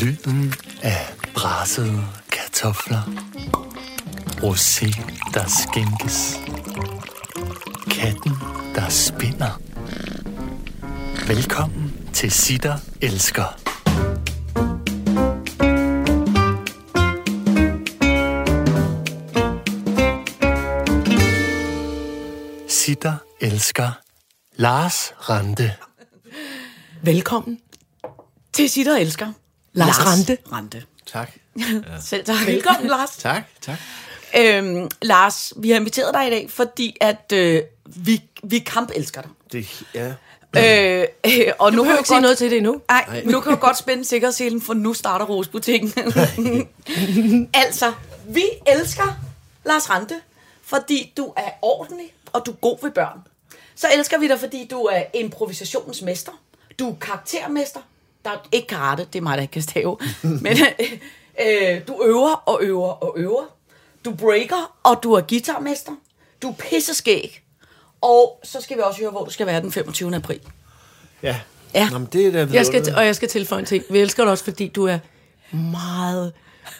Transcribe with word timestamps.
Lyden 0.00 0.54
af 0.82 1.16
brassede 1.34 2.04
kartofler. 2.32 3.02
Rosé, 4.42 4.86
der 5.34 5.44
skænkes. 5.46 6.36
Katten, 7.90 8.32
der 8.74 8.88
spinder. 8.88 9.60
Velkommen 11.26 12.08
til 12.12 12.30
Sitter 12.30 12.78
Elsker. 13.00 13.44
Sitter 22.68 23.16
Elsker. 23.40 23.90
Lars 24.56 25.12
Rante. 25.30 25.72
Velkommen 27.02 27.58
til 28.52 28.70
Sitter 28.70 28.96
Elsker. 28.96 29.32
Lars, 29.74 29.98
Lars 29.98 30.06
Rante. 30.06 30.38
Rante. 30.52 30.82
Tak. 31.06 31.32
Selv 32.08 32.24
tak. 32.24 32.46
Velkommen, 32.46 32.86
Lars. 32.86 33.16
Tak, 33.16 33.42
tak. 33.60 33.78
Øhm, 34.38 34.90
Lars, 35.02 35.52
vi 35.56 35.70
har 35.70 35.76
inviteret 35.76 36.14
dig 36.14 36.26
i 36.26 36.30
dag, 36.30 36.50
fordi 36.50 36.96
at 37.00 37.32
øh, 37.32 37.62
vi, 37.86 38.22
vi 38.42 38.58
kampelsker 38.58 39.22
dig. 39.22 39.30
Det, 39.52 39.82
ja. 39.94 40.14
Øh, 40.56 41.06
øh, 41.26 41.52
og 41.58 41.72
Du 41.72 41.76
nu 41.76 41.82
kan 41.82 41.92
jo 41.92 41.98
ikke 41.98 42.08
sige 42.08 42.20
noget 42.20 42.38
til 42.38 42.50
det 42.50 42.56
endnu. 42.56 42.80
Nej, 42.88 43.22
nu 43.24 43.40
kan 43.40 43.52
du 43.52 43.58
godt 43.58 43.78
spænde 43.78 44.04
sikkerhedsselen, 44.04 44.62
for 44.62 44.74
nu 44.74 44.94
starter 44.94 45.24
rosbutikken. 45.26 45.92
altså, 47.64 47.92
vi 48.28 48.44
elsker 48.66 49.20
Lars 49.64 49.90
Rante, 49.90 50.14
fordi 50.62 51.12
du 51.16 51.32
er 51.36 51.50
ordentlig, 51.62 52.12
og 52.32 52.46
du 52.46 52.50
er 52.50 52.56
god 52.56 52.78
ved 52.82 52.90
børn. 52.90 53.18
Så 53.74 53.86
elsker 53.94 54.18
vi 54.18 54.28
dig, 54.28 54.40
fordi 54.40 54.66
du 54.70 54.82
er 54.82 55.02
improvisationsmester. 55.14 56.32
Du 56.78 56.90
er 56.90 56.94
karaktermester. 57.00 57.80
Der 58.24 58.30
er 58.30 58.36
ikke 58.52 58.66
karate, 58.66 59.06
det 59.12 59.18
er 59.18 59.22
mig, 59.22 59.36
der 59.36 59.42
ikke 59.42 59.52
kan 59.52 59.62
stave. 59.62 59.98
Men 60.22 60.56
øh, 61.40 61.80
du 61.88 62.02
øver 62.04 62.42
og 62.46 62.58
øver 62.62 62.88
og 62.88 63.14
øver. 63.16 63.44
Du 64.04 64.14
breaker, 64.14 64.76
og 64.82 65.02
du 65.02 65.12
er 65.12 65.20
guitarmester. 65.20 65.92
Du 66.42 66.48
er 66.48 66.54
pisseskæg. 66.54 67.42
Og 68.00 68.40
så 68.44 68.60
skal 68.60 68.76
vi 68.76 68.82
også 68.82 69.00
høre, 69.00 69.10
hvor 69.10 69.24
du 69.24 69.30
skal 69.30 69.46
være 69.46 69.60
den 69.60 69.72
25. 69.72 70.16
april. 70.16 70.40
Ja. 71.22 71.40
Ja. 71.74 71.88
Nå, 71.90 71.98
men 71.98 72.08
det 72.12 72.26
er 72.26 72.46
da 72.46 72.52
Jeg 72.52 72.66
skal, 72.66 72.94
og 72.96 73.06
jeg 73.06 73.16
skal 73.16 73.28
tilføje 73.28 73.60
en 73.60 73.66
ting. 73.66 73.84
Vi 73.90 73.98
elsker 73.98 74.22
dig 74.22 74.32
også, 74.32 74.44
fordi 74.44 74.68
du 74.68 74.86
er 74.86 74.98
meget... 75.52 76.32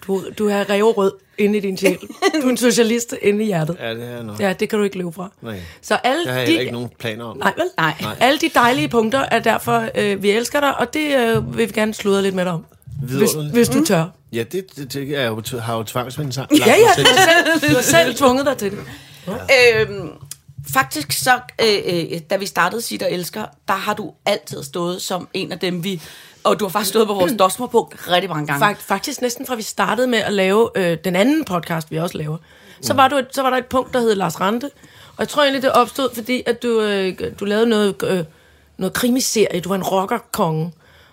Du, 0.07 0.23
du 0.39 0.49
er 0.49 0.71
revrød 0.71 1.13
inde 1.39 1.59
i 1.59 1.61
din 1.61 1.77
sjæl. 1.77 1.99
Du 2.43 2.47
er 2.47 2.51
en 2.51 2.57
socialist 2.57 3.15
inde 3.23 3.43
i 3.45 3.47
hjertet. 3.47 3.77
Ja, 3.81 3.95
det 3.95 4.09
er 4.09 4.23
nok. 4.23 4.41
Ja, 4.41 4.53
det 4.53 4.69
kan 4.69 4.79
du 4.79 4.85
ikke 4.85 4.99
leve 4.99 5.13
fra. 5.13 5.31
Nej. 5.43 5.61
Så 5.83 5.95
alle 5.95 6.23
Jeg 6.27 6.35
har 6.35 6.41
de, 6.41 6.47
heller 6.47 6.61
ikke 6.61 6.73
nogen 6.73 6.91
planer 6.99 7.25
om. 7.25 7.37
Nej, 7.37 7.53
vel? 7.57 7.67
Nej. 7.79 7.95
Nej. 8.01 8.17
Alle 8.21 8.39
de 8.39 8.51
dejlige 8.55 8.89
punkter 8.89 9.25
er 9.31 9.39
derfor, 9.39 9.89
øh, 9.95 10.23
vi 10.23 10.31
elsker 10.31 10.61
dig, 10.61 10.79
og 10.79 10.95
det 10.95 11.17
øh, 11.17 11.57
vil 11.57 11.69
vi 11.69 11.73
gerne 11.73 11.95
sludre 11.95 12.23
lidt 12.23 12.35
med 12.35 12.45
dig 12.45 12.53
om. 12.53 12.65
Hvis, 13.03 13.31
hvis 13.53 13.69
du 13.69 13.85
tør. 13.85 14.05
Ja, 14.33 14.43
det, 14.43 14.67
det, 14.77 14.93
det 14.93 15.03
er 15.03 15.21
jeg 15.21 15.29
jo, 15.29 15.59
har 15.59 15.77
jo 15.77 15.83
tvangsvendt 15.83 16.35
sig. 16.35 16.47
Ja, 16.51 16.57
ja, 16.57 17.03
du 17.03 17.03
har 17.07 17.55
selv, 17.61 17.71
du 17.71 17.75
har 17.75 17.83
selv 17.83 18.15
tvunget 18.15 18.47
dig 18.47 18.57
til 18.57 18.71
det. 18.71 18.79
Øhm, 19.29 20.09
faktisk 20.75 21.13
så, 21.13 21.41
øh, 21.63 22.13
øh, 22.13 22.21
da 22.31 22.37
vi 22.37 22.47
startede 22.47 22.83
Sit 22.83 23.03
og 23.03 23.13
Elsker, 23.13 23.45
der 23.69 23.75
har 23.75 23.95
du 23.95 24.13
altid 24.27 24.63
stået 24.63 25.03
som 25.03 25.29
en 25.35 25.53
af 25.53 25.59
dem, 25.59 25.85
vi... 25.85 26.03
Og 26.45 26.61
du 26.61 26.65
har 26.65 26.71
faktisk 26.71 26.89
stået 26.89 27.07
på 27.07 27.15
vores 27.15 27.33
dosmerpunkt 27.43 28.09
rigtig 28.11 28.31
mange 28.31 28.47
gange. 28.47 28.67
Fakt, 28.67 28.83
faktisk 28.83 29.23
næsten 29.23 29.47
fra 29.47 29.55
vi 29.55 29.63
startede 29.63 30.07
med 30.07 30.19
at 30.19 30.33
lave 30.33 30.71
øh, 30.75 30.99
den 31.05 31.17
anden 31.17 31.45
podcast, 31.45 31.91
vi 31.91 31.97
også 31.97 32.19
laver, 32.19 32.37
så 32.83 32.95
var, 32.95 33.09
du 33.09 33.17
et, 33.17 33.27
så 33.33 33.43
var 33.43 33.51
der 33.51 33.57
et 33.57 33.67
punkt, 33.67 33.95
der 33.95 34.01
hed 34.01 34.15
Lars 34.15 34.41
Rante. 34.41 34.71
Og 35.07 35.19
jeg 35.19 35.29
tror 35.29 35.43
egentlig, 35.43 35.63
det 35.63 35.73
opstod, 35.73 36.15
fordi 36.15 36.43
at 36.47 36.63
du, 36.63 36.81
øh, 36.81 37.19
du 37.41 37.45
lavede 37.45 37.67
noget, 37.67 37.95
øh, 38.05 38.25
noget 38.77 38.93
krimiserie. 38.93 39.61
Du 39.61 39.69
var 39.69 39.77
en 39.77 39.83
rockerkonge. 39.83 40.73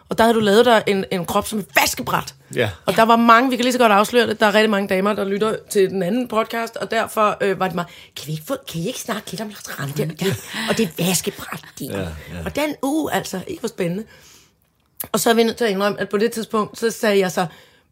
Og 0.09 0.17
der 0.17 0.23
havde 0.23 0.35
du 0.35 0.39
lavet 0.39 0.65
dig 0.65 0.83
en, 0.87 1.05
en 1.11 1.25
krop 1.25 1.47
som 1.47 1.59
et 1.59 1.65
vaskebræt. 1.75 2.35
Ja. 2.55 2.69
Og 2.85 2.95
der 2.95 3.03
var 3.03 3.15
mange, 3.15 3.49
vi 3.49 3.55
kan 3.55 3.63
lige 3.63 3.73
så 3.73 3.79
godt 3.79 3.91
afsløre 3.91 4.27
det, 4.27 4.39
der 4.39 4.45
er 4.45 4.53
rigtig 4.53 4.69
mange 4.69 4.87
damer, 4.87 5.13
der 5.13 5.23
lytter 5.23 5.55
til 5.69 5.89
den 5.89 6.03
anden 6.03 6.27
podcast, 6.27 6.77
og 6.77 6.91
derfor 6.91 7.37
øh, 7.41 7.59
var 7.59 7.65
det 7.65 7.75
meget, 7.75 7.87
kan, 8.15 8.27
vi 8.27 8.31
ikke 8.31 8.43
få, 8.47 8.55
kan 8.71 8.81
I 8.81 8.87
ikke 8.87 8.99
snakke 8.99 9.31
lidt 9.31 9.41
om 9.41 9.49
Lars 9.49 9.79
Rante? 9.79 10.15
Ja. 10.21 10.35
Og 10.69 10.77
det 10.77 10.83
er 10.83 11.03
vaskebræt, 11.05 11.61
ja, 11.81 11.99
ja. 11.99 12.05
Og 12.45 12.55
den 12.55 12.75
uge, 12.83 13.13
altså, 13.13 13.41
ikke 13.47 13.59
hvor 13.59 13.69
spændende. 13.69 14.03
Og 15.11 15.19
så 15.19 15.29
er 15.29 15.33
vi 15.33 15.43
nødt 15.43 15.57
til 15.57 15.65
at 15.65 15.71
indrømme, 15.71 15.99
at 16.01 16.09
på 16.09 16.17
det 16.17 16.31
tidspunkt, 16.31 16.79
så 16.79 16.89
sagde 16.91 17.19
jeg 17.19 17.31
så, 17.31 17.45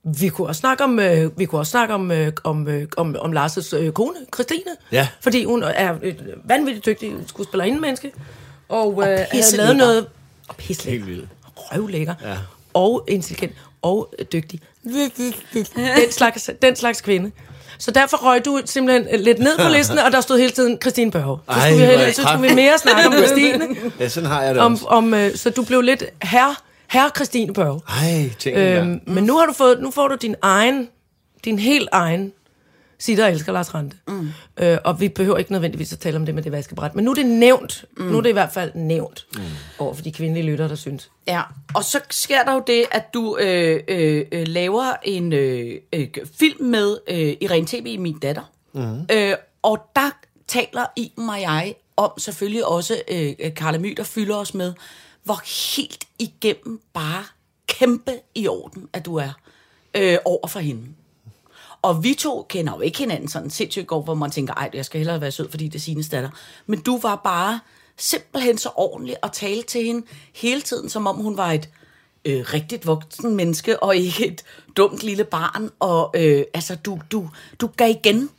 vi 0.04 0.30
kunne 0.30 0.48
også 0.48 0.60
snakke 0.60 0.84
om, 0.84 1.00
øh, 1.00 1.40
vi 1.40 1.46
kunne 1.46 1.62
også 1.62 1.72
snakke 1.72 1.94
om, 1.94 2.12
øh, 2.12 2.32
om, 2.44 2.68
øh, 2.68 2.88
om, 2.98 3.16
om 3.20 3.34
Lars' 3.38 3.76
øh, 3.78 3.92
kone, 3.92 4.16
Christine. 4.34 4.72
Ja. 4.92 5.08
Fordi 5.22 5.44
hun 5.44 5.64
er 5.64 5.96
et 6.04 6.34
vanvittigt 6.46 6.86
dygtig 6.86 7.14
skuespillerinde 7.28 7.80
menneske. 7.80 8.12
Og, 8.70 9.02
øh, 9.02 9.08
havde 9.08 9.26
pisselækker. 9.32 9.64
lavet 9.64 9.78
noget... 9.78 10.08
Og 10.48 10.56
pisselækker. 10.56 11.06
Helt 11.06 11.18
vildt. 11.18 11.30
Røvlækker. 11.56 12.14
Ja. 12.24 12.38
Og 12.74 13.06
intelligent. 13.08 13.54
Og 13.82 14.14
øh, 14.20 14.26
dygtig. 14.34 14.62
Den 15.76 16.12
slags, 16.12 16.50
den 16.62 16.76
slags 16.76 17.02
kvinde. 17.02 17.32
Så 17.78 17.92
derfor 17.92 18.18
røg 18.18 18.46
du 18.46 18.62
simpelthen 18.66 19.20
lidt 19.22 19.40
ned 19.40 19.58
på 19.58 19.68
listen, 19.78 19.98
og 19.98 20.12
der 20.12 20.22
stod 20.22 20.38
hele 20.40 20.52
tiden 20.52 20.78
Christine 20.82 21.12
Børge. 21.12 21.38
Så 21.48 21.54
Ej, 21.60 21.60
skulle 21.70 21.78
vi, 21.78 21.84
er 21.84 21.88
hellere, 21.88 22.08
det 22.08 22.16
så 22.16 22.22
skulle 22.22 22.50
vi 22.50 22.56
mere 22.56 22.78
snakke 22.78 23.08
om 23.08 23.14
Christine. 23.24 23.68
Ja, 24.00 24.10
sådan 24.10 24.30
har 24.30 24.42
jeg 24.44 24.56
det 24.56 24.64
Om, 24.64 24.72
også. 24.74 24.86
om, 24.86 25.14
øh, 25.14 25.36
så 25.36 25.50
du 25.50 25.64
blev 25.64 25.82
lidt 25.82 26.04
herre, 26.24 26.56
herre 26.90 27.12
Christine 27.16 27.54
Børge. 27.54 27.82
Ej, 27.88 28.30
tænk 28.40 28.58
øhm, 28.58 28.90
Øhm, 28.90 29.02
men 29.06 29.24
nu 29.24 29.38
har 29.38 29.46
du 29.46 29.54
fået, 29.54 29.82
nu 29.82 29.92
får 29.92 30.08
du 30.08 30.16
din 30.16 30.36
egen, 30.42 30.90
din 31.46 31.60
helt 31.60 31.90
egen 31.92 32.34
Sitter 33.02 33.26
og 33.26 33.32
elsker 33.32 33.52
Lars 33.52 33.76
Rante. 33.76 33.98
Mm. 34.08 34.30
Øh, 34.60 34.78
og 34.84 35.00
vi 35.00 35.10
behøver 35.10 35.38
ikke 35.38 35.52
nødvendigvis 35.52 35.94
at 35.94 36.00
tale 36.00 36.16
om 36.16 36.26
det 36.26 36.36
med 36.36 36.44
det 36.44 36.52
vaskebræt. 36.52 36.96
Men 36.96 37.06
nu 37.06 37.12
er 37.12 37.16
det 37.16 37.26
nævnt. 37.26 37.86
Mm. 37.98 38.06
Nu 38.06 38.18
er 38.18 38.22
det 38.22 38.30
i 38.30 38.34
hvert 38.34 38.52
fald 38.54 38.72
nævnt 38.76 39.26
mm. 39.36 39.42
over 39.80 39.94
for 39.94 40.04
de 40.04 40.12
kvindelige 40.12 40.46
lyttere, 40.46 40.70
der 40.70 40.76
synes. 40.76 41.10
Ja, 41.28 41.42
og 41.76 41.84
så 41.84 42.00
sker 42.10 42.44
der 42.44 42.54
jo 42.54 42.64
det, 42.68 42.86
at 42.92 43.14
du 43.14 43.38
øh, 43.38 43.80
øh, 43.88 44.26
øh, 44.32 44.48
laver 44.48 44.94
en 45.04 45.34
øh, 45.34 45.76
øh, 45.94 46.08
film 46.40 46.66
med 46.66 46.98
øh, 47.10 47.34
Irene 47.42 47.68
TV, 47.68 48.00
min 48.00 48.20
datter. 48.20 48.52
Mm. 48.74 49.06
Øh, 49.12 49.34
og 49.62 49.80
der 49.96 50.10
taler 50.48 50.86
I 50.96 51.12
og 51.18 51.42
jeg 51.42 51.74
om 51.98 52.12
selvfølgelig 52.18 52.66
også 52.66 53.02
øh, 53.12 53.34
øh, 53.40 53.54
Karla 53.54 53.78
My, 53.78 53.94
der 53.98 54.04
fylder 54.04 54.36
os 54.36 54.54
med, 54.54 54.74
hvor 55.30 55.76
helt 55.76 56.08
igennem 56.20 56.82
bare 56.94 57.24
kæmpe 57.68 58.20
i 58.36 58.48
orden, 58.48 58.90
at 58.94 59.06
du 59.06 59.16
er 59.16 59.32
øh, 59.96 60.18
over 60.26 60.48
for 60.48 60.60
hende. 60.60 60.88
Og 61.82 62.04
vi 62.04 62.14
to 62.14 62.46
kender 62.50 62.74
jo 62.76 62.82
ikke 62.82 62.98
hinanden 62.98 63.30
sådan 63.30 63.50
sindssygt 63.50 63.88
godt, 63.88 64.04
hvor 64.04 64.14
man 64.14 64.32
tænker, 64.32 64.54
ej, 64.54 64.70
jeg 64.74 64.86
skal 64.86 65.00
hellere 65.00 65.22
være 65.22 65.32
sød, 65.32 65.50
fordi 65.50 65.68
det 65.68 65.76
er 65.76 65.80
sine 65.80 66.04
datter. 66.04 66.30
Men 66.66 66.82
du 66.82 67.00
var 67.00 67.16
bare 67.16 67.60
simpelthen 67.98 68.58
så 68.58 68.70
ordentlig 68.76 69.24
og 69.24 69.32
tale 69.32 69.62
til 69.62 69.84
hende 69.84 70.08
hele 70.34 70.62
tiden, 70.62 70.90
som 70.90 71.08
om 71.08 71.16
hun 71.16 71.38
var 71.38 71.52
et 71.52 71.70
øh, 72.26 72.46
rigtigt 72.54 72.88
voksen 72.88 73.36
menneske, 73.36 73.84
og 73.84 73.96
ikke 73.96 74.28
et 74.28 74.44
dumt 74.78 75.04
lille 75.04 75.24
barn. 75.24 75.70
Og 75.80 76.12
øh, 76.16 76.44
altså, 76.54 76.76
du, 76.76 77.00
du, 77.12 77.30
du 77.62 77.68
gav 77.68 77.90
igen. 77.90 78.30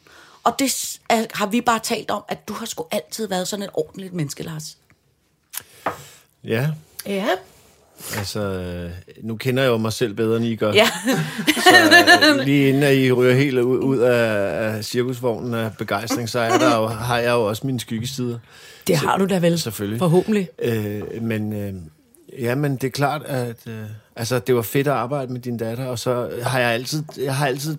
Og 0.45 0.59
det 0.59 0.99
er, 1.09 1.27
har 1.35 1.47
vi 1.47 1.61
bare 1.61 1.79
talt 1.79 2.11
om, 2.11 2.25
at 2.29 2.49
du 2.49 2.53
har 2.53 2.67
sgu 2.67 2.87
altid 2.91 3.29
været 3.29 3.49
sådan 3.49 3.63
et 3.63 3.71
ordentligt 3.75 4.15
menneske, 4.15 4.43
Lars. 4.43 4.77
Ja, 6.45 6.69
Ja. 7.07 7.27
altså, 8.19 8.41
øh, 8.41 8.91
nu 9.23 9.37
kender 9.37 9.63
jeg 9.63 9.71
jo 9.71 9.77
mig 9.77 9.93
selv 9.93 10.15
bedre, 10.15 10.37
end 10.37 10.45
I 10.47 10.57
gør. 10.57 10.73
Ja, 10.73 10.89
Så, 11.47 12.35
øh, 12.39 12.45
lige 12.45 12.69
inden 12.69 12.83
at 12.83 12.97
I 12.97 13.13
ryger 13.13 13.35
helt 13.35 13.59
ud, 13.59 13.79
ud 13.79 13.99
af, 13.99 14.75
af 14.77 14.85
cirkusvognen 14.85 15.55
af 15.55 15.77
begejstring, 15.79 16.29
så 16.29 16.39
er 16.41 16.59
der 16.59 16.77
jo, 16.77 16.87
har 16.87 17.19
jeg 17.19 17.31
jo 17.31 17.45
også 17.49 17.67
mine 17.67 17.81
skyggesider. 17.81 18.39
Det 18.87 18.97
har 18.97 19.17
du 19.19 19.27
da 19.27 19.39
vel. 19.39 19.59
Selvfølgelig. 19.59 19.99
Forhåbentlig. 19.99 20.49
Øh, 20.59 21.03
men 21.23 21.53
øh, 21.53 21.75
ja, 22.43 22.55
men 22.55 22.73
det 22.77 22.85
er 22.85 22.91
klart, 22.91 23.23
at 23.25 23.57
øh, 23.67 23.83
altså, 24.17 24.39
det 24.39 24.55
var 24.55 24.63
fedt 24.63 24.87
at 24.89 24.93
arbejde 24.95 25.33
med 25.33 25.41
din 25.41 25.57
datter, 25.57 25.87
og 25.87 25.99
så 25.99 26.31
har 26.43 26.59
jeg 26.61 26.71
altid, 26.71 27.03
jeg 27.19 27.37
har 27.37 27.47
altid, 27.47 27.77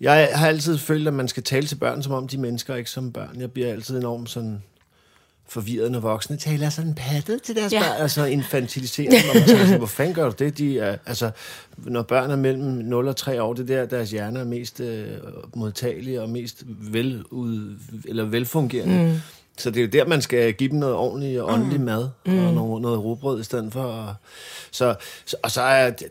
jeg 0.00 0.28
har 0.34 0.48
altid 0.48 0.78
følt, 0.78 1.08
at 1.08 1.14
man 1.14 1.28
skal 1.28 1.42
tale 1.42 1.66
til 1.66 1.76
børn, 1.76 2.02
som 2.02 2.12
om 2.12 2.28
de 2.28 2.36
er 2.36 2.40
mennesker, 2.40 2.74
ikke 2.74 2.90
som 2.90 3.12
børn. 3.12 3.36
Jeg 3.40 3.50
bliver 3.52 3.68
altid 3.72 3.98
enormt 3.98 4.30
sådan 4.30 4.62
forvirret, 5.50 5.92
når 5.92 6.00
voksne 6.00 6.36
taler 6.36 6.70
sådan 6.70 6.94
pattet 6.94 7.42
til 7.42 7.56
deres 7.56 7.72
Ja. 7.72 7.80
børn, 7.80 8.02
altså 8.02 8.24
infantiliserer 8.24 9.10
dem, 9.10 9.20
og 9.30 9.36
man 9.36 9.48
tænker, 9.48 9.78
hvor 9.78 9.86
fanden 9.86 10.14
gør 10.14 10.30
du 10.30 10.44
det? 10.44 10.58
De 10.58 10.78
er, 10.78 10.96
altså, 11.06 11.30
når 11.76 12.02
børn 12.02 12.30
er 12.30 12.36
mellem 12.36 12.64
0 12.64 13.08
og 13.08 13.16
3 13.16 13.42
år, 13.42 13.54
det 13.54 13.70
er 13.70 13.76
der, 13.76 13.86
deres 13.86 14.10
hjerner 14.10 14.40
er 14.40 14.44
mest 14.44 14.80
øh, 14.80 15.06
modtagelige 15.54 16.22
og 16.22 16.28
mest 16.28 16.62
velud, 16.66 17.76
eller 18.08 18.24
velfungerende. 18.24 19.12
Mm. 19.12 19.20
Så 19.58 19.70
det 19.70 19.76
er 19.76 19.84
jo 19.84 19.88
der, 19.92 20.06
man 20.06 20.22
skal 20.22 20.54
give 20.54 20.70
dem 20.70 20.78
noget 20.78 20.94
ordentligt 20.94 21.40
og 21.40 21.52
åndelig 21.52 21.78
mm. 21.78 21.86
mad, 21.86 22.08
mm. 22.26 22.46
og 22.46 22.54
noget, 22.54 22.82
noget 22.82 23.04
rugbrød 23.04 23.40
i 23.40 23.44
stedet 23.44 23.72
for. 23.72 23.82
Og, 23.82 24.14
så, 24.70 24.94
og 25.42 25.50
så 25.50 25.60
er 25.60 25.90
det, 25.90 26.06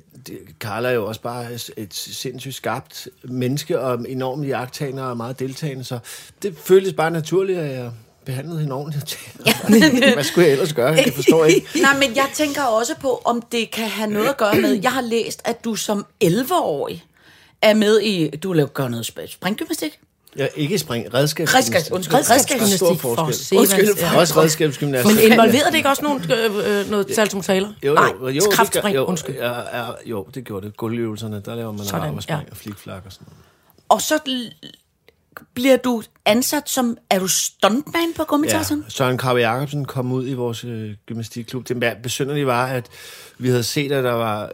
er 0.61 0.89
jo 0.89 1.05
også 1.05 1.21
bare 1.21 1.53
et 1.77 1.93
sindssygt 1.93 2.55
skabt 2.55 3.07
menneske, 3.23 3.79
og 3.79 4.05
enormt 4.09 4.47
jagttagende 4.47 5.09
og 5.09 5.17
meget 5.17 5.39
deltagende, 5.39 5.83
så 5.83 5.99
det 6.41 6.57
føltes 6.57 6.93
bare 6.93 7.11
naturligt, 7.11 7.59
at 7.59 7.71
jeg 7.71 7.91
behandlede 8.25 8.59
hende 8.59 8.73
ordentligt. 8.73 9.19
Hvad 10.13 10.23
skulle 10.23 10.45
jeg 10.45 10.51
ellers 10.53 10.73
gøre? 10.73 10.91
Jeg 10.93 11.13
forstår 11.15 11.45
ikke. 11.45 11.67
Nej, 11.81 11.97
men 11.97 12.15
jeg 12.15 12.25
tænker 12.33 12.63
også 12.63 12.95
på, 13.01 13.21
om 13.25 13.41
det 13.41 13.71
kan 13.71 13.87
have 13.87 14.09
noget 14.09 14.27
at 14.27 14.37
gøre 14.37 14.55
med... 14.55 14.79
Jeg 14.83 14.91
har 14.91 15.01
læst, 15.01 15.41
at 15.45 15.63
du 15.63 15.75
som 15.75 16.05
11-årig 16.23 17.03
er 17.61 17.73
med 17.73 17.99
i... 18.01 18.29
Du 18.29 18.53
laver 18.53 18.69
gør 18.69 18.87
noget 18.87 19.09
sp- 19.09 19.27
springgymnastik. 19.31 19.99
Ja, 20.37 20.47
ikke 20.55 20.79
spring, 20.79 21.13
redskabs. 21.13 21.53
Redskabs- 21.55 21.91
undskyld, 21.91 22.15
Redskabsgymnastik 22.15 22.77
Stor 22.77 22.93
for 22.95 23.15
forskel. 23.15 23.57
Undskyld. 23.57 23.97
Ja. 23.99 24.17
Også 24.19 24.41
redskabsgymnastik. 24.41 25.15
Men 25.15 25.31
involverede 25.31 25.71
det 25.71 25.75
ikke 25.75 25.89
også 25.89 26.03
nogen, 26.03 26.31
øh, 26.31 26.79
øh, 26.79 26.89
noget 26.89 27.15
saltomortaler? 27.15 27.67
Jo, 27.83 27.87
jo, 27.89 27.93
Nej, 27.93 28.11
jo, 28.21 28.27
det 28.29 28.51
kraftspring, 28.51 28.95
jo, 28.95 29.05
undskyld. 29.05 29.35
Ja, 29.35 29.79
ja, 29.79 29.91
jo, 30.05 30.27
det 30.35 30.43
gjorde 30.45 30.65
det. 30.67 30.77
Gulvøvelserne, 30.77 31.41
der 31.45 31.55
laver 31.55 31.71
man 31.71 31.85
Sådan, 31.85 32.01
ramarspring 32.01 32.41
ja. 32.41 32.51
og 32.51 32.57
flikflak 32.57 33.01
og 33.05 33.11
sådan 33.11 33.25
noget. 33.27 33.43
Og 33.89 34.01
så 34.01 34.19
bliver 35.53 35.77
du 35.77 36.03
ansat 36.25 36.69
som, 36.69 36.97
er 37.09 37.19
du 37.19 37.27
stuntman 37.27 38.13
på 38.15 38.23
gummitassen? 38.23 38.79
Ja, 38.79 38.89
Søren 38.89 39.17
Krabbe 39.17 39.41
Jacobsen 39.41 39.85
kom 39.85 40.11
ud 40.11 40.27
i 40.27 40.33
vores 40.33 40.63
øh, 40.63 40.93
gymnastikklub. 41.05 41.67
Det 41.67 41.97
besynderlige 42.03 42.47
var, 42.47 42.67
at 42.67 42.87
vi 43.37 43.49
havde 43.49 43.63
set, 43.63 43.91
at 43.91 44.03
der 44.03 44.11
var 44.11 44.51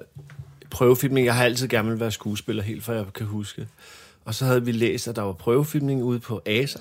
prøvefilmning. 0.69 1.25
Jeg 1.25 1.35
har 1.35 1.43
altid 1.43 1.67
gerne 1.67 1.89
vil 1.89 1.99
være 1.99 2.11
skuespiller, 2.11 2.63
helt 2.63 2.83
fra 2.83 2.93
jeg 2.93 3.05
kan 3.15 3.25
huske. 3.25 3.67
Og 4.25 4.35
så 4.35 4.45
havde 4.45 4.65
vi 4.65 4.71
læst, 4.71 5.07
at 5.07 5.15
der 5.15 5.21
var 5.21 5.33
prøvefilmning 5.33 6.03
ude 6.03 6.19
på 6.19 6.41
ASA 6.45 6.79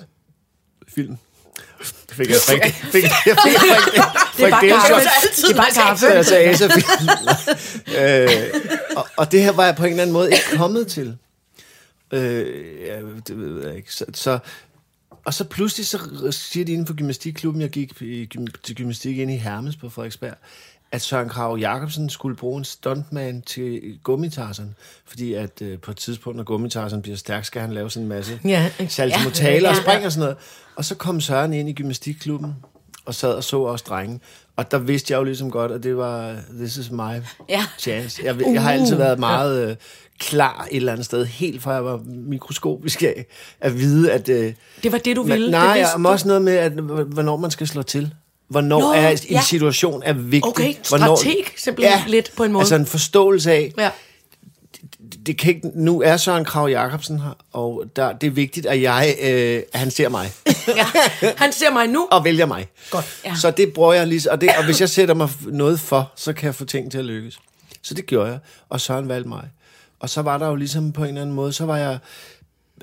film. 0.87 1.17
Det 1.79 2.15
fik 2.17 2.29
jeg 2.29 2.37
fik, 2.49 2.63
fik, 2.63 3.03
jeg 3.03 3.11
fik, 3.21 3.25
jeg 3.25 3.37
fik, 3.45 4.01
Det 4.37 4.45
er 4.45 4.49
bare 4.49 4.69
kaffe. 4.69 5.07
Det 5.35 5.51
er 5.51 5.55
bare 5.55 5.71
kaffe. 5.71 5.99
Så 5.99 6.13
jeg 6.13 6.25
sagde 6.25 6.49
ASA 6.49 6.67
film. 6.67 7.09
øh, 8.01 8.29
og, 8.95 9.07
og 9.17 9.31
det 9.31 9.41
her 9.41 9.51
var 9.51 9.65
jeg 9.65 9.75
på 9.75 9.83
en 9.83 9.89
eller 9.89 10.01
anden 10.01 10.13
måde 10.13 10.31
ikke 10.31 10.57
kommet 10.57 10.87
til. 10.87 11.17
Øh, 12.11 12.81
ja, 12.81 13.01
det 13.27 13.37
ved 13.39 13.67
jeg 13.67 13.75
ikke. 13.75 13.93
Så, 13.93 14.05
så, 14.13 14.39
og 15.25 15.33
så 15.33 15.43
pludselig 15.43 15.85
så 15.87 15.99
siger 16.31 16.65
de 16.65 16.71
inden 16.71 16.87
for 16.87 16.93
gymnastikklubben, 16.93 17.61
jeg 17.61 17.69
gik 17.69 18.01
i, 18.01 18.29
til 18.63 18.75
gymnastik 18.75 19.17
ind 19.17 19.31
i 19.31 19.35
Hermes 19.35 19.75
på 19.75 19.89
Frederiksberg, 19.89 20.33
at 20.91 21.01
Søren 21.01 21.29
Krav 21.29 21.57
Jacobsen 21.59 22.09
skulle 22.09 22.35
bruge 22.35 22.57
en 22.57 22.65
stuntman 22.65 23.41
til 23.41 23.99
gummitarsen. 24.03 24.75
Fordi 25.05 25.33
at 25.33 25.61
øh, 25.61 25.79
på 25.79 25.91
et 25.91 25.97
tidspunkt, 25.97 26.37
når 26.37 26.43
gummitarsen 26.43 27.01
bliver 27.01 27.17
stærk, 27.17 27.45
skal 27.45 27.61
han 27.61 27.73
lave 27.73 27.89
sådan 27.91 28.03
en 28.03 28.09
masse 28.09 28.39
Ja, 28.45 28.71
saltomortaler 28.87 29.69
og 29.69 29.75
Ja. 29.75 29.81
spring 29.81 30.05
og 30.05 30.11
sådan 30.11 30.21
noget. 30.23 30.37
Og 30.75 30.85
så 30.85 30.95
kom 30.95 31.21
Søren 31.21 31.53
ind 31.53 31.69
i 31.69 31.73
gymnastikklubben 31.73 32.53
og 33.05 33.15
sad 33.15 33.33
og 33.33 33.43
så 33.43 33.57
os 33.65 33.81
drenge. 33.81 34.19
Og 34.57 34.71
der 34.71 34.77
vidste 34.77 35.13
jeg 35.13 35.17
jo 35.19 35.23
ligesom 35.23 35.51
godt, 35.51 35.71
at 35.71 35.83
det 35.83 35.97
var, 35.97 36.35
this 36.59 36.77
is 36.77 36.91
my 36.91 36.99
Ja. 37.49 37.65
chance. 37.79 38.21
Jeg, 38.25 38.35
jeg 38.53 38.61
har 38.61 38.71
altid 38.71 38.95
været 38.95 39.19
meget 39.19 39.69
øh, 39.69 39.75
klar 40.19 40.67
et 40.71 40.77
eller 40.77 40.91
andet 40.91 41.05
sted, 41.05 41.25
helt 41.25 41.61
fra 41.61 41.71
jeg 41.71 41.85
var 41.85 41.99
mikroskopisk 42.05 43.03
af, 43.03 43.25
at 43.61 43.79
vide, 43.79 44.11
at... 44.11 44.29
Øh, 44.29 44.53
Det 44.83 44.91
var 44.91 44.97
det, 44.97 45.15
du 45.15 45.23
ville. 45.23 45.45
men, 45.45 45.51
nej, 45.51 45.77
det 45.77 45.87
du. 45.97 46.07
også 46.07 46.27
noget 46.27 46.41
med, 46.41 46.53
at, 46.55 46.71
hvornår 46.71 47.37
man 47.37 47.51
skal 47.51 47.67
slå 47.67 47.81
til. 47.81 48.13
Hvornår 48.47 48.79
Nå, 48.79 48.91
er 48.91 49.09
en 49.09 49.17
ja. 49.29 49.41
situation 49.41 50.01
er 50.05 50.13
vigtig. 50.13 50.45
Okay, 50.49 50.73
hvornår, 50.89 51.15
strateg 51.15 51.45
simpelthen 51.57 52.09
lidt 52.09 52.31
på 52.37 52.43
en 52.43 52.51
måde. 52.51 52.61
Altså 52.61 52.75
en 52.75 52.85
forståelse 52.85 53.51
af, 53.51 53.73
Ja. 53.77 53.89
Det 55.25 55.37
kan 55.37 55.55
ikke, 55.55 55.71
nu 55.73 56.01
er 56.01 56.17
Søren 56.17 56.45
Krav 56.45 56.69
Jacobsen 56.69 57.19
her, 57.19 57.37
og 57.53 57.83
der, 57.95 58.13
det 58.13 58.27
er 58.27 58.31
vigtigt, 58.31 58.65
at 58.65 58.81
jeg, 58.81 59.15
øh, 59.21 59.61
at 59.73 59.79
han 59.79 59.91
ser 59.91 60.09
mig 60.09 60.31
ja. 60.67 60.85
Han 61.37 61.51
ser 61.53 61.71
mig 61.71 61.87
nu. 61.87 62.07
og 62.11 62.23
vælger 62.23 62.45
mig. 62.45 62.67
Godt. 62.91 63.21
Ja. 63.25 63.35
Så 63.35 63.51
det 63.51 63.73
bruger 63.73 63.93
jeg 63.93 64.07
lige, 64.07 64.31
og, 64.31 64.41
det, 64.41 64.49
og 64.57 64.65
hvis 64.65 64.81
jeg 64.81 64.89
sætter 64.89 65.15
mig 65.15 65.29
noget 65.41 65.79
for, 65.79 66.11
så 66.15 66.33
kan 66.33 66.45
jeg 66.45 66.55
få 66.55 66.65
ting 66.65 66.91
til 66.91 66.97
at 66.97 67.05
lykkes. 67.05 67.39
Så 67.81 67.93
det 67.93 68.05
gjorde 68.05 68.29
jeg, 68.29 68.39
og 68.69 68.81
Søren 68.81 69.09
valgte 69.09 69.29
mig. 69.29 69.49
Og 69.99 70.09
så 70.09 70.21
var 70.21 70.37
der 70.37 70.47
jo 70.47 70.55
ligesom 70.55 70.91
på 70.91 71.01
en 71.01 71.07
eller 71.07 71.21
anden 71.21 71.35
måde, 71.35 71.53
så 71.53 71.65
var 71.65 71.77
jeg 71.77 71.97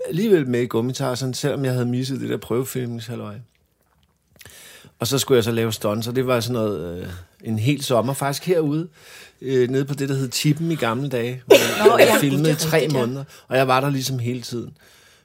alligevel 0.08 0.48
med 0.48 0.60
i 0.60 0.66
gummitarsen, 0.66 1.34
selvom 1.34 1.64
jeg 1.64 1.72
havde 1.72 1.86
misset 1.86 2.20
det 2.20 2.28
der 2.28 2.36
prøvefilmningshalvøj. 2.36 3.34
Og 5.02 5.08
så 5.08 5.18
skulle 5.18 5.36
jeg 5.36 5.44
så 5.44 5.50
lave 5.50 5.72
stunts, 5.72 6.08
og 6.08 6.16
det 6.16 6.26
var 6.26 6.40
sådan 6.40 6.52
noget, 6.52 6.98
øh, 6.98 7.06
en 7.44 7.58
hel 7.58 7.82
sommer, 7.82 8.12
faktisk 8.12 8.46
herude, 8.46 8.88
øh, 9.40 9.68
nede 9.70 9.84
på 9.84 9.94
det, 9.94 10.08
der 10.08 10.14
hed 10.14 10.28
Tippen 10.28 10.70
i 10.70 10.74
gamle 10.74 11.08
dage, 11.08 11.42
hvor 11.46 11.56
jeg, 11.56 11.86
Nå, 11.86 11.98
jeg 11.98 12.08
ja, 12.08 12.18
filmede 12.18 12.50
i 12.50 12.54
tre 12.54 12.88
måneder, 12.92 13.24
og 13.48 13.56
jeg 13.56 13.68
var 13.68 13.80
der 13.80 13.90
ligesom 13.90 14.18
hele 14.18 14.42
tiden. 14.42 14.72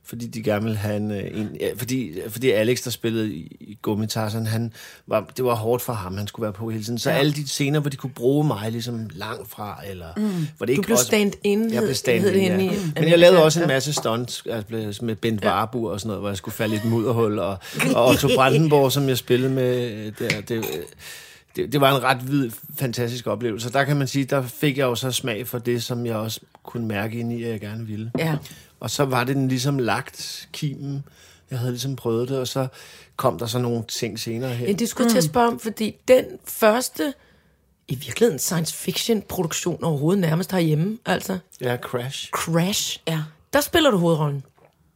Fordi 0.10 0.28
de 0.28 0.44
gerne 0.44 0.64
ville 0.64 0.78
have 0.78 0.98
en... 0.98 1.12
øh, 1.12 1.24
en 1.40 1.50
ja, 1.60 1.70
fordi, 1.78 2.14
fordi 2.30 2.52
Alex, 2.52 2.84
der 2.84 2.90
spillede 2.92 3.34
i, 3.34 3.58
i 3.60 3.78
Gummitarsen, 3.82 4.46
han 4.48 4.74
var, 5.08 5.30
det 5.38 5.46
var 5.46 5.56
hårdt 5.56 5.84
for 5.84 5.94
ham, 5.94 6.18
han 6.18 6.28
skulle 6.28 6.44
være 6.44 6.54
på 6.54 6.70
hele 6.70 6.84
tiden. 6.84 7.00
Så 7.00 7.10
ja. 7.10 7.18
alle 7.18 7.34
de 7.34 7.48
scener, 7.48 7.80
hvor 7.80 7.90
de 7.90 7.98
kunne 7.98 8.14
bruge 8.16 8.48
mig 8.48 8.72
ligesom 8.72 9.10
langt 9.14 9.50
fra, 9.50 9.80
eller... 9.90 10.08
Mm. 10.18 10.48
Hvor 10.58 10.66
det 10.66 10.74
ikke 10.74 10.82
Du 10.82 10.86
blev 10.86 10.98
stand-in, 10.98 11.62
Jeg 11.62 11.70
blev 11.70 11.82
hed- 11.82 11.94
stand 11.94 12.20
hed 12.22 12.34
det 12.34 12.40
in, 12.40 12.52
henne 12.52 12.64
ja. 12.64 13.02
Men 13.02 13.10
jeg 13.10 13.20
lavede 13.20 13.44
også 13.44 13.62
en 13.62 13.68
masse 13.68 13.94
stunts 13.94 14.44
altså 14.70 15.06
med 15.06 15.16
Bent 15.16 15.46
Warburg 15.46 15.92
og 15.92 16.00
sådan 16.00 16.08
noget, 16.08 16.22
hvor 16.22 16.30
jeg 16.30 16.38
skulle 16.38 16.56
falde 16.56 16.76
i 16.76 16.78
et 16.78 16.86
mudderhul, 16.86 17.40
og, 17.40 17.58
og 17.96 18.08
Otto 18.08 18.28
Brandenborg, 18.36 18.92
som 18.92 19.10
jeg 19.10 19.18
spillede 19.18 19.54
med 19.54 19.92
øh, 19.92 20.12
der. 20.20 20.42
Det, 20.42 20.66
det, 21.56 21.74
det 21.74 21.82
var 21.82 21.96
en 21.98 22.04
ret 22.04 22.32
vid, 22.32 22.52
fantastisk 22.80 23.28
oplevelse. 23.28 23.72
Der 23.74 23.84
kan 23.84 23.98
man 23.98 24.08
sige, 24.08 24.26
der 24.26 24.42
fik 24.42 24.78
jeg 24.78 24.84
jo 24.84 24.96
så 24.96 25.12
smag 25.12 25.48
for 25.48 25.58
det, 25.60 25.84
som 25.84 26.06
jeg 26.06 26.16
også 26.16 26.40
kunne 26.64 26.88
mærke 26.88 27.20
ind 27.20 27.34
i, 27.34 27.44
at 27.44 27.52
jeg 27.52 27.60
gerne 27.60 27.86
ville. 27.88 28.12
Ja. 28.20 28.36
Og 28.80 28.90
så 28.92 29.06
var 29.06 29.24
det 29.24 29.36
den 29.36 29.48
ligesom 29.48 29.80
lagt 29.80 30.50
kimen. 30.54 31.04
Jeg 31.52 31.60
havde 31.60 31.72
ligesom 31.72 31.96
prøvet 31.96 32.30
det, 32.30 32.38
og 32.40 32.48
så 32.48 32.68
kom 33.16 33.40
der 33.40 33.46
så 33.46 33.60
nogle 33.60 33.84
ting 33.88 34.20
senere 34.20 34.54
her. 34.54 34.68
Ja, 34.68 34.72
det 34.74 34.90
skulle 34.90 35.06
jeg 35.06 35.12
til 35.12 35.18
at 35.18 35.24
spørge 35.24 35.48
om, 35.48 35.60
fordi 35.60 35.96
den 36.08 36.26
første, 36.46 37.14
i 37.88 37.96
virkeligheden 37.96 38.40
science 38.40 38.74
fiction 38.76 39.22
produktion 39.22 39.84
overhovedet 39.84 40.22
nærmest 40.22 40.52
herhjemme, 40.52 40.98
altså 41.06 41.38
Ja, 41.62 41.78
Crash. 41.78 42.30
Crash, 42.32 43.00
Ja. 43.08 43.20
der 43.54 43.62
spiller 43.62 43.92
du 43.92 43.98
hovedrollen. 43.98 44.44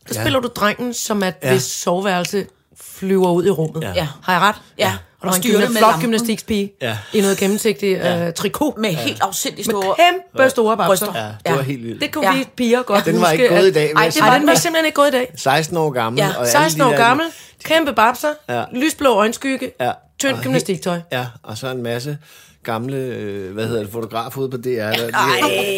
Der 0.10 0.16
Ja. 0.16 0.22
spiller 0.24 0.40
du 0.40 0.48
drengen, 0.56 0.94
som 0.94 1.24
at 1.24 1.36
Ja. 1.44 1.52
hvis 1.52 1.64
soveværelse 1.64 2.48
flyver 2.84 3.32
ud 3.32 3.46
i 3.46 3.50
rummet. 3.50 3.82
Ja. 3.84 3.92
Ja. 3.96 4.08
Har 4.24 4.34
jeg 4.34 4.42
ret? 4.42 4.56
Ja. 4.78 4.94
Og 5.20 5.28
der 5.28 5.32
Og 5.34 5.38
er 5.38 5.42
en 5.50 5.56
gymna- 5.56 5.68
med 5.70 5.78
flot 5.78 5.94
gymnastikspige 6.02 6.72
Ja. 6.82 6.98
i 7.14 7.22
noget 7.22 7.38
gennemsigtigt 7.38 8.00
ja. 8.00 8.28
uh, 8.28 8.34
trikot. 8.34 8.78
Med 8.78 8.90
helt 8.90 9.22
afsindig 9.22 9.58
Med 9.58 9.64
store... 9.64 9.96
kæmpe 9.96 10.50
store 10.50 10.78
bryster. 10.78 11.08
Ja, 11.16 11.22
det 11.26 11.36
Ja. 11.46 11.56
var 11.56 11.62
helt 11.62 11.84
vildt. 11.84 12.02
Det 12.02 12.12
kunne 12.12 12.28
ja. 12.28 12.32
Ja. 12.34 12.38
vi 12.40 12.46
piger 12.58 12.82
godt 12.84 13.06
Den 13.06 13.14
var 13.22 13.30
huske. 13.30 13.34
ikke 13.44 13.56
gået 13.56 13.68
i 13.68 13.72
dag, 13.74 13.84
vil 13.88 13.96
Ej, 13.96 14.04
jeg 14.04 14.14
det 14.14 14.22
var, 14.22 14.38
den 14.38 14.48
var 14.48 14.54
simpelthen 14.54 14.86
ikke 14.86 14.96
gået 14.96 15.08
i 15.08 15.12
dag. 15.12 15.32
16 15.36 15.78
år 15.78 15.90
gammel. 15.90 16.20
Ja, 16.22 16.30
og 16.30 16.40
alle 16.40 16.52
16 16.52 16.82
de 16.82 16.86
år 16.88 16.98
gammel, 16.98 17.26
kæmpe 17.64 17.94
babser, 17.94 18.28
Ja. 18.50 18.64
lysblå 18.74 19.14
øjenskygge, 19.14 19.72
Ja. 19.80 19.92
tyndt 20.20 20.38
Og 20.38 20.44
gymnastiktøj. 20.44 20.94
helt- 20.94 21.06
Ja, 21.12 21.26
og 21.44 21.58
så 21.58 21.68
en 21.68 21.84
masse 21.84 22.18
gamle, 22.64 22.98
øh, 22.98 23.54
hvad 23.54 23.68
hedder 23.68 23.84
det, 23.84 23.92
fotografer 23.92 24.42
ude 24.42 24.50
på 24.50 24.58
DR. 24.58 24.62
Der, 24.70 24.92
de, 24.92 25.02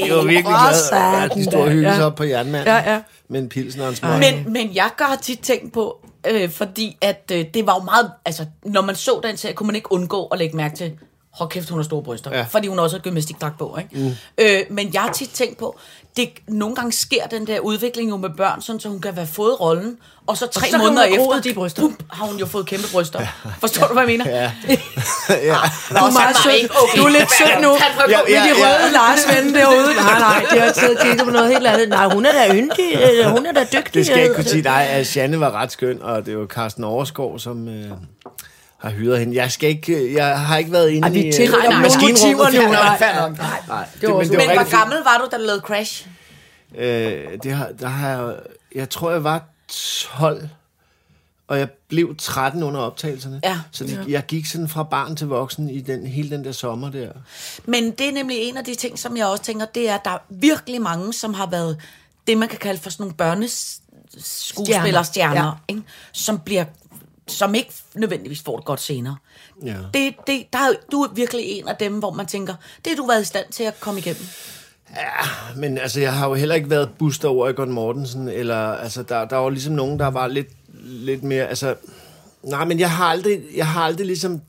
de 0.10 0.16
var 0.16 0.22
virkelig 0.24 0.44
glade. 0.44 0.96
Ja, 0.96 1.28
de 1.66 1.70
hyggede 1.70 1.90
da. 1.90 1.96
sig 1.96 2.06
op 2.06 2.16
på 2.16 2.24
jernmanden. 2.24 2.68
Ja, 2.68 2.92
ja. 2.94 3.00
Med 3.30 3.40
en 3.42 3.50
pilsen 3.50 3.82
og 3.82 3.90
en 3.90 3.96
smøg. 3.96 4.20
Men, 4.20 4.54
men 4.54 4.76
jeg 4.76 4.90
har 5.00 5.16
tit 5.22 5.40
tænkt 5.40 5.74
på, 5.74 6.03
øh, 6.28 6.50
fordi 6.50 6.98
at 7.02 7.32
øh, 7.34 7.46
det 7.54 7.66
var 7.66 7.76
jo 7.80 7.84
meget... 7.84 8.12
Altså, 8.26 8.46
når 8.66 8.82
man 8.82 8.96
så 8.96 9.20
den 9.24 9.38
serie, 9.38 9.56
kunne 9.56 9.68
man 9.68 9.76
ikke 9.76 9.92
undgå 9.92 10.26
at 10.26 10.40
lægge 10.40 10.58
mærke 10.58 10.76
til, 10.76 10.98
hold 11.34 11.50
kæft, 11.50 11.70
hun 11.70 11.80
har 11.80 11.84
store 11.84 12.04
bryster. 12.04 12.32
Ja. 12.32 12.38
Ja. 12.38 12.46
Fordi 12.50 12.68
hun 12.68 12.80
også 12.80 12.96
har 12.98 13.02
gymnastikdragt 13.02 13.58
på, 13.58 13.78
ikke? 13.94 14.06
Mm. 14.06 14.16
Øh, 14.38 14.60
men 14.70 14.94
jeg 14.94 15.02
har 15.02 15.12
tit 15.14 15.30
tænkt 15.30 15.58
på, 15.58 15.80
det, 16.18 16.30
nogle 16.48 16.76
gange 16.76 16.92
sker 16.92 17.26
den 17.28 17.48
der 17.48 17.60
udvikling 17.60 18.10
jo 18.10 18.18
med 18.18 18.30
børn, 18.38 18.62
sådan, 18.62 18.80
så 18.80 18.90
hun 18.90 19.02
kan 19.02 19.14
have 19.14 19.28
fået 19.28 19.60
rollen, 19.62 19.98
og 20.28 20.38
så 20.38 20.48
tre 20.48 20.66
så 20.66 20.70
kan 20.72 20.80
hun 20.80 20.88
måneder 20.90 21.04
efter, 21.06 21.42
de 21.44 21.54
bryster. 21.54 21.82
bum, 21.82 21.98
har 22.12 22.26
hun 22.26 22.38
jo 22.38 22.46
fået 22.46 22.66
kæmpe 22.66 22.88
bryster. 22.92 23.20
Ja. 23.22 23.28
Forstår 23.60 23.88
du, 23.88 23.94
hvad 23.94 24.04
jeg 24.04 24.08
mener? 24.08 24.30
Ja. 24.30 24.52
Du 25.28 25.96
er 25.96 26.12
meget 26.12 26.36
sød. 26.44 26.70
Okay. 26.84 26.98
Du 27.00 27.04
er 27.06 27.10
lidt 27.10 27.32
sød 27.38 27.62
nu. 27.62 27.70
Ja, 27.70 27.78
Med 28.08 28.16
ja, 28.30 28.40
de 28.44 28.48
ja. 28.48 28.54
røde 28.54 28.94
Lars-vende 28.94 29.60
derude. 29.60 29.96
Nej, 29.96 30.20
nej, 30.20 30.46
det 30.52 30.62
har 30.62 30.72
taget 30.72 31.00
kigget 31.02 31.22
på 31.26 31.30
noget 31.32 31.52
helt 31.52 31.68
andet. 31.68 31.90
Nej, 31.90 32.06
hun 32.14 32.26
er 32.26 32.32
da 32.32 32.56
yndig. 32.56 32.96
øh, 33.20 33.26
Hun 33.32 33.46
er 33.46 33.52
da 33.52 33.64
dygtig. 33.74 33.94
Det 33.94 34.06
skal 34.06 34.16
jeg 34.16 34.24
ikke 34.24 34.36
kunne 34.36 34.46
sige 34.50 34.64
dig, 34.64 34.82
at 34.90 35.16
Janne 35.18 35.40
var 35.40 35.52
ret 35.52 35.72
skøn, 35.72 36.02
og 36.02 36.26
det 36.26 36.38
var 36.38 36.46
Carsten 36.46 36.84
Overskov, 36.84 37.40
som 37.40 37.68
øh, 37.68 37.92
har 38.84 38.90
hyret 38.90 39.20
hende. 39.20 39.36
Jeg, 39.36 39.52
skal 39.52 39.70
ikke, 39.70 39.96
øh, 39.98 40.14
jeg 40.14 40.40
har 40.40 40.58
ikke 40.58 40.72
været 40.72 40.90
inde 40.90 41.08
Ej, 41.08 41.14
vi 41.14 41.20
i 41.24 41.28
øh, 41.28 41.34
tillægger 41.34 41.70
nej, 41.70 41.82
maskinrummet. 41.82 42.54
Nej, 42.54 42.98
nej, 43.00 43.30
nok. 43.30 43.38
nej. 43.38 43.60
Nej, 43.68 43.86
Det 44.02 44.10
var 44.10 44.16
også- 44.16 44.32
det 44.32 44.38
Men 44.38 44.48
hvor 44.58 44.78
gammel 44.78 44.98
var 45.04 45.18
du, 45.18 45.28
da 45.32 45.38
du 45.38 45.44
lavede 45.44 45.62
Crash? 45.62 46.08
Øh, 46.78 47.22
det 47.44 47.52
har, 47.54 47.70
der 47.80 47.88
har 47.88 48.10
jeg, 48.10 48.36
jeg 48.76 48.90
tror, 48.90 49.12
jeg 49.12 49.24
var 49.24 49.44
12, 50.18 50.50
og 51.48 51.60
jeg 51.60 51.70
blev 51.90 52.16
13 52.18 52.64
under 52.64 52.80
optagelserne. 52.80 53.40
Ja. 53.44 53.60
Så 53.72 53.84
det, 53.84 54.06
jeg 54.08 54.26
gik 54.26 54.46
sådan 54.46 54.68
fra 54.70 54.84
barn 54.84 55.16
til 55.16 55.28
voksen 55.28 55.70
i 55.70 55.82
den, 55.82 56.08
hele 56.08 56.30
den 56.30 56.44
der 56.44 56.52
sommer 56.52 56.90
der. 56.92 57.10
Men 57.66 57.92
det 57.92 58.08
er 58.08 58.12
nemlig 58.12 58.38
en 58.38 58.58
af 58.58 58.64
de 58.66 58.76
ting, 58.76 59.00
som 59.00 59.18
jeg 59.18 59.26
også 59.26 59.44
tænker, 59.44 59.66
det 59.66 59.90
er, 59.90 59.96
at 59.96 60.06
der 60.06 60.12
er 60.12 60.18
virkelig 60.30 60.82
mange, 60.82 61.14
som 61.14 61.34
har 61.34 61.46
været 61.46 61.78
det, 62.28 62.38
man 62.38 62.50
kan 62.50 62.58
kalde 62.60 62.82
for 62.82 62.90
sådan 62.90 63.04
nogle 63.04 63.16
børneskuespillerstjerner, 63.16 65.46
Ja. 65.46 65.52
ikke? 65.68 65.82
som 66.12 66.40
bliver 66.40 66.66
som 67.28 67.56
ikke 67.56 67.72
nødvendigvis 67.96 68.42
får 68.42 68.58
det 68.58 68.66
godt 68.66 68.82
senere. 68.82 69.16
Ja. 69.66 69.76
Det, 69.94 70.16
det, 70.28 70.44
der 70.54 70.60
er, 70.60 70.72
du 70.92 71.02
er 71.02 71.14
virkelig 71.14 71.46
en 71.46 71.68
af 71.68 71.76
dem, 71.76 72.00
hvor 72.00 72.12
man 72.12 72.26
tænker, 72.26 72.54
det 72.86 72.92
har 72.92 72.96
du 72.96 73.08
været 73.08 73.22
i 73.22 73.26
stand 73.26 73.46
til 73.52 73.64
at 73.64 73.80
komme 73.80 74.00
igennem. 74.00 74.26
Men 75.56 75.78
altså, 75.78 76.00
jeg 76.00 76.14
har 76.14 76.28
jo 76.28 76.34
heller 76.34 76.56
ikke 76.56 76.70
været 76.70 76.90
Buster 77.00 77.30
Oregon 77.30 77.72
Mortensen, 77.72 78.30
eller 78.30 78.58
altså, 78.58 79.04
der, 79.04 79.26
der 79.26 79.36
var 79.36 79.50
ligesom 79.50 79.74
nogen, 79.74 80.00
der 80.00 80.08
var 80.08 80.28
lidt, 80.28 80.48
lidt 80.84 81.24
mere, 81.24 81.48
altså, 81.48 81.76
nej, 82.44 82.66
men 82.66 82.80
jeg 82.80 82.92
har 82.92 83.06
aldrig, 83.06 83.42
jeg 83.56 83.68
har 83.68 83.82
aldrig 83.82 84.08
ligesom, 84.08 84.42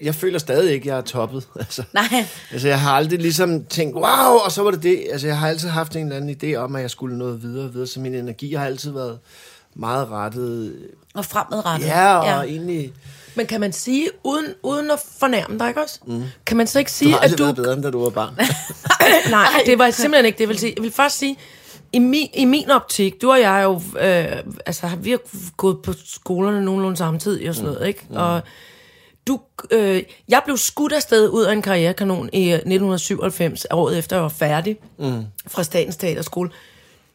jeg 0.00 0.14
føler 0.14 0.38
stadig 0.38 0.72
ikke, 0.72 0.88
jeg 0.88 0.96
er 0.96 1.02
toppet, 1.02 1.48
altså. 1.60 1.82
Nej. 1.92 2.26
Altså, 2.52 2.68
jeg 2.68 2.80
har 2.80 2.92
aldrig 2.92 3.18
ligesom 3.18 3.64
tænkt, 3.64 3.94
wow, 3.94 4.38
og 4.44 4.52
så 4.52 4.62
var 4.62 4.70
det 4.70 4.82
det. 4.82 5.06
Altså, 5.12 5.26
jeg 5.26 5.38
har 5.38 5.48
altid 5.48 5.68
haft 5.68 5.96
en 5.96 6.02
eller 6.12 6.16
anden 6.16 6.36
idé 6.42 6.56
om, 6.56 6.76
at 6.76 6.82
jeg 6.82 6.90
skulle 6.90 7.18
noget 7.18 7.42
videre 7.42 7.64
og 7.64 7.74
videre, 7.74 7.86
så 7.86 8.00
min 8.00 8.14
energi 8.14 8.54
har 8.54 8.66
altid 8.66 8.92
været 8.92 9.18
meget 9.74 10.08
rettet. 10.10 10.76
Og 11.14 11.24
fremadrettet. 11.24 11.86
Ja, 11.86 12.16
og 12.18 12.26
ja. 12.26 12.52
egentlig... 12.52 12.92
Men 13.34 13.46
kan 13.46 13.60
man 13.60 13.72
sige, 13.72 14.08
uden, 14.24 14.46
uden 14.62 14.90
at 14.90 14.98
fornærme 15.18 15.58
dig, 15.58 15.68
ikke 15.68 15.82
også? 15.82 16.00
Mm. 16.06 16.24
Kan 16.46 16.56
man 16.56 16.66
så 16.66 16.78
ikke 16.78 16.88
Du 16.88 16.94
sige, 16.94 17.12
har 17.12 17.18
at 17.18 17.38
du... 17.38 17.42
været 17.42 17.56
bedre, 17.56 17.72
end 17.72 17.82
da 17.82 17.90
du 17.90 18.02
var 18.02 18.10
barn. 18.10 18.34
Nej, 19.30 19.62
det 19.66 19.78
var 19.78 19.90
simpelthen 19.90 20.26
ikke 20.26 20.36
det, 20.36 20.40
jeg 20.40 20.48
vil 20.48 20.58
sige. 20.58 20.72
Jeg 20.76 20.82
vil 20.82 20.92
først 20.92 21.18
sige, 21.18 21.36
i, 21.92 21.98
min, 21.98 22.28
I 22.34 22.44
min 22.44 22.70
optik, 22.70 23.22
du 23.22 23.30
og 23.30 23.40
jeg 23.40 23.60
er 23.60 23.64
jo, 23.64 23.74
øh, 24.00 24.42
altså 24.66 24.90
vi 25.00 25.10
har 25.10 25.18
gået 25.56 25.82
på 25.82 25.92
skolerne 26.04 26.64
nogenlunde 26.64 26.96
samtidig 26.96 27.48
og 27.48 27.54
sådan 27.54 27.70
noget, 27.72 27.88
ikke? 27.88 28.06
Og 28.10 28.42
du, 29.26 29.40
øh, 29.70 30.02
jeg 30.28 30.42
blev 30.44 30.56
skudt 30.56 30.92
afsted 30.92 31.28
ud 31.28 31.42
af 31.44 31.52
en 31.52 31.62
karrierekanon 31.62 32.30
i 32.32 32.48
øh, 32.48 32.54
1997, 32.54 33.66
året 33.70 33.98
efter 33.98 34.16
jeg 34.16 34.22
var 34.22 34.28
færdig 34.28 34.76
mm. 34.98 35.24
fra 35.46 35.62
Statens 35.62 35.96
Teaterskole. 35.96 36.50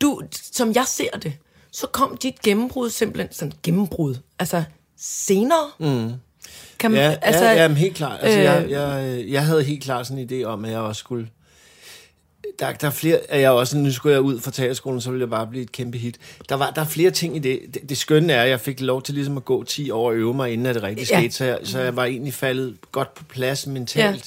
Du, 0.01 0.21
som 0.53 0.73
jeg 0.73 0.85
ser 0.87 1.11
det, 1.23 1.33
så 1.75 1.87
kom 1.87 2.17
dit 2.17 2.41
gennembrud 2.41 2.89
simpelthen, 2.89 3.33
sådan 3.33 3.53
gennembrud, 3.63 4.15
altså 4.39 4.63
senere. 4.97 5.69
Mm. 5.79 6.11
Kan 6.79 6.91
man, 6.91 6.99
Ja, 6.99 7.15
altså, 7.21 7.43
ja, 7.45 7.53
ja 7.61 7.67
men 7.67 7.77
helt 7.77 7.95
klart. 7.95 8.19
Altså, 8.21 8.39
øh, 8.39 8.45
jeg, 8.45 8.65
jeg, 8.69 9.23
jeg 9.27 9.45
havde 9.45 9.63
helt 9.63 9.83
klart 9.83 10.07
sådan 10.07 10.29
en 10.31 10.41
idé 10.41 10.45
om, 10.45 10.65
at 10.65 10.71
jeg 10.71 10.79
også 10.79 10.99
skulle... 10.99 11.27
Der, 12.59 12.71
der 12.71 12.87
er 12.87 12.91
flere... 12.91 13.17
at 13.29 13.41
Jeg 13.41 13.51
også, 13.51 13.77
nu 13.77 13.91
skulle 13.91 14.13
jeg 14.13 14.21
ud 14.21 14.39
fra 14.39 14.51
teaterskolen, 14.51 15.01
så 15.01 15.09
ville 15.11 15.21
jeg 15.21 15.29
bare 15.29 15.47
blive 15.47 15.63
et 15.63 15.71
kæmpe 15.71 15.97
hit. 15.97 16.17
Der, 16.49 16.55
var, 16.55 16.71
der 16.71 16.81
er 16.81 16.85
flere 16.85 17.11
ting 17.11 17.35
i 17.35 17.39
det. 17.39 17.59
det. 17.73 17.89
Det 17.89 17.97
skønne 17.97 18.33
er, 18.33 18.43
at 18.43 18.49
jeg 18.49 18.59
fik 18.59 18.81
lov 18.81 19.01
til 19.01 19.13
ligesom 19.13 19.37
at 19.37 19.45
gå 19.45 19.63
10 19.63 19.91
år 19.91 20.07
og 20.07 20.15
øve 20.15 20.33
mig, 20.33 20.53
inden 20.53 20.65
at 20.65 20.75
det 20.75 20.83
rigtig 20.83 21.11
Ja. 21.11 21.19
skete. 21.19 21.35
Så 21.35 21.45
jeg, 21.45 21.59
så 21.63 21.79
jeg 21.79 21.95
var 21.95 22.05
egentlig 22.05 22.33
faldet 22.33 22.77
godt 22.91 23.13
på 23.13 23.23
plads 23.23 23.67
mentalt. 23.67 24.15
Ja. 24.15 24.19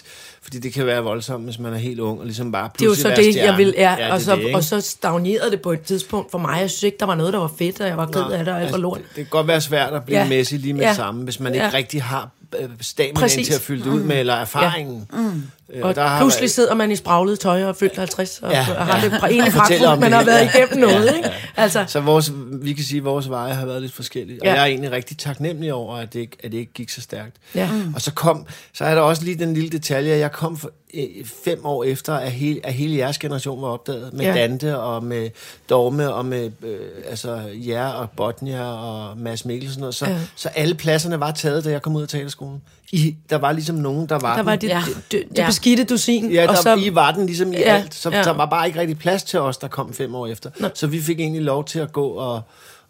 Fordi 0.48 0.58
det 0.58 0.72
kan 0.72 0.86
være 0.86 1.02
voldsomt, 1.02 1.44
hvis 1.44 1.58
man 1.58 1.72
er 1.72 1.76
helt 1.78 2.00
ung, 2.00 2.18
og 2.20 2.24
ligesom 2.26 2.52
bare 2.52 2.70
Det 2.74 2.80
er 2.80 2.84
jo 2.84 2.88
pludselig 2.90 3.16
så 3.16 3.20
det, 3.22 3.26
jeg 3.26 3.32
stjerne. 3.34 3.56
vil, 3.56 3.74
ja, 3.76 3.96
det 3.98 4.10
og, 4.10 4.20
så, 4.20 4.36
det, 4.36 4.54
og 4.54 4.64
så 4.64 4.80
stagnerede 4.80 5.50
det 5.50 5.60
på 5.60 5.72
et 5.72 5.80
tidspunkt 5.80 6.30
for 6.30 6.38
mig. 6.38 6.60
Jeg 6.60 6.70
synes 6.70 6.82
ikke, 6.82 6.96
der 7.00 7.06
var 7.06 7.14
noget, 7.14 7.32
der 7.32 7.38
var 7.38 7.52
fedt, 7.58 7.80
og 7.80 7.86
jeg 7.88 7.96
var 7.96 8.06
ked 8.06 8.22
af 8.32 8.44
det, 8.44 8.54
og 8.54 8.60
alt 8.62 8.72
var 8.72 8.78
lort. 8.78 8.96
Altså, 8.98 9.08
det, 9.08 9.16
det 9.16 9.24
kan 9.24 9.30
godt 9.30 9.46
være 9.48 9.60
svært 9.60 9.92
at 9.92 10.04
blive 10.04 10.18
Ja. 10.18 10.24
ja. 10.24 10.28
messig 10.28 10.58
lige 10.60 10.74
med 10.74 10.80
Ja. 10.82 10.94
samme, 10.94 11.24
hvis 11.24 11.40
man 11.40 11.54
ikke 11.54 11.66
Ja. 11.66 11.72
rigtig 11.74 12.02
har 12.02 12.28
øh, 12.60 12.68
stamina 12.80 13.28
til 13.28 13.54
at 13.54 13.60
fylde 13.60 13.84
det 13.84 13.90
ud 13.90 14.00
med, 14.02 14.20
eller 14.20 14.34
erfaringen. 14.34 15.06
Ja. 15.12 15.18
Mm. 15.18 15.42
Og 15.82 15.94
pludselig 16.18 16.50
sidder 16.50 16.74
man 16.74 16.90
i 16.90 16.96
spraglet 16.96 17.40
tøj 17.40 17.64
og 17.64 17.76
fyldt 17.76 17.96
50, 17.96 18.38
og 18.42 18.50
Ja, 18.52 18.56
ja, 18.58 18.62
har 18.62 19.00
det 19.00 19.12
ja. 19.12 19.16
egentlig 19.18 19.42
Og 19.46 19.52
fortæller 19.52 19.58
pragtfuldt, 19.58 19.84
om 19.86 19.98
man 19.98 20.10
det. 20.10 20.18
har 20.18 20.24
været 20.24 20.50
Ja. 20.54 20.64
igennem 20.64 20.88
noget, 20.88 21.16
ikke? 21.16 21.30
Altså, 21.56 21.84
Så 21.86 22.00
vores, 22.00 22.32
vi 22.52 22.72
kan 22.72 22.84
sige, 22.84 22.98
at 22.98 23.04
vores 23.04 23.30
veje 23.30 23.54
har 23.54 23.66
været 23.66 23.82
lidt 23.82 23.92
forskellige. 23.94 24.42
Og 24.42 24.46
Ja. 24.46 24.52
jeg 24.52 24.60
er 24.62 24.66
egentlig 24.66 24.90
rigtig 24.92 25.18
taknemmelig 25.18 25.72
over, 25.72 25.96
at 25.96 26.12
det 26.12 26.20
ikke, 26.20 26.36
at 26.44 26.52
det 26.52 26.58
ikke 26.58 26.72
gik 26.72 26.90
så 26.90 27.00
stærkt. 27.00 27.36
Ja. 27.54 27.70
Mm. 27.72 27.94
Og 27.94 28.00
så 28.02 28.12
kom, 28.12 28.46
så 28.74 28.84
er 28.84 28.94
der 28.94 29.02
også 29.02 29.24
lige 29.24 29.38
den 29.38 29.54
lille 29.54 29.70
detalje, 29.70 30.12
at 30.12 30.18
jeg 30.20 30.32
kom 30.32 30.56
for, 30.56 30.70
øh, 30.94 31.04
fem 31.44 31.66
år 31.66 31.84
efter, 31.84 32.14
at 32.14 32.32
hele, 32.32 32.60
at 32.64 32.72
hele 32.74 32.96
jeres 32.96 33.18
generation 33.18 33.62
var 33.62 33.68
opdaget. 33.68 34.12
Med 34.12 34.20
Ja. 34.24 34.34
ja. 34.34 34.40
Dante 34.42 34.78
og 34.78 35.04
med 35.04 35.30
Dorme 35.70 36.14
og 36.14 36.24
med 36.26 36.50
øh, 36.62 36.78
altså, 37.10 37.40
jer 37.54 37.86
og 37.86 38.10
Botnia 38.10 38.64
og 38.64 39.18
Mads 39.18 39.44
Mikkelsen. 39.44 39.82
Og 39.82 39.94
så, 39.94 40.06
Ja. 40.06 40.12
ja. 40.12 40.18
så 40.36 40.48
alle 40.48 40.74
pladserne 40.74 41.20
var 41.20 41.30
taget, 41.30 41.64
da 41.64 41.70
jeg 41.70 41.82
kom 41.82 41.96
ud 41.96 42.02
af 42.02 42.08
teaterskolen. 42.08 42.62
I, 42.92 43.16
der 43.30 43.36
var 43.38 43.52
ligesom 43.52 43.76
nogen, 43.76 44.08
der 44.08 44.18
var 44.18 44.36
der 44.36 44.42
var 44.42 44.56
det, 44.56 44.68
Ja. 44.68 44.82
det, 44.86 44.96
det, 45.12 45.24
det 45.30 45.38
Ja. 45.38 45.46
Beskidte 45.58 45.84
dusin, 45.84 46.30
Ja, 46.32 46.42
der, 46.42 46.48
og 46.48 46.56
så. 46.56 46.74
I 46.74 46.94
var 46.94 47.12
den 47.12 47.26
ligesom 47.26 47.52
i 47.52 47.56
Ja, 47.56 47.62
alt, 47.76 47.94
så 47.94 48.10
ja. 48.10 48.22
der 48.22 48.32
var 48.32 48.46
bare 48.46 48.66
ikke 48.66 48.80
rigtig 48.80 48.98
plads 48.98 49.22
til 49.22 49.40
os, 49.40 49.56
der 49.56 49.68
kom 49.68 49.94
fem 49.94 50.14
år 50.14 50.26
efter. 50.26 50.50
Nå. 50.60 50.68
Så 50.74 50.86
vi 50.86 51.00
fik 51.00 51.20
egentlig 51.20 51.42
lov 51.42 51.64
til 51.64 51.78
at 51.78 51.92
gå 51.92 52.06
og, 52.08 52.42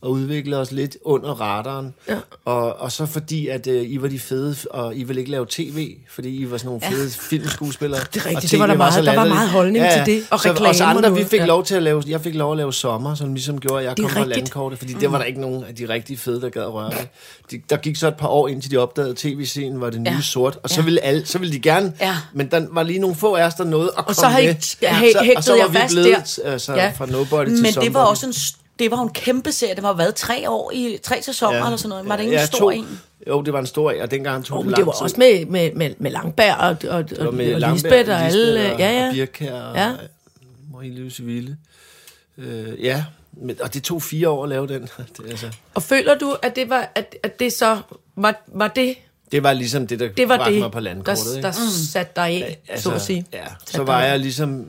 og 0.02 0.10
udvikle 0.10 0.56
os 0.56 0.72
lidt 0.72 0.96
under 1.04 1.40
radaren. 1.40 1.94
Ja. 2.08 2.16
Og, 2.44 2.80
og 2.80 2.92
så 2.92 3.06
fordi, 3.06 3.48
at 3.48 3.66
øh, 3.66 3.82
I 3.90 4.02
var 4.02 4.08
de 4.08 4.18
fede, 4.18 4.56
og 4.70 4.96
I 4.96 5.02
ville 5.04 5.20
ikke 5.20 5.30
lave 5.30 5.46
tv, 5.50 5.94
fordi 6.10 6.28
I 6.36 6.50
var 6.50 6.56
sådan 6.58 6.66
nogle 6.66 6.80
fede 6.80 7.02
ja. 7.04 7.10
filmskuespillere. 7.20 8.00
Det 8.14 8.22
er 8.22 8.26
rigtigt, 8.26 8.50
det 8.52 8.60
var 8.60 8.66
der 8.66 8.76
meget- 8.76 8.94
så 8.94 9.02
der 9.02 9.14
var 9.14 9.24
meget 9.28 9.48
holdning 9.48 9.84
til 9.92 10.14
det, 10.14 10.22
og 10.30 10.40
så, 10.40 10.50
reklame 10.50 10.68
os 10.70 10.80
og 10.80 10.90
andre, 10.90 11.14
vi 11.14 11.24
fik 11.24 11.40
ja. 11.40 11.46
lov 11.46 11.64
til 11.64 11.74
at 11.74 11.82
lave, 11.82 12.02
jeg 12.06 12.20
fik 12.20 12.34
lov 12.34 12.50
at 12.52 12.56
lave 12.56 12.72
sommer, 12.72 13.14
som 13.14 13.34
ligesom 13.34 13.60
gjorde, 13.60 13.78
at 13.78 13.84
jeg 13.88 13.96
Det 13.96 14.04
kom 14.04 14.16
rigtigt. 14.22 14.36
landkortet, 14.36 14.78
fordi 14.78 14.92
det 14.92 15.12
var 15.12 15.18
der 15.18 15.24
ikke 15.24 15.40
nogen 15.40 15.64
af 15.64 15.74
de 15.74 15.88
rigtig 15.88 16.18
fede, 16.18 16.40
der 16.40 16.48
gad 16.48 16.62
at 16.62 16.72
røre 16.74 16.90
det. 16.90 17.08
De, 17.50 17.60
der 17.70 17.76
gik 17.76 17.96
så 17.96 18.08
et 18.08 18.14
par 18.16 18.28
år, 18.28 18.48
indtil 18.48 18.70
de 18.70 18.76
opdagede 18.76 19.14
tv-scenen 19.16 19.80
var 19.80 19.90
det 19.90 20.00
nye 20.00 20.08
Ja. 20.10 20.14
ja. 20.16 20.20
sort, 20.22 20.58
og 20.62 20.70
så, 20.70 20.80
Ja. 20.80 20.84
ville 20.84 21.00
alle, 21.00 21.26
så 21.26 21.38
ville 21.38 21.54
de 21.54 21.60
gerne, 21.60 21.92
Ja. 22.00 22.16
men 22.34 22.50
der 22.50 22.66
var 22.70 22.82
lige 22.82 22.98
nogle 22.98 23.16
få 23.16 23.34
af 23.34 23.44
os, 23.46 23.54
der 23.54 23.64
nåede 23.64 23.90
at 23.98 24.04
Og 24.06 24.14
så 24.14 24.20
komme 24.20 24.32
har 24.34 24.40
I 24.40 24.46
med. 24.46 24.54
hæ- 24.54 25.12
Så- 25.12 25.32
og 25.36 25.44
så 25.44 25.52
var 25.52 25.58
jer 25.58 25.68
vi 25.68 25.78
blevet, 25.88 26.06
der. 26.06 26.50
Altså, 26.50 26.72
Ja. 26.74 26.84
ja. 26.84 26.92
fra 26.96 27.06
nobody 27.06 27.46
til 27.46 27.62
Men 27.62 27.72
det 27.74 27.94
var 27.94 28.04
også 28.04 28.26
en, 28.26 28.32
det 28.78 28.90
var 28.90 28.96
jo 28.96 29.02
en 29.02 29.10
kæmpe 29.12 29.52
serie. 29.52 29.74
Det 29.74 29.82
var 29.82 29.92
været 29.94 30.14
tre 30.14 30.50
år 30.50 30.70
i 30.74 30.98
tre 31.02 31.22
sæsoner 31.22 31.56
ja. 31.58 31.64
eller 31.64 31.76
sådan 31.76 31.88
noget. 31.88 32.08
Var 32.08 32.16
det 32.16 32.24
ikke 32.24 32.40
en 32.40 32.46
stor 32.46 32.58
to, 32.58 32.70
en? 32.70 33.00
Jo, 33.26 33.42
det 33.42 33.52
var 33.52 33.58
en 33.60 33.66
stor 33.66 33.90
en, 33.90 34.00
og 34.02 34.10
dengang 34.10 34.44
tog 34.44 34.58
Oh, 34.58 34.64
det 34.64 34.70
lang 34.70 34.76
det 34.76 34.86
var 34.86 34.92
tid. 34.92 35.02
også 35.02 35.16
med, 35.18 35.46
med, 35.46 35.72
med, 35.74 35.90
med 35.98 36.10
Langberg 36.10 36.56
og, 36.56 36.66
og, 36.68 36.96
og, 36.98 37.10
Det 37.10 37.18
var 37.20 37.26
og, 37.26 37.34
med 37.34 37.54
og 37.54 37.60
Langberg, 37.60 37.74
Lisbeth 37.92 38.10
og 38.10 38.20
alle. 38.22 38.52
Lisbeth 38.54 38.80
Ja, 38.80 38.90
ja. 39.00 39.08
Og 39.08 39.14
Birkær 39.14 39.54
og 39.62 39.76
Ja. 39.76 39.86
ja. 39.88 39.92
Marie-Louise 40.74 41.22
Ville. 41.22 41.56
Øh, 42.38 42.84
ja, 42.84 43.04
men, 43.32 43.56
og 43.62 43.74
det 43.74 43.82
tog 43.82 44.02
fire 44.02 44.28
år 44.28 44.42
at 44.42 44.48
lave 44.48 44.66
den. 44.66 44.82
Det, 45.16 45.30
altså, 45.30 45.46
Og 45.74 45.82
føler 45.82 46.18
du, 46.18 46.36
at 46.42 46.56
det 46.56 46.68
var, 46.70 46.92
at, 46.94 47.16
at 47.22 47.40
det 47.40 47.52
så 47.52 47.78
var, 48.16 48.42
var 48.46 48.68
det, 48.68 48.94
det 49.32 49.42
var 49.42 49.52
ligesom 49.52 49.86
det, 49.86 50.00
der 50.00 50.08
det 50.08 50.28
var 50.28 50.36
bragte 50.36 50.52
det, 50.52 50.60
mig 50.62 50.70
på 50.72 50.80
landkortet. 50.80 51.24
der, 51.26 51.36
ikke? 51.36 51.46
der 51.46 51.52
satte 51.92 52.12
dig 52.16 52.24
af, 52.44 52.58
altså, 52.68 52.90
så 52.90 52.94
at 52.96 53.02
sige? 53.02 53.26
Ja, 53.32 53.44
så 53.66 53.82
var 53.82 54.02
jeg 54.02 54.18
ligesom... 54.18 54.66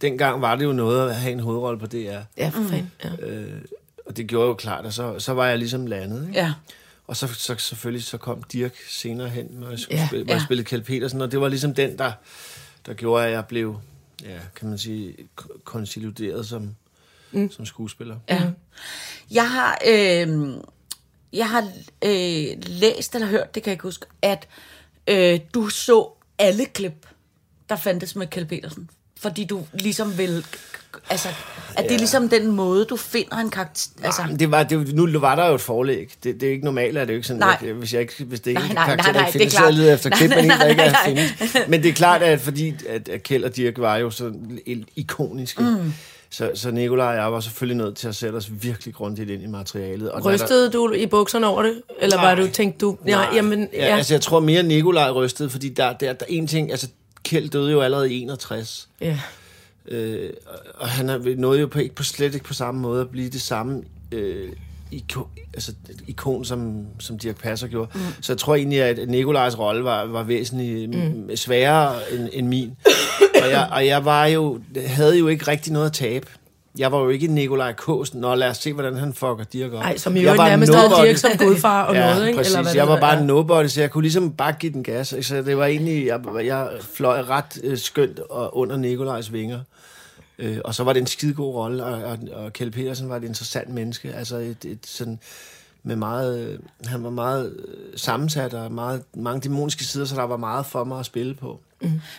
Dengang 0.00 0.40
var 0.42 0.56
det 0.56 0.64
jo 0.64 0.72
noget 0.72 1.08
at 1.10 1.16
have 1.16 1.32
en 1.32 1.40
hovedrolle 1.40 1.78
på 1.80 1.86
DR. 1.86 1.96
Ja, 2.36 2.48
for 2.48 2.62
fanden. 2.62 2.92
Ja. 3.04 3.26
Øh, 3.26 3.62
og 4.06 4.16
det 4.16 4.26
gjorde 4.26 4.48
jo 4.48 4.54
klart, 4.54 4.86
at 4.86 4.94
så, 4.94 5.18
så 5.18 5.32
var 5.32 5.46
jeg 5.46 5.58
ligesom 5.58 5.86
landet. 5.86 6.26
Ikke? 6.28 6.40
Ja. 6.40 6.52
Og 7.06 7.16
så, 7.16 7.26
så 7.26 7.54
selvfølgelig 7.58 8.04
så 8.04 8.16
kom 8.18 8.42
Dirk 8.42 8.74
senere 8.88 9.28
hen, 9.28 9.46
når 9.50 9.70
jeg, 9.70 9.78
skulle 9.78 10.00
Ja, 10.00 10.06
spille, 10.06 10.24
hvor 10.24 10.32
jeg 10.34 10.40
ja. 10.40 10.44
spillede 10.44 10.66
Kjeld 10.68 10.82
Petersen, 10.82 11.20
og 11.20 11.32
det 11.32 11.40
var 11.40 11.48
ligesom 11.48 11.74
den, 11.74 11.98
der, 11.98 12.12
der 12.86 12.94
gjorde, 12.94 13.26
at 13.26 13.32
jeg 13.32 13.46
blev, 13.46 13.80
ja, 14.24 14.38
kan 14.56 14.68
man 14.68 14.78
sige, 14.78 15.14
konsolideret 15.64 16.46
som, 16.46 16.74
mm. 17.32 17.50
som 17.50 17.66
skuespiller. 17.66 18.16
Ja. 18.28 18.42
Jeg 19.30 19.50
har, 19.50 19.78
øh, 19.88 20.54
jeg 21.32 21.50
har 21.50 21.62
øh, 22.04 22.46
læst 22.66 23.14
eller 23.14 23.28
hørt, 23.28 23.54
det 23.54 23.62
kan 23.62 23.70
jeg 23.70 23.74
ikke 23.74 23.82
huske, 23.82 24.06
at 24.22 24.48
øh, 25.06 25.40
du 25.54 25.68
så 25.68 26.10
alle 26.38 26.64
klip, 26.64 27.06
der 27.68 27.76
fandtes 27.76 28.16
med 28.16 28.26
Kjeld 28.26 28.46
Petersen. 28.46 28.90
Fordi 29.20 29.44
du 29.44 29.62
ligesom 29.72 30.18
vil... 30.18 30.44
Altså, 31.10 31.28
at 31.76 31.84
det 31.84 31.92
er 31.94 31.98
ligesom 31.98 32.28
den 32.28 32.50
måde, 32.50 32.84
du 32.84 32.96
finder 32.96 33.36
en 33.36 33.50
karakter... 33.50 33.90
Altså, 34.04 34.22
Altså, 34.22 34.36
det 34.36 34.50
var, 34.50 34.62
det, 34.62 34.94
nu 34.94 35.18
var 35.18 35.34
der 35.34 35.46
jo 35.48 35.54
et 35.54 35.60
forlæg. 35.60 36.10
Det, 36.24 36.40
det 36.40 36.46
er 36.46 36.52
ikke 36.52 36.64
normalt, 36.64 36.98
at 36.98 37.08
det 37.08 37.12
er 37.12 37.14
jo 37.14 37.18
ikke 37.18 37.26
sådan, 37.28 37.40
Nej. 37.40 37.56
at, 37.62 37.68
hvis, 37.74 37.92
jeg 37.92 38.00
ikke, 38.00 38.24
hvis 38.24 38.40
det 38.40 38.50
ikke 38.50 38.60
Nej, 38.60 38.66
er 38.66 38.70
en 38.70 38.74
nej, 38.74 38.84
karakter, 38.86 39.04
nej, 39.04 39.12
der 39.12 39.20
nej, 39.20 39.26
ikke 39.28 39.38
det 39.38 39.46
er 39.46 39.50
findes, 39.50 39.54
så 39.54 39.64
er 39.64 39.70
leder 39.70 39.94
efter 39.94 40.10
Nej, 40.10 40.18
klip, 40.18 40.30
men 40.30 40.38
en, 40.38 40.46
nej, 40.46 40.56
der 40.58 40.64
ikke 40.66 40.82
er 40.82 40.92
nej, 40.92 41.04
findes. 41.04 41.68
Men 41.68 41.82
det 41.82 41.88
er 41.88 41.92
klart, 41.92 42.22
at 42.22 42.40
fordi 42.40 42.74
at, 42.88 43.08
at 43.08 43.22
Kjeld 43.22 43.44
og 43.44 43.56
Dirk 43.56 43.74
var 43.78 43.96
jo 43.96 44.10
sådan 44.10 44.58
il- 44.68 44.92
ikoniske, 44.96 45.62
mm. 45.62 45.92
så, 46.30 46.50
så 46.54 46.70
Nicolaj 46.70 47.06
og 47.08 47.14
jeg 47.16 47.32
var 47.32 47.40
selvfølgelig 47.40 47.84
nødt 47.84 47.96
til 47.96 48.08
at 48.08 48.16
sætte 48.16 48.36
os 48.36 48.48
virkelig 48.62 48.94
grundigt 48.94 49.30
ind 49.30 49.42
i 49.42 49.46
materialet. 49.46 50.10
Og 50.10 50.20
når 50.22 50.30
der- 50.30 50.34
Rystede 50.44 50.70
du 50.70 50.92
i 50.92 51.06
bukserne 51.06 51.46
over 51.46 51.62
det? 51.62 51.82
Eller 52.00 52.16
var 52.16 52.34
Nej. 52.34 52.44
du, 52.44 52.48
tænkte 52.52 52.78
du, 52.78 52.96
nej, 53.04 53.26
jamen, 53.34 53.68
ja. 53.72 53.86
ja. 53.86 53.96
Altså, 53.96 54.14
jeg 54.14 54.20
tror 54.20 54.40
mere 54.40 54.62
Nikolaj 54.62 55.10
rystede, 55.10 55.50
fordi 55.50 55.68
der, 55.68 55.86
der, 55.92 56.12
der 56.12 56.24
er 56.28 56.28
en 56.28 56.46
ting, 56.46 56.70
altså 56.70 56.88
Kjeld 57.26 57.48
døde 57.48 57.72
jo 57.72 57.80
allerede 57.80 58.12
i 58.14 58.20
61, 58.22 58.88
ja. 59.00 59.18
øh, 59.88 60.30
og- 60.74 60.88
han 60.88 61.20
nåede 61.38 61.60
jo 61.60 61.66
på, 61.66 61.78
ikke 61.78 61.94
på 61.94 62.02
slet 62.02 62.34
ikke 62.34 62.46
på 62.46 62.54
samme 62.54 62.80
måde 62.80 63.00
at 63.00 63.08
blive 63.08 63.28
det 63.30 63.42
samme 63.42 63.82
øh, 64.12 64.48
iko, 64.90 65.28
altså, 65.54 65.72
ikon, 66.06 66.44
som, 66.44 66.86
som 66.98 67.18
Dirk 67.18 67.36
Passer 67.36 67.66
gjorde. 67.68 67.90
Mm. 67.94 68.00
Så 68.20 68.32
jeg 68.32 68.38
tror 68.38 68.54
egentlig, 68.54 68.82
at 68.82 69.08
Nikolajs 69.08 69.58
rolle 69.58 69.84
var, 69.84 70.04
var 70.04 70.22
væsentligt 70.22 70.90
mm. 70.90 71.36
sværere 71.36 72.12
end, 72.12 72.28
end 72.32 72.46
min. 72.48 72.76
og, 73.42 73.50
jeg, 73.50 73.68
og 73.72 73.86
jeg 73.86 74.04
var 74.04 74.26
jo, 74.26 74.60
havde 74.86 75.18
jo 75.18 75.28
ikke 75.28 75.48
rigtig 75.48 75.72
noget 75.72 75.86
at 75.86 75.92
tabe. 75.92 76.26
Jeg 76.78 76.92
var 76.92 76.98
jo 76.98 77.08
ikke 77.08 77.26
Nikolaj 77.26 77.72
Kås. 77.72 78.14
Nå, 78.14 78.34
lad 78.34 78.48
os 78.48 78.56
se, 78.56 78.72
hvordan 78.72 78.96
han 78.96 79.14
fucker 79.14 79.44
Dirk 79.52 79.72
op. 79.72 79.82
Ej, 79.82 79.96
som 79.96 80.16
i 80.16 80.22
Jeg 80.22 80.38
var 80.38 80.48
nærmest 80.48 80.74
havde 80.74 80.88
nobody. 80.88 81.06
Dirk 81.06 81.16
som 81.16 81.30
gudfar 81.38 81.84
og 81.84 81.94
ja, 81.96 82.14
noget, 82.14 82.26
ikke? 82.26 82.36
Præcis. 82.36 82.56
hvad 82.56 82.74
jeg 82.74 82.88
var 82.88 83.00
bare 83.00 83.14
ja. 83.14 83.20
en 83.20 83.26
nobody, 83.26 83.66
så 83.66 83.80
jeg 83.80 83.90
kunne 83.90 84.02
ligesom 84.02 84.32
bare 84.32 84.52
give 84.52 84.72
den 84.72 84.82
gas. 84.82 85.12
ikke? 85.12 85.26
Så 85.26 85.42
det 85.42 85.56
var 85.56 85.66
egentlig, 85.66 86.06
jeg, 86.06 86.20
jeg 86.44 86.68
fløj 86.94 87.20
ret 87.20 87.60
øh, 87.64 87.78
skønt 87.78 88.18
og 88.18 88.56
under 88.56 88.76
Nikolajs 88.76 89.32
vinger. 89.32 89.60
Øh, 90.38 90.58
og 90.64 90.74
så 90.74 90.84
var 90.84 90.92
det 90.92 91.00
en 91.00 91.06
skidegod 91.06 91.54
rolle, 91.54 91.84
og, 91.84 92.04
og, 92.04 92.18
og 92.32 92.52
Kjeld 92.52 92.70
Petersen 92.72 93.08
var 93.08 93.16
et 93.16 93.24
interessant 93.24 93.68
menneske. 93.68 94.12
Altså 94.14 94.36
et, 94.36 94.64
et 94.64 94.86
sådan 94.86 95.18
med 95.82 95.96
meget, 95.96 96.48
øh, 96.48 96.58
han 96.84 97.04
var 97.04 97.10
meget 97.10 97.56
øh, 97.68 97.98
sammensat 97.98 98.54
og 98.54 98.72
meget, 98.72 99.02
mange 99.14 99.40
dæmoniske 99.40 99.84
sider, 99.84 100.04
så 100.04 100.14
der 100.14 100.22
var 100.22 100.36
meget 100.36 100.66
for 100.66 100.84
mig 100.84 100.98
at 100.98 101.06
spille 101.06 101.34
på. 101.34 101.60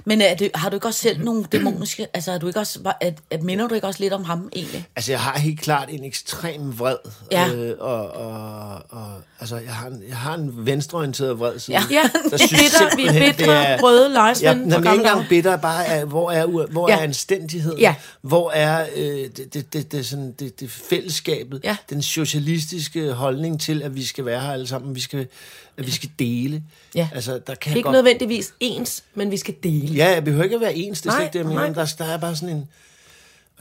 Men 0.06 0.22
er 0.22 0.36
det, 0.36 0.52
har 0.56 0.70
du 0.70 0.76
ikke 0.76 0.88
også 0.88 1.00
selv 1.00 1.24
nogle 1.24 1.44
dæmoniske... 1.52 2.08
Altså, 2.14 2.32
er 2.32 2.38
du 2.38 2.48
ikke 2.48 2.60
også, 2.60 2.94
at, 3.02 3.14
at 3.32 3.44
minder 3.44 3.68
du 3.68 3.76
ikke 3.76 3.88
også 3.88 4.00
lidt 4.00 4.14
om 4.14 4.24
ham, 4.24 4.50
egentlig? 4.56 4.88
Altså, 4.96 5.12
jeg 5.12 5.20
har 5.20 5.40
helt 5.40 5.62
klart 5.62 5.90
en 5.92 6.04
ekstrem 6.04 6.80
vred. 6.80 6.96
Ja. 7.32 7.50
Øh, 7.54 7.76
og, 7.80 8.12
og, 8.12 8.74
og, 8.90 9.08
altså, 9.40 9.58
jeg 9.58 9.74
har 9.74 9.88
en, 9.88 10.04
jeg 10.10 10.18
har 10.18 10.34
en 10.36 10.66
venstreorienteret 10.66 11.40
vred 11.40 11.60
side. 11.60 11.78
Ja. 11.78 11.84
Ja, 11.92 12.02
Der 12.14 12.30
vi 12.30 12.34
er 12.34 12.38
synes 12.48 12.62
bitter, 12.62 12.96
vi 12.96 13.02
er 13.06 13.12
simpelthen, 13.12 13.36
bitre, 13.36 13.46
det 13.62 13.70
er- 13.70 13.82
røde 13.84 14.08
Ja, 14.08 14.14
lejesvend 14.14 14.66
nej, 14.66 14.76
fra 14.78 14.80
men 14.84 14.94
ikke 14.94 15.08
engang 15.08 15.28
bitter, 15.30 15.58
bare 15.58 15.86
er, 15.86 16.06
hvor 16.06 16.32
er, 16.32 16.46
hvor 16.46 16.90
Ja. 16.90 16.98
er 16.98 17.02
anstændigheden? 17.02 17.80
Ja. 17.80 17.96
Hvor 18.22 18.52
er 18.52 18.86
øh, 18.96 19.06
det, 19.38 19.54
det, 19.54 19.74
det, 19.74 19.92
det, 19.92 20.06
sådan, 20.06 20.32
det, 20.40 20.60
det 20.60 20.72
fællesskabet? 20.72 21.62
Ja. 21.64 21.78
Den 21.90 22.02
socialistiske 22.02 23.14
holdning 23.14 23.62
til, 23.62 23.84
at 23.84 23.96
vi 23.96 24.06
skal 24.06 24.26
være 24.26 24.42
her 24.42 24.52
alle 24.52 24.68
sammen, 24.68 24.96
vi 24.96 25.00
skal, 25.02 25.28
at 25.77 25.86
vi 25.86 25.91
skal 25.91 26.10
dele. 26.19 26.63
Ja. 26.96 27.10
Altså, 27.13 27.39
der 27.48 27.55
kan 27.55 27.77
Ikke 27.77 27.84
godt... 27.84 27.93
nødvendigvis 27.93 28.53
ens, 28.60 29.03
men 29.15 29.31
vi 29.31 29.38
skal 29.38 29.55
dele. 29.63 29.96
Ja, 29.96 30.10
jeg 30.13 30.24
behøver 30.24 30.43
ikke 30.43 30.55
at 30.55 30.62
være 30.62 30.75
ens, 30.75 31.01
det 31.01 31.10
er 31.10 31.13
Nej, 31.13 31.22
ikke 31.24 31.34
det, 31.34 31.39
jeg 31.39 31.48
mener. 31.48 31.74
Der, 31.74 31.93
der 31.98 32.05
er 32.05 32.17
bare 32.17 32.36
sådan 32.36 32.55
en... 32.55 32.69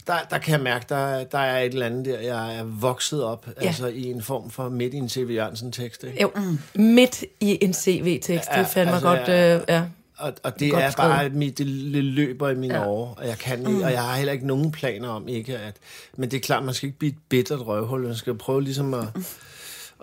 Der, 0.06 0.14
der 0.30 0.38
kan 0.38 0.52
jeg 0.52 0.60
mærke, 0.60 0.84
der, 0.88 1.24
der 1.24 1.38
er 1.38 1.60
et 1.60 1.72
eller 1.72 1.86
andet 1.86 2.04
der, 2.06 2.20
jeg 2.20 2.56
er 2.56 2.64
vokset 2.64 3.24
op, 3.24 3.46
ja. 3.62 3.66
altså 3.66 3.86
i 3.86 4.04
en 4.04 4.22
form 4.22 4.50
for 4.50 4.68
midt 4.68 4.94
i 4.94 4.96
en 4.96 5.08
C.V. 5.08 5.30
Jørgensen-tekst, 5.30 6.04
ikke? 6.04 6.22
Jo, 6.22 6.30
midt 6.74 7.24
i 7.40 7.58
en 7.64 7.74
CV-tekst, 7.74 8.48
det 8.50 8.56
Ja, 8.56 8.62
fandt 8.62 8.74
mig 8.76 8.86
altså, 8.94 9.08
godt, 9.08 9.28
jeg- 9.28 9.56
øh, 9.60 9.64
ja. 9.68 9.82
og, 10.16 10.32
og 10.42 10.60
det 10.60 10.70
Godt 10.72 10.84
er 10.84 10.90
bare, 10.96 11.28
mit, 11.28 11.58
det 11.58 11.66
løber 11.66 12.50
i 12.50 12.54
mine 12.54 12.74
Ja. 12.74 12.86
år, 12.86 13.14
og 13.18 13.26
jeg 13.26 13.38
kan 13.38 13.58
ikke, 13.68 13.84
og 13.84 13.92
jeg 13.92 14.02
har 14.02 14.16
heller 14.16 14.32
ikke 14.32 14.46
nogen 14.46 14.72
planer 14.72 15.08
om 15.08 15.28
ikke 15.28 15.58
at, 15.58 15.74
men 16.16 16.30
det 16.30 16.36
er 16.36 16.40
klart, 16.40 16.64
man 16.64 16.74
skal 16.74 16.86
ikke 16.86 16.98
blive 16.98 17.10
et 17.12 17.18
bittert 17.28 17.66
røvhul, 17.66 18.02
man 18.02 18.16
skal 18.16 18.34
prøve 18.34 18.62
ligesom 18.62 18.94
at, 18.94 19.06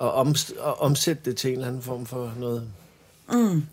at, 0.01 0.11
omst, 0.13 0.49
at 0.51 0.79
omsætte 0.79 1.21
det 1.25 1.37
til 1.37 1.47
en 1.49 1.53
eller 1.55 1.67
anden 1.67 1.81
form 1.81 2.05
for 2.05 2.31
noget, 2.37 2.67
mm. 3.31 3.65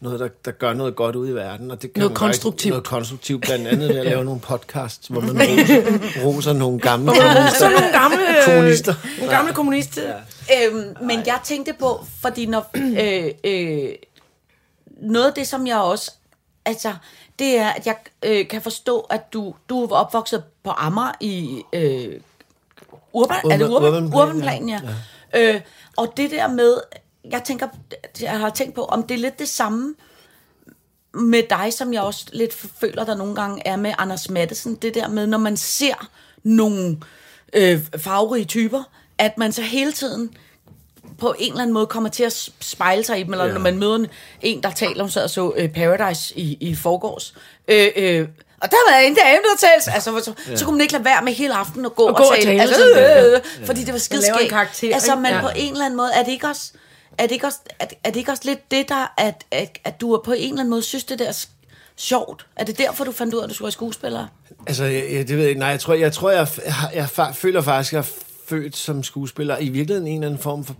noget 0.00 0.20
der, 0.20 0.28
der 0.44 0.50
gør 0.50 0.72
noget 0.72 0.96
godt 0.96 1.16
ud 1.16 1.28
i 1.28 1.32
verden, 1.32 1.70
og 1.70 1.82
det 1.82 1.92
kan 1.92 2.00
Noget 2.00 2.16
konstruktivt. 2.16 2.70
noget 2.70 2.84
konstruktivt, 2.84 3.42
blandt 3.42 3.66
andet 3.66 3.88
ved 3.88 3.96
at 3.96 4.04
lave 4.12 4.24
nogle 4.24 4.40
podcasts, 4.40 5.08
hvor 5.08 5.20
man 5.20 5.30
roser, 5.40 6.24
roser 6.24 6.52
nogle 6.52 6.80
gamle 6.80 7.06
kommunister. 7.12 7.58
Sådan 7.58 7.72
nogle 7.72 7.92
gamle 7.92 8.16
Kommunister. 8.46 8.94
Nogle 9.18 9.32
gamle 9.36 9.52
kommunister. 9.54 10.02
Ja. 10.48 10.66
Øhm, 10.66 10.94
men 11.06 11.18
jeg 11.26 11.40
tænkte 11.44 11.72
på, 11.78 12.04
fordi 12.20 12.46
når, 12.46 12.70
øh, 13.02 13.30
øh, 13.44 13.88
noget 15.02 15.26
af 15.26 15.32
det, 15.34 15.46
som 15.46 15.66
jeg 15.66 15.76
også, 15.78 16.12
altså, 16.64 16.94
det 17.38 17.58
er, 17.58 17.68
at 17.68 17.86
jeg 17.86 17.96
øh, 18.24 18.48
kan 18.48 18.62
forstå, 18.62 19.00
at 19.00 19.32
du, 19.32 19.54
du 19.68 19.86
var 19.86 19.96
opvokset 19.96 20.42
på 20.64 20.70
Amager 20.70 21.12
i 21.20 21.62
øh, 21.72 22.20
Urban, 23.12 23.36
er 23.50 23.56
det 23.56 23.64
Urban- 23.64 23.70
Urban, 23.70 24.04
Urban 24.04 24.14
Urban, 24.14 24.40
Plan, 24.40 24.68
ja. 24.68 24.80
ja. 24.84 24.88
Øh, 25.36 25.60
og 25.96 26.12
det 26.16 26.30
der 26.30 26.48
med, 26.48 26.76
jeg 27.30 27.42
tænker, 27.44 27.68
jeg 28.20 28.38
har 28.38 28.50
tænkt 28.50 28.74
på, 28.74 28.84
om 28.84 29.02
det 29.02 29.14
er 29.14 29.18
lidt 29.18 29.38
det 29.38 29.48
samme 29.48 29.94
med 31.14 31.42
dig, 31.50 31.72
som 31.72 31.92
jeg 31.92 32.02
også 32.02 32.26
lidt 32.32 32.54
føler, 32.80 33.04
der 33.04 33.16
nogle 33.16 33.34
gange 33.34 33.62
er 33.66 33.76
med 33.76 33.92
Anders 33.98 34.30
Mattesen, 34.30 34.74
det 34.74 34.94
der 34.94 35.08
med, 35.08 35.26
når 35.26 35.38
man 35.38 35.56
ser 35.56 36.08
nogle 36.42 36.98
øh, 37.52 37.80
farverige 37.96 38.44
typer, 38.44 38.82
at 39.18 39.38
man 39.38 39.52
så 39.52 39.62
hele 39.62 39.92
tiden 39.92 40.34
på 41.18 41.34
en 41.38 41.50
eller 41.52 41.62
anden 41.62 41.74
måde 41.74 41.86
kommer 41.86 42.08
til 42.10 42.22
at 42.24 42.50
spejle 42.60 43.04
sig 43.04 43.20
i 43.20 43.22
dem, 43.22 43.32
eller 43.32 43.44
Ja. 43.46 43.52
når 43.52 43.60
man 43.60 43.78
møder 43.78 44.04
en, 44.40 44.62
der 44.62 44.70
taler 44.70 45.02
om, 45.02 45.10
så, 45.10 45.28
så 45.28 45.52
øh, 45.56 45.68
Paradise 45.68 46.38
i, 46.38 46.56
i 46.60 46.74
forgårs. 46.74 47.34
Øh, 47.68 47.88
øh, 47.96 48.28
og 48.62 48.70
der 48.70 48.76
var 48.90 48.98
en 48.98 49.14
dame, 49.14 49.38
der 49.52 49.56
talte, 49.68 49.90
altså, 49.92 50.20
så, 50.24 50.32
ja. 50.50 50.56
så 50.56 50.64
kunne 50.64 50.74
man 50.76 50.80
ikke 50.80 50.92
lade 50.92 51.04
være 51.04 51.22
med 51.24 51.32
hele 51.32 51.54
aftenen 51.54 51.86
at 51.86 51.94
gå 51.94 52.02
og, 52.02 52.16
gå 52.16 52.22
og 52.22 52.34
tale, 52.34 52.44
tale 52.46 52.60
altså, 52.62 52.90
øh, 52.90 52.96
ja. 52.96 53.34
øh, 53.36 53.40
fordi 53.66 53.84
det 53.84 53.94
var 53.94 54.46
karakter, 54.50 54.94
Altså, 54.94 55.14
man 55.16 55.32
Ja. 55.32 55.40
på 55.40 55.48
en 55.56 55.72
eller 55.72 55.84
anden 55.84 55.96
måde, 55.96 56.10
er 56.14 56.22
det 56.22 56.32
ikke 56.32 56.46
også, 56.46 56.72
er 57.18 57.22
det 57.22 57.32
ikke 57.32 57.46
også, 57.46 57.58
er, 57.80 57.86
er 58.04 58.10
det 58.10 58.16
ikke 58.16 58.30
også 58.32 58.42
lidt 58.44 58.70
det 58.70 58.88
der, 58.88 59.14
at, 59.18 59.44
at, 59.50 59.78
at 59.84 60.00
du 60.00 60.22
på 60.24 60.32
en 60.32 60.38
eller 60.48 60.60
anden 60.60 60.70
måde 60.70 60.82
synes, 60.82 61.04
det 61.04 61.18
der 61.18 61.28
er 61.28 61.44
sjovt? 61.96 62.46
Er 62.56 62.64
det 62.64 62.78
derfor, 62.78 63.04
du 63.04 63.12
fandt 63.12 63.34
ud 63.34 63.38
af, 63.38 63.44
at 63.44 63.48
du 63.50 63.54
skulle 63.54 63.66
være 63.66 63.72
skuespiller? 63.72 64.26
Altså, 64.66 64.84
jeg, 64.84 65.12
jeg, 65.12 65.28
det 65.28 65.36
ved 65.36 65.38
jeg 65.42 65.48
ikke. 65.48 65.58
Nej, 65.58 65.68
jeg 65.68 65.80
tror, 65.80 65.94
jeg, 65.94 66.12
tror, 66.12 66.30
jeg, 66.30 66.46
jeg, 66.66 66.74
jeg, 66.94 67.08
fa- 67.18 67.32
føler 67.32 67.60
faktisk, 67.62 67.92
at 67.92 67.96
jeg 67.96 68.00
er 68.00 68.12
født 68.48 68.76
som 68.76 69.02
skuespiller. 69.02 69.58
I 69.58 69.68
virkeligheden 69.68 70.06
en 70.08 70.14
eller 70.14 70.26
anden 70.28 70.42
form 70.42 70.64
for... 70.64 70.74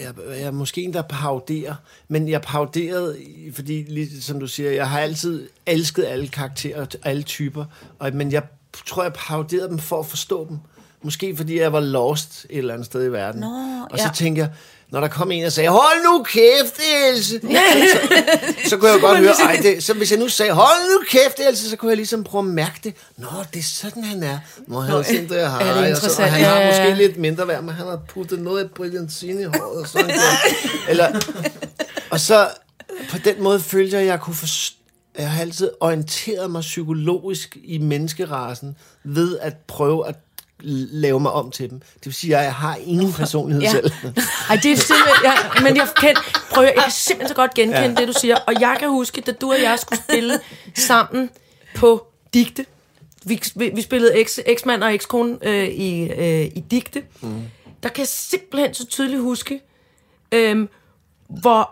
Jeg, 0.00 0.14
jeg 0.28 0.42
er 0.42 0.50
måske 0.50 0.82
en, 0.82 0.92
der 0.92 1.02
pauderer, 1.02 1.74
men 2.08 2.28
jeg 2.28 2.42
pauderede, 2.42 3.16
fordi, 3.52 3.82
lige 3.82 4.22
som 4.22 4.40
du 4.40 4.46
siger, 4.46 4.70
jeg 4.70 4.90
har 4.90 5.00
altid 5.00 5.48
elsket 5.66 6.04
alle 6.04 6.28
karakterer, 6.28 6.86
alle 7.04 7.22
typer, 7.22 7.64
og, 7.98 8.14
men 8.14 8.32
jeg 8.32 8.42
tror, 8.86 9.02
jeg 9.02 9.12
pauderede 9.12 9.68
dem 9.68 9.78
for 9.78 9.98
at 9.98 10.06
forstå 10.06 10.48
dem. 10.48 10.58
Måske 11.02 11.36
fordi 11.36 11.60
jeg 11.60 11.72
var 11.72 11.80
lost 11.80 12.46
et 12.50 12.58
eller 12.58 12.74
andet 12.74 12.86
sted 12.86 13.04
i 13.04 13.12
verden. 13.12 13.40
Nå, 13.40 13.46
og 13.90 13.98
ja. 13.98 14.06
så 14.06 14.12
tænker 14.14 14.42
jeg, 14.42 14.52
når 14.90 15.00
der 15.00 15.08
kom 15.08 15.32
en 15.32 15.44
og 15.44 15.52
sagde, 15.52 15.68
hold 15.68 16.04
nu 16.04 16.22
kæft, 16.22 16.80
Else! 17.08 17.40
så, 17.92 18.68
så 18.68 18.76
kunne 18.76 18.90
jeg 18.90 19.02
jo 19.02 19.06
godt 19.06 19.18
høre, 19.18 19.32
ej, 19.32 19.58
det, 19.62 19.84
så 19.84 19.94
hvis 19.94 20.10
jeg 20.10 20.18
nu 20.18 20.28
sagde, 20.28 20.52
hold 20.52 20.92
nu 20.92 21.04
kæft, 21.08 21.48
Else, 21.48 21.70
så 21.70 21.76
kunne 21.76 21.88
jeg 21.88 21.96
ligesom 21.96 22.24
prøve 22.24 22.42
at 22.42 22.50
mærke 22.50 22.80
det. 22.84 22.94
Nå, 23.16 23.26
det 23.52 23.58
er 23.58 23.62
sådan, 23.62 24.04
han 24.04 24.22
er. 24.22 24.38
Nå, 24.66 24.80
han 24.80 25.04
tænkt, 25.04 25.30
det 25.30 25.36
jeg 25.36 25.50
har. 25.50 25.60
er 25.60 25.90
og 25.90 25.96
så, 25.96 26.22
og 26.22 26.32
han 26.32 26.44
har 26.44 26.66
måske 26.66 26.94
lidt 26.94 27.16
mindre 27.16 27.48
værd, 27.48 27.62
men 27.62 27.74
han 27.74 27.86
har 27.86 28.00
puttet 28.08 28.38
noget 28.38 28.64
af 28.64 28.70
brillantin 28.70 29.40
i 29.40 29.44
håret. 29.44 29.80
Og 29.80 29.88
sådan 29.88 30.08
der. 30.08 30.14
Eller, 30.88 31.20
og 32.10 32.20
så 32.20 32.48
på 33.10 33.18
den 33.18 33.42
måde 33.42 33.60
følte 33.60 33.94
jeg, 33.94 34.02
at 34.02 34.08
jeg 34.08 34.20
kunne 34.20 34.36
forstå, 34.36 34.76
jeg 35.18 35.30
har 35.30 35.40
altid 35.40 35.70
orienteret 35.80 36.50
mig 36.50 36.60
psykologisk 36.60 37.56
i 37.64 37.78
menneskerasen 37.78 38.76
ved 39.04 39.38
at 39.38 39.56
prøve 39.66 40.08
at 40.08 40.16
lave 40.62 41.20
mig 41.20 41.32
om 41.32 41.50
til 41.50 41.70
dem. 41.70 41.78
Det 41.80 42.04
vil 42.06 42.14
sige, 42.14 42.36
at 42.36 42.44
jeg 42.44 42.54
har 42.54 42.76
ingen 42.86 43.12
personlighed 43.12 43.62
Ja. 43.62 43.70
selv. 43.70 43.90
Ej, 44.50 44.56
det 44.62 44.72
er 44.72 44.76
simpelthen... 44.76 45.24
Jeg, 45.24 45.36
men 45.62 45.76
jeg 45.76 45.88
kan, 46.00 46.16
prøv, 46.50 46.64
jeg 46.64 46.74
kan 46.82 46.90
simpelthen 46.92 47.28
så 47.28 47.34
godt 47.34 47.54
genkende 47.54 47.80
ja. 47.88 47.94
det, 47.94 48.08
du 48.08 48.12
siger. 48.12 48.36
Og 48.36 48.60
jeg 48.60 48.76
kan 48.78 48.88
huske, 48.88 49.20
da 49.20 49.32
du 49.32 49.52
og 49.52 49.62
jeg 49.62 49.78
skulle 49.78 50.00
spille 50.08 50.40
sammen 50.74 51.30
på 51.76 52.06
Digte. 52.34 52.66
Vi, 53.24 53.42
vi, 53.56 53.70
vi 53.74 53.82
spillede 53.82 54.16
eks, 54.16 54.40
eksmand 54.46 54.82
og 54.82 54.94
ekskone 54.94 55.36
øh, 55.42 55.68
i, 55.68 56.02
øh, 56.10 56.44
i 56.44 56.64
Digte. 56.70 57.02
Mm. 57.20 57.42
Der 57.82 57.88
kan 57.88 57.98
jeg 58.00 58.08
simpelthen 58.08 58.74
så 58.74 58.86
tydeligt 58.86 59.20
huske, 59.22 59.60
øh, 60.32 60.68
hvor 61.28 61.70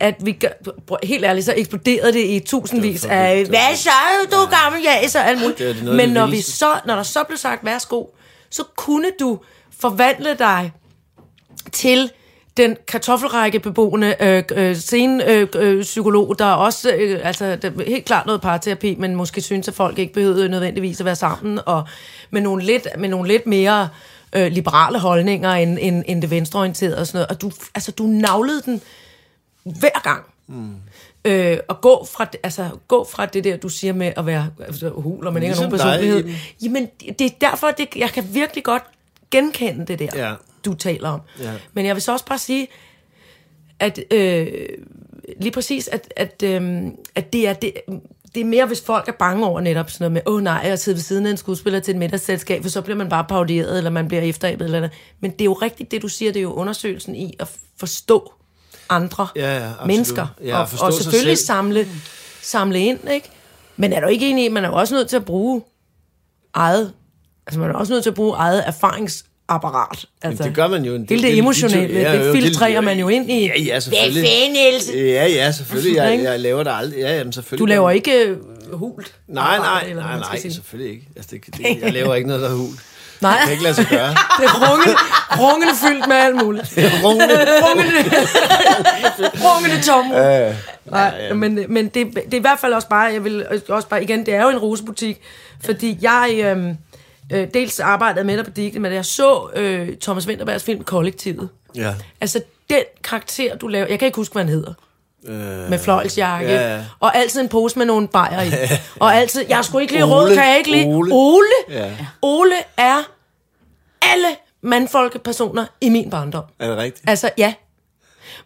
at 0.00 0.14
vi, 0.20 0.32
gør- 0.32 1.06
helt 1.06 1.24
ærligt, 1.24 1.46
så 1.46 1.54
eksploderede 1.56 2.12
det 2.12 2.24
i 2.24 2.40
tusindvis 2.40 3.00
Det 3.00 3.08
af, 3.08 3.36
det 3.36 3.48
hvad 3.48 3.76
så, 3.76 3.90
du 4.30 4.36
gammel 4.50 4.82
jæs 4.82 5.14
og 5.14 5.28
alt 5.28 5.40
muligt. 5.40 5.58
Det 5.58 5.66
af 5.68 5.84
Men 5.84 5.98
det 5.98 6.10
når, 6.10 6.26
vi 6.26 6.40
så, 6.40 6.80
når 6.86 6.94
der 6.96 7.02
så 7.02 7.24
blev 7.24 7.38
sagt, 7.38 7.64
værsgo, 7.64 8.04
så 8.50 8.64
kunne 8.76 9.10
du 9.20 9.38
forvandle 9.78 10.34
dig 10.38 10.72
til 11.72 12.10
den 12.56 12.76
kartoffelrække 12.88 13.60
beboende 13.60 14.14
øh, 14.20 14.44
øh, 14.54 14.76
scenepsykolog, 14.76 15.64
øh, 15.64 15.76
øh, 15.78 15.82
psykolog, 15.82 16.38
der 16.38 16.46
også, 16.46 16.92
øh, 16.98 17.20
altså 17.22 17.56
der, 17.56 17.70
er 17.70 17.84
helt 17.86 18.04
klart 18.04 18.26
noget 18.26 18.40
parterapi, 18.40 18.94
men 18.94 19.14
måske 19.14 19.40
synes, 19.40 19.68
at 19.68 19.74
folk 19.74 19.98
ikke 19.98 20.12
behøvede 20.12 20.48
nødvendigvis 20.48 21.00
at 21.00 21.06
være 21.06 21.16
sammen, 21.16 21.60
og 21.66 21.88
med 22.30 22.40
nogle 22.40 22.64
lidt, 22.64 22.88
med 22.98 23.08
nogle 23.08 23.28
lidt 23.28 23.46
mere 23.46 23.88
øh, 24.32 24.52
liberale 24.52 24.98
holdninger 24.98 25.52
end, 25.52 25.78
end, 25.80 26.04
end 26.06 26.22
det 26.22 26.30
venstreorienterede 26.30 26.98
og 26.98 27.06
sådan 27.06 27.16
noget. 27.16 27.28
Og 27.28 27.40
du, 27.40 27.50
altså, 27.74 27.92
du 27.92 28.02
navlede 28.02 28.62
den 28.62 28.82
hver 29.64 30.02
gang. 30.02 30.24
Mm. 30.46 30.74
Øh, 31.26 31.58
og 31.68 31.80
gå 31.80 32.04
fra, 32.12 32.26
altså, 32.42 32.68
gå 32.88 33.04
fra 33.10 33.26
det 33.26 33.44
der, 33.44 33.56
du 33.56 33.68
siger 33.68 33.92
med 33.92 34.12
at 34.16 34.26
være 34.26 34.50
altså, 34.66 34.88
hul, 34.88 35.26
og 35.26 35.32
man 35.32 35.42
ikke 35.42 35.54
har 35.54 35.62
nogen 35.62 35.72
Ligesom 35.72 35.90
dig, 35.90 35.98
personlighed. 36.00 36.18
Iben. 36.18 36.36
Jamen, 36.62 36.88
det 37.18 37.26
er 37.26 37.30
derfor, 37.40 37.70
det, 37.70 37.88
jeg 37.96 38.10
kan 38.10 38.24
virkelig 38.34 38.64
godt 38.64 38.82
genkende 39.30 39.86
det 39.86 39.98
der, 39.98 40.28
Ja. 40.28 40.34
du 40.64 40.74
taler 40.74 41.08
om. 41.08 41.20
Ja. 41.40 41.52
Men 41.72 41.86
jeg 41.86 41.94
vil 41.96 42.02
så 42.02 42.12
også 42.12 42.24
bare 42.26 42.38
sige, 42.38 42.68
at 43.78 44.00
øh, 44.10 44.46
lige 45.40 45.52
præcis, 45.52 45.88
at, 45.88 46.12
at, 46.16 46.42
øh, 46.44 46.82
at 47.14 47.32
det 47.32 47.48
er 47.48 47.52
det, 47.52 47.72
det 48.34 48.40
er 48.40 48.44
mere, 48.44 48.66
hvis 48.66 48.80
folk 48.80 49.08
er 49.08 49.12
bange 49.12 49.46
over 49.46 49.60
netop 49.60 49.90
sådan 49.90 50.04
noget 50.04 50.12
med, 50.12 50.22
åh 50.26 50.34
oh, 50.34 50.42
nej, 50.42 50.62
jeg 50.64 50.78
sidder 50.78 50.96
ved 50.96 51.02
siden 51.02 51.26
af 51.26 51.30
en 51.30 51.36
skuespiller 51.36 51.80
til 51.80 51.92
et 51.92 51.98
middagsselskab, 51.98 52.62
for 52.62 52.70
så 52.70 52.82
bliver 52.82 52.96
man 52.96 53.08
bare 53.08 53.24
pauderet, 53.28 53.78
eller 53.78 53.90
man 53.90 54.08
bliver 54.08 54.22
efteræbet, 54.22 54.64
eller 54.64 54.80
noget. 54.80 54.94
Men 55.20 55.30
det 55.30 55.40
er 55.40 55.44
jo 55.44 55.52
rigtigt, 55.52 55.90
det 55.90 56.02
du 56.02 56.08
siger, 56.08 56.32
det 56.32 56.40
er 56.40 56.42
jo 56.42 56.52
undersøgelsen 56.52 57.14
i 57.14 57.34
at 57.40 57.48
forstå 57.80 58.32
andre 58.88 59.26
Ja, 59.36 59.56
ja, 59.58 59.64
absolut. 59.68 59.86
mennesker, 59.86 60.26
Ja, 60.44 60.56
og, 60.58 60.68
og 60.80 60.92
selvfølgelig 60.92 61.38
selv. 61.38 61.46
samle, 61.46 61.88
samle 62.42 62.80
ind, 62.80 62.98
ikke? 63.14 63.28
Men 63.76 63.92
er 63.92 64.00
du 64.00 64.06
ikke 64.06 64.30
enig 64.30 64.42
i, 64.42 64.46
at 64.46 64.52
man 64.52 64.64
er 64.64 64.68
jo 64.68 64.74
også 64.74 64.94
nødt 64.94 65.08
til 65.08 65.16
at 65.16 65.24
bruge 65.24 65.62
eget, 66.54 66.92
altså 67.46 67.60
man 67.60 67.70
er 67.70 67.74
også 67.74 67.92
nødt 67.92 68.02
til 68.02 68.10
at 68.10 68.14
bruge 68.16 68.34
eget 68.36 68.62
erfaringsapparat. 68.66 70.04
Altså, 70.22 70.44
det 70.44 70.54
gør 70.54 70.66
man 70.68 70.84
jo. 70.84 70.92
Hele 71.08 71.22
det 71.22 71.38
emotionelle, 71.38 72.00
det 72.04 72.32
filtrerer 72.32 72.80
man 72.80 72.98
jo 72.98 73.08
ind 73.08 73.30
i. 73.30 73.46
Ja, 73.46 73.60
ja, 73.60 73.80
selvfølgelig. 73.80 74.24
Fanden, 74.42 74.74
Else? 74.74 74.92
Ja, 74.96 75.26
ja, 75.26 75.52
selvfølgelig. 75.52 75.96
Jeg, 75.96 76.20
jeg 76.22 76.40
laver 76.40 76.62
det 76.62 76.72
aldrig. 76.74 76.98
Ja, 77.00 77.16
jamen, 77.18 77.32
selvfølgelig. 77.32 77.60
Du 77.60 77.66
laver 77.66 77.90
ikke 77.90 78.24
øh, 78.24 78.36
hult? 78.72 79.14
Nej, 79.28 79.58
nej, 79.58 79.92
nej, 79.94 80.18
nej, 80.18 80.38
sige. 80.38 80.54
selvfølgelig 80.54 80.92
ikke. 80.94 81.08
Altså, 81.16 81.30
det, 81.46 81.56
det, 81.56 81.78
jeg 81.82 81.92
laver 81.92 82.14
ikke 82.14 82.28
noget, 82.28 82.42
der 82.42 82.48
er 82.50 82.54
hul. 82.54 82.74
Nej, 83.20 83.32
Det 83.32 83.40
kan 83.42 83.52
ikke 83.52 83.62
lade 83.62 83.74
sig 83.74 83.86
gøre. 83.90 84.08
det 84.38 84.44
er 84.44 84.70
rungende, 84.70 84.96
rungende 85.40 85.74
fyldt 85.82 86.06
med 86.08 86.16
alt 86.16 86.36
muligt. 86.36 86.78
Rungende. 87.04 87.34
Rungende, 87.64 88.10
rungende 89.44 89.82
tomrum. 89.82 90.54
Nej, 90.84 91.32
men, 91.32 91.64
men 91.68 91.84
det, 91.88 92.14
det 92.14 92.34
er 92.34 92.38
i 92.38 92.40
hvert 92.40 92.58
fald 92.58 92.72
også 92.72 92.88
bare, 92.88 93.02
jeg 93.12 93.24
vil 93.24 93.46
også 93.68 93.88
bare, 93.88 94.02
igen, 94.02 94.26
det 94.26 94.34
er 94.34 94.42
jo 94.42 94.48
en 94.48 94.58
rosebutik, 94.58 95.20
fordi 95.64 95.98
jeg 96.00 96.40
øhm, 96.44 96.76
øh, 97.32 97.48
dels 97.54 97.80
arbejdede 97.80 98.24
med 98.24 98.36
dig 98.36 98.44
på 98.44 98.50
Digte, 98.50 98.78
men 98.80 98.92
jeg 98.92 99.04
så 99.04 99.48
øh, 99.54 99.88
Thomas 100.02 100.26
Winterbergs 100.28 100.64
film 100.64 100.84
Kollektivet. 100.84 101.48
Ja. 101.74 101.94
Altså, 102.20 102.42
den 102.70 102.82
karakter, 103.04 103.56
du 103.56 103.68
laver, 103.68 103.86
jeg 103.86 103.98
kan 103.98 104.06
ikke 104.06 104.16
huske, 104.16 104.32
hvad 104.32 104.42
han 104.42 104.52
hedder. 104.52 104.72
Øh, 105.28 105.70
med 105.70 105.78
fløjlsjakke, 105.78 106.48
ja, 106.52 106.74
ja. 106.74 106.80
og 107.00 107.16
altid 107.16 107.40
en 107.40 107.48
pose 107.48 107.78
med 107.78 107.86
nogle 107.86 108.08
bajer 108.08 108.42
i. 108.42 108.50
og 109.00 109.14
altid, 109.16 109.44
jeg 109.48 109.64
skulle 109.64 109.82
ikke 109.82 109.92
lige 109.94 110.04
Ole, 110.04 110.12
råd, 110.14 110.34
kan 110.34 110.48
jeg 110.48 110.58
ikke 110.58 110.70
lige? 110.70 110.86
Ole. 110.86 111.12
Ole, 111.14 111.46
Ja. 111.70 111.90
Ole 112.22 112.54
er 112.76 113.02
alle 114.02 114.28
mandfolkepersoner 114.62 115.66
i 115.80 115.88
min 115.88 116.10
barndom. 116.10 116.44
Er 116.60 116.68
det 116.68 116.76
rigtigt? 116.76 117.10
Altså, 117.10 117.30
ja. 117.38 117.54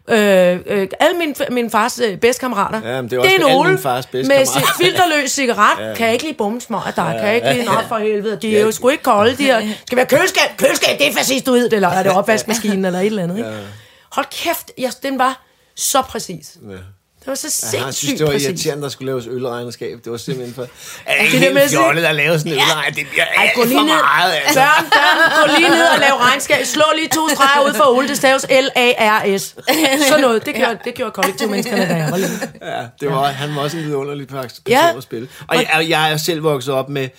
Øh, 0.09 0.59
øh, 0.65 0.87
alle 0.99 1.17
mine, 1.17 1.35
min 1.51 1.69
fars 1.71 1.99
øh, 1.99 2.17
bedste 2.17 2.39
kammerater. 2.39 2.89
Ja, 2.89 3.01
men 3.01 3.11
det 3.11 3.17
er 3.17 3.45
også 3.45 3.63
min 3.69 3.77
fars 3.77 4.05
bedste 4.05 4.27
med 4.33 4.47
ci- 4.47 4.77
filterløs 4.77 5.31
cigaret. 5.31 5.89
ja. 5.89 5.93
Kan 5.95 6.05
jeg 6.05 6.13
ikke 6.13 6.25
lige 6.25 6.37
bumse 6.37 6.67
mig 6.69 6.81
af 6.87 6.93
dig? 6.93 7.15
Kan 7.19 7.27
jeg 7.27 7.35
ikke 7.35 7.53
lige... 7.53 7.65
Nå, 7.65 7.71
for 7.87 7.97
helvede. 7.97 8.35
De 8.41 8.57
er 8.57 8.61
jo 8.61 8.71
sgu 8.71 8.89
ikke 8.89 9.03
kolde, 9.03 9.37
de 9.37 9.43
her. 9.43 9.59
Skal 9.59 9.95
vi 9.95 9.99
have 9.99 10.05
køleskab? 10.05 10.57
Køleskab, 10.57 10.99
det 10.99 11.07
er 11.07 11.13
fascistoid. 11.13 11.73
Eller 11.73 11.87
er 11.89 12.03
det 12.03 12.11
opvaskemaskinen, 12.11 12.85
eller 12.85 12.99
et 12.99 13.05
eller 13.05 13.23
andet, 13.23 13.37
ikke? 13.37 13.49
Hold 14.11 14.25
kæft, 14.31 14.71
jeg, 14.77 14.91
den 15.03 15.19
var 15.19 15.41
så 15.75 16.01
præcis. 16.01 16.57
Ja. 16.69 16.75
Det 17.19 17.27
var 17.27 17.35
så 17.35 17.47
Ja, 17.47 17.49
sindssygt 17.49 17.83
han 17.83 17.93
synes, 17.93 18.17
det 18.17 18.25
var 18.27 18.31
præcis. 18.33 18.47
irriterende, 18.47 18.83
der 18.83 18.89
skulle 18.89 19.11
laves 19.11 19.25
ølregnskab. 19.27 19.99
Det 20.03 20.11
var 20.11 20.17
simpelthen 20.17 20.55
for... 20.55 20.61
Er 21.05 21.23
det 21.23 21.31
det 21.31 21.39
helt 21.39 21.69
fjollet 21.71 22.03
at 22.03 22.15
lave 22.15 22.39
sådan 22.39 22.51
en 22.51 22.57
ølregn? 22.57 22.93
Det 22.95 23.07
bliver 23.09 23.23
Ej, 23.25 23.43
alt 23.43 23.51
gå 23.55 23.61
for 23.61 23.67
ned. 23.67 23.83
meget, 23.83 24.33
altså. 24.45 24.59
Børn, 24.59 24.83
børn, 24.89 25.47
gå 25.49 25.55
lige 25.59 25.69
ned 25.69 25.87
og 25.87 25.99
lav 25.99 26.13
regnskab. 26.15 26.65
Slå 26.65 26.83
lige 26.95 27.07
to 27.07 27.29
streger 27.29 27.67
ud 27.69 27.73
for 27.73 27.83
Ole. 27.83 28.07
Det 28.07 28.17
staves 28.17 28.45
L-A-R-S. 28.49 29.55
Sådan 30.07 30.21
noget. 30.21 30.45
Det 30.45 30.55
gjorde, 30.55 30.77
det 30.85 30.93
gjorde 30.93 31.11
kollektivmenneskerne, 31.11 31.85
da 31.89 31.95
jeg 31.95 32.11
var 32.11 32.17
lille. 32.17 32.35
Ja, 32.61 32.83
det 33.01 33.09
var, 33.09 33.25
han 33.25 33.55
var 33.55 33.61
også 33.61 33.77
en 33.77 33.83
vidunderlig 33.83 34.27
person 34.27 34.63
Ja. 34.67 34.97
at 34.97 35.03
spille. 35.03 35.27
Og 35.47 35.55
jeg, 35.55 35.85
jeg 35.89 36.11
er 36.11 36.17
selv 36.17 36.43
vokset 36.43 36.73
op 36.73 36.89
med... 36.89 37.09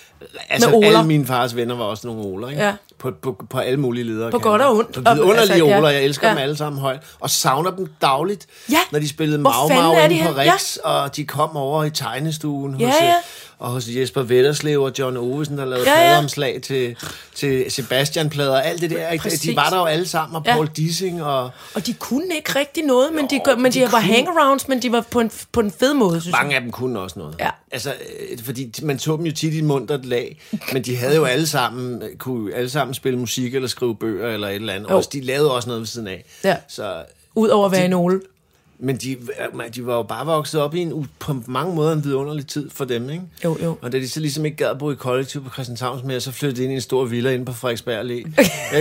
Altså, 0.51 0.69
Med 0.69 0.77
oler. 0.79 0.89
alle 0.89 1.05
mine 1.05 1.27
fars 1.27 1.57
venner 1.57 1.75
var 1.77 1.85
også 1.85 2.07
nogle 2.07 2.23
oler, 2.23 2.49
ikke? 2.49 2.63
Ja. 2.63 2.73
På, 3.03 3.11
på, 3.23 3.45
på 3.51 3.59
alle 3.59 3.81
mulige 3.81 4.05
ledere. 4.05 4.31
På 4.31 4.39
godt 4.39 4.63
og 4.63 4.77
ondt. 4.77 4.93
På 4.93 5.01
vidunderlige 5.01 5.41
Altså, 5.41 5.55
ja. 5.55 5.79
oler. 5.79 5.89
Jeg 5.89 6.05
elsker 6.05 6.27
Ja. 6.29 6.33
dem 6.35 6.43
alle 6.43 6.57
sammen 6.57 6.81
højt. 6.83 7.01
Og 7.21 7.31
savner 7.31 7.71
dem 7.71 7.87
dagligt, 8.03 8.47
Ja. 8.71 8.79
når 8.93 8.99
de 8.99 9.09
spillede 9.09 9.39
Mau 9.39 9.53
Mau 9.69 9.95
de 10.09 10.15
inde 10.15 10.29
på? 10.33 10.39
Rex, 10.39 10.77
og 10.77 11.17
de 11.17 11.25
kom 11.25 11.57
over 11.57 11.85
i 11.85 11.91
tegnestuen 11.91 12.81
Ja, 12.81 12.87
hos, 12.87 12.95
ja. 13.03 13.15
Og 13.63 13.71
hos 13.71 13.85
Jesper 13.89 14.23
Vetterslev 14.23 14.83
og 14.83 14.93
John 14.99 15.17
Ovesen, 15.17 15.59
der 15.59 15.65
lavede 15.65 15.91
Ja, 15.91 15.95
ja, 15.95 16.01
ja. 16.03 16.07
pladeomslag 16.09 16.61
til, 16.63 16.97
til 17.35 17.65
Sebastian-plader 17.71 18.51
og 18.51 18.67
alt 18.67 18.81
det 18.81 18.91
der. 18.91 19.19
Præcis. 19.19 19.41
De 19.41 19.57
var 19.57 19.69
der 19.71 19.77
jo 19.79 19.85
alle 19.85 20.09
sammen, 20.09 20.37
og 20.37 20.43
Ja. 20.47 20.53
Paul 20.55 20.67
Dissing 20.77 21.23
og... 21.23 21.51
Og 21.75 21.87
de 21.87 21.93
kunne 21.93 22.35
ikke 22.37 22.59
rigtig 22.59 22.85
noget, 22.85 23.13
men 23.15 23.27
de, 23.31 23.41
gør- 23.45 23.57
men 23.57 23.73
de, 23.73 23.81
var 23.93 23.99
hangarounds, 23.99 24.69
men 24.69 24.83
de 24.83 24.93
var 24.93 25.05
på 25.11 25.21
en, 25.21 25.31
på 25.53 25.61
en 25.61 25.71
fed 25.71 25.95
måde, 25.95 26.21
synes 26.21 26.33
jeg. 26.33 26.41
Mange 26.43 26.55
af 26.57 26.61
dem 26.63 26.71
kunne 26.71 27.01
også 27.01 27.19
noget. 27.19 27.35
Ja. 27.41 27.51
Altså, 27.73 27.91
øh, 28.31 28.39
fordi 28.45 28.73
man 28.83 28.99
så 28.99 29.17
dem 29.17 29.27
jo 29.27 29.33
tit 29.33 29.55
i 29.55 29.61
muntert 29.61 30.05
lag, 30.05 30.41
men 30.73 30.83
de 30.83 30.97
havde 30.97 31.17
jo 31.17 31.25
alle 31.25 31.47
sammen, 31.47 32.03
kunne 32.19 32.55
alle 32.55 32.71
sammen 32.71 32.95
spille 32.95 33.19
musik 33.19 33.55
eller 33.55 33.69
skrive 33.69 33.97
bøger 33.97 34.29
eller 34.29 34.49
et 34.49 34.55
eller 34.55 34.73
andet. 34.73 34.91
Jo. 34.91 34.97
Også, 34.97 35.11
de 35.13 35.21
lavede 35.21 35.53
også 35.55 35.69
noget 35.69 35.81
ved 35.81 35.87
siden 35.87 36.09
af. 36.09 36.25
Ja. 36.45 36.57
Så, 36.69 36.95
Udover 37.35 37.67
at 37.67 37.73
være 37.73 37.85
en 37.85 37.93
Ole. 37.93 38.21
Men 38.85 38.97
de, 38.97 39.13
øh, 39.13 39.75
de 39.75 39.87
var 39.87 39.95
jo 39.95 40.03
bare 40.03 40.27
vokset 40.27 40.61
op 40.61 40.75
i 40.75 40.81
en 40.81 41.09
på 41.19 41.37
mange 41.47 41.75
måder 41.75 41.93
en 41.93 42.05
vidunderlig 42.05 42.47
tid 42.47 42.71
for 42.75 42.85
dem, 42.85 43.11
ikke? 43.11 43.23
Jo, 43.45 43.57
jo. 43.63 43.77
Og 43.83 43.93
da 43.93 43.99
de 43.99 44.09
så 44.09 44.21
ligesom 44.21 44.45
ikke 44.45 44.57
gad 44.57 44.67
at 44.67 44.79
bo 44.79 44.91
i 44.91 44.95
kollektiv 44.95 45.45
på 45.45 45.51
Christianshavns 45.51 46.05
mere, 46.05 46.21
så 46.21 46.33
flyttede 46.33 46.59
de 46.61 46.65
ind 46.65 46.73
i 46.73 46.75
en 46.75 46.81
stor 46.81 47.05
villa 47.05 47.31
inde 47.31 47.45
på 47.45 47.53
Frederiksberg 47.53 48.01
Allé. 48.01 48.31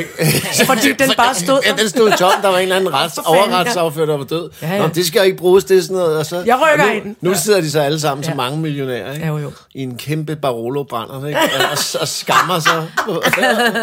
Fordi 0.66 0.92
den 1.00 1.12
bare 1.18 1.36
stod 1.36 1.60
Ja, 1.66 1.72
den 1.82 1.90
stod 1.90 2.12
tom. 2.20 2.32
Der 2.42 2.48
var 2.48 2.58
en 2.58 2.64
eller 2.64 2.76
anden 2.76 2.94
rets, 3.04 3.18
overretsaffør, 3.18 4.06
der 4.06 4.18
var 4.18 4.24
død. 4.24 4.50
Ja, 4.62 4.72
Ja. 4.72 4.82
Nå, 4.82 4.88
det 4.88 5.06
skal 5.06 5.26
ikke 5.26 5.38
bruges, 5.38 5.64
det 5.64 5.78
er 5.78 5.82
sådan 5.82 5.96
noget. 5.98 6.18
Og 6.18 6.26
så, 6.26 6.44
Jeg 6.46 6.60
rykker 6.62 6.86
og 6.86 6.92
nu, 6.92 6.96
ind. 6.96 7.16
Nu 7.22 7.34
sidder 7.36 7.62
de 7.62 7.72
så 7.72 7.80
alle 7.80 8.00
sammen 8.00 8.24
ja. 8.24 8.30
Som 8.30 8.38
mange 8.38 8.60
millionærer, 8.60 9.14
ikke? 9.14 9.26
Ja, 9.26 9.32
jo, 9.32 9.38
jo. 9.38 9.52
I 9.74 9.82
en 9.82 9.98
kæmpe 9.98 10.36
Barolo 10.36 10.84
brænder, 10.84 11.28
ikke? 11.28 11.40
Og, 11.40 11.46
og, 11.72 11.78
og, 12.02 12.08
skammer 12.08 12.60
sig, 12.60 12.88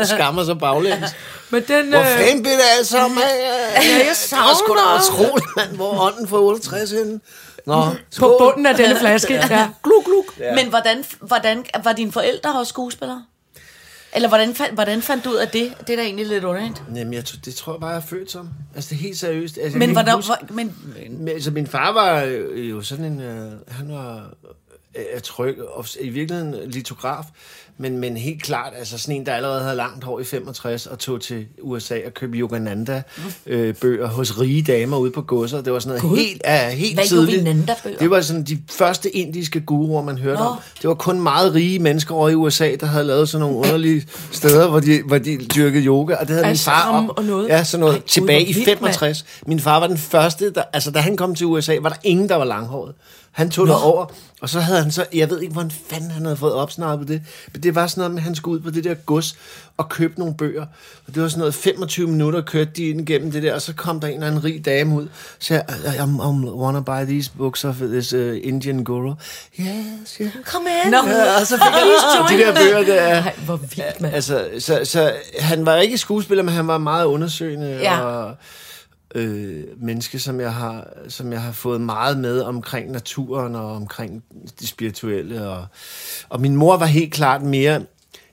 skammer 0.06 0.44
sig 0.44 0.58
baglæns. 0.58 1.14
Men 1.50 1.62
den... 1.68 1.88
Hvor 1.88 1.98
øh, 2.00 2.06
fanden 2.06 2.42
bliver 2.42 2.56
det 2.56 2.64
alt 2.78 2.86
sammen 2.86 3.18
af? 3.22 3.28
Ja, 3.28 3.54
jeg 3.76 4.14
Det 4.30 4.38
var 4.38 4.54
sgu 4.64 4.74
da 4.74 4.80
savner- 4.80 5.24
utroligt, 5.24 5.46
mand. 5.56 5.76
Hvor 5.76 6.00
ånden 6.00 6.28
for 6.28 6.38
68 6.38 6.90
henne? 6.90 7.20
Nå, 7.66 7.84
På 7.84 7.96
skål. 8.10 8.36
bunden 8.38 8.66
af 8.66 8.74
denne 8.76 8.96
flaske. 8.98 9.34
Ja. 9.34 9.68
Gluk, 9.84 10.04
gluk. 10.04 10.38
Ja. 10.38 10.54
Men 10.54 10.68
hvordan, 10.68 11.04
hvordan, 11.20 11.64
var 11.84 11.92
dine 11.92 12.12
forældre 12.12 12.58
også 12.60 12.68
skuespillere? 12.70 13.24
Eller 14.12 14.28
hvordan, 14.28 14.54
fandt- 14.54 14.74
hvordan 14.74 15.02
fandt 15.02 15.24
du 15.24 15.30
ud 15.30 15.36
af 15.36 15.48
det? 15.48 15.72
Det 15.86 15.90
er 15.92 15.96
da 15.96 16.02
egentlig 16.02 16.26
lidt 16.26 16.44
underligt. 16.44 16.82
Jamen, 16.94 17.14
jeg, 17.14 17.24
det 17.44 17.54
tror 17.54 17.72
jeg 17.72 17.80
bare, 17.80 17.90
jeg 17.90 17.96
er 17.96 18.00
født 18.06 18.30
som. 18.30 18.48
Altså, 18.74 18.90
det 18.90 18.96
er 18.96 19.00
helt 19.02 19.18
seriøst. 19.18 19.58
Altså, 19.62 19.78
Men, 19.78 19.92
hvordan, 19.92 20.14
huske- 20.14 20.32
hvor, 20.46 20.54
men 20.54 20.76
Men, 21.08 21.28
altså, 21.28 21.50
min 21.50 21.66
far 21.66 21.92
var 21.92 22.20
jo, 22.56 22.82
sådan 22.82 23.04
en... 23.04 23.20
Øh, 23.20 23.52
han 23.68 23.88
var 23.92 24.30
øh, 24.94 25.20
tryg, 25.20 25.58
og 25.68 25.86
i 26.00 26.08
virkeligheden 26.08 26.70
litograf, 26.70 27.24
men, 27.80 27.98
men 27.98 28.16
helt 28.16 28.42
klart, 28.42 28.72
altså 28.78 28.98
sådan 28.98 29.16
en, 29.16 29.26
der 29.26 29.32
allerede 29.32 29.62
havde 29.62 29.76
langt 29.76 30.04
hår 30.04 30.20
i 30.20 30.24
65 30.24 30.86
og 30.86 30.98
tog 30.98 31.20
til 31.20 31.46
USA 31.62 31.98
og 32.06 32.14
købte 32.14 32.38
Yogananda 32.38 33.02
øh, 33.46 34.02
hos 34.02 34.40
rige 34.40 34.62
damer 34.62 34.96
ude 34.96 35.10
på 35.10 35.22
godser. 35.22 35.60
Det 35.60 35.72
var 35.72 35.78
sådan 35.78 35.88
noget 35.88 36.10
Gud. 36.10 36.18
helt, 36.18 36.42
ja, 36.44 36.70
helt 36.70 36.94
Hvad 36.94 37.04
tidligt. 37.04 37.38
Yogananda-bøger? 37.38 37.98
Det 37.98 38.10
var 38.10 38.20
sådan 38.20 38.42
de 38.42 38.58
første 38.70 39.16
indiske 39.16 39.60
guruer, 39.60 40.02
man 40.02 40.18
hørte 40.18 40.40
Nå. 40.40 40.44
om. 40.44 40.56
Det 40.82 40.88
var 40.88 40.94
kun 40.94 41.20
meget 41.20 41.54
rige 41.54 41.78
mennesker 41.78 42.14
over 42.14 42.28
i 42.28 42.34
USA, 42.34 42.74
der 42.80 42.86
havde 42.86 43.04
lavet 43.04 43.28
sådan 43.28 43.40
nogle 43.40 43.56
underlige 43.56 44.06
steder, 44.32 44.68
hvor 44.68 44.80
de, 44.80 45.02
hvor 45.02 45.18
de 45.18 45.38
dyrkede 45.54 45.84
yoga, 45.84 46.14
og 46.14 46.28
det 46.28 46.34
havde 46.34 46.46
min 46.46 46.56
far 46.56 47.02
op, 47.02 47.18
og 47.18 47.24
noget. 47.24 47.48
Ja, 47.48 47.64
sådan 47.64 47.80
noget. 47.80 47.94
Ej, 47.94 48.02
tilbage 48.06 48.42
i 48.42 48.52
vildt, 48.52 48.64
65. 48.64 49.24
Min 49.46 49.60
far 49.60 49.80
var 49.80 49.86
den 49.86 49.98
første, 49.98 50.50
der, 50.50 50.62
altså 50.72 50.90
da 50.90 50.98
han 50.98 51.16
kom 51.16 51.34
til 51.34 51.46
USA, 51.46 51.76
var 51.80 51.88
der 51.88 51.96
ingen, 52.02 52.28
der 52.28 52.36
var 52.36 52.44
langhåret. 52.44 52.94
Han 53.38 53.50
tog 53.50 53.66
derover, 53.66 54.06
og 54.40 54.48
så 54.48 54.60
havde 54.60 54.82
han 54.82 54.90
så, 54.90 55.06
jeg 55.14 55.30
ved 55.30 55.40
ikke, 55.40 55.52
hvordan 55.52 55.70
fanden 55.70 56.10
han 56.10 56.22
havde 56.22 56.36
fået 56.36 56.52
opsnappet 56.52 57.08
det, 57.08 57.22
men 57.52 57.62
det 57.62 57.74
var 57.74 57.86
sådan 57.86 58.00
noget 58.00 58.10
med, 58.12 58.18
at 58.18 58.24
han 58.24 58.34
skulle 58.34 58.58
ud 58.58 58.64
på 58.64 58.70
det 58.70 58.84
der 58.84 58.94
gods 58.94 59.36
og 59.76 59.88
købe 59.88 60.18
nogle 60.18 60.34
bøger. 60.34 60.66
Og 61.06 61.14
det 61.14 61.22
var 61.22 61.28
sådan 61.28 61.38
noget 61.38 61.54
25 61.54 62.08
minutter, 62.08 62.40
kørte 62.40 62.70
de 62.76 62.88
ind 62.88 63.00
igennem 63.10 63.30
det 63.32 63.42
der, 63.42 63.54
og 63.54 63.62
så 63.62 63.74
kom 63.74 64.00
der 64.00 64.08
en 64.08 64.14
eller 64.14 64.26
anden 64.26 64.44
rig 64.44 64.64
dame 64.64 64.94
ud, 64.94 65.02
og 65.02 65.08
sagde, 65.38 65.62
I, 65.68 65.88
I'm, 65.88 66.20
I'm 66.20 66.50
wanna 66.50 66.80
buy 66.80 67.04
these 67.12 67.30
books 67.38 67.64
of 67.64 67.74
this 67.76 68.12
uh, 68.12 68.36
Indian 68.42 68.84
guru. 68.84 69.14
Yes, 69.60 69.66
yes. 70.20 70.32
Kom 70.46 70.62
ind. 70.84 70.90
Nå. 70.90 70.96
Ja, 71.10 71.40
og 71.40 71.46
så 71.46 71.54
fik 71.56 71.72
han 71.74 72.38
de 72.38 72.44
der 72.44 72.54
bøger 72.54 72.84
der. 72.84 73.20
Nej, 73.20 73.34
hvor 73.44 73.56
vildt, 73.56 74.00
mand. 74.00 74.14
Altså, 74.14 74.48
så, 74.58 74.80
så 74.84 75.12
han 75.40 75.66
var 75.66 75.76
ikke 75.76 75.98
skuespiller, 75.98 76.44
men 76.44 76.54
han 76.54 76.66
var 76.66 76.78
meget 76.78 77.04
undersøgende 77.04 77.78
Ja. 77.82 78.00
og 78.00 78.34
øh, 79.14 79.64
menneske, 79.82 80.18
som 80.18 80.40
jeg, 80.40 80.52
har, 80.54 80.86
som 81.08 81.32
jeg 81.32 81.40
har 81.40 81.52
fået 81.52 81.80
meget 81.80 82.18
med 82.18 82.40
omkring 82.40 82.90
naturen 82.90 83.54
og 83.54 83.72
omkring 83.72 84.22
det 84.60 84.68
spirituelle. 84.68 85.48
Og, 85.48 85.66
og 86.28 86.40
min 86.40 86.56
mor 86.56 86.76
var 86.76 86.86
helt 86.86 87.12
klart 87.12 87.42
mere 87.42 87.80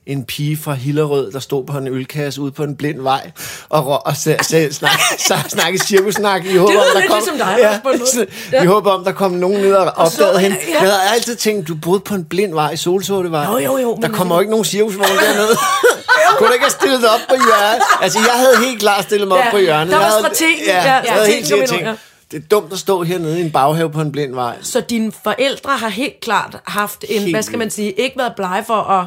en 0.06 0.24
pige 0.24 0.56
fra 0.56 0.74
Hillerød, 0.74 1.32
der 1.32 1.38
stod 1.38 1.64
på 1.66 1.78
en 1.78 1.86
ølkasse 1.86 2.40
ude 2.40 2.52
på 2.52 2.62
en 2.64 2.76
blind 2.76 3.00
vej 3.00 3.30
og, 3.68 3.86
rå- 3.86 4.02
og 4.06 4.16
sag, 4.16 4.44
sag, 4.44 4.74
snak, 4.74 4.90
snak, 5.18 5.50
snakke 5.50 5.78
cirkussnak. 5.78 6.44
I 6.44 6.56
håber, 6.56 6.72
lyder 6.72 6.80
om, 6.82 6.86
der 7.00 7.08
kom, 7.08 7.16
ligesom 7.16 7.38
dig, 7.38 7.56
ja, 7.60 7.68
også 7.68 7.80
på 7.82 7.88
en 7.88 7.98
måde. 7.98 8.10
sådan, 8.10 8.28
Ja. 8.52 8.60
Vi 8.60 8.66
håber 8.66 8.90
om, 8.90 9.04
der 9.04 9.12
kom 9.12 9.30
nogen 9.30 9.60
ned 9.60 9.74
og 9.74 9.84
opdagede 9.84 10.34
så- 10.34 10.38
hende. 10.38 10.56
ja. 10.68 10.72
Jeg 10.72 10.80
havde 10.80 10.94
altid 11.14 11.36
tænkt, 11.36 11.68
du 11.68 11.74
boede 11.82 12.00
på 12.00 12.14
en 12.14 12.24
blind 12.24 12.54
vej 12.54 12.70
i 12.70 12.76
Solsortevej. 12.76 13.44
Jo, 13.52 13.58
jo, 13.58 13.76
jo, 13.78 13.98
Der 14.02 14.08
kommer 14.08 14.34
jo 14.34 14.40
ikke 14.40 14.50
nogen 14.50 14.64
cirkusvogn 14.64 15.08
dernede. 15.08 15.56
Kunne 16.38 16.48
du 16.48 16.52
ikke 16.52 16.64
have 16.64 16.70
stillet 16.80 17.00
dig 17.02 17.10
op 17.10 17.20
på 17.28 17.34
hjørnet? 17.34 17.82
Altså, 18.02 18.18
jeg 18.18 18.32
havde 18.36 18.56
helt 18.68 18.80
klart 18.80 19.04
stillet 19.04 19.28
mig 19.28 19.36
Ja, 19.36 19.46
op 19.46 19.50
på 19.52 19.58
hjørnet. 19.58 19.92
der 19.92 19.98
var 19.98 20.10
strategen. 20.10 20.58
Ja, 20.66 20.76
Ja, 20.84 20.94
jeg 20.94 21.12
havde 21.12 21.26
helt 21.26 21.46
sikkert 21.46 21.68
tænkt, 21.68 21.88
det 22.30 22.42
er 22.42 22.46
dumt 22.50 22.72
at 22.72 22.78
stå 22.78 23.02
hernede 23.02 23.38
i 23.38 23.42
en 23.42 23.50
baghave 23.50 23.90
på 23.90 24.00
en 24.00 24.12
blind 24.12 24.34
vej. 24.34 24.56
Så 24.62 24.80
dine 24.80 25.12
forældre 25.24 25.76
har 25.76 25.88
helt 25.88 26.20
klart 26.20 26.56
haft 26.66 27.04
en, 27.08 27.20
Helt 27.22 27.34
hvad 27.36 27.42
skal 27.42 27.58
man 27.58 27.70
sige, 27.70 27.92
ikke 27.92 28.18
været 28.18 28.32
blege 28.36 28.64
for 28.64 28.74
at... 28.82 29.06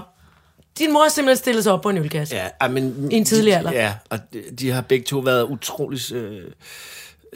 Din 0.79 0.93
mor 0.93 1.01
har 1.01 1.09
simpelthen 1.09 1.37
stillet 1.37 1.63
sig 1.63 1.73
op 1.73 1.81
på 1.81 1.89
en 1.89 1.97
ølkasse. 1.97 2.35
Ja, 2.35 2.47
ej, 2.61 2.67
men, 2.67 3.07
I 3.11 3.15
en 3.15 3.25
tidlig 3.25 3.53
alder. 3.55 3.71
Ja, 3.71 3.93
og 4.09 4.19
de, 4.33 4.43
de 4.59 4.71
har 4.71 4.81
begge 4.81 5.05
to 5.05 5.19
været 5.19 5.43
utrolig 5.43 6.13
øh, 6.13 6.41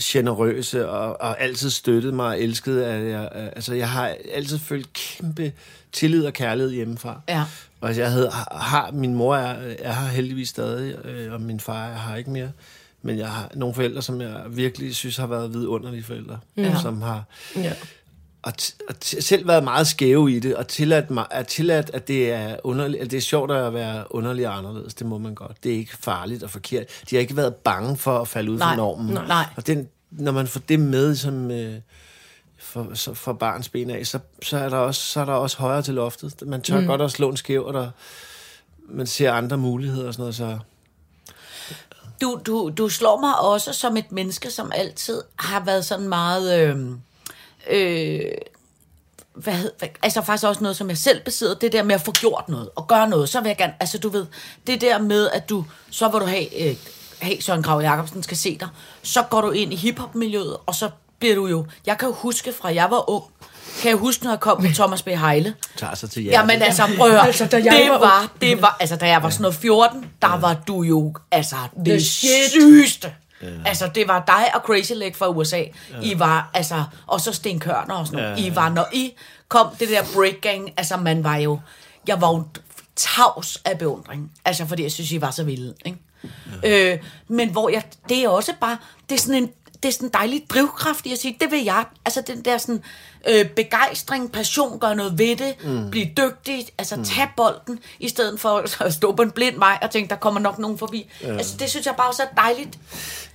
generøse 0.02 0.90
og, 0.90 1.22
og 1.22 1.42
altid 1.42 1.70
støttet 1.70 2.14
mig 2.14 2.26
og 2.28 2.40
elsket. 2.42 2.82
At 2.84 3.10
jeg, 3.12 3.30
øh, 3.36 3.46
altså, 3.46 3.74
jeg 3.74 3.90
har 3.90 4.16
altid 4.34 4.60
følt 4.60 4.94
kæmpe 4.94 5.52
tillid 5.94 6.26
og 6.26 6.34
kærlighed 6.34 6.72
hjemmefra. 6.74 7.22
Ja. 7.30 7.44
Og 7.84 7.98
jeg 7.98 8.12
havde, 8.12 8.30
har, 8.52 8.92
min 8.92 9.14
mor 9.16 9.36
er, 9.36 9.74
er 9.80 9.94
her 9.94 10.08
heldigvis 10.08 10.50
stadig, 10.50 11.06
øh, 11.06 11.34
og 11.34 11.42
min 11.42 11.60
far 11.60 11.86
er 11.88 11.98
her 12.10 12.16
ikke 12.16 12.30
mere. 12.30 12.52
Men 13.02 13.18
jeg 13.18 13.30
har 13.30 13.52
nogle 13.54 13.76
forældre, 13.76 14.02
som 14.02 14.22
jeg 14.22 14.44
virkelig 14.50 14.96
synes 14.96 15.18
har 15.18 15.28
været 15.28 15.54
vidunderlige 15.54 16.04
forældre. 16.04 16.40
Ja. 16.58 16.76
Som 16.82 17.02
har 17.02 17.24
Ja. 17.56 17.74
og, 18.44 18.54
og 18.90 18.96
selv 19.02 19.48
været 19.48 19.64
meget 19.64 19.88
skæve 19.88 20.32
i 20.36 20.40
det, 20.40 20.56
og 20.56 20.68
tilladt, 20.68 21.10
mig, 21.12 21.26
at, 21.32 21.48
tilladt 21.48 21.92
at, 21.94 22.08
det 22.08 22.32
er 22.32 22.56
underligt, 22.64 23.04
at 23.04 23.12
det 23.12 23.18
er 23.18 23.22
sjovt 23.22 23.52
at 23.52 23.74
være 23.74 24.16
underlig 24.16 24.48
og 24.48 24.58
anderledes. 24.58 24.94
Det 24.94 25.08
må 25.08 25.18
man 25.18 25.36
godt. 25.36 25.64
Det 25.64 25.74
er 25.74 25.78
ikke 25.78 25.98
farligt 25.98 26.44
og 26.44 26.50
forkert. 26.50 26.86
De 27.10 27.16
har 27.16 27.22
ikke 27.22 27.36
været 27.38 27.56
bange 27.56 27.98
for 27.98 28.20
at 28.20 28.28
falde 28.28 28.52
ud 28.52 28.58
Nej, 28.58 28.68
fra 28.70 28.76
normen. 28.76 29.14
Nej. 29.14 29.46
Og 29.56 29.68
den, 29.68 29.88
når 30.12 30.32
man 30.32 30.48
får 30.48 30.60
det 30.70 30.80
med 30.80 31.16
som, 31.16 31.52
øh, 31.52 31.76
for, 32.74 32.88
så, 32.94 33.14
for 33.14 33.34
barns 33.34 33.70
ben 33.70 33.90
af, 33.90 34.08
så, 34.08 34.20
så, 34.44 34.58
er 34.58 34.70
der 34.70 34.78
også, 34.78 35.02
så 35.02 35.22
er 35.22 35.26
der 35.26 35.34
også 35.34 35.58
højere 35.58 35.82
til 35.82 35.94
loftet. 35.94 36.44
Man 36.48 36.62
tør 36.62 36.80
mm. 36.80 36.88
godt 36.88 37.02
at 37.02 37.12
slå 37.12 37.30
en 37.30 37.38
skæv, 37.38 37.66
og 37.66 37.74
der, 37.74 37.90
man 38.90 39.08
ser 39.08 39.32
andre 39.32 39.58
muligheder 39.58 40.08
og 40.08 40.14
sådan 40.14 40.22
noget. 40.22 40.36
Så 40.36 40.58
du, 42.22 42.40
du, 42.46 42.72
du 42.78 42.90
slår 42.90 43.20
mig 43.20 43.40
også 43.40 43.74
som 43.74 43.98
et 43.98 44.12
menneske, 44.12 44.52
som 44.52 44.72
altid 44.76 45.22
har 45.36 45.66
været 45.66 45.86
sådan 45.86 46.08
meget... 46.08 46.60
Øh, 46.60 46.78
øh, 47.70 48.32
hvad, 49.34 49.54
hvad, 49.80 49.90
altså 50.02 50.22
faktisk 50.22 50.48
også 50.48 50.62
noget, 50.62 50.78
som 50.78 50.90
jeg 50.90 50.98
selv 50.98 51.24
besidder, 51.24 51.56
det 51.56 51.72
der 51.72 51.84
med 51.84 51.96
at 51.96 52.02
få 52.02 52.12
gjort 52.12 52.50
noget, 52.50 52.70
og 52.76 52.88
gøre 52.88 53.10
noget, 53.10 53.30
så 53.30 53.42
vil 53.42 53.50
jeg 53.50 53.58
gerne, 53.58 53.74
altså 53.80 53.98
du 53.98 54.10
ved, 54.10 54.26
det 54.68 54.82
der 54.82 55.00
med, 55.00 55.30
at 55.30 55.50
du, 55.50 55.66
så 55.90 56.10
vil 56.10 56.22
du 56.22 56.26
have, 56.26 56.70
øh, 56.70 56.76
have 57.20 57.42
Søren 57.42 57.64
Grav 57.64 57.82
Jacobsen 57.82 58.24
skal 58.24 58.38
se 58.38 58.58
dig, 58.58 58.70
så 59.04 59.24
går 59.24 59.42
du 59.42 59.52
ind 59.52 59.74
i 59.74 59.76
hiphop-miljøet, 59.76 60.58
og 60.66 60.76
så 60.76 60.90
bliver 61.24 61.36
du 61.36 61.48
jo, 61.48 61.66
jeg 61.86 61.98
kan 61.98 62.08
jo 62.08 62.14
huske 62.14 62.54
fra 62.54 62.74
jeg 62.74 62.92
var 62.92 63.10
ung, 63.10 63.24
kan 63.82 63.90
jeg 63.90 63.98
huske, 63.98 64.24
når 64.24 64.32
jeg 64.32 64.40
kom 64.40 64.58
på 64.58 64.68
Thomas 64.74 65.02
B. 65.02 65.08
Heile, 65.08 65.56
tager 65.78 65.96
sig 65.96 66.10
til. 66.10 66.24
Jamen 66.24 66.62
altså, 66.62 66.90
prøv 66.98 67.12
at. 67.12 67.26
Altså, 67.26 67.46
da 67.46 67.58
jeg 67.58 67.76
det 67.78 67.92
var 67.92 68.00
var, 68.00 68.32
det 68.42 68.62
var, 68.62 68.78
altså, 68.80 68.96
da 68.96 69.08
jeg 69.08 69.24
var 69.24 69.30
sådan 69.30 69.42
noget 69.42 69.56
14, 69.56 70.12
der 70.22 70.38
var 70.38 70.54
du 70.68 70.82
jo, 70.82 71.14
altså, 71.32 71.56
det 71.86 72.06
shit. 72.06 72.52
sygeste. 72.52 73.14
Altså, 73.66 73.90
det 73.96 74.08
var 74.08 74.24
dig 74.28 74.56
og 74.56 74.62
Crazy 74.62 74.92
Leg 74.96 75.16
fra 75.16 75.30
USA. 75.30 75.64
I 76.02 76.20
var, 76.20 76.50
altså, 76.54 76.84
og 77.08 77.22
så 77.22 77.34
Sten 77.34 77.60
Kørner 77.60 77.96
og 77.96 78.08
sådan 78.08 78.24
noget. 78.24 78.40
I 78.40 78.56
var, 78.56 78.70
når 78.70 78.90
I 78.94 79.14
kom, 79.48 79.68
det 79.80 79.90
der 79.90 80.04
break 80.14 80.42
gang, 80.42 80.74
altså, 80.78 80.98
man 80.98 81.24
var 81.24 81.36
jo, 81.36 81.60
jeg 82.08 82.22
var 82.22 82.30
jo 82.30 82.44
tavs 82.96 83.62
af 83.66 83.78
beundring. 83.78 84.32
Altså, 84.46 84.66
fordi 84.66 84.84
jeg 84.84 84.92
synes, 84.92 85.12
I 85.12 85.22
var 85.22 85.32
så 85.32 85.44
vilde, 85.44 85.74
ikke? 85.86 85.98
Øh, 86.64 87.00
men 87.28 87.50
hvor 87.50 87.70
jeg, 87.70 87.84
det 88.10 88.24
er 88.24 88.30
også 88.30 88.54
bare, 88.62 88.78
det 89.10 89.16
er 89.16 89.20
sådan 89.20 89.44
en, 89.44 89.50
det 89.84 89.90
er 89.90 89.94
sådan 89.94 90.08
en 90.08 90.14
dejlig 90.14 90.44
drivkraft 90.50 91.06
i 91.06 91.12
at 91.12 91.20
sige, 91.20 91.38
det 91.40 91.52
vil 91.52 91.64
jeg. 91.64 91.86
Altså 92.06 92.24
den 92.28 92.42
der 92.42 92.58
sådan 92.58 92.82
øh, 93.30 93.50
begejstring, 93.50 94.32
passion, 94.32 94.80
gøre 94.80 94.96
noget 94.96 95.18
ved 95.18 95.36
det, 95.36 95.56
mm. 95.64 95.90
blive 95.92 96.06
dygtig, 96.06 96.68
altså 96.78 96.96
mm. 96.96 97.04
tage 97.04 97.28
bolden, 97.38 97.80
i 98.00 98.10
stedet 98.10 98.40
for 98.40 98.84
at 98.84 98.94
stå 99.00 99.12
på 99.12 99.22
en 99.22 99.32
blind 99.32 99.58
vej 99.58 99.78
og 99.82 99.92
tænke, 99.92 100.10
der 100.10 100.16
kommer 100.16 100.40
nok 100.40 100.60
nogen 100.60 100.78
forbi. 100.78 101.10
Ja. 101.24 101.34
Altså 101.38 101.58
det 101.60 101.70
synes 101.70 101.86
jeg 101.86 101.94
bare 101.98 102.08
også 102.08 102.24
er 102.24 102.42
dejligt. 102.42 102.80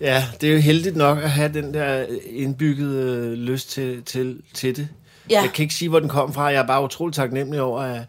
Ja, 0.01 0.25
det 0.41 0.49
er 0.49 0.53
jo 0.53 0.59
heldigt 0.59 0.97
nok 0.97 1.19
at 1.19 1.31
have 1.31 1.53
den 1.53 1.75
der 1.75 2.07
indbyggede 2.31 3.03
øh, 3.03 3.33
lyst 3.33 3.71
til, 3.71 4.03
til, 4.03 4.41
til 4.55 4.77
det. 4.77 4.89
Ja. 5.31 5.41
Jeg 5.41 5.53
kan 5.53 5.63
ikke 5.63 5.75
sige, 5.75 5.89
hvor 5.89 6.01
den 6.01 6.09
kom 6.09 6.35
fra. 6.35 6.45
Jeg 6.45 6.63
er 6.63 6.67
bare 6.67 6.85
utrolig 6.85 7.15
taknemmelig 7.15 7.61
over, 7.61 7.83
at 7.83 8.03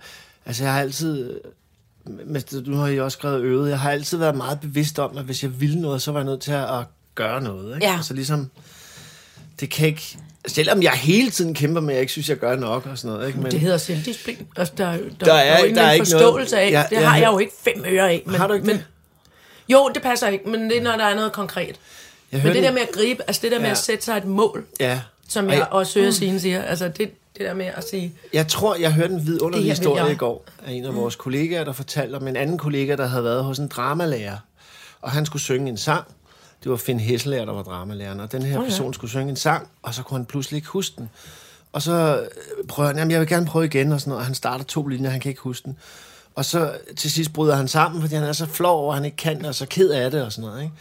altså, 0.46 0.64
jeg 0.64 0.74
har 0.74 0.82
altid... 0.82 1.40
Men 2.26 2.42
du 2.66 2.76
har 2.76 2.88
jo 2.88 3.04
også 3.04 3.18
skrevet 3.18 3.42
øvet. 3.42 3.70
Jeg 3.70 3.80
har 3.80 3.92
altid 3.92 4.18
været 4.18 4.36
meget 4.36 4.60
bevidst 4.60 5.00
om, 5.00 5.18
at 5.18 5.24
hvis 5.24 5.44
jeg 5.44 5.62
ville 5.62 5.82
noget, 5.82 6.02
så 6.02 6.12
var 6.12 6.20
jeg 6.20 6.26
nødt 6.26 6.42
til 6.42 6.52
at 6.52 6.84
gøre 7.24 7.42
noget. 7.42 7.76
Ikke? 7.76 7.88
Ja. 7.88 7.96
Altså 7.96 8.14
ligesom... 8.14 8.52
Det 9.60 9.70
kan 9.70 9.88
ikke... 9.88 10.18
Selvom 10.48 10.84
jeg 10.84 10.92
hele 10.92 11.30
tiden 11.30 11.54
kæmper 11.54 11.82
med, 11.82 11.90
at 11.90 11.94
jeg 11.96 12.02
ikke 12.02 12.12
synes, 12.12 12.30
jeg 12.30 12.38
gør 12.38 12.56
nok 12.56 12.86
og 12.86 12.98
sådan 12.98 13.16
noget. 13.16 13.28
Ikke? 13.28 13.40
Men, 13.40 13.52
Det 13.52 13.60
hedder 13.60 13.78
selvdisciplin. 13.78 14.48
Altså, 14.58 14.74
der, 14.78 14.92
der, 14.92 14.98
Der 14.98 15.26
der, 15.26 15.34
er- 15.34 15.38
er, 15.38 15.58
der 15.62 15.70
er 15.70 15.74
der 15.74 15.82
er 15.82 15.92
ikke 15.92 16.02
en 16.02 16.06
forståelse 16.12 16.56
noget- 16.56 16.68
af. 16.68 16.72
Ja, 16.72 16.84
det 16.90 16.96
ja. 17.02 17.08
har 17.08 17.18
jeg 17.18 17.28
jo 17.28 17.40
ikke 17.40 17.52
fem 17.64 17.84
øre 17.88 18.10
af. 18.12 18.24
Men, 18.26 18.36
Har 18.36 18.48
du 18.48 18.54
ikke 18.54 18.66
men, 18.66 18.76
det? 18.76 18.86
Jo, 19.70 19.92
det 19.94 20.02
passer 20.04 20.28
ikke, 20.28 20.50
men 20.50 20.70
det 20.70 20.78
er, 20.78 20.82
når 20.82 20.92
der 20.98 21.04
er 21.06 21.16
noget 21.16 21.32
konkret. 21.32 21.76
jeg 22.32 22.42
Men 22.44 22.54
det 22.56 22.64
der 22.64 22.72
med 22.72 22.82
at 22.82 22.90
gribe, 22.94 23.24
altså 23.28 23.40
det 23.44 23.52
der 23.52 23.58
med 23.60 23.66
Ja. 23.66 23.72
at 23.72 23.78
sætte 23.78 24.06
sig 24.06 24.18
et 24.18 24.26
mål, 24.26 24.66
Ja. 24.80 25.02
som 25.28 25.46
Og 25.46 25.52
jeg 25.52 25.60
jeg- 25.60 25.68
også 25.72 26.00
hører 26.00 26.12
Signe 26.12 26.40
siger, 26.40 26.62
altså 26.64 26.86
det, 26.88 26.98
det 26.98 27.12
der 27.40 27.54
med 27.54 27.66
at 27.66 27.90
sige, 27.90 28.14
Jeg 28.34 28.48
tror, 28.48 28.76
jeg 28.76 28.94
hørte 28.94 29.14
en 29.14 29.26
vidunderlig 29.28 29.68
Det 29.70 29.78
historie 29.78 30.04
jeg. 30.04 30.12
i 30.14 30.16
går 30.16 30.46
af 30.66 30.72
en 30.72 30.86
af 30.86 30.96
vores 30.96 31.16
kollegaer, 31.16 31.64
der 31.64 31.72
fortalte 31.74 32.16
om 32.16 32.28
en 32.28 32.36
anden 32.36 32.58
kollega, 32.58 32.96
der 32.96 33.08
havde 33.08 33.24
været 33.24 33.44
hos 33.44 33.58
en 33.60 33.68
dramalærer. 33.68 34.38
Og 35.02 35.12
han 35.12 35.26
skulle 35.26 35.42
synge 35.42 35.70
en 35.70 35.78
sang. 35.78 36.04
Det 36.64 36.72
var 36.72 36.78
Finn 36.78 37.00
Hesselager, 37.00 37.46
der 37.46 37.54
var 37.54 37.64
dramalæreren. 37.64 38.20
Og 38.20 38.32
den 38.32 38.42
her 38.42 38.54
ja. 38.54 38.64
person 38.64 38.94
skulle 38.94 39.12
synge 39.12 39.30
en 39.30 39.36
sang, 39.36 39.68
og 39.82 39.94
så 39.94 40.04
kunne 40.04 40.18
han 40.18 40.26
pludselig 40.26 40.56
ikke 40.56 40.68
huske 40.68 40.96
den. 40.98 41.10
Og 41.74 41.82
så 41.82 42.22
øh, 42.22 42.68
prøver 42.68 42.88
han, 42.88 42.98
jamen 42.98 43.12
jeg 43.12 43.20
vil 43.20 43.28
gerne 43.28 43.46
prøve 43.46 43.66
igen, 43.66 43.92
og 43.92 44.00
sådan 44.00 44.10
noget. 44.10 44.20
Og 44.20 44.26
han 44.26 44.36
starter 44.36 44.66
to 44.66 44.88
linjer, 44.88 45.10
han 45.10 45.20
kan 45.20 45.30
ikke 45.30 45.42
huske 45.42 45.66
den. 45.66 45.78
Og 46.36 46.46
så 46.46 46.78
til 46.98 47.12
sidst 47.12 47.34
bryder 47.34 47.56
han 47.56 47.68
sammen, 47.68 48.02
fordi 48.02 48.16
han 48.16 48.24
er 48.24 48.34
så 48.34 48.46
flov 48.46 48.80
over, 48.80 48.94
at 48.94 48.98
han 48.98 49.06
ikke 49.06 49.18
kan, 49.18 49.46
og 49.46 49.56
så 49.56 49.66
ked 49.66 49.90
af 49.90 50.12
det 50.12 50.24
og 50.24 50.32
sådan 50.32 50.50
noget. 50.50 50.64
Ikke? 50.64 50.74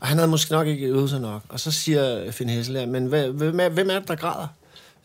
Og 0.00 0.06
han 0.06 0.18
havde 0.18 0.30
måske 0.30 0.52
nok 0.52 0.66
ikke 0.66 0.86
øvet 0.86 1.10
sig 1.10 1.20
nok. 1.20 1.42
Og 1.48 1.60
så 1.60 1.70
siger 1.70 2.32
Finn 2.32 2.50
Hesselager, 2.50 2.86
men 2.86 3.06
hvad, 3.06 3.28
hvem, 3.28 3.60
er, 3.60 3.68
hvem 3.68 3.90
er 3.90 3.98
det, 3.98 4.08
der 4.08 4.14
græder? 4.14 4.48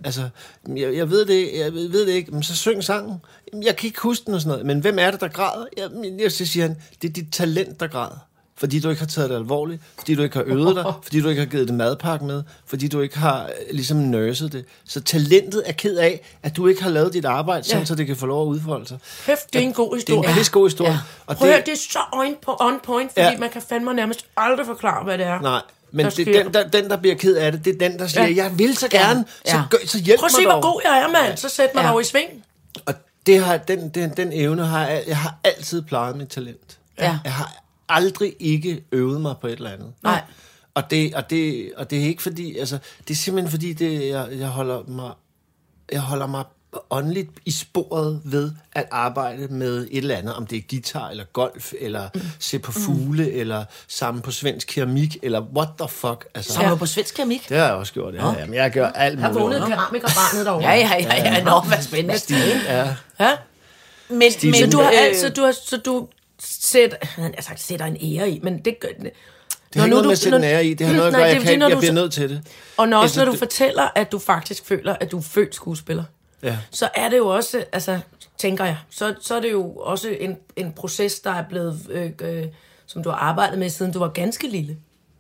Altså, 0.04 0.30
jeg, 0.76 0.96
jeg 0.96 1.10
ved 1.10 1.26
det, 1.26 1.50
jeg 1.56 1.74
ved 1.74 2.06
det 2.06 2.14
ikke, 2.14 2.32
men 2.32 2.44
så 2.44 2.56
syng 2.56 2.84
sangen. 2.84 3.22
Jeg 3.64 3.76
kan 3.76 3.88
ikke 3.88 4.02
huske 4.02 4.26
den 4.26 4.34
og 4.34 4.42
sådan 4.42 4.52
noget, 4.52 4.66
men 4.66 4.80
hvem 4.80 5.00
er 5.00 5.12
det, 5.12 5.22
der 5.22 5.28
græder? 5.28 5.66
Jamen, 5.78 6.20
jeg, 6.20 6.32
så 6.32 6.46
siger 6.46 6.68
han, 6.68 6.78
det 7.02 7.10
er 7.10 7.14
dit 7.14 7.28
talent, 7.32 7.80
der 7.80 7.88
græder. 7.88 8.18
Fordi 8.62 8.80
du 8.80 8.90
ikke 8.90 9.00
har 9.00 9.08
taget 9.08 9.30
det 9.30 9.36
alvorligt, 9.36 9.82
fordi 9.98 10.16
du 10.16 10.24
ikke 10.24 10.36
har 10.36 10.44
øvet 10.48 10.76
dig, 10.76 10.94
fordi 11.04 11.22
du 11.22 11.30
ikke 11.30 11.40
har 11.42 11.46
givet 11.46 11.68
det 11.68 11.76
madpakke 11.76 12.26
med, 12.26 12.44
fordi 12.66 12.88
du 12.88 13.02
ikke 13.02 13.18
har 13.18 13.44
øh, 13.44 13.50
ligesom 13.72 13.98
nurset 13.98 14.54
det. 14.54 14.66
Så 14.86 15.02
talentet 15.02 15.64
er 15.66 15.72
ked 15.72 15.98
af, 15.98 16.38
at 16.44 16.56
du 16.58 16.68
ikke 16.68 16.84
har 16.84 16.90
lavet 16.90 17.14
dit 17.14 17.26
arbejde, 17.26 17.64
Ja. 17.78 17.86
så 17.86 17.96
det 17.96 18.08
kan 18.08 18.16
få 18.16 18.26
lov 18.26 18.42
at 18.42 18.48
udfolde 18.48 18.88
sig. 18.88 18.98
Hæft, 19.26 19.54
det 19.54 19.60
er 19.62 19.64
en 19.66 19.74
god 19.74 19.86
Det 19.86 19.92
er 19.92 19.96
historie. 20.14 20.30
en 20.30 20.36
pisse 20.36 20.52
god 20.52 20.66
historie. 20.70 20.92
Ja. 20.92 20.98
Og 21.26 21.36
Prøv 21.38 21.48
at 21.48 21.54
høre, 21.54 21.60
det, 21.60 21.66
det 21.66 21.74
er 21.74 21.78
så 21.92 22.00
on, 22.14 22.36
på, 22.46 22.58
on 22.60 22.80
point, 22.84 23.12
fordi 23.12 23.22
Ja. 23.22 23.32
ja. 23.32 23.38
man 23.38 23.50
kan 23.50 23.62
fandme 23.70 23.94
nærmest 23.94 24.26
aldrig 24.38 24.66
forklare, 24.66 25.04
hvad 25.04 25.18
det 25.18 25.26
er. 25.26 25.42
nej, 25.42 25.62
men 25.92 26.06
der 26.06 26.12
det, 26.12 26.28
den, 26.28 26.54
der, 26.54 26.68
den, 26.68 26.90
der 26.90 26.98
bliver 26.98 27.16
ked 27.16 27.36
af 27.36 27.52
det, 27.52 27.66
det 27.66 27.76
er 27.76 27.90
den, 27.90 28.00
der 28.00 28.08
siger, 28.08 28.28
Ja. 28.28 28.36
jeg 28.36 28.60
vil 28.60 28.78
så 28.78 28.88
gerne, 28.88 29.26
så, 29.46 29.56
Ja. 29.58 29.64
gør, 29.70 29.78
så 29.86 30.00
hjælp 30.00 30.20
Prøv 30.20 30.26
at 30.26 30.32
mig 30.34 30.42
se, 30.42 30.46
hvor 30.46 30.62
god 30.62 30.82
jeg 30.86 31.00
er, 31.00 31.08
mand. 31.08 31.38
Så 31.38 31.50
sæt 31.50 31.70
mig 31.76 31.82
Ja. 31.82 31.88
ja. 31.88 31.94
dog 31.94 32.02
i 32.02 32.04
sving. 32.06 32.30
Og 32.86 32.94
det 33.26 33.44
har, 33.44 33.58
den, 33.58 33.90
den, 33.90 34.10
den 34.18 34.34
evne 34.34 34.66
har 34.66 34.88
jeg, 34.88 35.04
jeg 35.08 35.18
har 35.18 35.36
altid 35.44 35.82
plejet 35.82 36.16
mit 36.16 36.28
talent. 36.30 36.78
Ja. 37.00 37.20
Jeg 37.24 37.34
har 37.34 37.54
aldrig 37.96 38.36
ikke 38.40 38.84
øvet 38.92 39.22
mig 39.22 39.36
på 39.42 39.48
et 39.48 39.54
eller 39.54 39.70
andet. 39.72 39.94
Nej. 40.04 40.22
Og 40.74 40.92
det, 40.92 41.16
og 41.16 41.30
det, 41.30 41.72
og 41.78 41.90
det 41.90 42.00
er 42.00 42.04
ikke 42.04 42.22
fordi, 42.22 42.58
altså, 42.58 42.78
det 43.08 43.14
er 43.14 43.18
simpelthen 43.18 43.52
fordi, 43.52 43.74
det, 43.74 44.08
jeg, 44.08 44.28
jeg, 44.32 44.48
holder 44.48 44.84
mig, 44.88 45.12
jeg 45.92 46.02
holder 46.02 46.28
mig 46.28 46.44
åndeligt 46.90 47.30
i 47.46 47.52
sporet 47.52 48.22
ved 48.24 48.52
at 48.74 48.86
arbejde 48.92 49.48
med 49.48 49.88
et 49.92 49.98
eller 49.98 50.16
andet, 50.16 50.36
om 50.36 50.48
det 50.48 50.58
er 50.58 50.62
guitar, 50.70 51.10
eller 51.10 51.24
golf, 51.24 51.74
eller 51.80 52.10
Mm. 52.16 52.22
se 52.40 52.60
på 52.60 52.72
fugle, 52.72 53.32
eller 53.32 53.66
samle 53.88 54.22
på 54.22 54.32
svensk 54.32 54.68
keramik, 54.68 55.18
eller 55.24 55.42
what 55.42 55.68
the 55.80 55.90
fuck. 55.90 56.26
Altså, 56.36 56.54
Som 56.54 56.64
ja. 56.64 56.76
på 56.76 56.86
svensk 56.86 57.16
keramik. 57.16 57.50
Det 57.50 57.58
har 57.58 57.66
jeg 57.66 57.74
også 57.76 57.94
gjort, 57.94 58.14
ja. 58.14 58.32
ja. 58.32 58.46
Men 58.46 58.54
jeg 58.56 58.72
gør 58.72 58.88
alt 58.88 59.20
muligt. 59.20 59.36
vågnede 59.36 59.62
keramikkerbarnet 59.68 60.46
derovre. 60.46 60.70
Ja, 60.70 60.76
ja, 60.76 60.96
ja, 61.00 61.34
ja. 61.34 61.44
Nå, 61.44 61.60
hvad 61.60 61.82
spændende. 61.82 62.36
Ja. 62.68 62.96
ja? 63.20 63.32
Men. 64.10 64.32
Så 64.32 64.38
men, 64.62 64.72
du 64.72 64.78
har 64.78 64.92
øh, 64.92 64.98
altid, 65.02 65.30
du 65.30 65.42
har, 65.42 65.52
så 65.52 65.78
du 65.78 66.08
sætter, 66.44 66.98
jeg 67.18 67.32
har 67.36 67.42
sagt, 67.42 67.60
sætter 67.62 67.86
en 67.86 67.98
ære 68.20 68.30
i, 68.30 68.40
men 68.44 68.58
det 68.66 68.80
gør, 68.80 68.88
Det 68.88 69.12
har 69.76 69.84
ikke 69.84 69.90
noget 69.90 70.06
med 70.06 70.12
at 70.12 70.18
sætte 70.18 70.38
en 70.38 70.44
ære 70.44 70.66
i. 70.66 70.74
Det 70.74 70.88
har 70.88 70.94
noget 70.96 71.08
at 71.08 71.14
gøre, 71.14 71.24
jeg, 71.24 71.36
det 71.36 71.44
kan, 71.44 71.62
jeg 71.62 71.72
du 71.72 71.78
bliver 71.80 71.94
nødt 71.94 72.14
til 72.14 72.30
det. 72.30 72.42
Og 72.78 72.88
når 72.90 72.98
også 72.98 73.04
Altså, 73.06 73.20
når 73.20 73.26
du 73.26 73.32
det- 73.32 73.40
fortæller, 73.40 73.88
at 73.96 74.12
du 74.12 74.20
faktisk 74.20 74.66
føler, 74.66 74.96
at 75.00 75.12
du 75.12 75.18
er 75.18 75.22
født 75.22 75.56
skuespiller, 75.56 76.04
Ja. 76.44 76.58
så 76.72 76.90
er 76.96 77.10
det 77.10 77.18
jo 77.18 77.28
også, 77.28 77.64
altså, 77.72 78.00
tænker 78.38 78.66
jeg, 78.66 78.78
så, 78.90 79.16
så 79.22 79.36
er 79.36 79.40
det 79.40 79.52
jo 79.52 79.72
også 79.76 80.10
en, 80.20 80.38
en 80.56 80.72
proces, 80.74 81.20
der 81.20 81.32
er 81.32 81.44
blevet, 81.50 81.80
øh, 81.90 82.12
øh, 82.22 82.46
som 82.86 83.04
du 83.04 83.10
har 83.10 83.18
arbejdet 83.18 83.60
med, 83.60 83.70
siden 83.70 83.92
du 83.94 84.00
var 84.00 84.08
ganske 84.08 84.48
lille. 84.48 84.78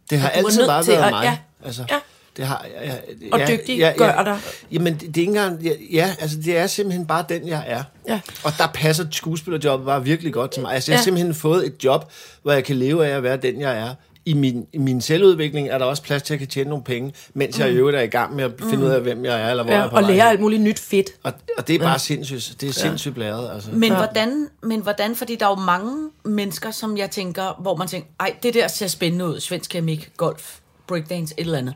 Det 0.09 0.19
har 0.19 0.29
du 0.29 0.35
altid 0.37 0.67
bare 0.67 0.87
været 0.87 1.11
mig. 1.11 1.23
ja, 1.23 1.37
Altså, 1.65 1.85
ja. 1.89 1.99
Det 2.37 2.45
har, 2.45 2.65
ja, 2.83 2.87
ja, 2.87 2.95
Og 3.31 3.39
ja, 3.39 3.45
dygtiggør 3.47 3.85
ja, 3.99 4.17
ja. 4.17 4.23
dig. 4.23 4.37
Jamen, 4.71 4.93
det, 4.93 5.01
det 5.01 5.17
er 5.17 5.21
ikke 5.21 5.29
engang... 5.29 5.61
Ja, 5.63 5.71
ja, 5.91 6.15
altså, 6.19 6.37
det 6.45 6.57
er 6.57 6.67
simpelthen 6.67 7.05
bare 7.05 7.25
den, 7.29 7.47
jeg 7.47 7.63
er. 7.67 7.83
Ja. 8.07 8.19
Og 8.43 8.51
der 8.57 8.67
passer 8.73 9.05
skuespillerjobbet 9.11 9.85
bare 9.85 10.03
virkelig 10.03 10.33
godt 10.33 10.51
til 10.51 10.61
mig. 10.61 10.73
Altså, 10.73 10.91
jeg 10.91 10.97
har 10.97 11.01
Ja. 11.01 11.03
simpelthen 11.03 11.33
fået 11.33 11.65
et 11.65 11.83
job, 11.83 12.11
hvor 12.43 12.51
jeg 12.51 12.63
kan 12.63 12.75
leve 12.75 13.07
af 13.07 13.17
at 13.17 13.23
være 13.23 13.37
den, 13.37 13.61
jeg 13.61 13.77
er. 13.79 13.93
I 14.25 14.33
min, 14.33 14.67
I 14.73 14.77
min 14.77 15.01
selvudvikling 15.01 15.69
er 15.69 15.77
der 15.77 15.85
også 15.85 16.03
plads 16.03 16.21
til, 16.21 16.27
at 16.33 16.39
jeg 16.39 16.39
kan 16.39 16.47
tjene 16.47 16.69
nogle 16.69 16.83
penge, 16.83 17.13
mens 17.33 17.59
jeg 17.59 17.69
i 17.71 17.73
øvrigt 17.73 17.97
er 17.97 18.01
i 18.01 18.07
gang 18.07 18.35
med 18.35 18.43
at 18.43 18.51
finde 18.69 18.85
ud 18.85 18.89
af, 18.89 19.01
hvem 19.01 19.25
jeg 19.25 19.41
er, 19.41 19.49
eller 19.49 19.63
hvor 19.63 19.71
jeg 19.73 19.79
Ja, 19.79 19.85
er 19.85 19.89
på 19.89 19.95
og 19.95 20.03
lære 20.03 20.29
alt 20.29 20.39
muligt 20.39 20.61
nyt 20.61 20.79
fedt. 20.79 21.09
Og, 21.23 21.33
og 21.57 21.67
det 21.67 21.75
er 21.75 21.79
bare 21.79 21.99
sindssygt. 21.99 22.61
Det 22.61 22.69
er 22.69 22.73
sindssygt 22.73 23.13
blæret, 23.15 23.53
altså. 23.53 23.69
Men, 23.71 23.93
hvordan, 23.95 24.47
men 24.63 24.81
hvordan, 24.81 25.15
fordi 25.15 25.35
der 25.35 25.45
er 25.45 25.49
jo 25.49 25.55
mange 25.55 26.09
mennesker, 26.25 26.71
som 26.71 26.97
jeg 26.97 27.11
tænker, 27.11 27.57
hvor 27.61 27.75
man 27.75 27.87
tænker, 27.87 28.07
ej, 28.19 28.35
det 28.43 28.53
der 28.53 28.67
ser 28.67 28.87
spændende 28.87 29.25
ud, 29.25 29.39
svensk 29.39 29.69
keramik, 29.71 30.09
golf, 30.17 30.55
breakdance, 30.87 31.33
et 31.37 31.45
eller 31.45 31.57
andet. 31.57 31.73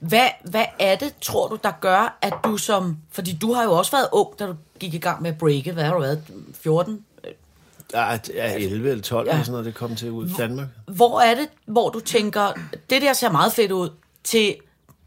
Hvad, 0.00 0.28
hvad 0.44 0.64
er 0.78 0.96
det, 0.96 1.12
tror 1.20 1.48
du, 1.48 1.58
der 1.64 1.72
gør, 1.80 2.18
at 2.22 2.34
du 2.44 2.56
som, 2.56 2.96
fordi 3.12 3.38
du 3.40 3.52
har 3.52 3.64
jo 3.64 3.72
også 3.72 3.90
været 3.92 4.08
ung, 4.12 4.38
da 4.38 4.46
du 4.46 4.54
gik 4.80 4.94
i 4.94 4.98
gang 4.98 5.22
med 5.22 5.30
at 5.30 5.38
breake, 5.38 5.72
hvad 5.72 5.84
har 5.84 5.94
du 5.94 6.00
været, 6.00 6.22
14? 6.60 7.04
Der 7.92 7.98
er, 8.00 8.18
er 8.34 8.52
11 8.54 8.90
eller 8.90 9.02
12 9.02 9.26
Ja. 9.26 9.32
eller 9.32 9.44
sådan 9.44 9.50
noget, 9.52 9.66
det 9.66 9.74
kom 9.74 9.96
til 9.96 10.10
ud 10.10 10.26
i 10.28 10.32
Danmark. 10.38 10.66
Hvor 10.86 11.20
er 11.20 11.34
det, 11.34 11.48
hvor 11.66 11.90
du 11.90 12.00
tænker, 12.00 12.52
det 12.90 13.02
der 13.02 13.12
ser 13.12 13.30
meget 13.30 13.52
fedt 13.52 13.72
ud, 13.72 13.88
til 14.24 14.56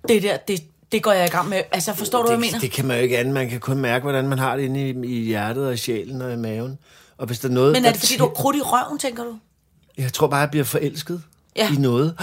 det 0.07 0.23
der, 0.23 0.37
det, 0.37 0.63
det 0.91 1.03
går 1.03 1.11
jeg 1.11 1.25
i 1.25 1.29
gang 1.29 1.49
med. 1.49 1.61
Altså, 1.71 1.93
forstår 1.93 2.19
du, 2.19 2.23
hvad 2.23 2.31
jeg 2.33 2.39
mener? 2.39 2.53
det, 2.53 2.61
det 2.61 2.71
kan 2.71 2.85
man 2.85 2.97
jo 2.97 3.03
ikke 3.03 3.17
andet. 3.17 3.33
Man 3.33 3.49
kan 3.49 3.59
kun 3.59 3.77
mærke, 3.77 4.03
hvordan 4.03 4.27
man 4.27 4.39
har 4.39 4.55
det 4.55 4.63
inde 4.63 4.89
i, 4.89 5.19
i 5.19 5.25
hjertet 5.25 5.67
og 5.67 5.73
i 5.73 5.77
sjælen 5.77 6.21
og 6.21 6.33
i 6.33 6.35
maven. 6.35 6.77
Og 7.17 7.25
hvis 7.27 7.39
der 7.39 7.49
er 7.49 7.53
noget, 7.53 7.73
Men 7.73 7.85
er 7.85 7.91
det, 7.91 7.99
fordi 7.99 8.17
du 8.17 8.23
har 8.23 8.33
krudt 8.33 8.55
i 8.55 8.61
røven, 8.61 8.99
tænker 8.99 9.23
du? 9.23 9.35
Jeg 9.97 10.13
tror 10.13 10.27
bare, 10.27 10.39
jeg 10.39 10.49
bliver 10.51 10.63
forelsket 10.65 11.23
Ja. 11.55 11.65
ja. 11.71 11.73
i 11.73 11.77
noget. 11.81 12.15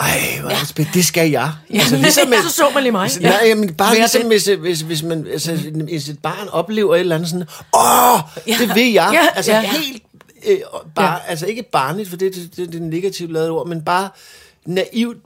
Ej, 0.00 0.38
hvor 0.40 0.48
det 0.50 0.68
spændende. 0.68 0.98
Det 0.98 1.04
skal 1.04 1.30
jeg. 1.30 1.52
Altså, 1.70 1.96
ligesom 2.06 2.32
så 2.42 2.50
så 2.50 2.70
man 2.74 2.82
lige 2.82 2.92
mig. 2.92 3.10
Ja. 3.20 3.28
Nej, 3.30 3.54
men 3.54 3.74
bare 3.74 3.90
Være 3.92 4.00
ligesom, 4.00 4.26
hvis, 4.26 4.46
hvis, 4.46 4.80
hvis, 4.80 5.02
man, 5.02 5.26
altså, 5.32 5.56
hvis 5.84 6.08
et 6.08 6.18
barn 6.18 6.48
oplever 6.48 6.94
et 6.94 7.00
eller 7.00 7.14
andet 7.16 7.28
sådan, 7.30 7.46
åh, 7.74 8.20
det 8.58 8.74
vil 8.74 8.92
jeg. 8.92 9.10
Ja, 9.12 9.36
altså 9.36 9.52
ja. 9.52 9.60
helt, 9.60 10.02
øh, 10.48 10.58
bare, 10.94 11.28
altså 11.28 11.46
ikke 11.46 11.62
barnligt, 11.62 12.08
for 12.08 12.16
det, 12.16 12.34
det, 12.34 12.56
det, 12.56 12.72
det 12.72 12.80
er 12.80 12.84
negativt 12.84 13.32
lavet 13.32 13.50
ord, 13.50 13.66
men 13.68 13.82
bare 13.82 14.08
naivt 14.66 15.16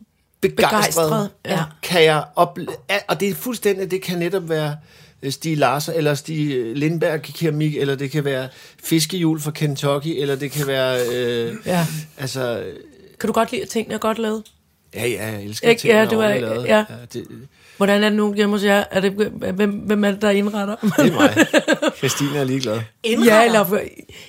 begejstret, 0.40 0.70
Begejstret, 0.70 1.30
ja. 1.44 1.62
kan 1.82 2.04
jeg 2.04 2.24
opleve, 2.36 2.68
og 3.08 3.20
det 3.20 3.28
er 3.28 3.34
fuldstændig, 3.34 3.90
det 3.90 4.02
kan 4.02 4.18
netop 4.18 4.48
være 4.48 4.76
øh, 5.22 5.32
Stig 5.32 5.58
Larsen, 5.58 5.94
eller 5.96 6.14
Stig 6.14 6.52
øh, 6.52 6.76
Lindberg 6.76 7.22
keramik, 7.22 7.76
eller 7.76 7.94
det 7.94 8.10
kan 8.10 8.24
være 8.24 8.48
fiskehjul 8.84 9.40
fra 9.40 9.50
Kentucky, 9.50 10.20
eller 10.20 10.36
det 10.36 10.50
kan 10.50 10.66
være, 10.66 11.06
øh, 11.12 11.54
Ja. 11.66 11.86
altså, 12.18 12.62
Kan 13.20 13.26
du 13.26 13.32
godt 13.32 13.52
lide, 13.52 13.66
tingene 13.66 13.94
er 13.94 13.98
godt 13.98 14.18
lavet? 14.18 14.42
Ja, 14.94 15.06
ja, 15.06 15.26
jeg 15.32 15.42
elsker 15.44 15.68
Ikke? 15.68 15.80
ting, 15.80 15.92
Ja, 15.92 16.00
der 16.00 16.08
det 16.08 16.18
var- 16.18 16.28
lavet. 16.34 16.66
ja. 16.66 16.84
det, 17.12 17.24
Hvordan 17.76 18.04
er 18.04 18.08
det 18.08 18.16
nu 18.16 18.34
hjemme 18.34 18.54
hos 18.54 18.64
jer? 18.64 18.84
Er 18.90 19.00
det, 19.00 19.12
hvem, 19.12 19.70
hvem 19.70 20.04
er 20.04 20.10
det, 20.10 20.22
der 20.22 20.30
indretter? 20.30 20.76
det 20.76 20.92
er 21.06 21.12
mig. 21.12 21.46
Christine 21.98 22.38
er 22.38 22.44
ligeglad. 22.44 22.80
Ja, 23.24 23.44
eller, 23.44 23.78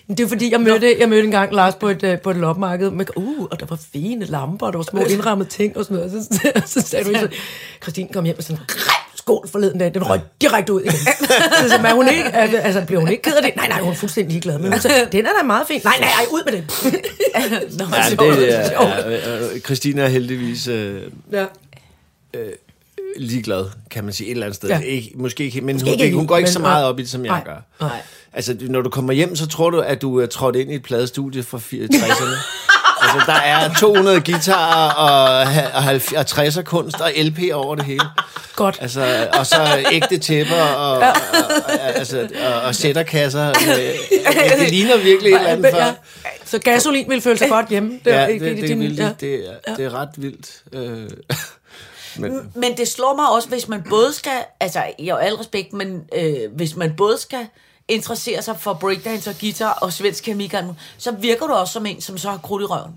det 0.07 0.19
er 0.19 0.27
fordi, 0.27 0.51
jeg 0.51 0.61
mødte, 0.61 0.95
jeg 0.99 1.09
mødte 1.09 1.23
engang 1.23 1.53
Lars 1.53 1.75
på 1.75 1.87
et, 1.89 2.03
øh, 2.03 2.19
på 2.21 2.29
et 2.31 2.37
lopmarked, 2.37 2.89
med, 2.91 3.05
uh, 3.15 3.43
og 3.51 3.59
der 3.59 3.65
var 3.65 3.79
fine 3.93 4.25
lamper, 4.25 4.65
og 4.67 4.73
der 4.73 4.77
var 4.79 4.83
små 4.83 5.01
indrammede 5.03 5.49
ting 5.49 5.77
og 5.77 5.85
sådan 5.85 5.97
noget. 5.97 6.15
Og 6.15 6.23
så, 6.63 6.81
så 6.81 6.87
sagde 6.87 7.05
du, 7.05 7.19
så, 7.19 7.27
Christine 7.83 8.09
kom 8.13 8.23
hjem 8.25 8.35
med 8.35 8.43
sådan 8.43 8.61
en 8.61 8.65
skål 9.23 9.47
forleden 9.47 9.79
dag, 9.79 9.93
den 9.93 10.09
røg 10.09 10.19
direkte 10.41 10.73
ud 10.73 10.81
igen. 10.81 10.93
så, 11.61 11.69
så 11.69 11.79
men 11.81 11.91
hun 11.91 12.07
ikke, 12.09 12.23
altså, 12.35 12.83
blev 12.87 12.99
hun 12.99 13.09
ikke 13.09 13.21
ked 13.23 13.33
af 13.35 13.41
det? 13.43 13.55
Nej, 13.55 13.67
nej, 13.67 13.81
hun 13.81 13.91
er 13.91 13.95
fuldstændig 13.95 14.31
ligeglad. 14.31 14.59
Men 14.59 14.71
hun 14.71 14.81
sagde, 14.81 15.07
den 15.11 15.25
er 15.25 15.29
da 15.39 15.43
meget 15.43 15.67
fin. 15.67 15.81
Nej, 15.83 15.93
nej, 15.99 16.09
ej, 16.09 16.25
ud 16.31 16.43
med 16.45 16.53
den. 16.53 16.63
Nå, 17.79 17.85
Ja, 17.95 18.09
sjovt. 18.09 18.37
det 18.37 18.55
er, 18.55 18.81
ja, 19.09 19.53
øh, 19.53 19.59
Christine 19.61 20.01
er 20.01 20.07
heldigvis 20.07 20.67
øh, 20.67 21.01
ja. 21.31 21.45
ligeglad, 23.17 23.65
kan 23.91 24.03
man 24.03 24.13
sige, 24.13 24.27
et 24.27 24.31
eller 24.31 24.45
andet 24.45 24.55
sted. 24.55 24.69
Ja. 24.69 24.79
Ikke, 24.79 25.11
måske 25.15 25.43
ikke, 25.45 25.61
men 25.61 25.75
Måske 25.75 25.85
hun, 25.85 25.93
ikke 25.93 26.05
ikke, 26.05 26.17
hun 26.17 26.27
går 26.27 26.37
ikke 26.37 26.47
helt, 26.47 26.53
så 26.53 26.59
men- 26.59 26.63
meget 26.69 26.85
op 26.85 26.99
i 26.99 27.01
det, 27.01 27.09
som 27.09 27.25
jeg 27.25 27.31
Nej. 27.31 27.43
gør. 27.45 27.85
Nej. 27.87 28.01
Altså, 28.33 28.55
når 28.61 28.81
du 28.81 28.89
kommer 28.89 29.13
hjem, 29.13 29.35
så 29.35 29.47
tror 29.47 29.69
du, 29.69 29.79
at 29.79 30.01
du 30.01 30.19
er 30.19 30.25
trådt 30.25 30.55
ind 30.55 30.71
i 30.71 30.75
et 30.75 30.83
pladestudie 30.83 31.43
fra 31.43 31.57
60'erne. 31.57 32.69
Altså, 33.13 33.31
der 33.31 33.37
er 33.39 33.73
200 33.73 34.21
guitarer 34.21 34.91
og, 34.93 35.39
og, 35.73 35.83
70 35.83 36.33
og 36.33 36.45
60'er 36.45 36.61
kunst 36.63 37.01
og 37.01 37.11
LP 37.17 37.39
over 37.53 37.75
det 37.75 37.85
hele. 37.85 38.05
Godt. 38.55 38.77
Altså, 38.81 39.27
og 39.33 39.45
så 39.47 39.85
ægte 39.91 40.17
tæpper 40.17 40.55
og, 40.55 40.97
og, 40.97 41.07
og, 41.65 41.79
altså, 41.95 42.27
og, 42.45 42.61
og 42.61 42.75
sætterkasser. 42.75 43.47
Øh, 43.69 44.59
Det 44.59 44.69
ligner 44.69 44.97
virkelig 44.97 45.31
et 45.33 45.37
eller 45.37 45.49
andet 45.51 45.63
Ja. 45.63 45.85
før. 45.85 45.91
Så 46.45 46.59
gasolin 46.59 47.09
vil 47.09 47.21
føle 47.21 47.37
sig 47.37 47.49
godt 47.49 47.67
hjemme. 47.69 47.99
Ja, 48.05 48.11
er 48.11 48.25
det, 48.25 48.33
ikke 48.33 48.45
det, 48.45 48.55
det, 48.57 48.63
er 48.63 48.67
din- 48.67 48.79
vildt. 48.79 48.99
ja. 48.99 49.09
Det, 49.19 49.49
er, 49.67 49.75
det 49.75 49.85
er 49.85 49.93
ret 49.93 50.09
vildt. 50.17 50.51
Øh, 50.73 51.09
men, 52.21 52.51
Men 52.55 52.77
det 52.77 52.87
slår 52.87 53.15
mig 53.15 53.29
også, 53.29 53.49
hvis 53.49 53.67
man 53.67 53.83
både 53.89 54.13
skal, 54.13 54.31
altså 54.59 54.79
har 54.99 55.17
al 55.17 55.33
respekt, 55.35 55.73
men 55.73 56.01
øh, 56.15 56.35
hvis 56.55 56.75
man 56.75 56.93
både 56.97 57.17
skal 57.17 57.47
interessere 57.87 58.41
sig 58.41 58.55
for 58.59 58.73
breakdance 58.73 59.29
og 59.29 59.35
guitar 59.39 59.71
og 59.81 59.93
svensk 59.93 60.23
muligt, 60.23 60.75
så 60.97 61.11
virker 61.11 61.47
du 61.47 61.53
også 61.53 61.73
som 61.73 61.85
en, 61.85 62.01
som 62.01 62.17
så 62.17 62.29
har 62.29 62.37
krudt 62.37 62.61
i 62.61 62.65
røven. 62.65 62.91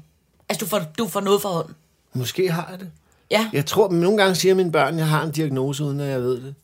Altså 0.49 0.65
du 0.65 0.69
får, 0.69 0.83
du 0.99 1.09
får 1.09 1.21
noget 1.21 1.43
for 1.43 1.49
hånden. 1.49 1.75
måske 2.13 2.51
har 2.53 2.69
jeg 2.71 2.81
det. 2.81 2.91
Ja. 3.31 3.51
Jeg 3.53 3.67
tror, 3.67 3.91
nogle 3.91 4.17
gange 4.19 4.35
siger 4.35 4.55
mine 4.55 4.73
børn, 4.73 4.95
at 4.95 4.99
jeg 5.01 5.09
har 5.09 5.23
en 5.23 5.31
diagnose, 5.31 5.85
uden 5.85 6.01
at 6.01 6.09
jeg 6.09 6.21
ved 6.23 6.41
det. 6.43 6.55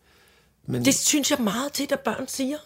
Men, 0.67 0.85
Det 0.85 0.95
synes 0.95 1.31
jeg 1.31 1.39
meget 1.41 1.73
tit, 1.73 1.93
at 1.93 2.01
børn 2.01 2.29
siger 2.29 2.57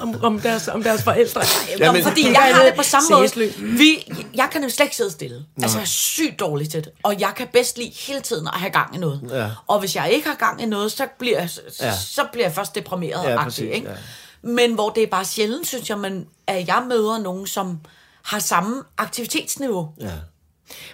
om, 0.00 0.24
om, 0.24 0.40
deres, 0.40 0.68
om 0.68 0.82
deres 0.82 1.02
forældre. 1.02 1.42
Ja, 1.78 1.92
men- 1.92 2.02
fordi 2.02 2.22
jeg 2.32 2.52
har 2.54 2.64
det 2.64 2.74
på 2.76 2.82
samme 2.82 3.08
måde. 3.10 3.52
Vi, 3.78 4.12
jeg 4.34 4.48
kan 4.52 4.60
nemlig 4.60 4.72
slet 4.74 4.84
ikke 4.86 4.96
sidde 4.96 5.10
stille. 5.10 5.44
Altså, 5.62 5.76
jeg 5.78 5.82
er 5.82 5.86
sygt 5.86 6.40
dårlig 6.40 6.70
til 6.70 6.84
det. 6.84 6.92
Og 7.02 7.20
jeg 7.20 7.32
kan 7.36 7.46
bedst 7.52 7.78
lide 7.78 7.92
hele 8.06 8.20
tiden 8.20 8.46
at 8.46 8.54
have 8.54 8.70
gang 8.72 8.94
i 8.94 8.98
noget. 8.98 9.20
Ja. 9.30 9.50
Og 9.66 9.80
hvis 9.80 9.96
jeg 9.96 10.10
ikke 10.12 10.28
har 10.28 10.34
gang 10.36 10.62
i 10.62 10.66
noget, 10.66 10.92
så 10.92 11.06
bliver, 11.18 11.38
jeg- 11.40 11.50
Ja. 11.80 11.96
så 11.96 12.24
bliver 12.32 12.46
jeg 12.46 12.54
først 12.54 12.74
deprimeret. 12.74 13.30
Ja, 13.30 13.42
præcis, 13.42 13.58
ikke? 13.74 13.88
ja. 13.90 13.96
Men 14.42 14.74
hvor 14.74 14.90
det 14.90 15.02
er 15.02 15.06
bare 15.06 15.24
sjældent, 15.24 15.66
synes 15.66 15.90
jeg, 15.90 15.98
man, 15.98 16.26
at 16.46 16.68
jeg 16.68 16.84
møder 16.88 17.18
nogen, 17.18 17.46
som 17.46 17.80
har 18.22 18.38
samme 18.38 18.82
aktivitetsniveau. 18.98 19.88
ja. 20.00 20.10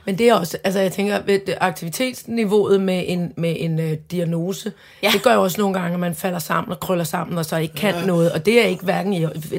Men 0.05 0.19
det 0.19 0.29
er 0.29 0.35
også, 0.35 0.59
altså 0.65 0.81
jeg 0.81 0.93
tænker, 0.93 1.21
ved 1.27 1.41
aktivitetsniveauet 1.61 2.81
med 2.81 3.05
en, 3.07 3.33
med 3.37 3.57
en 3.59 3.81
øh, 3.81 3.93
diagnose, 4.11 4.73
ja. 5.03 5.09
Ja. 5.09 5.13
det 5.13 5.23
gør 5.23 5.35
jo 5.35 5.43
også 5.43 5.61
nogle 5.61 5.81
gange, 5.81 5.95
at 5.95 6.01
man 6.01 6.15
falder 6.15 6.39
sammen 6.39 6.73
og 6.73 6.81
krøller 6.81 7.05
sammen, 7.05 7.39
og 7.39 7.45
så 7.45 7.57
ikke 7.57 7.75
kan 7.75 7.95
ja. 7.95 8.05
noget. 8.07 8.33
Og 8.33 8.47
det 8.47 8.61
er 8.63 8.67
ikke 8.67 8.85
hverken, 8.85 9.13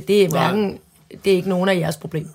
det 0.07 0.23
er 0.23 0.29
hverken, 0.29 0.79
det 1.25 1.31
er 1.31 1.35
ikke 1.35 1.49
nogen 1.49 1.69
af 1.69 1.75
jeres 1.75 1.97
problem. 1.97 2.29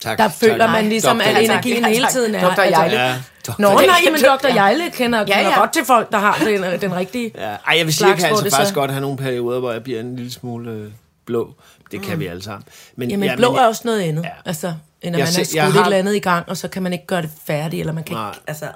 Tak, 0.00 0.18
Der 0.18 0.28
føler 0.28 0.66
tak. 0.66 0.70
man 0.70 0.88
ligesom, 0.88 1.16
Doktor. 1.16 1.30
at 1.30 1.36
Ja, 1.36 1.44
energien 1.44 1.82
Ja, 1.82 1.88
hele 1.88 2.06
tiden 2.10 2.34
er... 2.34 2.54
Dr. 2.54 2.68
Hjejle. 2.68 3.00
Ja, 3.00 3.14
doktor. 3.46 3.62
Nå, 3.62 3.68
nej, 3.68 3.84
men 4.10 4.20
Dr. 4.20 4.46
Ja. 4.48 4.52
Hjejle 4.52 4.82
kender, 4.90 5.24
kender 5.24 5.38
Ja, 5.38 5.48
ja. 5.48 5.58
godt 5.58 5.72
til 5.72 5.84
folk, 5.84 6.12
der 6.12 6.18
har 6.18 6.38
den, 6.44 6.80
den 6.80 6.96
rigtige... 6.96 7.30
Ja, 7.34 7.40
ej, 7.42 7.56
jeg 7.78 7.86
vil 7.86 7.94
sige, 7.94 7.98
slags, 7.98 8.10
jeg 8.10 8.18
kan 8.18 8.26
altså 8.28 8.44
det 8.44 8.52
faktisk 8.52 8.68
så- 8.68 8.74
godt 8.74 8.90
have 8.90 9.00
nogle 9.00 9.16
perioder, 9.16 9.60
hvor 9.60 9.72
jeg 9.72 9.82
bliver 9.82 10.00
en 10.00 10.16
lille 10.16 10.32
smule 10.32 10.70
øh, 10.70 10.88
blå. 11.24 11.54
Det 11.90 12.02
kan 12.02 12.20
vi 12.20 12.26
alle 12.26 12.42
sammen. 12.42 12.62
Men, 12.96 13.10
Jamen, 13.10 13.28
ja, 13.28 13.36
blå 13.36 13.50
men, 13.50 13.60
er 13.60 13.66
også 13.66 13.82
noget 13.84 14.00
andet. 14.00 14.22
Ja. 14.22 14.28
Ja. 14.28 14.34
Altså, 14.44 14.72
end 15.02 15.16
at 15.16 15.18
Jeg 15.18 15.26
man 15.26 15.32
se- 15.32 15.38
har 15.38 15.44
skudt 15.44 15.54
jeg 15.54 15.72
har... 15.72 15.80
et 15.80 15.84
eller 15.86 15.96
andet 15.98 16.14
i 16.14 16.18
gang, 16.18 16.48
og 16.48 16.56
så 16.56 16.68
kan 16.68 16.82
man 16.82 16.92
ikke 16.92 17.06
gøre 17.06 17.22
det 17.22 17.30
færdigt, 17.46 17.80
eller 17.80 17.92
man 17.92 18.04
kan 18.04 18.16
Nej. 18.16 18.30
ikke... 18.30 18.40
Altså, 18.46 18.64
øh, 18.66 18.72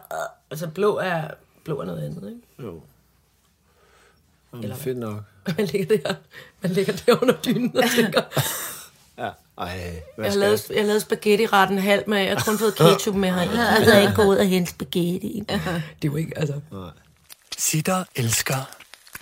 altså 0.51 0.67
blå, 0.67 0.99
er, 0.99 1.29
blå 1.65 1.81
er 1.81 1.85
noget 1.85 2.05
andet, 2.05 2.29
ikke? 2.29 2.69
Jo. 2.69 2.81
Jamen, 4.63 4.77
fedt 4.77 4.99
nok. 4.99 5.23
Man 5.59 5.67
ligger 5.67 5.97
der, 5.99 6.15
man 6.61 6.73
ligger 6.73 6.93
der 7.07 7.23
under 7.23 7.35
dynen 7.35 7.77
og 7.77 7.85
tænker... 7.97 8.23
Ja. 9.19 9.29
Ej, 9.59 10.03
hvad 10.17 10.27
Jeg 10.27 10.37
lavet, 10.37 10.71
jeg 10.75 10.85
lavet 10.85 11.03
spaghetti-retten 11.03 11.79
halv 11.79 12.03
med, 12.07 12.19
jeg 12.19 12.37
har 12.37 12.45
kun 12.45 12.59
fået 12.59 12.75
ketchup 12.95 13.15
med 13.15 13.31
her. 13.33 13.41
Jeg 13.41 13.77
gider 13.85 14.01
ikke 14.01 14.15
gå 14.15 14.23
ud 14.23 14.37
og 14.37 14.47
hente 14.47 14.71
spaghetti. 14.71 15.43
Det 15.49 15.55
er 16.09 16.13
jo 16.13 16.17
ikke, 16.17 16.39
altså... 16.39 16.61
Sitter 17.59 18.05
elsker 18.17 18.71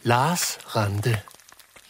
Lars 0.02 0.58
Rante. 0.76 1.18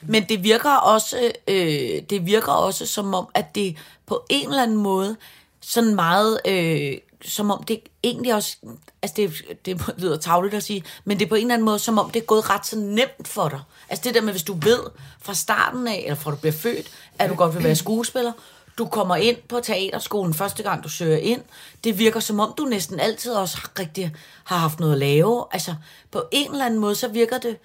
Men 0.03 0.25
det 0.29 0.43
virker 0.43 0.71
også, 0.77 1.33
øh, 1.49 2.03
det 2.11 2.27
virker 2.27 2.53
også 2.53 2.87
som 2.87 3.15
om, 3.15 3.29
at 3.35 3.55
det 3.55 3.77
på 4.11 4.27
en 4.31 4.49
eller 4.49 4.63
anden 4.63 4.77
måde, 4.77 5.17
sådan 5.61 5.95
meget, 5.95 6.41
øh, 6.47 6.99
som 7.25 7.51
om 7.51 7.63
det 7.63 7.81
egentlig 8.03 8.35
også, 8.35 8.57
altså 9.03 9.15
det, 9.17 9.33
det 9.65 9.95
lyder 9.99 10.17
tavligt 10.17 10.55
at 10.55 10.63
sige, 10.63 10.85
men 11.05 11.19
det 11.19 11.25
er 11.25 11.29
på 11.29 11.35
en 11.35 11.41
eller 11.41 11.55
anden 11.55 11.65
måde, 11.65 11.79
som 11.79 11.99
om 11.99 12.11
det 12.11 12.23
er 12.23 12.27
gået 12.27 12.51
ret 12.51 12.67
så 12.67 12.79
nemt 12.79 13.29
for 13.29 13.49
dig. 13.49 13.61
Altså 13.89 14.03
det 14.05 14.15
der 14.15 14.21
med, 14.21 14.33
hvis 14.33 14.43
du 14.43 14.55
ved 14.63 14.81
fra 15.23 15.35
starten 15.35 15.89
af, 15.89 16.03
eller 16.05 16.15
fra 16.15 16.31
du 16.31 16.37
bliver 16.37 16.53
født, 16.53 16.91
at 17.19 17.31
du 17.31 17.35
godt 17.35 17.55
vil 17.55 17.65
være 17.65 17.77
skuespiller, 17.77 18.33
du 18.79 18.87
kommer 18.87 19.17
ind 19.17 19.37
på 19.49 19.61
teaterskolen 19.61 20.35
første 20.35 20.63
gang, 20.63 20.85
du 20.85 20.89
søger 20.89 21.19
ind. 21.19 21.43
Det 21.85 21.99
virker 21.99 22.21
som 22.21 22.41
om, 22.41 22.55
du 22.59 22.65
næsten 22.65 23.01
altid 23.01 23.33
også 23.33 23.57
har, 23.57 23.71
rigtig 23.79 24.13
har 24.45 24.57
haft 24.57 24.81
noget 24.81 24.93
at 24.93 24.99
lave. 24.99 25.45
Altså, 25.53 25.75
på 26.11 26.23
en 26.33 26.53
eller 26.53 26.67
anden 26.67 26.81
måde, 26.81 26.95
så 26.95 27.09
virker 27.09 27.39
det... 27.39 27.57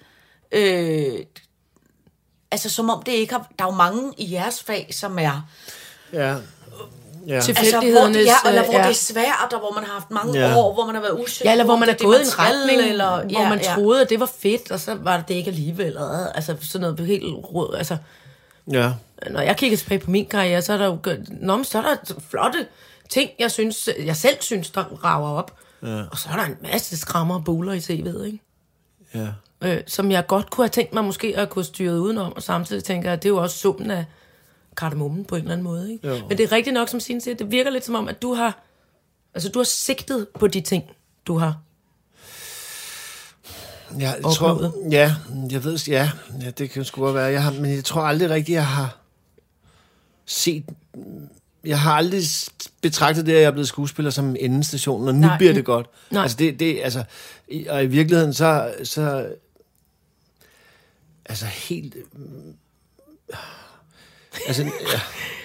Øh, 0.52 1.18
altså, 2.50 2.70
som 2.70 2.90
om 2.90 3.02
det 3.02 3.12
ikke 3.12 3.32
har... 3.32 3.50
Der 3.58 3.64
er 3.64 3.68
jo 3.68 3.76
mange 3.76 4.12
i 4.16 4.32
jeres 4.32 4.62
fag, 4.62 4.88
som 4.92 5.18
er... 5.18 5.48
Ja. 6.12 6.36
Ja. 7.26 7.34
Altså, 7.34 7.52
hvor, 7.52 7.62
Tilfældighedernes... 7.62 8.26
ja, 8.26 8.48
eller 8.48 8.64
hvor 8.64 8.74
øh, 8.78 8.84
det 8.84 8.90
er 8.90 8.94
svært, 8.94 9.52
og 9.52 9.58
hvor 9.58 9.72
man 9.74 9.84
har 9.84 9.92
haft 9.92 10.10
mange 10.10 10.38
Ja. 10.38 10.48
ja. 10.48 10.56
år, 10.56 10.74
hvor 10.74 10.86
man 10.86 10.94
har 10.94 11.02
været 11.02 11.22
usikker 11.22 11.50
Ja, 11.50 11.52
eller 11.52 11.64
hvor 11.64 11.76
man 11.76 11.88
er 11.88 11.92
det 11.92 11.98
det, 11.98 12.06
gået 12.06 12.18
i 12.18 12.22
en 12.22 12.38
retning, 12.38 12.80
eller, 12.80 13.06
eller, 13.16 13.32
hvor 13.32 13.42
ja, 13.42 13.48
man 13.48 13.60
ja. 13.62 13.74
troede, 13.74 14.00
at 14.02 14.10
det 14.10 14.20
var 14.20 14.30
fedt, 14.38 14.70
og 14.70 14.80
så 14.80 14.94
var 14.94 15.16
det 15.16 15.28
det 15.28 15.34
ikke 15.34 15.48
alligevel. 15.50 15.98
Og, 15.98 16.36
altså 16.36 16.56
sådan 16.62 16.80
noget 16.80 17.06
helt 17.06 17.24
råd. 17.24 17.74
Altså, 17.78 17.96
ja. 18.72 18.92
når 19.30 19.40
jeg 19.40 19.56
kigger 19.56 19.76
tilbage 19.76 19.98
på 19.98 20.10
min 20.10 20.26
karriere, 20.26 20.62
så 20.62 20.72
er 20.72 20.76
der 20.76 20.86
jo, 20.86 20.98
nå, 21.40 21.56
men 21.56 21.64
så 21.64 21.78
er 21.78 21.82
der 21.82 22.14
flotte 22.30 22.66
ting, 23.08 23.30
jeg, 23.38 23.50
synes, 23.50 23.88
jeg 24.04 24.16
selv 24.16 24.36
synes, 24.40 24.70
der 24.70 24.84
rager 25.04 25.28
op. 25.28 25.54
Ja. 25.82 26.02
Og 26.10 26.18
så 26.18 26.28
er 26.32 26.36
der 26.36 26.44
en 26.44 26.56
masse 26.72 26.96
skrammer 26.98 27.34
og 27.34 27.44
buler 27.44 27.72
i 27.72 27.78
CV'et, 27.78 28.24
ikke? 28.24 28.40
Ja. 29.14 29.26
øh, 29.62 29.80
som 29.86 30.10
jeg 30.10 30.26
godt 30.26 30.50
kunne 30.50 30.64
have 30.64 30.70
tænkt 30.70 30.94
mig 30.94 31.04
måske 31.04 31.34
at 31.36 31.50
kunne 31.50 31.64
styre 31.64 32.00
udenom, 32.00 32.32
og 32.36 32.42
samtidig 32.42 32.84
tænker 32.84 33.08
jeg, 33.08 33.12
at 33.16 33.22
det 33.22 33.28
er 33.28 33.32
jo 33.32 33.42
også 33.42 33.58
summen 33.58 33.90
af 33.90 34.04
kardemommen 34.76 35.24
på 35.24 35.34
en 35.36 35.40
eller 35.42 35.52
anden 35.52 35.64
måde. 35.64 35.92
Ikke? 35.92 36.08
Jo. 36.08 36.18
Men 36.28 36.38
det 36.38 36.44
er 36.44 36.52
rigtigt 36.52 36.74
nok, 36.74 36.88
som 36.88 37.00
Signe 37.00 37.20
siger, 37.20 37.34
det 37.34 37.50
virker 37.50 37.70
lidt 37.70 37.84
som 37.84 37.94
om, 37.94 38.08
at 38.08 38.22
du 38.22 38.34
har, 38.34 38.62
altså, 39.34 39.48
du 39.48 39.58
har 39.58 39.64
sigtet 39.64 40.26
på 40.40 40.46
de 40.46 40.60
ting, 40.60 40.84
du 41.26 41.38
har. 41.38 41.58
Ja, 43.98 44.00
jeg 44.00 44.14
Opnået. 44.24 44.34
tror, 44.36 44.90
ja, 44.90 45.14
jeg 45.50 45.64
ved, 45.64 45.78
ja, 45.88 46.10
ja, 46.42 46.50
det 46.50 46.70
kan 46.70 46.84
sgu 46.84 47.00
godt 47.00 47.14
være. 47.14 47.24
Jeg 47.24 47.42
har, 47.42 47.52
men 47.52 47.74
jeg 47.74 47.84
tror 47.84 48.02
aldrig 48.02 48.30
rigtigt, 48.30 48.56
jeg 48.56 48.66
har 48.66 48.98
set... 50.26 50.64
Jeg 51.64 51.80
har 51.80 51.92
aldrig 51.92 52.22
betragtet 52.82 53.26
det, 53.26 53.32
at 53.32 53.38
jeg 53.40 53.46
er 53.46 53.50
blevet 53.50 53.68
skuespiller 53.68 54.10
som 54.10 54.28
en 54.28 54.36
endestation, 54.36 55.08
og 55.08 55.14
nu 55.14 55.20
Nej. 55.20 55.38
bliver 55.38 55.52
det 55.52 55.64
godt. 55.64 55.86
Nej. 56.10 56.22
Altså, 56.22 56.36
det, 56.36 56.60
det, 56.60 56.80
altså, 56.82 57.04
i- 57.48 57.66
og 57.66 57.84
i 57.84 57.86
virkeligheden, 57.86 58.34
så, 58.34 58.74
så 58.84 59.28
altså 61.26 61.46
helt... 61.46 61.94
Altså, 64.46 64.62
ja. 64.62 65.00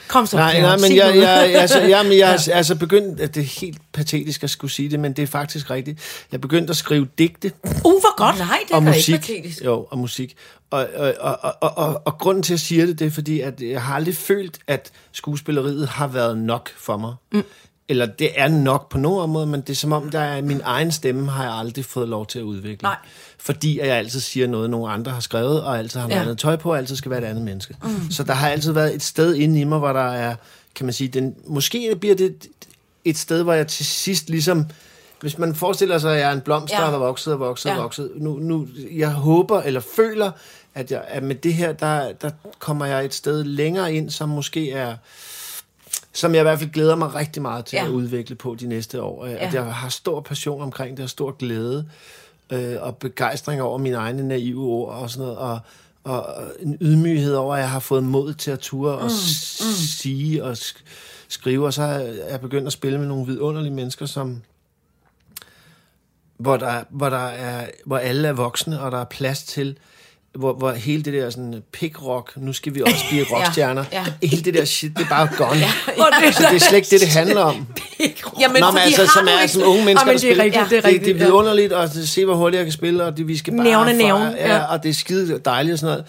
Kom 0.08 0.26
så, 0.26 0.38
Nej, 0.38 0.62
nej, 0.62 0.78
men 0.78 0.96
jeg, 0.96 1.18
jeg, 1.18 1.56
altså, 1.62 1.82
ja, 1.82 2.04
men 2.04 2.18
jeg 2.18 2.28
har 2.28 2.54
altså 2.54 2.76
begyndt, 2.76 3.20
at 3.20 3.36
det 3.36 3.42
er 3.42 3.60
helt 3.60 3.78
patetisk 3.94 4.44
at 4.44 4.50
skulle 4.50 4.72
sige 4.72 4.90
det, 4.90 5.00
men 5.00 5.14
det 5.14 5.24
er 5.24 5.28
faktisk 5.28 5.70
rigtigt. 5.70 6.00
Jeg 6.32 6.42
begyndte 6.42 6.72
at 6.72 6.78
skrive 6.78 7.08
digte 7.18 7.52
Uh, 7.64 7.82
hvor 7.82 8.18
godt. 8.18 8.38
Nej, 8.38 8.60
det 8.68 8.72
er 8.72 8.76
og 8.76 8.84
musik. 8.84 9.14
ikke 9.14 9.20
patetisk. 9.28 9.66
Jo, 9.66 9.88
og 9.90 9.98
musik. 9.98 10.36
Og, 10.72 10.88
og, 10.96 11.14
og, 11.20 11.38
og, 11.42 11.54
og, 11.62 11.78
og, 11.78 12.02
og 12.06 12.18
grunden 12.18 12.44
til, 12.44 12.54
at 12.54 12.56
jeg 12.56 12.60
siger 12.60 12.86
det, 12.86 13.00
det 13.00 13.08
er 13.08 13.12
fordi, 13.12 13.40
at 13.40 13.62
jeg 13.62 13.82
har 13.82 13.96
aldrig 13.96 14.16
følt, 14.16 14.60
at 14.68 14.92
skuespilleriet 15.12 15.88
har 15.88 16.08
været 16.08 16.38
nok 16.38 16.70
for 16.78 16.98
mig. 16.98 17.14
Mm. 17.32 17.44
Eller 17.92 18.06
det 18.06 18.30
er 18.36 18.48
nok 18.48 18.90
på 18.90 18.98
nogen 18.98 19.32
måde, 19.32 19.46
men 19.48 19.62
det 19.62 19.70
er 19.70 19.76
som 19.76 19.92
om, 19.92 20.10
der 20.10 20.20
er 20.20 20.42
min 20.42 20.62
egen 20.64 20.92
stemme, 20.92 21.30
har 21.32 21.44
jeg 21.44 21.54
aldrig 21.54 21.86
fået 21.86 22.10
lov 22.10 22.26
til 22.28 22.40
at 22.40 22.44
udvikle. 22.44 22.80
Nej. 22.84 22.96
Fordi 23.40 23.80
at 23.80 23.88
jeg 23.88 23.98
altid 23.98 24.20
siger 24.20 24.48
noget, 24.48 24.70
nogle 24.70 24.92
andre 24.92 25.12
har 25.12 25.20
skrevet, 25.20 25.64
og 25.64 25.78
altid 25.80 26.00
har 26.00 26.08
noget 26.08 26.18
Ja. 26.20 26.22
andet 26.24 26.38
tøj 26.38 26.56
på, 26.56 26.72
og 26.72 26.78
altid 26.78 26.96
skal 26.96 27.12
være 27.12 27.22
et 27.22 27.26
andet 27.26 27.44
menneske. 27.44 27.76
Mm. 27.84 28.12
Så 28.12 28.24
der 28.24 28.34
har 28.34 28.50
altid 28.50 28.72
været 28.72 28.96
et 28.96 29.04
sted 29.04 29.36
inde 29.36 29.60
i 29.60 29.64
mig, 29.64 29.80
hvor 29.80 29.94
der 29.94 30.12
er, 30.12 30.36
kan 30.76 30.86
man 30.86 30.94
sige, 30.94 31.08
den, 31.08 31.36
måske 31.48 31.96
bliver 32.00 32.16
det 32.16 32.48
et 33.06 33.18
sted, 33.18 33.44
hvor 33.44 33.54
jeg 33.54 33.68
til 33.68 33.86
sidst 33.86 34.30
ligesom, 34.30 34.66
hvis 35.22 35.38
man 35.38 35.56
forestiller 35.56 35.98
sig, 35.98 36.14
at 36.14 36.20
jeg 36.20 36.30
er 36.30 36.34
en 36.34 36.42
blomst, 36.42 36.74
der 36.74 36.82
Ja. 36.84 36.90
har 36.90 36.98
vokset 36.98 37.34
og 37.34 37.40
vokset 37.40 37.72
og 37.72 37.78
Ja. 37.78 37.82
vokset. 37.82 38.12
Nu, 38.16 38.38
nu, 38.40 38.68
jeg 38.92 39.12
håber 39.12 39.62
eller 39.62 39.82
føler, 39.96 40.32
at, 40.76 40.92
jeg, 40.92 41.02
at 41.08 41.24
med 41.24 41.36
det 41.36 41.54
her, 41.54 41.72
der, 41.74 42.12
der 42.22 42.30
kommer 42.60 42.86
jeg 42.86 43.06
et 43.06 43.14
sted 43.14 43.44
længere 43.44 43.94
ind, 43.94 44.10
som 44.10 44.30
måske 44.30 44.72
er 44.72 44.96
som 46.14 46.34
jeg 46.34 46.42
i 46.42 46.44
hvert 46.44 46.60
fald 46.60 46.70
glæder 46.72 46.96
mig 46.96 47.16
rigtig 47.16 47.42
meget 47.42 47.66
til 47.66 47.76
Ja. 47.78 47.86
at 47.86 47.90
udvikle 47.90 48.36
på 48.36 48.56
de 48.60 48.68
næste 48.68 49.02
år. 49.02 49.26
Ja. 49.26 49.48
At 49.48 49.54
jeg 49.54 49.66
har 49.66 49.90
stor 49.90 50.22
passion 50.22 50.62
omkring 50.62 50.98
det, 50.98 51.04
og 51.04 51.10
stor 51.10 51.32
glæde 51.32 51.90
øh, 52.52 52.76
og 52.82 52.98
begejstring 52.98 53.62
over 53.62 53.78
mine 53.78 53.96
egne 53.96 54.28
naive 54.28 54.64
ord 54.64 54.94
og 54.96 55.10
sådan 55.10 55.22
noget, 55.24 55.38
og, 55.38 55.60
og, 56.04 56.26
og 56.26 56.44
en 56.60 56.78
ydmyghed 56.82 57.34
over, 57.36 57.56
at 57.56 57.62
jeg 57.62 57.70
har 57.70 57.80
fået 57.80 58.04
mod 58.04 58.34
til 58.34 58.52
at 58.52 58.60
ture 58.60 58.92
og 58.94 59.02
mm, 59.02 59.08
mm. 59.08 59.76
sige 59.76 60.44
og 60.44 60.52
sk- 60.52 60.84
skrive, 61.28 61.66
og 61.66 61.74
så 61.74 61.84
er 61.84 62.00
jeg 62.30 62.42
begyndt 62.42 62.68
at 62.68 62.74
spille 62.74 62.98
med 63.00 63.08
nogle 63.08 63.26
vidunderlige 63.26 63.74
mennesker, 63.74 64.06
som 64.06 64.42
hvor 66.38 66.58
der, 66.58 66.84
hvor 66.90 67.10
der 67.10 67.18
er, 67.18 67.68
hvor 67.86 67.98
alle 67.98 68.28
er 68.28 68.34
voksne, 68.34 68.82
og 68.82 68.92
der 68.92 68.98
er 68.98 69.04
plads 69.06 69.44
til, 69.44 69.78
hvor, 70.36 70.54
hvor 70.54 70.72
hele 70.72 71.04
det 71.04 71.14
der 71.14 71.30
sådan 71.30 71.64
pick-rock, 71.78 72.34
nu 72.36 72.54
skal 72.54 72.76
vi 72.76 72.82
også 72.82 73.06
blive 73.10 73.26
rockstjerner, 73.32 73.84
ja. 73.92 74.04
ja. 74.22 74.28
hele 74.28 74.44
det 74.44 74.54
der 74.54 74.66
shit, 74.66 74.92
det 74.98 75.04
er 75.04 75.10
bare 75.10 75.28
gone. 75.38 75.60
Ja, 75.60 75.66
ja. 76.24 76.32
Så 76.32 76.44
det 76.50 76.56
er 76.56 76.60
slet 76.60 76.78
ikke 76.78 76.88
det, 76.92 77.02
det 77.02 77.10
handler 77.10 77.42
om. 77.42 77.68
Jamen, 78.40 78.60
Nå, 78.62 78.72
men 78.72 78.80
fordi 78.82 78.84
altså, 78.86 79.12
som 79.14 79.28
er 79.44 79.48
som 79.48 79.62
unge 79.64 79.86
mennesker, 79.86 80.06
men 80.06 80.14
der 80.14 80.20
det 80.20 80.30
er 80.30 80.34
spiller. 80.36 80.44
rigtigt, 80.44 80.70
det 80.70 80.78
er 80.78 80.82
det, 80.82 80.84
det 80.84 80.94
rigtigt, 80.94 81.16
er 81.16 81.20
ja. 81.20 81.26
vidunderligt, 81.26 81.74
og 81.74 81.90
se, 81.90 82.26
hvor 82.26 82.36
hurtigt 82.36 82.58
jeg 82.58 82.66
kan 82.66 82.72
spille, 82.74 83.04
og 83.06 83.18
det, 83.18 83.28
vi 83.28 83.38
skal 83.38 83.54
bare... 83.58 83.64
Nævne, 83.64 83.90
for- 83.92 83.98
nævne, 83.98 84.36
Ja, 84.38 84.56
ja. 84.56 84.64
og 84.66 84.84
det 84.84 84.90
er 84.90 84.94
skide 84.94 85.40
dejligt 85.46 85.74
og 85.74 85.80
sådan 85.80 85.92
noget. 85.92 86.06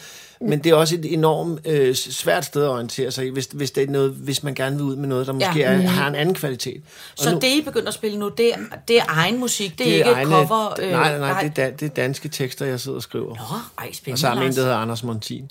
Men 0.48 0.58
det 0.64 0.70
er 0.70 0.74
også 0.74 0.94
et 0.94 1.12
enormt 1.12 1.66
øh, 1.66 1.94
svært 1.94 2.44
sted 2.44 2.62
at 2.62 2.68
orientere 2.68 3.10
sig 3.10 3.26
i, 3.26 3.28
hvis, 3.28 3.48
hvis, 3.52 3.70
det 3.70 3.82
er 3.82 3.86
noget, 3.86 4.10
hvis 4.10 4.42
man 4.42 4.54
gerne 4.54 4.76
vil 4.76 4.84
ud 4.84 4.96
med 4.96 5.08
noget, 5.08 5.26
der 5.26 5.32
måske 5.32 5.58
Ja. 5.58 5.64
er, 5.72 5.76
har 5.76 6.08
en 6.08 6.14
anden 6.14 6.34
kvalitet. 6.34 6.82
Og 7.18 7.24
Så 7.24 7.30
nu- 7.30 7.38
det, 7.40 7.48
I 7.48 7.62
begynder 7.62 7.88
at 7.88 7.94
spille 7.94 8.18
nu, 8.18 8.28
det 8.28 8.54
er, 8.54 8.58
det 8.88 8.98
er 8.98 9.04
egen 9.08 9.38
musik, 9.40 9.78
det 9.78 9.88
er, 9.92 9.94
ikke 9.96 10.10
egne- 10.10 10.30
cover... 10.30 10.74
nej, 10.90 11.18
nej, 11.18 11.18
nej, 11.18 11.50
det 11.56 11.64
er, 11.64 11.70
det 11.70 11.86
er 11.86 11.94
danske 11.94 12.28
tekster, 12.28 12.66
jeg 12.66 12.80
sidder 12.80 12.96
og 12.96 13.02
skriver. 13.02 13.28
Nå, 13.34 13.58
ej, 13.78 13.92
spændende, 13.92 14.14
og 14.14 14.18
sammen 14.18 14.42
med 14.44 14.50
en, 14.50 14.56
der 14.56 14.62
hedder 14.62 14.76
Anders 14.76 15.02
Montin. 15.02 15.50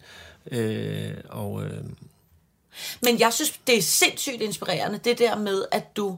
Øh, 0.51 1.11
og, 1.29 1.63
øh, 1.63 1.71
Men 3.03 3.19
jeg 3.19 3.33
synes, 3.33 3.53
det 3.67 3.77
er 3.77 3.81
sindssygt 3.81 4.41
inspirerende, 4.41 4.99
det 5.03 5.19
der 5.19 5.37
med, 5.37 5.65
at 5.71 5.95
du 5.97 6.17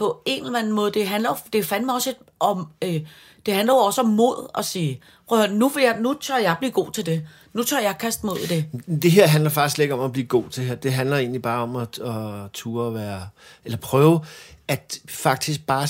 på 0.00 0.22
en 0.26 0.44
eller 0.46 0.58
anden 0.58 0.72
måde, 0.72 0.90
det 0.90 1.08
handler, 1.08 1.42
det 1.52 1.66
fandme 1.66 1.94
også 1.94 2.10
et, 2.10 2.16
om, 2.40 2.68
øh, 2.84 3.00
det 3.46 3.54
handler 3.54 3.74
jo 3.74 3.78
også 3.78 4.00
om 4.00 4.06
mod 4.06 4.50
at 4.58 4.64
sige, 4.64 5.00
prøv 5.28 5.38
at 5.38 5.48
høre, 5.48 5.58
nu, 5.58 5.68
vil 5.68 5.82
jeg, 5.82 5.96
nu 6.00 6.14
tør 6.20 6.36
jeg 6.36 6.56
blive 6.58 6.70
god 6.70 6.92
til 6.92 7.06
det. 7.06 7.26
Nu 7.52 7.62
tør 7.62 7.78
jeg 7.78 7.98
kaste 7.98 8.26
mod 8.26 8.36
i 8.38 8.46
det. 8.46 8.64
Det 9.02 9.10
her 9.10 9.26
handler 9.26 9.50
faktisk 9.50 9.74
slet 9.74 9.84
ikke 9.84 9.94
om 9.94 10.00
at 10.00 10.12
blive 10.12 10.26
god 10.26 10.44
til 10.50 10.64
her. 10.64 10.74
Det 10.74 10.92
handler 10.92 11.16
egentlig 11.16 11.42
bare 11.42 11.62
om 11.62 11.76
at, 11.76 11.98
at 11.98 12.50
ture 12.52 12.86
at 12.86 12.94
være... 12.94 13.28
Eller 13.64 13.78
prøve 13.78 14.20
at 14.68 14.98
faktisk 15.08 15.66
bare 15.66 15.88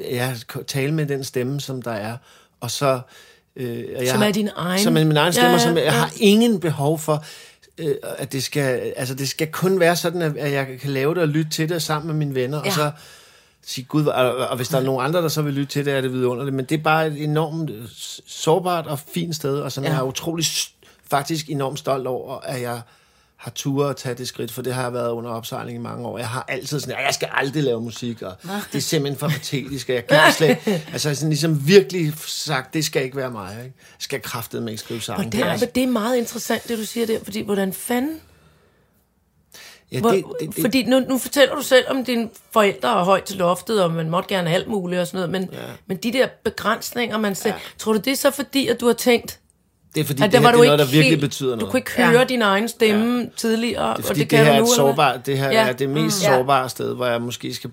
ja, 0.00 0.34
tale 0.66 0.94
med 0.94 1.06
den 1.06 1.24
stemme, 1.24 1.60
som 1.60 1.82
der 1.82 1.92
er. 1.92 2.16
Og 2.60 2.70
så... 2.70 3.00
Øh, 3.56 3.84
og 3.96 4.04
jeg 4.04 4.12
Som 4.12 4.22
er 4.22 4.30
din 4.30 4.50
egen. 4.56 4.82
Som 4.82 4.96
er 4.96 5.04
min 5.04 5.16
egen 5.16 5.32
stemme, 5.32 5.50
Ja, 5.50 5.56
ja, 5.56 5.62
ja, 5.62 5.68
som 5.68 5.76
jeg 5.76 5.92
har 5.92 6.12
ingen 6.20 6.60
behov 6.60 6.98
for 6.98 7.24
øh, 7.78 7.94
at 8.02 8.32
det 8.32 8.42
skal, 8.42 8.92
altså 8.96 9.14
det 9.14 9.28
skal 9.28 9.52
kun 9.52 9.80
være 9.80 9.96
sådan, 9.96 10.22
at 10.22 10.36
at 10.36 10.52
jeg 10.52 10.78
kan 10.80 10.90
lave 10.90 11.14
det 11.14 11.22
og 11.22 11.28
lytte 11.28 11.50
til 11.50 11.68
det 11.68 11.82
sammen 11.82 12.06
med 12.06 12.14
mine 12.14 12.34
venner, 12.34 12.58
ja. 12.58 12.66
Og 12.66 12.72
så 12.72 12.90
sige, 13.66 13.84
gud, 13.84 14.06
og, 14.06 14.36
og 14.36 14.56
hvis 14.56 14.68
der 14.68 14.78
er 14.78 14.82
nogen 14.82 15.04
andre, 15.04 15.22
der 15.22 15.28
så 15.28 15.42
vil 15.42 15.54
lytte 15.54 15.72
til 15.72 15.84
det, 15.84 15.94
er 15.94 16.00
det 16.00 16.12
vidunderligt, 16.12 16.56
men 16.56 16.64
det 16.64 16.78
er 16.78 16.82
bare 16.82 17.06
et 17.06 17.22
enormt 17.22 17.70
øh, 17.70 17.84
sårbart 18.26 18.86
og 18.86 18.98
fint 18.98 19.36
sted, 19.36 19.58
og 19.58 19.72
som 19.72 19.84
ja. 19.84 19.90
Jeg 19.90 19.98
er 19.98 20.02
utrolig, 20.02 20.46
faktisk 21.10 21.50
enormt 21.50 21.78
stolt 21.78 22.06
over, 22.06 22.38
at 22.40 22.62
jeg 22.62 22.80
har 23.36 23.50
tur 23.50 23.88
at 23.88 23.96
tage 23.96 24.14
det 24.14 24.28
skridt, 24.28 24.52
for 24.52 24.62
det 24.62 24.74
har 24.74 24.82
jeg 24.82 24.92
været 24.92 25.10
under 25.10 25.30
opsejling 25.30 25.78
i 25.78 25.80
mange 25.80 26.06
år. 26.06 26.18
Jeg 26.18 26.28
har 26.28 26.44
altid 26.48 26.80
sådan, 26.80 26.94
"Ja, 26.98 27.04
jeg 27.04 27.14
skal 27.14 27.28
aldrig 27.32 27.62
lave 27.62 27.80
musik, 27.80 28.22
og 28.22 28.32
det 28.72 28.78
er 28.78 28.82
simpelthen 28.82 29.18
for 29.18 29.28
patetisk, 29.28 29.88
og 29.88 29.94
jeg 29.94 30.06
kan 30.06 30.18
slet, 30.32 30.58
altså 30.92 31.14
sådan 31.14 31.28
ligesom 31.28 31.66
virkelig 31.68 32.12
sagt, 32.26 32.74
det 32.74 32.84
skal 32.84 33.04
ikke 33.04 33.16
være 33.16 33.30
mig, 33.30 33.50
ikke? 33.50 33.62
Jeg 33.64 33.72
skal 33.98 34.22
kraftedeme 34.22 34.70
ikke 34.70 34.82
skrive 34.82 35.00
sange. 35.00 35.30
Det, 35.30 35.40
er, 35.40 35.56
det 35.56 35.82
er 35.82 35.86
meget 35.86 36.16
interessant, 36.16 36.68
det 36.68 36.78
du 36.78 36.84
siger 36.84 37.06
der, 37.06 37.18
fordi 37.24 37.42
hvordan 37.42 37.72
fanden... 37.72 38.20
ja, 39.92 39.96
det, 39.96 40.24
det, 40.40 40.56
det, 40.56 40.60
fordi 40.64 40.82
nu, 40.84 40.98
nu 41.00 41.18
fortæller 41.18 41.54
du 41.54 41.62
selv 41.62 41.84
om 41.88 42.04
dine 42.04 42.28
forældre 42.52 43.00
er 43.00 43.04
højt 43.04 43.24
til 43.24 43.36
loftet, 43.36 43.82
og 43.82 43.90
man 43.92 44.10
måtte 44.10 44.28
gerne 44.28 44.50
alt 44.50 44.68
muligt 44.68 45.00
og 45.00 45.06
sådan 45.06 45.18
noget, 45.18 45.30
men, 45.30 45.48
ja. 45.52 45.66
men 45.86 45.96
de 45.96 46.12
der 46.12 46.28
begrænsninger, 46.44 47.18
man 47.18 47.34
selv... 47.34 47.54
Ja. 47.54 47.60
Tror 47.78 47.92
du, 47.92 47.98
det 47.98 48.12
er 48.12 48.16
så 48.16 48.30
fordi, 48.30 48.68
at 48.68 48.80
du 48.80 48.86
har 48.86 48.92
tænkt, 48.94 49.40
det 49.96 50.02
er 50.02 50.06
fordi, 50.06 50.22
at 50.22 50.32
det, 50.32 50.40
her, 50.40 50.46
var 50.46 50.52
det 50.52 50.60
er 50.60 50.64
noget, 50.64 50.78
der 50.78 50.84
virkelig 50.84 51.04
helt, 51.08 51.20
betyder 51.20 51.48
noget. 51.50 51.60
Du 51.60 51.66
kunne 51.66 51.78
ikke 51.78 51.92
høre 51.96 52.18
Ja. 52.18 52.24
din 52.24 52.42
egen 52.42 52.68
stemme 52.68 53.18
ja. 53.20 53.26
tidligere, 53.36 53.82
Det 53.82 53.92
er 53.92 53.94
og 53.96 54.04
fordi, 54.04 54.20
det 54.20 54.30
det, 54.30 54.38
kan 54.38 54.46
her 54.46 54.52
du 54.52 54.56
er 54.56 54.60
nu, 54.60 54.64
et 54.66 54.70
sårbart, 54.76 55.26
det 55.26 55.38
her 55.38 55.50
Ja. 55.50 55.68
er 55.68 55.72
det 55.72 55.88
mest 55.88 56.04
mm. 56.04 56.10
sårbare 56.34 56.68
sted, 56.68 56.94
hvor 56.94 57.06
jeg 57.06 57.20
måske 57.22 57.54
skal 57.54 57.70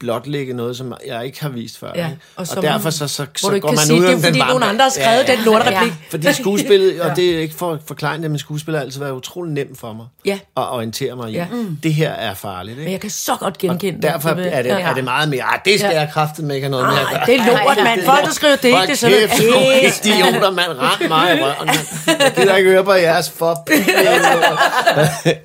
blotlægge 0.00 0.52
noget, 0.54 0.76
som 0.76 0.94
jeg 1.06 1.26
ikke 1.26 1.42
har 1.42 1.48
vist 1.48 1.78
før. 1.78 1.90
Ja, 1.94 2.06
ikke? 2.06 2.18
og 2.36 2.46
Og, 2.56 2.62
derfor 2.62 2.90
så, 2.90 3.08
så, 3.08 3.26
så 3.36 3.50
ikke 3.50 3.60
går 3.66 3.70
man 3.74 3.78
sige, 3.78 4.00
ud 4.00 4.06
det 4.06 4.12
er 4.12 4.16
fordi 4.18 4.32
den 4.32 4.38
varme. 4.38 4.48
nogen 4.48 4.62
andre 4.62 4.82
har 4.82 4.90
skrevet 4.90 5.26
den 5.26 5.38
lortereplik. 5.44 5.92
Fordi 6.10 6.32
skuespillet, 6.32 7.00
og 7.02 7.16
det 7.16 7.34
er 7.34 7.38
ikke 7.38 7.54
for 7.54 7.72
at 7.72 7.78
forklare 7.86 8.18
det, 8.22 8.30
men 8.30 8.38
skuespillet 8.38 8.78
har 8.78 8.84
altid 8.86 9.00
været 9.00 9.12
utrolig 9.12 9.52
nemt 9.52 9.78
for 9.78 9.92
mig 9.92 10.06
Ja. 10.24 10.38
at 10.56 10.72
orientere 10.72 11.16
mig 11.16 11.30
i. 11.30 11.34
Ja. 11.34 11.46
Det 11.82 11.94
her 11.94 12.10
er 12.10 12.34
farligt, 12.34 12.76
Men 12.76 12.80
ikke? 12.82 12.92
jeg 12.92 13.00
kan 13.00 13.10
så 13.10 13.36
godt 13.40 13.58
genkende 13.58 13.98
Og 13.98 14.02
derfor 14.12 14.28
er 14.28 14.62
det, 14.62 14.72
er 14.72 14.94
det 14.94 15.04
meget 15.04 15.28
mere, 15.28 15.42
ah, 15.42 15.58
det 15.64 15.78
skal 15.80 15.90
Ja. 15.92 16.00
jeg 16.00 16.10
kraftet 16.12 16.44
med 16.44 16.56
ikke 16.56 16.68
noget 16.68 16.86
med 16.86 16.94
at 17.20 17.26
det 17.26 17.34
er 17.40 17.46
lort, 17.46 17.76
mand. 17.84 18.04
Folk, 18.04 18.24
der 18.24 18.30
skriver 18.32 18.56
det, 18.56 18.72
Hold 18.74 18.86
det 18.86 18.92
er 18.92 18.96
sådan 18.96 19.16
kæft, 19.28 19.42
noget 19.50 19.82
pis. 19.84 20.00
idioter, 20.00 20.50
mand. 20.50 20.68
Rend 20.68 21.08
mig 21.08 21.38
i 21.38 21.42
røven. 21.42 21.68
Jeg 22.06 22.32
gider 22.36 22.56
ikke 22.56 22.70
høre 22.70 22.84
på 22.84 22.92
jeres 22.92 23.30
for. 23.30 23.64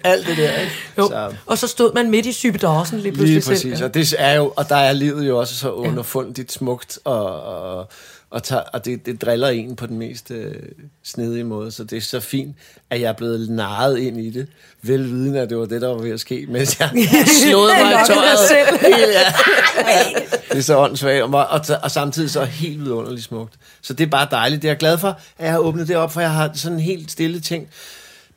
Alt 0.03 0.27
det 0.27 0.37
der, 0.37 0.51
ikke? 0.59 0.71
Jo. 0.99 1.07
Så- 1.07 1.35
Og 1.45 1.57
så 1.57 1.67
stod 1.67 1.93
man 1.93 2.09
midt 2.09 2.25
i 2.25 2.31
sybedåsen 2.31 2.99
lige 2.99 3.11
pludselig 3.11 3.33
Lige 3.33 3.41
selv. 3.41 3.55
præcis, 3.55 3.81
og, 3.81 3.93
det 3.93 4.13
er 4.17 4.33
jo, 4.33 4.53
og 4.55 4.69
der 4.69 4.75
er 4.75 4.93
livet 4.93 5.27
jo 5.27 5.39
også 5.39 5.55
så 5.55 5.71
underfundigt 5.71 6.51
smukt, 6.51 6.99
og, 7.03 7.43
og, 7.43 7.89
og, 8.31 8.43
tager, 8.43 8.61
og 8.73 8.85
det, 8.85 9.05
det 9.05 9.21
driller 9.21 9.47
en 9.47 9.75
på 9.75 9.85
den 9.85 9.97
mest 9.97 10.31
øh, 10.31 10.55
snedige 11.03 11.43
måde, 11.43 11.71
så 11.71 11.83
det 11.83 11.97
er 11.97 12.01
så 12.01 12.19
fint, 12.19 12.55
at 12.89 13.01
jeg 13.01 13.07
er 13.09 13.13
blevet 13.13 13.49
narret 13.49 13.97
ind 13.99 14.19
i 14.19 14.29
det, 14.29 14.47
velvidende, 14.81 15.39
at 15.39 15.49
det 15.49 15.57
var 15.57 15.65
det, 15.65 15.81
der 15.81 15.87
var 15.87 15.97
ved 16.01 16.11
at 16.11 16.19
ske, 16.19 16.45
mens 16.49 16.79
jeg 16.79 16.89
slåede 17.43 17.73
mig 17.81 17.91
i 17.91 17.95
tøjet. 18.07 18.39
selv. 18.49 18.79
Ja. 19.13 20.03
Det 20.51 20.57
er 20.57 20.61
så 20.61 20.77
åndssvagt, 20.77 21.21
og, 21.23 21.47
og, 21.47 21.61
og 21.83 21.91
samtidig 21.91 22.29
så 22.29 22.43
helt 22.45 22.79
vidunderligt 22.85 23.23
smukt. 23.25 23.53
Så 23.81 23.93
det 23.93 24.05
er 24.05 24.09
bare 24.09 24.27
dejligt. 24.31 24.61
Det 24.61 24.67
er 24.67 24.71
jeg 24.71 24.77
glad 24.77 24.97
for, 24.97 25.07
at 25.07 25.43
jeg 25.45 25.51
har 25.51 25.59
åbnet 25.59 25.87
det 25.87 25.95
op, 25.95 26.11
for 26.11 26.21
jeg 26.21 26.31
har 26.33 26.51
sådan 26.53 26.79
helt 26.79 27.11
stille 27.11 27.39
ting. 27.39 27.67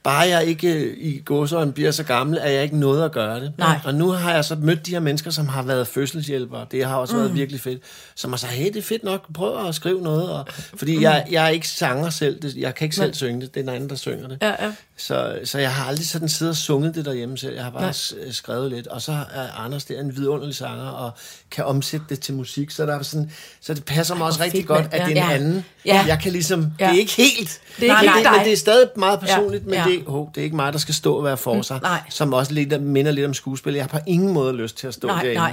Bare 0.02 0.28
jeg 0.28 0.44
ikke 0.46 0.94
i 0.96 1.18
gåsøjne 1.24 1.72
bliver 1.72 1.90
så 1.90 2.02
gammel, 2.02 2.38
at 2.38 2.52
jeg 2.52 2.62
ikke 2.62 2.76
nåede 2.78 3.04
at 3.04 3.12
gøre 3.12 3.40
det. 3.40 3.52
Nej. 3.58 3.78
Og 3.84 3.94
nu 3.94 4.08
har 4.10 4.34
jeg 4.34 4.44
så 4.44 4.54
mødt 4.54 4.86
de 4.86 4.90
her 4.90 5.00
mennesker, 5.00 5.30
som 5.30 5.48
har 5.48 5.62
været 5.62 5.86
fødselshjælpere. 5.86 6.66
Det 6.70 6.84
har 6.84 6.96
også 6.96 7.14
mm. 7.16 7.20
været 7.22 7.34
virkelig 7.34 7.60
fedt. 7.60 7.82
Som 8.14 8.30
har 8.30 8.36
sagt, 8.36 8.52
hey, 8.52 8.66
det 8.66 8.76
er 8.76 8.82
fedt 8.82 9.04
nok, 9.04 9.32
prøv 9.34 9.68
at 9.68 9.74
skrive 9.74 10.00
noget. 10.02 10.30
Og, 10.32 10.46
fordi 10.76 11.02
jeg, 11.02 11.26
jeg 11.30 11.44
er 11.44 11.48
ikke 11.48 11.68
sanger 11.68 12.10
selv. 12.10 12.42
Det, 12.42 12.54
jeg 12.56 12.74
kan 12.74 12.84
ikke 12.84 12.96
selv 12.96 13.14
synge 13.14 13.40
det. 13.40 13.54
Det 13.54 13.60
er 13.60 13.64
den 13.64 13.74
anden, 13.74 13.90
der 13.90 13.96
synger 13.96 14.28
det. 14.28 14.38
Ja, 14.42 14.48
ja. 14.66 14.72
Så, 14.96 15.38
så 15.44 15.58
jeg 15.58 15.74
har 15.74 15.86
aldrig 15.88 16.08
sådan 16.08 16.28
siddet 16.28 16.50
og 16.50 16.56
sunget 16.56 16.94
det 16.94 17.04
derhjemme 17.04 17.38
selv. 17.38 17.54
Jeg 17.54 17.64
har 17.64 17.70
bare 17.70 17.92
s- 17.92 18.14
øh, 18.26 18.32
skrevet 18.32 18.70
lidt. 18.70 18.86
Og 18.86 19.02
så 19.02 19.12
er 19.12 19.60
Anders 19.64 19.84
der 19.84 20.00
en 20.00 20.16
vidunderlig 20.16 20.54
sanger, 20.54 20.88
og 20.88 21.10
kan 21.50 21.64
omsætte 21.64 22.06
det 22.08 22.20
til 22.20 22.34
musik. 22.34 22.70
Så, 22.70 22.86
der 22.86 22.98
er 22.98 23.02
sådan, 23.02 23.30
så 23.60 23.74
det 23.74 23.84
passer 23.84 24.14
mig 24.14 24.26
også 24.26 24.38
hvor 24.38 24.44
rigtig 24.44 24.58
fedt, 24.60 24.68
godt, 24.68 24.86
at 24.92 25.00
Ja. 25.00 25.06
det 25.06 25.18
er 25.18 25.24
en 25.24 25.28
Ja. 25.30 25.34
anden. 25.34 25.64
Ja. 25.86 26.04
Jeg 26.08 26.18
kan 26.22 26.32
ligesom, 26.32 26.66
Ja. 26.80 26.86
det 26.86 26.94
er 26.94 26.98
ikke 26.98 27.12
helt, 27.12 27.60
Det 27.76 27.78
er 27.78 27.82
ikke 27.82 27.86
nej, 27.88 28.00
helt 28.00 28.12
nej, 28.14 28.22
dig. 28.22 28.32
men 28.32 28.44
det 28.44 28.52
er 28.52 28.56
stadig 28.56 28.88
meget 28.96 29.20
personligt, 29.20 29.64
men 29.66 29.74
Ja. 29.74 29.84
Det, 29.98 30.02
oh, 30.06 30.26
det 30.34 30.40
er 30.40 30.44
ikke 30.44 30.56
mig, 30.56 30.72
der 30.72 30.78
skal 30.78 30.94
stå 30.94 31.14
og 31.14 31.24
være 31.24 31.36
for 31.36 31.62
sig. 31.62 31.78
nej. 31.82 32.00
Som 32.10 32.32
også 32.32 32.52
lidt, 32.52 32.82
minder 32.82 33.12
lidt 33.12 33.26
om 33.26 33.34
skuespil. 33.34 33.74
Jeg 33.74 33.82
har 33.82 33.88
på 33.88 33.98
ingen 34.06 34.32
måde 34.32 34.52
lyst 34.56 34.76
til 34.78 34.86
at 34.86 34.94
stå 34.94 35.08
Nej, 35.08 35.22
derinde. 35.22 35.34
nej. 35.34 35.52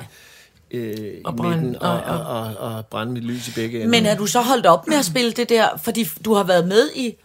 Øh, 0.71 1.13
Og 1.25 1.33
i 1.33 1.37
brænde- 1.37 1.57
midten 1.57 1.75
og, 1.81 1.95
nej, 1.95 2.15
og, 2.15 2.25
og, 2.41 2.75
og 2.75 2.85
brænde 2.85 3.13
mit 3.13 3.23
lys 3.23 3.47
i 3.47 3.51
begge 3.51 3.77
ender. 3.77 3.89
Men 3.89 4.05
er 4.05 4.15
du 4.15 4.25
så 4.25 4.41
holdt 4.41 4.65
op 4.65 4.87
med 4.87 4.97
at 4.97 5.05
spille 5.05 5.31
det 5.31 5.49
der, 5.49 5.67
fordi 5.83 6.07
du 6.25 6.33
har 6.33 6.43
været 6.43 6.67
med 6.67 6.89
i 6.95 7.15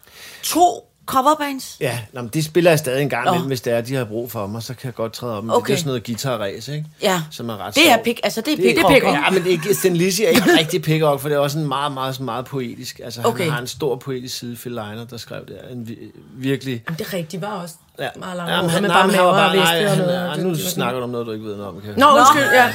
to 0.42 0.88
coverbands? 1.06 1.76
Ja, 1.80 1.98
nå, 2.12 2.20
men 2.22 2.30
det 2.34 2.44
spiller 2.44 2.70
jeg 2.70 2.78
stadig 2.78 3.02
en 3.02 3.08
gang 3.08 3.28
imellem, 3.28 3.46
hvis 3.46 3.60
det 3.60 3.72
er, 3.72 3.80
de 3.80 3.94
har 3.94 4.04
brug 4.04 4.30
for 4.30 4.46
mig, 4.46 4.62
så 4.62 4.74
kan 4.74 4.86
jeg 4.86 4.94
godt 4.94 5.12
træde 5.12 5.36
op. 5.36 5.44
Men 5.44 5.50
Okay. 5.56 5.66
Det 5.66 5.72
er 5.74 5.78
sådan 5.78 5.88
noget 5.88 6.04
guitar-race, 6.06 6.72
ikke? 6.74 6.86
Ja. 7.02 7.22
Som 7.30 7.48
er 7.48 7.66
ret 7.66 7.74
Det 7.74 7.90
er 7.92 7.96
pik, 8.04 8.20
altså 8.24 8.40
det 8.40 8.52
er 8.52 8.56
Det 8.56 8.70
er 8.70 8.74
pik, 8.74 8.94
pik 8.94 9.04
rock. 9.04 9.14
Ja, 9.16 9.30
men 9.30 9.42
det 9.42 9.46
er 9.48 9.50
ikke, 9.52 9.74
Sten 9.74 9.96
Lizzy 9.96 10.20
er 10.22 10.28
ikke 10.28 10.42
rigtig 10.58 10.82
pick 10.82 11.02
for 11.02 11.28
det 11.28 11.32
er 11.32 11.38
også 11.38 11.58
en 11.58 11.68
meget, 11.68 11.92
meget, 11.92 12.20
meget 12.20 12.44
poetisk. 12.44 13.00
Altså, 13.04 13.20
Okay. 13.24 13.42
han 13.44 13.52
har 13.52 13.60
en 13.60 13.66
stor 13.66 13.96
poetisk 13.96 14.38
side, 14.38 14.56
Phil 14.56 14.72
Leiner, 14.72 15.04
der 15.10 15.16
skrev 15.16 15.46
det. 15.46 15.58
En 15.72 15.88
vi- 15.88 15.98
virkelig... 16.36 16.82
Jamen, 16.88 16.98
det 16.98 17.06
er 17.06 17.12
rigtigt, 17.14 17.42
var 17.42 17.48
også 17.48 17.74
Ja. 17.98 18.08
meget 18.18 18.36
langt. 18.36 18.52
Jamen, 18.52 18.70
han, 18.70 18.82
nej, 18.82 18.88
bare 18.90 19.10
han 19.12 19.24
var 19.24 19.32
bare, 19.32 19.56
nej, 19.56 19.86
han, 19.86 19.98
noget. 19.98 20.36
Det- 20.36 20.44
nu 20.44 20.50
det 20.50 20.60
snakker 20.60 20.98
du 21.00 21.04
om 21.04 21.10
noget, 21.10 21.26
du 21.26 21.32
ikke 21.32 21.44
ved 21.44 21.56
noget 21.56 21.68
om. 21.68 21.80
Kan 21.80 21.94
Nå, 21.96 22.06
undskyld, 22.18 22.42
ja. 22.42 22.62
Jeg 22.64 22.72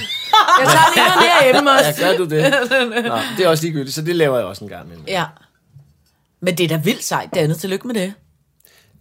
tager 0.68 0.94
lige 0.96 1.06
noget 1.06 1.20
mere 1.44 1.54
hjemme 1.54 1.72
også. 1.72 2.06
Ja, 2.06 2.12
gør 2.12 2.18
du 2.18 2.24
det? 2.24 2.54
Nå, 3.12 3.18
det 3.38 3.46
er 3.46 3.50
også 3.50 3.64
ligegyldigt, 3.64 3.96
så 3.96 4.02
det 4.02 4.16
laver 4.16 4.38
jeg 4.38 4.46
også 4.46 4.64
en 4.64 4.70
gang 4.70 4.86
imellem. 4.86 5.06
Ja. 5.08 5.24
Men 6.40 6.58
det 6.58 6.64
er 6.64 6.68
da 6.68 6.78
vildt 6.78 7.04
sejt, 7.04 7.30
det 7.34 7.40
andet. 7.40 7.58
Tillykke 7.60 7.88
med 7.88 7.96
det. 7.96 8.14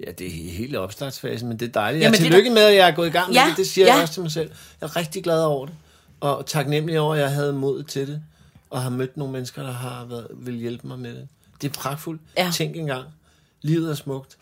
Ja, 0.06 0.10
det 0.12 0.26
er 0.26 0.30
he- 0.30 0.50
hele 0.56 0.80
opstartsfasen, 0.80 1.48
men 1.48 1.56
det 1.60 1.68
er 1.68 1.72
dejligt. 1.72 2.02
Jamen, 2.02 2.14
jeg 2.14 2.20
er 2.20 2.24
tillykke 2.30 2.50
med, 2.50 2.62
at 2.62 2.74
jeg 2.74 2.88
er 2.88 2.94
gået 2.94 3.06
i 3.06 3.10
gang 3.10 3.28
med 3.28 3.34
Ja, 3.34 3.46
det. 3.48 3.56
Det 3.56 3.66
siger 3.66 3.86
ja. 3.86 3.92
jeg 3.94 4.02
også 4.02 4.14
til 4.14 4.22
mig 4.22 4.32
selv. 4.32 4.50
Jeg 4.80 4.86
er 4.86 4.96
rigtig 4.96 5.24
glad 5.24 5.42
over 5.44 5.66
det. 5.66 5.74
Og 6.20 6.46
taknemmelig 6.46 7.00
over, 7.00 7.14
at 7.14 7.20
jeg 7.20 7.30
havde 7.30 7.52
mod 7.52 7.82
til 7.82 8.06
det. 8.06 8.22
Og 8.70 8.82
har 8.82 8.90
mødt 8.90 9.16
nogle 9.16 9.32
mennesker, 9.32 9.62
der 9.62 9.72
har 9.72 10.04
været, 10.08 10.26
vil 10.34 10.54
hjælpe 10.54 10.86
mig 10.88 10.98
med 10.98 11.10
det. 11.14 11.28
Det 11.62 11.68
er 11.68 11.72
pragtfuldt. 11.72 12.20
Ja. 12.36 12.50
Tænk 12.54 12.76
engang. 12.76 13.04
Livet 13.62 13.90
er 13.90 13.94
smukt. 13.94 14.36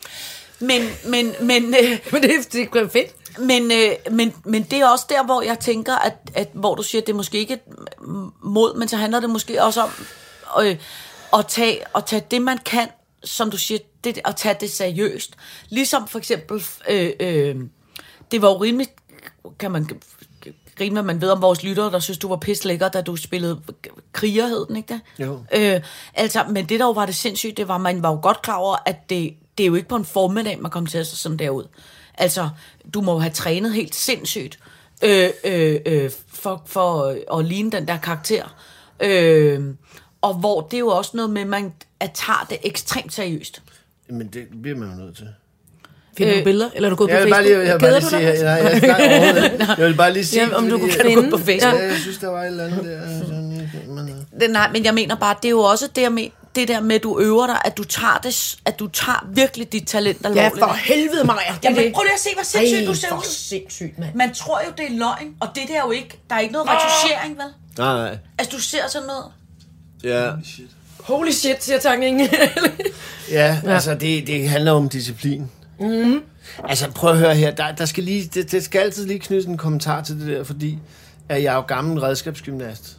Men, 0.59 0.81
men, 1.07 1.33
men, 1.41 1.63
øh, 1.65 1.99
Men 2.11 2.23
det, 2.23 2.31
er- 2.35 2.49
det 2.51 2.69
er 2.75 2.87
fedt. 2.89 3.39
men, 3.39 3.71
øh, 3.71 4.13
men, 4.15 4.33
men 4.45 4.63
det 4.63 4.79
er 4.79 4.87
også 4.87 5.05
der, 5.09 5.25
hvor 5.25 5.41
jeg 5.41 5.59
tænker, 5.59 5.95
at, 5.95 6.13
at 6.33 6.49
hvor 6.53 6.75
du 6.75 6.83
siger, 6.83 7.01
at 7.01 7.07
det 7.07 7.13
er 7.13 7.17
måske 7.17 7.37
ikke 7.37 7.59
mod, 8.43 8.77
men 8.77 8.87
så 8.87 8.97
handler 8.97 9.19
det 9.19 9.29
måske 9.29 9.63
også 9.63 9.81
om 9.81 9.89
øh, 10.65 10.75
at, 11.33 11.47
tage, 11.47 11.81
at 11.95 12.05
tage 12.05 12.23
det, 12.31 12.41
man 12.41 12.57
kan, 12.57 12.87
som 13.23 13.51
du 13.51 13.57
siger, 13.57 13.79
det, 14.03 14.19
at 14.25 14.35
tage 14.35 14.55
det 14.59 14.71
seriøst. 14.71 15.35
Ligesom 15.69 16.07
for 16.07 16.19
eksempel, 16.19 16.63
øh, 16.89 17.11
øh, 17.19 17.55
det 18.31 18.41
var 18.41 18.49
jo 18.49 18.57
rimeligt, 18.57 18.91
kan 19.59 19.71
man 19.71 19.89
grine, 20.77 20.93
hvad 20.93 21.03
man 21.03 21.21
ved 21.21 21.29
om 21.29 21.41
vores 21.41 21.63
lyttere, 21.63 21.91
der 21.91 21.99
synes, 21.99 22.17
du 22.17 22.27
var 22.27 22.35
pisse 22.35 22.67
lækker, 22.67 22.87
da 22.87 23.01
du 23.01 23.15
spillede 23.15 23.61
kriger, 24.11 24.47
hed 24.47 24.65
den, 24.67 24.75
ikke 24.75 24.93
det? 24.93 25.01
Jo. 25.19 25.39
Øh, 25.53 25.81
altså, 26.13 26.45
men 26.49 26.69
det 26.69 26.79
der 26.79 26.85
jo 26.85 26.91
var 26.91 27.05
det 27.05 27.15
sindssygt, 27.15 27.57
det 27.57 27.67
var, 27.67 27.77
man 27.77 28.03
var 28.03 28.09
jo 28.09 28.19
godt 28.21 28.41
klar 28.41 28.55
over, 28.55 28.77
at 28.85 29.09
det, 29.09 29.33
det 29.57 29.63
er 29.63 29.67
jo 29.67 29.75
ikke 29.75 29.89
på 29.89 29.95
en 29.95 30.05
formiddag, 30.05 30.61
man 30.61 30.71
kommer 30.71 30.89
til 30.89 30.97
at 30.97 31.07
se 31.07 31.17
sådan 31.17 31.39
derud. 31.39 31.63
Altså, 32.13 32.49
du 32.93 33.01
må 33.01 33.13
jo 33.13 33.19
have 33.19 33.33
trænet 33.33 33.73
helt 33.73 33.95
sindssygt 33.95 34.59
øh, 35.03 35.29
øh, 35.43 35.79
øh, 35.85 36.11
for, 36.27 36.63
for 36.65 37.17
at 37.39 37.45
ligne 37.45 37.71
den 37.71 37.87
der 37.87 37.97
karakter. 37.97 38.55
Øh, 38.99 39.63
og 40.21 40.33
hvor 40.33 40.61
det 40.61 40.77
er 40.77 40.79
jo 40.79 40.87
også 40.87 41.11
noget 41.13 41.29
med, 41.29 41.41
at 41.41 41.47
man 41.47 41.73
at 41.99 42.11
tager 42.11 42.45
det 42.49 42.57
ekstremt 42.63 43.13
seriøst. 43.13 43.61
Men 44.09 44.27
det 44.27 44.47
bliver 44.61 44.77
man 44.77 44.89
jo 44.89 44.95
nødt 45.05 45.17
til. 45.17 45.27
Finder 46.17 46.33
du 46.33 46.39
Øh, 46.39 46.43
billeder? 46.43 46.69
Eller 46.75 46.87
er 46.87 46.89
du 46.89 46.95
gået 46.95 47.09
Jeg 47.09 47.23
på 47.23 47.29
bare 47.29 47.43
Facebook? 47.43 47.57
lige, 47.63 47.67
jeg 47.67 47.73
vil 47.73 47.79
bare 47.79 47.89
Keder 47.89 47.99
lige 47.99 48.05
du 48.05 48.09
sige, 48.09 48.49
jeg, 48.49 48.63
jeg, 48.63 48.81
jeg, 48.81 49.59
jeg, 49.59 49.75
jeg 49.77 49.87
vil 49.87 49.95
bare 49.95 50.13
lige 50.13 50.25
sige, 50.25 50.47
Ja, 50.47 50.55
om 50.55 50.69
du 50.69 50.77
kunne 50.77 50.91
Kan 50.91 51.05
du 51.05 51.09
finde... 51.11 51.29
gå 51.31 51.37
på 51.37 51.43
Facebook? 51.43 51.73
Ja, 51.73 51.83
jeg 51.87 51.97
synes, 51.97 52.17
der 52.17 52.27
var 52.27 52.41
et 52.41 52.47
eller 52.47 52.65
andet 52.65 52.85
der. 52.85 53.01
Sådan, 53.25 53.69
men, 53.87 54.09
øh, 54.09 54.39
Det, 54.41 54.49
nej, 54.49 54.69
men 54.71 54.85
jeg 54.85 54.93
mener 54.93 55.15
bare, 55.15 55.35
det 55.41 55.45
er 55.47 55.49
jo 55.49 55.59
også 55.59 55.87
det, 55.95 56.01
jeg 56.01 56.11
men, 56.11 56.31
det 56.55 56.67
der 56.67 56.79
med, 56.81 56.95
at 56.95 57.03
du 57.03 57.19
øver 57.19 57.47
dig, 57.47 57.61
at 57.65 57.77
du 57.77 57.83
tager, 57.83 58.19
det, 58.23 58.55
at 58.65 58.79
du 58.79 58.87
tager 58.87 59.27
virkelig 59.33 59.71
dit 59.71 59.87
talent 59.87 60.21
Ja, 60.23 60.27
alvorligt. 60.29 60.59
for 60.59 60.73
helvede, 60.73 61.23
Maja. 61.23 61.39
Det 61.53 61.63
Jamen, 61.63 61.93
prøv 61.93 62.03
lige 62.03 62.13
at 62.13 62.19
se, 62.19 62.29
hvor 62.33 62.43
sindssygt 62.43 62.79
Ej, 62.81 62.85
du 62.87 62.93
ser 62.93 63.17
ud. 63.17 63.23
sindssygt, 63.25 63.99
mand. 63.99 64.15
Man 64.15 64.33
tror 64.33 64.61
jo, 64.65 64.71
det 64.77 64.85
er 64.85 64.97
løgn, 64.97 65.35
og 65.39 65.47
det 65.55 65.63
der 65.67 65.75
er 65.75 65.85
jo 65.85 65.91
ikke, 65.91 66.19
der 66.29 66.35
er 66.35 66.39
ikke 66.39 66.53
noget 66.53 66.67
retuschering, 66.69 67.37
vel? 67.37 67.45
Nej, 67.77 67.93
nej. 68.09 68.17
Altså, 68.39 68.57
du 68.57 68.61
ser 68.61 68.87
sådan 68.87 69.07
noget. 69.07 69.25
Ja, 70.03 70.31
Holy 70.99 71.31
shit, 71.31 71.63
siger 71.63 71.79
tanken. 71.79 72.19
ja, 73.31 73.59
ja. 73.63 73.71
altså 73.73 73.93
det, 73.95 74.27
det 74.27 74.49
handler 74.49 74.71
om 74.71 74.89
disciplin. 74.89 75.51
Mm. 75.79 76.21
Altså 76.63 76.91
prøv 76.91 77.11
at 77.11 77.17
høre 77.17 77.35
her, 77.35 77.51
der, 77.51 77.71
der 77.71 77.85
skal 77.85 78.03
lige, 78.03 78.29
det, 78.33 78.51
det 78.51 78.63
skal 78.63 78.79
altid 78.79 79.05
lige 79.05 79.19
knyttes 79.19 79.45
en 79.45 79.57
kommentar 79.57 80.03
til 80.03 80.19
det 80.19 80.27
der, 80.27 80.43
fordi 80.43 80.79
at 81.29 81.43
jeg 81.43 81.51
er 81.51 81.55
jo 81.55 81.61
gammel 81.61 81.99
redskabsgymnast. 81.99 82.97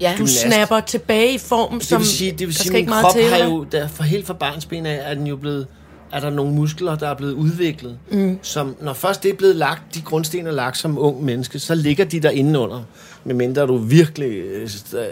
Ja. 0.00 0.10
Du 0.12 0.16
Gymnast. 0.16 0.40
snapper 0.40 0.80
tilbage 0.80 1.34
i 1.34 1.38
form, 1.38 1.78
Det 1.78 1.88
som 1.88 1.98
vil 2.00 2.08
sige, 2.08 2.30
det 2.30 2.40
vil 2.40 2.48
der 2.48 2.52
sige 2.52 2.62
skal 2.64 2.72
min 2.72 2.78
ikke 2.78 2.88
meget 2.88 3.04
krop 3.04 3.14
til. 3.14 3.28
har 3.28 3.44
jo, 3.44 3.64
der, 3.64 3.88
for 3.88 4.02
helt 4.02 4.26
fra 4.26 4.34
barnsben 4.34 4.86
af, 4.86 5.10
er 5.10 5.14
den 5.14 5.26
jo 5.26 5.36
blevet, 5.36 5.66
er 6.12 6.20
der 6.20 6.30
nogle 6.30 6.54
muskler, 6.54 6.96
der 6.96 7.08
er 7.08 7.14
blevet 7.14 7.32
udviklet, 7.32 7.98
mm. 8.10 8.38
som 8.42 8.76
når 8.80 8.92
først 8.92 9.22
det 9.22 9.30
er 9.30 9.34
blevet 9.36 9.56
lagt, 9.56 9.94
de 9.94 10.00
grundsten 10.00 10.46
er 10.46 10.50
lagt 10.52 10.78
som 10.78 10.98
ung 10.98 11.24
menneske, 11.24 11.58
så 11.58 11.74
ligger 11.74 12.04
de 12.04 12.20
der 12.20 12.30
indenunder, 12.30 12.82
medmindre 13.24 13.62
du 13.66 13.76
virkelig 13.76 14.28
øh, 14.28 14.68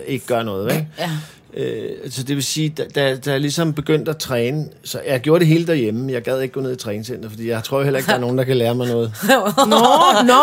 ikke 0.07 0.27
gør 0.27 0.43
noget, 0.43 0.73
ikke? 0.73 0.89
Ja. 0.99 1.11
Øh, 1.55 2.11
så 2.11 2.23
det 2.23 2.37
vil 2.37 2.45
sige, 2.45 2.69
da, 2.69 2.85
da, 2.95 3.17
da 3.17 3.31
jeg 3.31 3.41
ligesom 3.41 3.73
begyndte 3.73 4.11
at 4.11 4.17
træne, 4.17 4.69
så 4.85 5.01
jeg 5.07 5.21
gjorde 5.21 5.41
det 5.41 5.47
hele 5.47 5.67
derhjemme. 5.67 6.13
Jeg 6.13 6.23
gad 6.23 6.41
ikke 6.41 6.55
gå 6.55 6.61
ned 6.61 6.73
i 6.73 6.77
træningscenter, 6.77 7.29
fordi 7.29 7.49
jeg 7.49 7.65
tror 7.65 7.83
heller 7.83 7.99
ikke, 7.99 8.07
der 8.09 8.15
er 8.15 8.21
nogen, 8.21 8.39
der 8.39 8.45
kan 8.45 8.57
lære 8.57 8.75
mig 8.75 8.89
noget. 8.89 9.13
Nå, 9.29 9.77
nå. 10.27 10.43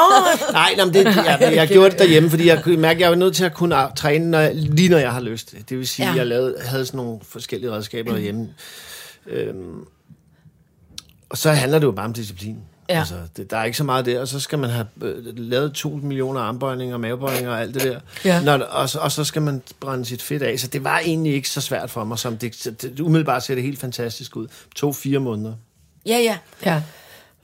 Nej, 0.51 0.73
nej 0.77 0.85
men 0.85 0.93
det, 0.93 1.05
jeg, 1.05 1.51
jeg 1.55 1.67
gjorde 1.67 1.89
det 1.89 1.99
derhjemme, 1.99 2.29
fordi 2.29 2.47
jeg 2.47 2.63
kunne 2.63 2.77
mærke, 2.77 2.97
at 2.97 3.01
jeg 3.01 3.09
var 3.09 3.15
nødt 3.15 3.35
til 3.35 3.45
at 3.45 3.53
kunne 3.53 3.75
træne, 3.97 4.31
når 4.31 4.39
jeg, 4.39 4.55
lige 4.55 4.89
når 4.89 4.97
jeg 4.97 5.11
har 5.11 5.21
lyst. 5.21 5.55
Det 5.69 5.77
vil 5.77 5.87
sige, 5.87 6.07
Ja. 6.09 6.15
jeg 6.15 6.27
lavede, 6.27 6.55
havde 6.65 6.85
sådan 6.85 6.97
nogle 6.97 7.19
forskellige 7.29 7.71
redskaber 7.71 8.11
derhjemme. 8.11 8.47
Øhm, 9.27 9.85
og 11.29 11.37
så 11.37 11.51
handler 11.51 11.79
det 11.79 11.85
jo 11.85 11.91
bare 11.91 12.05
om 12.05 12.13
disciplin. 12.13 12.57
Ja. 12.89 12.99
Altså, 12.99 13.15
det, 13.37 13.51
der 13.51 13.57
er 13.57 13.63
ikke 13.63 13.77
så 13.77 13.83
meget 13.83 14.05
der, 14.05 14.19
og 14.21 14.27
så 14.27 14.39
skal 14.39 14.59
man 14.59 14.69
have 14.69 14.87
øh, 15.01 15.37
lavet 15.37 15.73
to 15.73 15.89
millioner 15.89 16.41
armbøjninger, 16.41 16.97
mavebøjninger 16.97 17.51
og 17.51 17.61
alt 17.61 17.73
det 17.73 17.81
der. 17.83 17.99
Ja. 18.25 18.41
Når, 18.43 18.57
og, 18.57 18.89
så- 18.89 18.99
og 18.99 19.11
så 19.11 19.23
skal 19.23 19.41
man 19.41 19.61
brænde 19.79 20.05
sit 20.05 20.21
fedt 20.21 20.43
af. 20.43 20.59
Så 20.59 20.67
det 20.67 20.83
var 20.83 20.99
egentlig 20.99 21.33
ikke 21.33 21.49
så 21.49 21.61
svært 21.61 21.89
for 21.89 22.03
mig, 22.03 22.19
som 22.19 22.37
det, 22.37 22.55
så 22.55 22.71
det 22.71 22.99
umiddelbart 22.99 23.43
ser 23.43 23.55
det 23.55 23.63
helt 23.63 23.79
fantastisk 23.79 24.35
ud. 24.35 24.47
To 24.75 24.93
fire 24.93 25.19
måneder. 25.19 25.53
Ja, 26.05 26.17
ja. 26.17 26.37
Ja. 26.65 26.81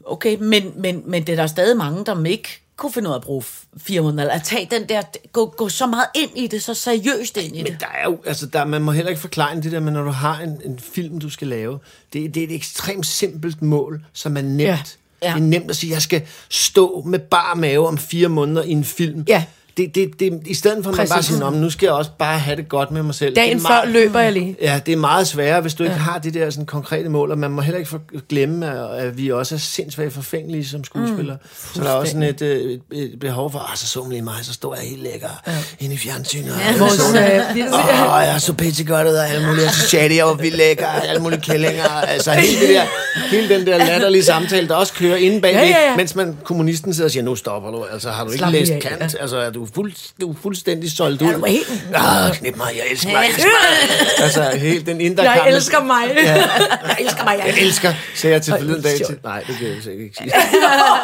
Okay, 0.05 0.38
men, 0.41 0.73
men, 0.75 1.03
men 1.05 1.27
det 1.27 1.34
er 1.34 1.36
der 1.36 1.47
stadig 1.47 1.77
mange, 1.77 2.05
der 2.05 2.25
ikke 2.25 2.62
kunne 2.84 2.93
finde 2.93 3.09
ud 3.09 3.13
af 3.13 3.17
at 3.17 3.23
bruge 3.23 3.43
fire 3.77 4.01
måneder, 4.01 4.23
eller 4.23 4.36
at 4.36 4.43
tage 4.43 4.67
den 4.71 4.89
der, 4.89 5.01
gå, 5.31 5.53
gå 5.57 5.69
så 5.69 5.88
meget 5.88 6.05
ind 6.15 6.31
i 6.36 6.47
det, 6.47 6.63
så 6.63 6.73
seriøst 6.73 7.38
ind 7.38 7.55
i 7.55 7.63
Men 7.63 7.71
det. 7.71 7.79
der 7.79 7.88
er 7.88 8.03
jo, 8.03 8.17
altså 8.25 8.45
der, 8.45 8.65
man 8.65 8.81
må 8.81 8.91
heller 8.91 9.09
ikke 9.09 9.21
forklare 9.21 9.55
det 9.55 9.71
der, 9.71 9.79
men 9.79 9.93
når 9.93 10.03
du 10.03 10.09
har 10.11 10.39
en, 10.39 10.61
en 10.65 10.79
film, 10.79 11.19
du 11.19 11.29
skal 11.29 11.47
lave, 11.47 11.79
det, 12.13 12.36
det 12.36 12.43
er 12.43 12.47
et 12.47 12.55
ekstremt 12.55 13.05
simpelt 13.07 13.61
mål, 13.61 14.05
som 14.13 14.38
er 14.38 14.41
nemt. 14.41 14.59
Ja. 14.61 14.79
Ja. 15.23 15.27
Det 15.27 15.36
er 15.36 15.39
nemt 15.39 15.69
at 15.69 15.75
sige, 15.75 15.93
jeg 15.93 16.01
skal 16.01 16.21
stå 16.49 17.03
med 17.05 17.19
bar 17.19 17.53
mave 17.53 17.88
om 17.88 17.97
fire 17.97 18.27
måneder 18.29 18.63
i 18.63 18.71
en 18.71 18.84
film. 18.84 19.25
Ja. 19.27 19.43
Det, 19.78 19.95
det, 19.95 20.19
det, 20.19 20.41
I 20.45 20.53
stedet 20.53 20.84
for 20.84 20.91
at 20.91 20.97
man 20.97 21.07
bare 21.09 21.24
siger, 21.24 21.39
"Nå, 21.39 21.49
men 21.49 21.61
nu 21.61 21.69
skal 21.69 21.86
jeg 21.86 21.93
også 21.93 22.11
bare 22.19 22.39
have 22.39 22.55
det 22.57 22.69
godt 22.69 22.91
med 22.91 23.03
mig 23.03 23.15
selv. 23.15 23.36
Dagen 23.36 23.57
det 23.57 23.65
er 23.65 23.67
før 23.67 23.86
løber 23.91 24.19
jeg 24.19 24.34
lige. 24.34 24.55
Ja, 24.61 24.80
det 24.86 24.91
er 24.91 24.97
meget 24.97 25.28
sværere, 25.28 25.61
hvis 25.61 25.74
du 25.74 25.84
ikke 25.84 25.95
har 25.95 26.17
de 26.19 26.32
der 26.32 26.49
sådan, 26.49 26.65
konkrete 26.65 27.09
mål, 27.09 27.32
og 27.32 27.38
man 27.38 27.51
må 27.51 27.61
heller 27.61 27.78
ikke 27.78 27.89
for, 27.89 28.01
glemme, 28.30 28.71
at, 28.97 29.05
at 29.05 29.17
vi 29.17 29.32
også 29.32 29.55
er 29.55 29.59
sindssygt 29.59 30.13
forfængelige 30.13 30.65
som 30.65 30.84
skuespillere. 30.84 31.38
Mm, 31.43 31.76
så 31.76 31.82
der 31.84 31.89
er 31.89 31.93
også 31.93 32.11
sådan 32.11 32.24
et, 32.24 32.41
øh, 32.41 32.71
et, 32.71 32.82
et 32.91 33.19
behov 33.19 33.51
for, 33.51 33.59
ah, 33.71 33.78
så 33.78 33.88
så 33.88 34.09
lige 34.09 34.21
mig, 34.21 34.34
så 34.41 34.53
står 34.53 34.76
jeg 34.76 34.84
helt 34.89 35.03
lækker 35.03 35.30
ja. 35.47 35.51
inde 35.80 35.93
i 35.95 35.97
fjernsynet. 35.97 36.45
Ja. 36.59 36.78
Vores, 36.80 36.99
øh, 37.15 37.55
vi- 37.55 37.61
Åh, 37.63 38.15
oh, 38.17 38.24
jeg 38.26 38.36
så 38.41 38.53
pisse 38.53 38.84
godt 38.84 39.07
ud 39.07 39.13
af 39.13 39.34
alle 39.34 39.47
mulige, 39.47 39.69
så 39.69 39.88
chatty, 39.88 40.15
jeg 40.15 40.26
var 40.26 40.34
vildt 40.34 40.57
lækker, 40.57 40.88
alle 40.88 41.21
mulige 41.21 41.41
kællinger, 41.41 41.84
altså 41.89 42.32
hele, 42.32 42.59
det 42.61 42.69
der, 42.69 42.84
hele 43.32 43.49
den 43.57 43.67
der 43.67 43.78
latterlige 43.78 44.24
samtale, 44.24 44.67
der 44.67 44.76
også 44.76 44.93
kører 44.93 45.15
inde 45.15 45.41
bagved, 45.41 45.61
Ja, 45.61 45.67
ja, 45.67 45.89
ja. 45.89 45.95
mens 45.97 46.15
man, 46.15 46.38
kommunisten 46.43 46.93
sidder 46.93 47.07
og 47.07 47.11
siger, 47.11 47.24
nu 47.24 47.36
stopper 47.36 47.71
du, 47.71 47.84
altså 47.91 48.09
har 48.09 48.24
du 48.24 48.30
ikke 48.30 48.38
Slap 48.38 48.51
læst 48.51 48.71
Kant, 48.82 49.15
altså 49.19 49.38
er 49.38 49.49
du, 49.49 49.62
fuld, 49.76 49.93
du 50.22 50.30
er 50.32 50.36
fuldstændig 50.41 50.91
solgt 50.91 51.22
ud. 51.22 51.34
du 51.34 51.41
er 51.41 51.47
helt- 51.47 51.84
Ah, 51.95 52.34
knip 52.36 52.57
mig, 52.57 52.68
jeg 52.76 52.84
elsker 52.91 53.09
mig, 53.11 53.16
jeg 53.18 53.28
elsker 53.30 53.43
mig. 53.43 54.24
altså 54.26 54.57
helt 54.57 54.86
den 54.86 55.01
indre 55.01 55.24
Jeg 55.24 55.34
kamp. 55.36 55.47
elsker 55.55 55.84
mig. 55.84 56.03
Jeg 56.16 56.97
elsker 56.99 57.24
mig. 57.24 57.36
Jeg 57.45 57.53
elsker, 57.61 57.93
sagde 58.16 58.34
jeg 58.34 58.41
til 58.41 58.53
forleden 58.57 58.82
dag 58.84 58.95
til. 59.05 59.18
Nej, 59.24 59.43
det 59.47 59.57
kan 59.57 59.68
jeg 59.68 59.76
sikkert 59.84 60.03
ikke 60.03 60.18
sige. 60.18 60.32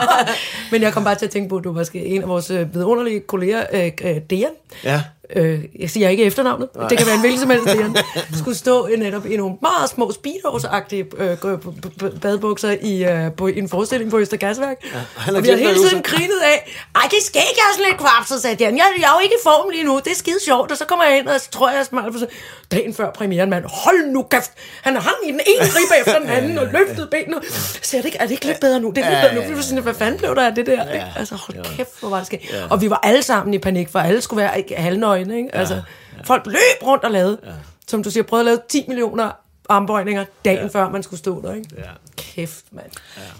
Men 0.71 0.81
jeg 0.81 0.93
kom 0.93 1.03
bare 1.03 1.15
til 1.15 1.25
at 1.25 1.31
tænke 1.31 1.49
på, 1.49 1.57
at 1.57 1.63
du 1.63 1.69
var 1.73 1.79
måske 1.79 2.05
en 2.05 2.21
af 2.21 2.27
vores 2.27 2.49
øh, 2.51 2.73
vidunderlige 2.73 3.19
kolleger, 3.19 3.63
øh, 3.73 3.91
øh, 4.03 4.15
Dejan. 4.29 4.49
Ja. 4.83 5.01
Øh, 5.35 5.59
jeg 5.79 5.89
siger 5.89 6.09
ikke 6.09 6.23
efternavnet. 6.23 6.69
Nej. 6.75 6.87
Det 6.87 6.97
kan 6.97 7.07
være 7.07 7.15
en 7.15 7.21
hvilken 7.21 7.39
som 7.41 7.49
helst 7.49 7.65
Dejan. 7.65 7.95
Skulle 8.39 8.57
stå 8.57 8.87
i 8.87 8.95
netop 8.95 9.25
i 9.25 9.37
nogle 9.37 9.55
meget 9.61 9.89
små 9.89 10.11
speedos-agtige 10.11 11.05
øh, 11.17 11.33
g- 11.33 11.57
b- 11.57 11.99
b- 11.99 12.21
badebukser 12.21 12.75
i, 12.81 13.03
øh, 13.03 13.31
på, 13.37 13.47
i 13.47 13.57
en 13.59 13.69
forestilling 13.69 14.11
på 14.11 14.19
Østergasværk. 14.19 14.77
Ja, 14.93 14.99
han 15.17 15.35
og 15.35 15.43
vi 15.43 15.49
har 15.49 15.55
hele 15.55 15.73
tiden 15.75 16.01
grinet 16.03 16.39
af, 16.43 16.71
ej, 16.95 17.01
det 17.11 17.17
skal 17.23 17.41
ikke, 17.49 17.61
jeg 17.61 17.69
er 17.71 17.73
sådan 17.77 17.85
lidt 17.91 18.01
kvapset, 18.01 18.41
sagde 18.41 18.55
Dejan. 18.55 18.77
Jeg, 18.77 18.85
jeg 18.97 19.03
er 19.03 19.13
jo 19.13 19.23
ikke 19.23 19.35
i 19.35 19.43
form 19.43 19.69
lige 19.69 19.83
nu, 19.83 20.01
det 20.03 20.11
er 20.11 20.15
skide 20.15 20.37
sjovt. 20.45 20.71
Og 20.71 20.77
så 20.77 20.85
kommer 20.85 21.05
jeg 21.05 21.17
ind, 21.17 21.27
og 21.27 21.39
så 21.41 21.51
tror 21.51 21.69
jeg, 21.69 21.85
smart 21.85 22.13
på 22.13 22.19
dagen 22.71 22.93
før 22.93 23.11
premieren, 23.11 23.49
mand, 23.49 23.65
hold 23.83 24.11
nu 24.11 24.23
kæft. 24.23 24.51
Han 24.81 24.93
hang 24.95 25.15
i 25.27 25.31
den 25.31 25.39
ene 25.47 25.59
gribe 25.59 25.93
efter 26.07 26.19
den 26.19 26.29
anden, 26.29 26.57
og 26.57 26.67
løftede 26.73 27.07
benene. 27.11 27.37
Så 27.81 27.97
er 27.97 28.01
det, 28.01 28.05
ikke, 28.05 28.17
er 28.17 28.23
det 28.23 28.31
ikke 28.31 28.45
lidt 28.45 28.59
bedre 28.59 28.79
nu? 28.79 28.89
Det 28.95 29.03
er 29.05 29.09
lidt 29.09 29.33
bedre 29.33 29.49
nu. 29.49 29.55
Var 29.55 29.61
sådan, 29.61 29.83
hvad 29.83 29.93
fanden 29.93 30.19
blev 30.19 30.35
der 30.35 30.45
af 30.45 30.55
det 30.55 30.65
der? 30.65 30.93
ikke? 30.93 31.05
Altså, 31.15 31.35
hold 31.35 31.75
kæft, 31.77 31.89
hvor 31.99 32.09
var 32.09 32.17
det 32.17 32.27
ske. 32.27 32.49
Og 32.69 32.81
vi 32.81 32.89
var 32.89 32.99
alle 33.03 33.23
sammen 33.23 33.53
i 33.53 33.57
panik, 33.57 33.89
for 33.91 33.99
alle 33.99 34.21
skulle 34.21 34.41
være 34.41 34.57
ikke, 34.57 34.75
halvnøgne. 35.19 35.37
Ikke? 35.47 35.55
Altså, 35.55 35.81
folk 36.25 36.45
løb 36.45 36.83
rundt 36.83 37.03
og 37.03 37.11
lavede, 37.11 37.37
som 37.87 38.03
du 38.03 38.11
siger, 38.11 38.23
prøvede 38.23 38.41
at 38.41 38.45
lave 38.45 38.59
10 38.69 38.85
millioner 38.87 39.31
armbøjninger 39.69 40.25
dagen 40.45 40.69
før 40.69 40.89
man 40.89 41.03
skulle 41.03 41.19
stå 41.19 41.41
der. 41.41 41.53
Ikke? 41.53 41.69
Ja. 41.77 41.83
Kæft, 42.17 42.65
mand. 42.71 42.91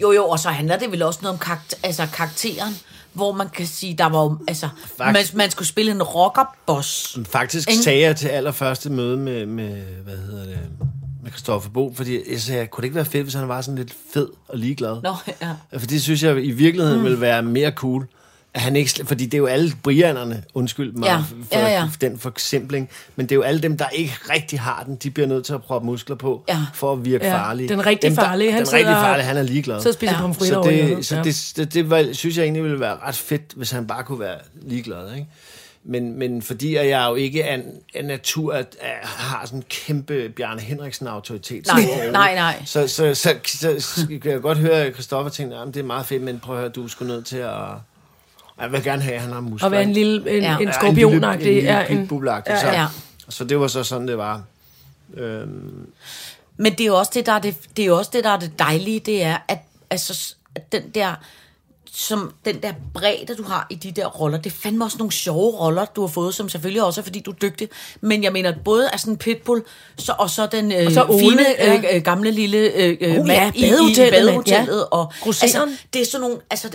Jo, 0.02 0.12
jo, 0.12 0.26
og 0.26 0.40
så 0.40 0.50
handler 0.50 0.78
det 0.78 0.92
vel 0.92 1.02
også 1.02 1.20
noget 1.22 1.34
om 1.34 1.40
karakter, 1.40 1.78
altså 1.84 2.08
karakteren, 2.14 2.74
hvor 3.14 3.32
man 3.32 3.50
kan 3.50 3.68
sige, 3.68 3.94
der 3.98 4.06
var 4.10 4.24
jo, 4.24 4.38
altså, 4.48 4.70
man, 5.00 5.08
Faktisk- 5.16 5.36
man 5.36 5.52
skulle 5.52 5.68
spille 5.68 5.92
en 5.92 6.04
rockerboss. 6.04 7.18
Faktisk 7.30 7.70
Ikke? 7.70 7.84
sagde 7.84 8.02
jeg 8.02 8.16
til 8.16 8.28
allerførste 8.28 8.90
møde 8.90 9.18
med, 9.18 9.46
med 9.46 9.82
hvad 10.04 10.18
hedder 10.18 10.46
det, 10.46 10.60
med 11.24 11.32
Christoffer 11.32 11.70
Bo, 11.70 11.94
fordi 11.96 12.32
jeg 12.32 12.42
sagde, 12.42 12.68
kunne 12.68 12.82
det 12.82 12.86
ikke 12.86 12.96
være 12.96 13.06
fedt, 13.06 13.24
hvis 13.24 13.34
han 13.34 13.48
var 13.48 13.62
sådan 13.62 13.78
lidt 13.78 13.94
fed 14.14 14.28
og 14.48 14.58
ligeglad? 14.58 15.02
Nå, 15.04 15.16
ja. 15.42 15.78
For 15.80 15.88
det 15.88 16.02
synes 16.02 16.24
jeg 16.24 16.46
i 16.46 16.52
virkeligheden 16.52 16.98
mm. 16.98 17.04
ville 17.04 17.22
være 17.22 17.42
mere 17.42 17.72
cool. 17.72 18.08
At 18.54 18.62
han 18.62 18.76
ikke, 18.76 19.06
fordi 19.06 19.26
det 19.26 19.34
er 19.34 19.38
jo 19.38 19.46
alle 19.46 19.72
brianerne, 19.84 20.44
undskyld 20.54 20.92
mig 20.94 21.06
Ja, 21.08 21.18
for, 21.18 21.60
ja, 21.60 21.68
ja. 21.68 21.84
for 21.84 21.98
den 22.02 22.20
forsimpling, 22.20 22.90
men 23.16 23.26
det 23.26 23.32
er 23.32 23.36
jo 23.36 23.42
alle 23.42 23.62
dem, 23.62 23.78
der 23.78 23.90
ikke 23.90 24.14
rigtig 24.30 24.60
har 24.60 24.84
den, 24.84 24.96
de 24.96 25.12
bliver 25.12 25.28
nødt 25.28 25.46
til 25.46 25.54
at 25.54 25.64
proppe 25.64 25.86
muskler 25.86 26.16
på, 26.16 26.44
Ja. 26.50 26.58
for 26.74 26.94
at 26.94 27.06
virke 27.06 27.26
Ja, 27.26 27.34
farlige. 27.38 27.70
den 27.70 27.86
rigtig 27.86 28.10
dem, 28.10 28.16
der, 28.16 28.24
farlige, 28.24 28.52
han 28.52 28.66
den 28.66 28.74
rigtig 28.74 28.94
farlige, 28.94 29.26
han 29.26 29.38
er 29.38 29.44
ligeglad. 29.44 29.82
Så 29.82 29.92
spiser 29.94 30.14
Ja. 30.14 30.22
pomfritter 30.22 30.64
Så 30.64 30.70
det, 30.70 31.06
så 31.06 31.16
Ja. 31.16 31.24
det, 31.24 31.54
det, 31.56 31.74
det 31.74 31.90
var, 31.90 32.10
synes 32.14 32.38
jeg 32.38 32.44
egentlig 32.44 32.64
ville 32.64 32.80
være 32.80 32.98
ret 33.08 33.16
fedt, 33.16 33.42
hvis 33.56 33.72
han 33.72 33.88
bare 33.88 34.04
kunne 34.04 34.20
være 34.20 34.38
ligeglad. 34.62 35.14
Ikke? 35.14 35.28
Men, 35.84 36.20
men 36.20 36.42
fordi 36.42 36.76
at 36.76 36.88
jeg 36.90 37.08
jo 37.10 37.16
ikke 37.16 37.42
er 37.42 37.62
en, 37.94 38.06
natur, 38.06 38.54
at, 38.54 38.76
at 38.82 38.90
har 39.08 39.46
sådan 39.46 39.60
en 39.60 39.64
kæmpe 39.70 40.30
Bjarne 40.30 40.62
Henriksen-autoritet. 40.62 41.68
Nej, 41.68 41.82
så- 41.82 42.12
nej, 42.12 42.36
nej. 42.36 42.62
Så, 42.66 42.88
så, 42.88 43.16
så, 43.16 43.36
så, 43.46 43.76
så 43.80 44.08
kan 44.22 44.32
jeg 44.32 44.42
godt 44.42 44.58
høre, 44.58 44.74
at 44.86 44.94
Christoffer 44.94 45.30
tænker, 45.32 45.60
at 45.60 45.68
det 45.74 45.78
er 45.80 45.84
meget 45.84 46.06
fedt, 46.06 46.22
men 46.24 46.40
prøv 46.40 46.56
at 46.56 46.62
høre, 46.62 46.70
du 46.70 46.84
er 46.84 46.88
sgu 46.88 47.06
nødt 47.06 47.26
til 47.26 47.38
at... 47.38 47.54
Jeg 48.62 48.72
vil 48.72 48.84
gerne 48.84 49.02
have, 49.02 49.16
at 49.16 49.22
han 49.22 49.32
har 49.34 49.42
muskler. 49.42 49.66
Og 49.66 49.72
være 49.72 49.84
en 49.84 49.94
lille 49.94 50.32
en, 50.38 50.44
Ja. 50.44 50.52
ja. 50.52 50.58
en 50.58 50.68
Ja, 50.68 50.72
skorpionagtig. 50.74 51.48
En 51.48 51.54
lille, 51.56 51.70
ja, 51.72 51.82
en 51.82 51.88
lille 51.90 52.02
pitbullagtig. 52.02 52.52
ja, 52.52 52.60
Så, 52.62 52.68
ja. 52.68 52.86
så 53.30 53.44
det 53.44 53.60
var 53.60 53.68
så 53.68 53.84
sådan, 53.84 54.08
det 54.08 54.18
var. 54.18 54.42
Øhm, 55.14 55.88
Men 56.58 56.72
det 56.72 56.82
er 56.82 56.86
jo 56.88 56.96
også 56.96 57.12
det, 57.16 57.26
der 57.26 57.32
er 57.32 57.40
det, 57.40 57.56
det, 57.78 57.86
er 57.86 57.92
også 57.92 58.12
det, 58.14 58.24
der 58.24 58.30
er 58.30 58.40
det 58.40 58.60
dejlige, 58.60 59.00
det 59.00 59.24
er, 59.24 59.38
at, 59.48 59.60
altså, 59.90 60.36
at 60.56 60.72
den 60.72 60.90
der 60.90 61.16
som 61.94 62.34
den 62.46 62.62
der 62.64 62.74
bredde, 62.94 63.36
du 63.36 63.44
har 63.44 63.68
i 63.70 63.76
de 63.76 63.92
der 63.92 64.06
roller, 64.06 64.38
det 64.38 64.52
er 64.52 64.56
fandme 64.64 64.86
også 64.86 64.98
nogle 64.98 65.12
sjove 65.12 65.58
roller, 65.60 65.86
du 65.86 66.02
har 66.02 66.08
fået, 66.08 66.36
som 66.36 66.50
selvfølgelig 66.50 66.84
også 66.84 67.02
er, 67.02 67.04
fordi 67.04 67.20
du 67.20 67.32
er 67.32 67.36
dygtig. 67.36 67.70
Men 68.02 68.24
jeg 68.24 68.34
mener, 68.34 68.54
både 68.66 68.90
er 68.94 68.98
sådan 68.98 69.14
en 69.14 69.18
pitbull, 69.18 69.62
så, 69.98 70.16
og 70.20 70.30
så 70.30 70.46
den 70.46 70.72
øh, 70.72 70.86
Og 70.86 70.92
så 70.92 71.06
Ole, 71.10 71.20
fine, 71.20 71.46
ja. 71.60 71.78
øh, 71.78 71.84
øh, 71.96 72.02
gamle 72.02 72.32
lille 72.32 72.58
øh, 72.58 72.98
Oh, 73.20 73.26
mand 73.28 73.30
ja, 73.30 73.52
i, 73.56 73.58
i 73.66 73.70
badehotellet, 73.70 74.12
mand, 74.12 74.12
badehotellet. 74.12 74.78
ja. 74.78 74.98
Og, 74.98 75.14
Grossereren. 75.22 75.70
altså, 75.70 75.86
det 75.94 76.02
er 76.02 76.06
sådan 76.06 76.22
nogle, 76.22 76.38
altså, 76.50 76.70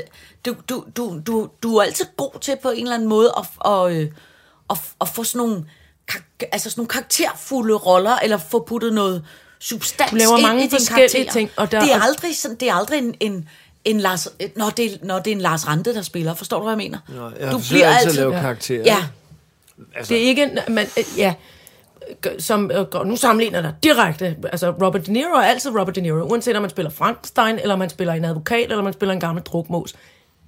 du, 0.46 0.54
du, 0.68 0.84
du, 0.96 1.20
du, 1.26 1.48
du 1.62 1.76
er 1.76 1.82
altid 1.82 2.06
god 2.16 2.40
til 2.40 2.56
på 2.62 2.70
en 2.70 2.82
eller 2.82 2.94
anden 2.94 3.08
måde 3.08 3.32
at, 3.38 3.70
at, 3.72 3.92
øh, 3.92 4.08
at, 4.70 4.78
at 5.00 5.08
få 5.08 5.24
sådan 5.24 5.46
nogle, 5.46 5.64
altså 6.52 6.70
sådan 6.70 6.80
nogle 6.80 6.88
karakterfulde 6.88 7.74
roller, 7.74 8.16
eller 8.16 8.36
få 8.38 8.64
puttet 8.68 8.92
noget 8.92 9.24
substans 9.60 10.10
Du 10.10 10.16
laver 10.16 10.36
ind 10.36 10.46
mange 10.46 10.64
i 10.64 10.66
dine 10.66 10.78
forskellige 10.78 11.08
karakterer. 11.08 11.32
ting, 11.32 11.50
og 11.56 11.72
der- 11.72 11.80
det 11.80 11.92
er 11.92 11.96
og- 11.96 12.04
aldrig 12.04 12.36
sådan, 12.36 12.56
det 12.60 12.68
er 12.68 12.74
aldrig 12.74 12.98
en, 12.98 13.14
en 13.20 13.48
en 13.84 14.00
Lars, 14.00 14.28
når 14.56 14.70
det, 14.70 14.84
er- 14.94 14.96
når 15.02 15.18
det 15.18 15.30
er 15.30 15.34
en 15.34 15.40
Lars 15.40 15.68
Rante, 15.68 15.94
der 15.94 16.02
spiller. 16.02 16.34
Forstår 16.34 16.56
du, 16.58 16.62
hvad 16.62 16.72
jeg 16.72 16.76
mener? 16.78 16.98
Nå, 17.08 17.30
jeg 17.40 17.52
du 17.52 17.58
forsøger 17.58 17.88
altid 17.88 18.10
at 18.10 18.16
lave 18.16 18.32
karakterer. 18.32 18.82
Ja, 18.84 18.96
altså, 19.96 20.14
Det 20.14 20.22
er 20.22 20.26
ikke, 20.28 20.50
man, 20.68 20.86
øh, 20.98 21.04
ja, 21.18 21.34
som, 22.38 22.70
øh, 22.74 23.06
nu 23.06 23.16
sammenligner 23.16 23.62
dig 23.62 23.74
direkte. 23.82 24.36
Altså, 24.52 24.70
Robert 24.70 25.06
De 25.06 25.12
Niro 25.12 25.28
er 25.30 25.42
altid 25.42 25.70
Robert 25.70 25.96
De 25.96 26.00
Niro, 26.00 26.16
uanset 26.16 26.56
om 26.56 26.62
man 26.62 26.70
spiller 26.70 26.90
Frankenstein, 26.90 27.58
eller 27.58 27.76
man 27.76 27.90
spiller 27.90 28.14
en 28.14 28.24
advokat, 28.24 28.70
eller 28.70 28.82
man 28.82 28.92
spiller 28.92 29.12
en 29.12 29.20
gammel 29.20 29.42
drukmås. 29.44 29.94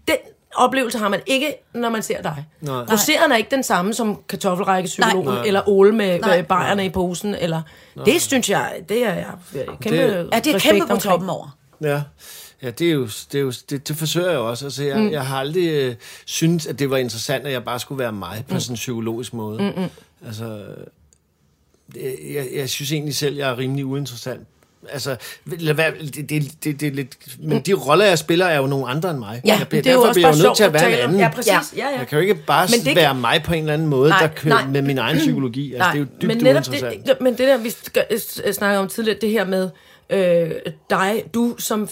Den 0.09 0.17
oplevelse 0.55 0.99
har 0.99 1.09
man 1.09 1.21
ikke, 1.27 1.55
når 1.75 1.89
man 1.91 2.03
ser 2.03 2.23
dig. 2.23 2.47
Nej. 2.61 2.75
Roseren 2.93 3.33
er 3.33 3.37
ikke 3.37 3.51
den 3.51 3.63
samme 3.63 3.95
som 3.95 4.21
kartoffelrækkepsykologen, 4.29 5.29
Nej. 5.29 5.43
eller 5.47 5.69
Ole 5.69 5.93
med, 5.95 6.21
Nej. 6.21 6.43
bajerne 6.43 6.85
i 6.85 6.91
posen, 6.91 7.35
eller... 7.35 7.63
Det 8.07 8.23
synes 8.23 8.51
jeg, 8.51 8.73
det 8.89 9.05
er 9.05 9.15
jeg 9.15 9.27
kæmpe 9.81 9.99
Det- 9.99 10.29
Ja, 10.33 10.39
det 10.39 10.55
er 10.55 10.59
kæmpe 10.59 10.87
på 10.87 10.97
toppen 10.97 11.31
over. 11.31 11.57
Ja. 11.83 12.03
Ja, 12.67 12.71
det 12.71 12.89
er 12.89 12.93
jo, 12.93 13.05
det, 13.33 13.35
er 13.35 13.43
jo, 13.43 13.53
det, 13.71 13.89
det 13.89 13.97
forsøger 13.97 14.27
jeg 14.31 14.37
jo 14.37 14.49
også. 14.51 14.65
Altså, 14.67 14.85
jeg, 14.85 14.99
mm. 14.99 15.11
jeg 15.11 15.27
har 15.27 15.39
aldrig 15.39 15.69
øh, 15.69 15.95
syntes, 16.25 16.67
at 16.67 16.79
det 16.79 16.91
var 16.91 16.97
interessant, 16.97 17.47
at 17.47 17.53
jeg 17.53 17.65
bare 17.65 17.81
skulle 17.81 17.99
være 17.99 18.13
mig 18.13 18.45
på 18.49 18.61
sådan 18.61 18.73
en 18.73 18.77
psykologisk 18.77 19.35
måde. 19.35 19.63
Mm-mm. 19.63 19.89
Altså, 20.27 20.59
det- 21.95 22.17
jeg, 22.35 22.47
jeg 22.55 22.69
synes 22.69 22.93
egentlig 22.93 23.15
selv, 23.15 23.37
jeg 23.37 23.51
er 23.51 23.59
rimelig 23.59 23.85
uinteressant. 23.87 24.41
Altså, 24.91 25.17
lad 25.47 25.75
være, 25.75 25.93
det, 26.01 26.31
det, 26.31 26.53
det, 26.65 26.81
det 26.81 26.83
er 26.89 26.93
lidt, 26.93 27.17
men 27.39 27.61
de 27.61 27.73
roller, 27.75 28.05
jeg 28.05 28.19
spiller, 28.19 28.47
er 28.47 28.57
jo 28.59 28.67
nogle 28.67 28.89
andre 28.89 29.11
end 29.11 29.19
mig. 29.19 29.41
Ja, 29.47 29.57
jeg, 29.59 29.69
bliver- 29.69 29.83
det 29.83 29.91
er 29.91 29.95
jo 29.95 29.99
derfor 30.01 30.09
også 30.09 30.15
bliver 30.21 30.29
jeg 30.29 30.35
bare 30.35 30.43
jo 30.43 30.49
nødt 30.49 30.57
til 30.57 30.65
at 30.65 30.73
være 30.73 30.93
en 30.93 30.99
anden. 31.09 31.19
Ja, 31.21 31.31
præcis. 31.35 31.53
Ja. 31.53 31.59
Ja, 31.77 31.89
ja. 31.93 31.99
Jeg 31.99 32.07
kan 32.09 32.17
jo 32.19 32.23
ikke 32.23 32.35
bare 32.35 32.69
Men 32.77 32.85
det- 32.87 32.97
være 32.97 33.15
mig 33.15 33.43
på 33.45 33.55
en 33.55 33.61
eller 33.61 33.73
anden 33.75 33.89
måde, 33.89 34.11
Nej, 34.11 34.21
der 34.21 34.29
kører 34.29 34.55
nej. 34.55 34.67
med 34.67 34.83
min 34.83 34.99
egen 34.99 35.19
psykologi. 35.19 35.73
Altså, 35.75 35.79
Nej, 35.85 35.93
det 35.93 35.99
er 35.99 36.01
jo 36.01 36.07
dybt 36.23 36.27
men 36.27 36.37
netop 36.45 36.63
uinteressant. 36.69 37.07
det, 37.07 37.21
men 37.21 37.33
det 37.39 37.49
der, 37.49 37.57
vi 37.59 37.73
snakker 38.53 38.79
om 38.79 38.89
tidligere, 38.89 39.19
det 39.21 39.31
her 39.31 39.45
med 39.45 39.71
øh, 40.11 40.51
dig, 40.91 41.25
du 41.35 41.55
som 41.59 41.89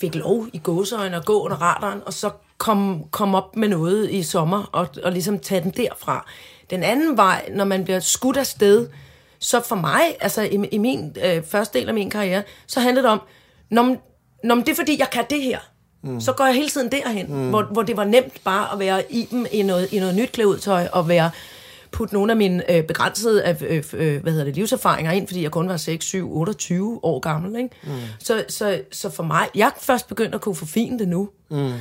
fik 0.00 0.14
lov 0.14 0.46
i 0.52 0.58
gåseøjne 0.58 1.16
at 1.16 1.24
gå 1.24 1.42
under 1.42 1.56
radaren, 1.56 2.00
og 2.06 2.12
så 2.12 2.30
kom, 2.58 3.04
kom 3.10 3.34
op 3.34 3.56
med 3.56 3.68
noget 3.68 4.10
i 4.10 4.22
sommer, 4.22 4.70
og, 4.72 4.88
og 5.04 5.12
ligesom 5.12 5.38
tage 5.38 5.60
den 5.60 5.70
derfra. 5.70 6.26
Den 6.70 6.82
anden 6.82 7.16
vej, 7.16 7.48
når 7.52 7.64
man 7.64 7.84
bliver 7.84 8.00
skudt 8.00 8.36
af 8.36 8.46
sted, 8.46 8.88
så 9.38 9.60
for 9.60 9.76
mig, 9.76 10.02
altså 10.20 10.42
i, 10.42 10.68
i 10.72 10.78
min 10.78 11.16
øh, 11.24 11.42
første 11.44 11.78
del 11.78 11.88
af 11.88 11.94
min 11.94 12.10
karriere, 12.10 12.42
så 12.66 12.80
handlede 12.80 13.02
det 13.02 13.12
om, 13.12 13.20
når, 13.70 13.96
når 14.44 14.54
det 14.54 14.68
er 14.68 14.74
fordi, 14.74 14.96
jeg 14.98 15.10
kan 15.10 15.24
det 15.30 15.42
her. 15.42 15.58
Mm. 16.02 16.20
Så 16.20 16.32
går 16.32 16.44
jeg 16.44 16.54
hele 16.54 16.68
tiden 16.68 16.92
derhen, 16.92 17.26
mm. 17.28 17.50
hvor, 17.50 17.62
hvor 17.62 17.82
det 17.82 17.96
var 17.96 18.04
nemt 18.04 18.44
bare 18.44 18.72
at 18.72 18.78
være 18.78 19.12
i 19.12 19.28
dem 19.30 19.46
i 19.52 19.62
noget, 19.62 19.92
i 19.92 19.98
noget 19.98 20.14
nyt 20.14 20.32
klæudtøj, 20.32 20.88
og 20.92 21.08
være 21.08 21.30
putte 21.94 22.14
nogle 22.14 22.32
af 22.32 22.36
mine 22.36 22.72
øh, 22.76 22.84
begrænsede 22.84 23.56
øh, 23.70 23.84
øh, 23.92 24.22
hvad 24.22 24.32
hedder 24.32 24.44
det, 24.44 24.54
livserfaringer 24.56 25.12
ind, 25.12 25.26
fordi 25.28 25.42
jeg 25.42 25.50
kun 25.50 25.68
var 25.68 25.76
6, 25.76 26.04
7, 26.04 26.36
28 26.36 27.00
år 27.02 27.20
gammel. 27.20 27.56
Ikke? 27.62 27.70
Mm. 27.84 27.90
Så, 28.18 28.44
så, 28.48 28.80
så 28.92 29.10
for 29.10 29.22
mig, 29.22 29.46
jeg 29.54 29.66
er 29.66 29.78
først 29.80 30.08
begyndt 30.08 30.34
at 30.34 30.40
kunne 30.40 30.54
forfine 30.54 30.98
det 30.98 31.08
nu. 31.08 31.28
Mm. 31.50 31.72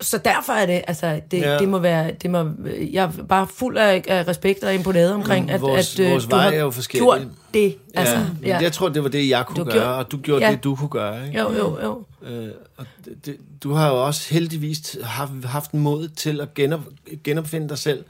Så 0.00 0.18
derfor 0.18 0.52
er 0.52 0.66
det, 0.66 0.82
altså, 0.88 1.20
det, 1.30 1.40
Ja. 1.40 1.58
det 1.58 1.68
må 1.68 1.78
være, 1.78 2.10
det 2.22 2.30
må, 2.30 2.50
jeg 2.92 3.04
er 3.04 3.24
bare 3.28 3.46
fuld 3.54 3.76
af, 3.78 4.02
af 4.08 4.28
respekt 4.28 4.64
og 4.64 4.74
imponeret 4.74 5.12
omkring, 5.12 5.50
at, 5.50 5.60
vores- 5.60 5.94
at 6.00 6.04
øh, 6.06 6.10
vores 6.10 6.24
du 6.24 6.30
veje 6.30 6.42
har 6.50 6.52
er 6.56 6.60
jo 6.60 6.70
forskellige. 6.70 7.04
gjort 7.12 7.22
det. 7.54 7.76
Altså, 7.94 8.16
Ja, 8.16 8.48
ja. 8.48 8.58
jeg 8.62 8.72
tror, 8.72 8.88
det 8.88 9.02
var 9.02 9.08
det, 9.08 9.28
jeg 9.28 9.46
kunne 9.46 9.56
Du 9.56 9.64
gøre, 9.64 9.72
gjorde- 9.74 9.94
og 9.96 10.12
du 10.12 10.16
gjorde 10.16 10.44
Ja. 10.44 10.50
det, 10.50 10.64
du 10.64 10.74
kunne 10.76 10.88
gøre. 10.88 11.26
Ikke? 11.26 11.38
Jo, 11.40 11.52
jo, 11.52 11.78
jo. 11.82 12.02
Øh, 12.26 12.48
og 12.76 12.86
det, 13.24 13.36
du 13.62 13.72
har 13.72 13.88
jo 13.88 14.06
også 14.06 14.34
heldigvis 14.34 14.96
haft, 15.02 15.30
haft 15.44 15.74
mod 15.74 16.08
til 16.08 16.40
at 16.40 16.54
genop, 16.54 16.80
genopfinde 17.24 17.68
dig 17.68 17.78
selv, 17.78 18.04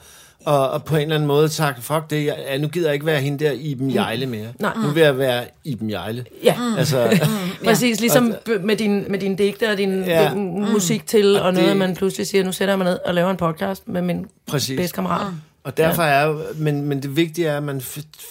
og, 0.46 0.70
og 0.70 0.84
på 0.84 0.96
en 0.96 1.02
eller 1.02 1.14
anden 1.14 1.26
måde 1.26 1.48
sagt, 1.48 1.84
fuck 1.84 2.10
det, 2.10 2.24
jeg, 2.26 2.58
nu 2.58 2.68
gider 2.68 2.86
jeg 2.86 2.94
ikke 2.94 3.06
være 3.06 3.20
hende 3.20 3.44
der 3.44 3.52
Iben 3.52 3.94
Jejle 3.94 4.26
mere. 4.26 4.46
Nej. 4.58 4.72
Nu 4.82 4.88
vil 4.88 5.02
jeg 5.02 5.18
være 5.18 5.44
Iben 5.64 5.90
Jejle. 5.90 6.24
Ja, 6.44 6.56
Altså, 6.78 7.18
præcis. 7.64 8.00
Ligesom 8.00 8.34
b- 8.44 8.48
med 8.64 8.76
din, 8.76 9.04
med 9.08 9.18
din 9.18 9.36
digte 9.36 9.70
og 9.70 9.78
din 9.78 10.04
Ja. 10.04 10.34
musik 10.72 11.06
til, 11.06 11.36
og, 11.36 11.42
Og 11.42 11.52
noget, 11.54 11.68
det- 11.68 11.76
man 11.76 11.94
pludselig 11.94 12.26
siger, 12.26 12.44
nu 12.44 12.52
sætter 12.52 12.72
jeg 12.72 12.78
mig 12.78 12.84
ned 12.84 12.98
og 13.04 13.14
laver 13.14 13.30
en 13.30 13.36
podcast 13.36 13.88
med 13.88 14.02
min 14.02 14.26
Præcis. 14.46 14.76
bedste 14.76 14.94
kammerat. 14.94 15.26
Og 15.64 15.76
derfor 15.76 16.02
er 16.02 16.36
men, 16.56 16.84
men 16.84 17.02
det 17.02 17.16
vigtige 17.16 17.46
er, 17.48 17.56
at 17.56 17.62
man 17.62 17.80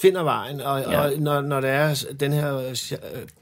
finder 0.01 0.23
vejen, 0.23 0.61
og, 0.61 0.79
ja. 0.81 0.99
Og 0.99 1.11
når, 1.17 1.41
når 1.41 1.61
det 1.61 1.69
er, 1.69 2.03
den 2.19 2.33
her 2.33 2.57
øh, 2.57 2.75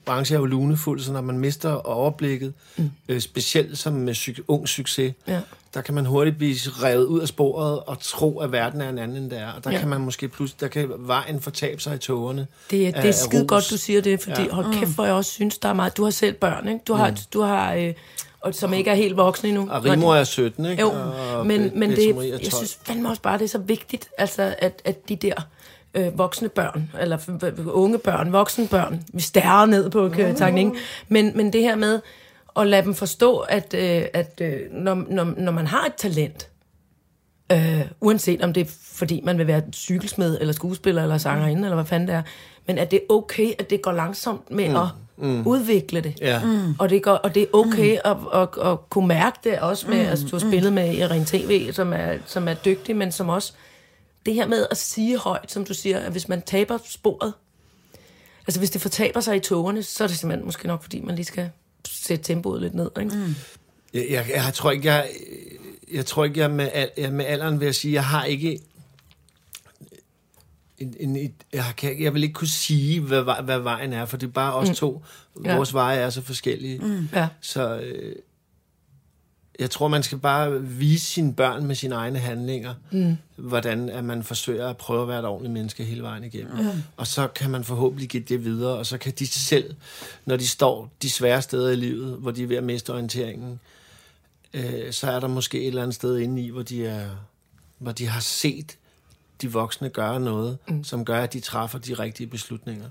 branche 0.05 0.35
er 0.35 0.39
jo 0.39 0.45
lunefuld, 0.45 0.99
så 0.99 1.11
når 1.13 1.21
man 1.21 1.39
mister 1.39 1.71
overblikket, 1.71 2.53
mm. 2.77 2.91
øh, 3.09 3.19
specielt 3.21 3.77
som 3.77 3.93
med 3.93 4.13
psyk- 4.13 4.43
ung 4.47 4.67
succes, 4.69 5.13
Ja. 5.27 5.39
Der 5.73 5.81
kan 5.81 5.93
man 5.93 6.05
hurtigt 6.05 6.37
blive 6.37 6.55
revet 6.83 7.05
ud 7.05 7.19
af 7.19 7.27
sporet 7.27 7.79
og 7.79 7.99
tro, 7.99 8.39
at 8.39 8.51
verden 8.51 8.81
er 8.81 8.89
en 8.89 8.97
anden, 8.97 9.17
end 9.17 9.31
det 9.31 9.39
er. 9.39 9.51
Og 9.51 9.63
der 9.63 9.71
ja. 9.71 9.79
Kan 9.79 9.87
man 9.89 10.01
måske 10.01 10.27
pludselig, 10.27 10.61
der 10.61 10.67
kan 10.67 10.89
vejen 10.97 11.41
fortabe 11.41 11.81
sig 11.81 11.95
i 11.95 11.97
tågerne. 11.97 12.47
Det, 12.71 12.85
af- 12.85 12.93
det 12.93 13.07
er 13.09 13.11
skide 13.11 13.47
godt, 13.47 13.69
du 13.69 13.77
siger 13.77 14.01
det, 14.01 14.21
fordi 14.21 14.41
Ja. 14.41 14.49
hold 14.51 14.73
kæft, 14.73 14.95
hvor 14.95 15.05
jeg 15.05 15.13
også 15.13 15.31
synes, 15.31 15.57
der 15.57 15.69
er 15.69 15.73
meget... 15.73 15.97
Du 15.97 16.03
har 16.03 16.11
selv 16.11 16.33
børn, 16.33 16.67
ikke? 16.67 16.79
Du 16.87 16.93
har, 16.93 17.09
mm. 17.09 17.15
du 17.33 17.41
har 17.41 17.73
øh, 17.73 17.93
og, 18.41 18.55
som 18.55 18.73
ikke 18.73 18.91
er 18.91 18.95
helt 18.95 19.17
voksne 19.17 19.49
endnu. 19.49 19.67
Og 19.71 19.85
Rimor 19.85 20.15
er 20.15 20.23
17, 20.23 20.65
ikke? 20.65 20.81
Jo, 20.81 20.91
og 21.37 21.45
men, 21.47 21.71
men 21.75 21.89
det, 21.89 22.09
er 22.09 22.21
jeg 22.21 22.31
12. 22.39 22.51
synes 22.51 22.79
fandme 22.83 23.09
også 23.09 23.21
bare, 23.21 23.37
det 23.37 23.43
er 23.43 23.49
så 23.49 23.57
vigtigt, 23.57 24.09
altså, 24.17 24.55
at, 24.59 24.81
at 24.85 25.09
de 25.09 25.15
der 25.15 25.33
øh, 25.93 26.17
voksne 26.17 26.49
børn, 26.49 26.89
eller 27.01 27.17
unge 27.67 27.97
børn, 27.97 28.31
voksne 28.33 28.67
børn, 28.67 29.03
vi 29.13 29.21
stærrer 29.21 29.65
ned 29.65 29.89
på 29.89 30.07
mm. 30.07 30.35
tanken, 30.35 30.75
men, 31.07 31.31
men 31.35 31.53
det 31.53 31.61
her 31.61 31.75
med 31.75 31.99
at 32.59 32.67
lade 32.67 32.83
dem 32.83 32.93
forstå, 32.93 33.37
at, 33.37 33.73
øh, 33.73 34.05
at 34.13 34.41
øh, 34.41 34.59
når, 34.71 35.05
når, 35.09 35.23
når 35.37 35.51
man 35.51 35.67
har 35.67 35.85
et 35.85 35.93
talent, 35.93 36.49
øh, 37.51 37.81
uanset 38.01 38.41
om 38.41 38.53
det 38.53 38.61
er 38.61 38.71
fordi 38.81 39.21
man 39.23 39.37
vil 39.37 39.47
være 39.47 39.61
cykelsmed, 39.73 40.37
eller 40.39 40.53
skuespiller, 40.53 41.01
eller 41.01 41.17
sangerinde, 41.17 41.63
eller 41.63 41.75
hvad 41.75 41.85
fanden 41.85 42.07
det 42.07 42.15
er, 42.15 42.21
men 42.67 42.77
at 42.77 42.91
det 42.91 42.97
er 42.97 43.13
okay, 43.13 43.51
at 43.59 43.69
det 43.69 43.81
går 43.81 43.91
langsomt 43.91 44.51
med 44.51 44.69
mm. 44.69 44.75
at 44.75 44.87
mm. 45.17 45.47
udvikle 45.47 46.01
det. 46.01 46.13
Ja. 46.21 46.45
Mm. 46.45 46.75
Og, 46.79 46.89
det 46.89 47.03
går, 47.03 47.11
og 47.11 47.35
det 47.35 47.43
er 47.43 47.47
okay 47.53 47.97
mm. 48.05 48.11
at, 48.11 48.41
at, 48.41 48.71
at 48.71 48.89
kunne 48.89 49.07
mærke 49.07 49.37
det 49.43 49.59
også 49.59 49.87
med, 49.87 50.03
mm. 50.03 50.09
altså 50.09 50.27
du 50.27 50.35
har 50.35 50.49
spillet 50.49 50.73
med 50.73 50.93
Irene 50.93 51.25
TV, 51.25 51.73
som 51.73 51.93
er, 51.93 52.17
som 52.25 52.47
er 52.47 52.53
dygtig, 52.53 52.95
men 52.95 53.11
som 53.11 53.29
også, 53.29 53.53
det 54.25 54.33
her 54.33 54.47
med 54.47 54.67
at 54.71 54.77
sige 54.77 55.17
højt, 55.17 55.51
som 55.51 55.65
du 55.65 55.73
siger, 55.73 55.99
at 55.99 56.11
hvis 56.11 56.29
man 56.29 56.41
taber 56.41 56.77
sporet, 56.85 57.33
altså 58.47 58.59
hvis 58.59 58.69
det 58.69 58.81
fortaber 58.81 59.19
sig 59.19 59.35
i 59.35 59.39
togerne, 59.39 59.83
så 59.83 60.03
er 60.03 60.07
det 60.07 60.17
simpelthen 60.17 60.45
måske 60.45 60.67
nok, 60.67 60.81
fordi 60.81 61.01
man 61.01 61.15
lige 61.15 61.25
skal 61.25 61.49
sætte 61.87 62.23
tempoet 62.23 62.61
lidt 62.61 62.73
ned, 62.73 62.91
ikke? 62.99 63.15
Mm. 63.15 63.35
Jeg, 63.93 64.05
jeg, 64.09 64.25
jeg 64.35 64.53
tror 64.53 64.71
ikke, 64.71 64.87
jeg, 64.87 65.09
jeg 65.93 66.05
tror 66.05 66.25
ikke, 66.25 66.39
jeg 66.39 66.51
med, 66.51 66.69
al, 66.73 66.89
jeg 66.97 67.13
med 67.13 67.25
alderen 67.25 67.59
vil 67.59 67.65
jeg 67.65 67.75
sige, 67.75 67.93
jeg 67.93 68.05
har 68.05 68.23
ikke 68.25 68.59
en, 70.77 70.95
en, 70.99 71.15
et, 71.15 71.33
jeg, 71.53 71.73
kan, 71.77 72.01
jeg 72.01 72.13
vil 72.13 72.23
ikke 72.23 72.33
kunne 72.33 72.47
sige, 72.47 72.99
hvad, 72.99 73.43
hvad 73.43 73.59
vejen 73.59 73.93
er, 73.93 74.05
for 74.05 74.17
det 74.17 74.27
er 74.27 74.31
bare 74.31 74.53
os 74.53 74.69
mm. 74.69 74.75
to. 74.75 75.03
Ja. 75.45 75.55
Vores 75.55 75.73
veje 75.73 75.97
er 75.97 76.09
så 76.09 76.21
forskellige. 76.21 76.79
Mm. 76.79 77.09
Ja. 77.13 77.27
Så 77.41 77.79
øh, 77.79 78.15
jeg 79.59 79.69
tror, 79.69 79.87
man 79.87 80.03
skal 80.03 80.17
bare 80.17 80.61
vise 80.61 81.05
sine 81.05 81.33
børn 81.33 81.65
med 81.65 81.75
sine 81.75 81.95
egne 81.95 82.19
handlinger, 82.19 82.73
mm. 82.91 83.17
hvordan 83.35 83.89
at 83.89 84.03
man 84.03 84.23
forsøger 84.23 84.69
at 84.69 84.77
prøve 84.77 85.01
at 85.01 85.07
være 85.07 85.19
et 85.19 85.25
ordentligt 85.25 85.53
menneske 85.53 85.83
hele 85.83 86.03
vejen 86.03 86.23
igennem. 86.23 86.57
Mm. 86.57 86.83
Og 86.97 87.07
så 87.07 87.27
kan 87.27 87.49
man 87.49 87.63
forhåbentlig 87.63 88.09
give 88.09 88.23
det 88.23 88.43
videre, 88.43 88.77
og 88.77 88.85
så 88.85 88.97
kan 88.97 89.13
de 89.19 89.27
selv, 89.27 89.75
når 90.25 90.35
de 90.35 90.47
står 90.47 90.91
de 91.01 91.09
svære 91.09 91.41
steder 91.41 91.69
i 91.69 91.75
livet, 91.75 92.17
hvor 92.17 92.31
de 92.31 92.43
er 92.43 92.47
ved 92.47 92.57
at 92.57 92.63
miste 92.63 92.93
orienteringen, 92.93 93.59
øh, 94.53 94.91
så 94.91 95.11
er 95.11 95.19
der 95.19 95.27
måske 95.27 95.61
et 95.61 95.67
eller 95.67 95.81
andet 95.81 95.95
sted 95.95 96.17
inde 96.17 96.41
i, 96.41 96.49
hvor 96.49 96.63
de, 96.63 96.85
er, 96.85 97.09
hvor 97.77 97.91
de 97.91 98.07
har 98.07 98.21
set 98.21 98.77
de 99.41 99.51
voksne 99.51 99.89
gøre 99.89 100.19
noget, 100.19 100.57
mm. 100.67 100.83
som 100.83 101.05
gør, 101.05 101.23
at 101.23 101.33
de 101.33 101.39
træffer 101.39 101.79
de 101.79 101.93
rigtige 101.93 102.27
beslutninger. 102.27 102.89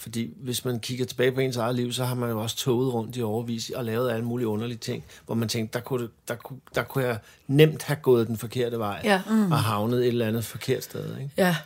Fordi 0.00 0.30
hvis 0.36 0.64
man 0.64 0.80
kigger 0.80 1.04
tilbage 1.04 1.32
på 1.32 1.40
ens 1.40 1.56
eget 1.56 1.74
liv, 1.74 1.92
så 1.92 2.04
har 2.04 2.14
man 2.14 2.30
jo 2.30 2.40
også 2.42 2.56
toget 2.56 2.94
rundt 2.94 3.16
i 3.16 3.22
overvis 3.22 3.70
og 3.70 3.84
lavet 3.84 4.10
alle 4.10 4.24
mulige 4.24 4.48
underlige 4.48 4.78
ting, 4.78 5.04
hvor 5.26 5.34
man 5.34 5.48
tænkte, 5.48 5.78
der 5.78 5.84
kunne, 5.84 6.08
der 6.28 6.34
kunne, 6.34 6.58
der 6.74 6.82
kunne 6.82 7.04
jeg 7.04 7.18
nemt 7.46 7.82
have 7.82 7.96
gået 7.96 8.26
den 8.28 8.36
forkerte 8.36 8.78
vej 8.78 9.00
Ja. 9.04 9.22
mm. 9.30 9.52
og 9.52 9.58
havnet 9.58 10.00
et 10.00 10.06
eller 10.08 10.26
andet 10.26 10.44
forkert 10.44 10.84
sted. 10.84 11.16
Ikke? 11.18 11.30
Ja, 11.36 11.56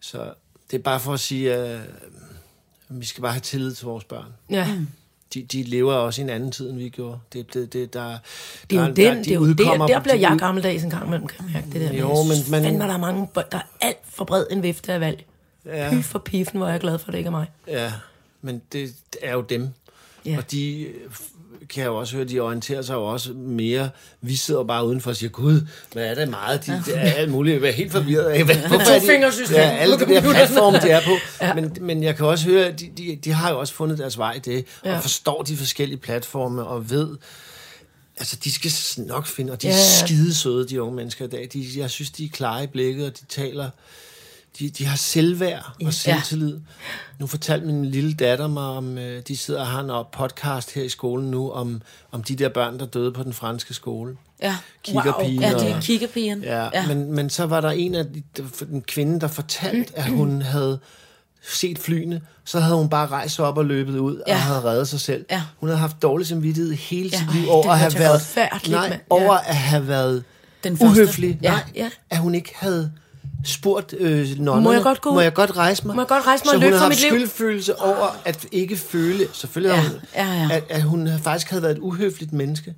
Så 0.00 0.32
det 0.70 0.78
er 0.78 0.82
bare 0.82 1.00
for 1.00 1.12
at 1.12 1.20
sige, 1.20 1.54
at 1.54 1.80
vi 2.88 3.06
skal 3.06 3.22
bare 3.22 3.32
have 3.32 3.40
tillid 3.40 3.74
til 3.74 3.86
vores 3.86 4.04
børn. 4.04 4.32
ja. 4.50 4.68
De, 5.34 5.42
de 5.42 5.62
lever 5.62 5.94
også 5.94 6.20
i 6.20 6.24
en 6.24 6.30
anden 6.30 6.52
tid, 6.52 6.70
end 6.70 6.78
vi 6.78 6.88
gjorde. 6.88 7.18
Det, 7.32 7.54
det, 7.54 7.72
det, 7.72 7.94
der, 7.94 8.18
Det 8.70 8.78
er 8.78 8.80
jo 8.82 8.86
der, 8.86 8.92
den, 9.14 9.18
de 9.18 9.24
det 9.24 9.30
er 9.30 9.34
jo 9.34 9.52
der, 9.52 9.86
der 9.86 10.00
bliver 10.00 10.16
jeg 10.16 10.36
gammeldags 10.38 10.82
en 10.84 10.90
gang 10.90 11.06
imellem, 11.06 11.26
kan 11.26 11.44
jeg 11.44 11.52
mærke 11.52 11.66
det 11.78 11.90
der. 11.90 11.98
Jo, 11.98 12.22
men 12.22 12.36
man- 12.50 12.62
fandme, 12.64 12.84
der 12.84 12.92
er 12.92 12.98
mange, 12.98 13.28
der 13.34 13.58
er 13.58 13.62
alt 13.80 13.98
for 14.04 14.24
bred 14.24 14.46
en 14.50 14.62
vifte 14.62 14.92
af 14.92 15.00
valg. 15.00 15.24
Ja. 15.68 15.90
Py 15.90 16.02
for 16.04 16.18
pifen, 16.18 16.58
hvor 16.58 16.66
er 16.66 16.70
jeg 16.70 16.80
glad 16.80 16.98
for, 16.98 17.08
at 17.08 17.12
det 17.12 17.18
ikke 17.18 17.28
er 17.28 17.30
mig. 17.30 17.46
Ja, 17.66 17.92
men 18.42 18.62
det 18.72 18.94
er 19.22 19.32
jo 19.32 19.40
dem. 19.40 19.68
Ja. 20.26 20.36
Og 20.36 20.50
de 20.50 20.86
kan 21.68 21.82
jeg 21.82 21.88
jo 21.88 21.96
også 21.96 22.16
høre, 22.16 22.24
de 22.24 22.40
orienterer 22.40 22.82
sig 22.82 22.94
jo 22.94 23.04
også 23.04 23.32
mere. 23.32 23.90
Vi 24.20 24.36
sidder 24.36 24.64
bare 24.64 24.86
udenfor 24.86 25.10
og 25.10 25.16
siger, 25.16 25.30
gud, 25.30 25.66
hvad 25.92 26.06
er 26.06 26.14
det 26.14 26.28
meget? 26.28 26.66
De, 26.66 26.82
det 26.86 26.96
er 26.96 27.00
alt 27.00 27.30
muligt. 27.30 27.62
Jeg 27.62 27.68
er 27.68 27.72
helt 27.72 27.92
forvirret 27.92 28.24
af, 28.24 28.44
hvad, 28.44 28.56
hvorfor 28.56 28.74
er 28.76 29.30
de, 29.30 29.54
ja, 29.54 29.76
alle 29.76 29.98
de 29.98 30.06
der 30.06 30.20
platforme, 30.20 30.78
de 30.78 30.90
er 30.90 31.00
på. 31.04 31.10
Ja. 31.40 31.54
Men, 31.54 31.76
men 31.80 32.02
jeg 32.02 32.16
kan 32.16 32.26
også 32.26 32.44
høre, 32.44 32.66
at 32.66 32.80
de, 32.80 32.90
de, 32.96 33.18
de 33.24 33.32
har 33.32 33.50
jo 33.50 33.58
også 33.60 33.74
fundet 33.74 33.98
deres 33.98 34.18
vej 34.18 34.32
i 34.32 34.38
det, 34.38 34.64
ja. 34.84 34.96
Og 34.96 35.02
forstår 35.02 35.42
de 35.42 35.56
forskellige 35.56 35.98
platforme, 35.98 36.64
og 36.64 36.90
ved, 36.90 37.16
altså 38.16 38.36
de 38.44 38.52
skal 38.52 38.70
nok 39.06 39.26
finde, 39.26 39.52
og 39.52 39.62
de 39.62 39.68
er 39.68 39.72
Ja, 39.72 39.76
ja. 39.78 40.06
skide 40.06 40.34
søde, 40.34 40.68
de 40.68 40.82
unge 40.82 40.96
mennesker 40.96 41.24
i 41.24 41.28
dag. 41.28 41.48
De, 41.52 41.66
jeg 41.76 41.90
synes, 41.90 42.10
de 42.10 42.24
er 42.24 42.28
klare 42.28 42.64
i 42.64 42.66
blikket, 42.66 43.06
og 43.06 43.20
de 43.20 43.24
taler, 43.28 43.70
de, 44.58 44.70
de 44.70 44.86
har 44.86 44.96
selvværd 44.96 45.72
og 45.84 45.94
selvtillid. 45.94 46.58
Nu 47.18 47.26
fortalte 47.26 47.66
min 47.66 47.84
lille 47.84 48.14
datter 48.14 48.46
mig 48.46 48.62
om, 48.64 48.98
øh, 48.98 49.22
de 49.28 49.36
sidder 49.36 49.60
og 49.60 49.66
har 49.66 49.80
en 49.80 50.04
podcast 50.12 50.74
her 50.74 50.82
i 50.82 50.88
skolen 50.88 51.30
nu, 51.30 51.50
om, 51.50 51.82
om 52.12 52.22
de 52.22 52.36
der 52.36 52.48
børn, 52.48 52.78
der 52.78 52.86
døde 52.86 53.12
på 53.12 53.22
den 53.22 53.32
franske 53.32 53.74
skole. 53.74 54.16
Ja. 54.42 54.56
Kiggerpigen. 54.84 55.40
Ja, 55.40 55.50
det 55.52 55.70
er 55.70 55.80
kiggerpigen. 55.80 56.42
Ja, 56.42 56.64
ja. 56.74 56.86
Men, 56.86 57.12
men 57.12 57.30
så 57.30 57.46
var 57.46 57.60
der 57.60 57.70
en 57.70 57.94
af 57.94 58.04
de, 58.06 58.22
en 58.72 58.82
kvinde, 58.82 59.20
der 59.20 59.28
fortalte, 59.28 59.98
at 59.98 60.04
hun 60.10 60.42
havde 60.54 60.78
set 61.42 61.78
flyene, 61.78 62.20
så 62.44 62.60
havde 62.60 62.76
hun 62.76 62.88
bare 62.88 63.06
rejst 63.06 63.34
sig 63.34 63.44
op 63.44 63.58
og 63.58 63.64
løbet 63.64 63.98
ud 63.98 64.22
Ja. 64.26 64.32
og 64.34 64.40
havde 64.40 64.64
reddet 64.64 64.88
sig 64.88 65.00
selv. 65.00 65.26
Ja. 65.30 65.42
Hun 65.56 65.68
havde 65.68 65.78
haft 65.80 66.02
dårlig 66.02 66.26
samvittighed 66.26 66.72
hele 66.72 67.10
sit 67.10 67.26
Ja. 67.34 67.40
liv 67.40 67.50
over 67.50 67.70
at 67.72 67.78
have 67.78 67.94
været, 67.98 68.20
nej, 68.70 69.00
over 69.10 69.32
Ja. 69.34 69.38
at 69.48 69.56
have 69.56 69.88
været 69.88 70.24
Den 70.64 70.76
første. 70.78 70.86
uhøflig. 71.02 71.38
Ja. 71.42 71.50
Nej, 71.50 71.62
Ja. 71.74 71.90
At 72.10 72.18
hun 72.18 72.34
ikke 72.34 72.52
havde 72.56 72.92
spurgt 73.44 73.94
øh, 73.98 74.28
nonnerne, 74.38 74.62
Må 74.64 74.72
jeg 74.72 74.82
godt 74.82 75.00
gå 75.00 75.10
ud? 75.10 75.14
må 75.14 75.20
jeg 75.20 75.34
godt 75.34 75.56
rejse 75.56 75.86
mig? 75.86 75.96
Må 75.96 76.02
jeg 76.02 76.08
godt 76.08 76.26
rejse 76.26 76.44
mig 76.44 76.50
så 76.50 76.56
og 76.56 76.62
hun 76.62 76.62
løbe 76.62 76.76
har 76.76 76.84
fra 76.84 76.88
mit 76.88 77.00
liv? 77.00 77.08
skyldfølelse 77.10 77.80
over 77.80 78.16
at 78.24 78.46
ikke 78.52 78.76
føle, 78.76 79.26
selvfølgelig 79.32 79.74
Ja, 79.76 79.82
ja. 79.82 79.88
hun, 79.88 80.00
ja, 80.14 80.42
ja. 80.42 80.56
At, 80.56 80.64
at 80.68 80.82
hun 80.82 81.08
faktisk 81.22 81.50
havde 81.50 81.62
været 81.62 81.72
et 81.72 81.78
uhøfligt 81.78 82.32
menneske. 82.32 82.74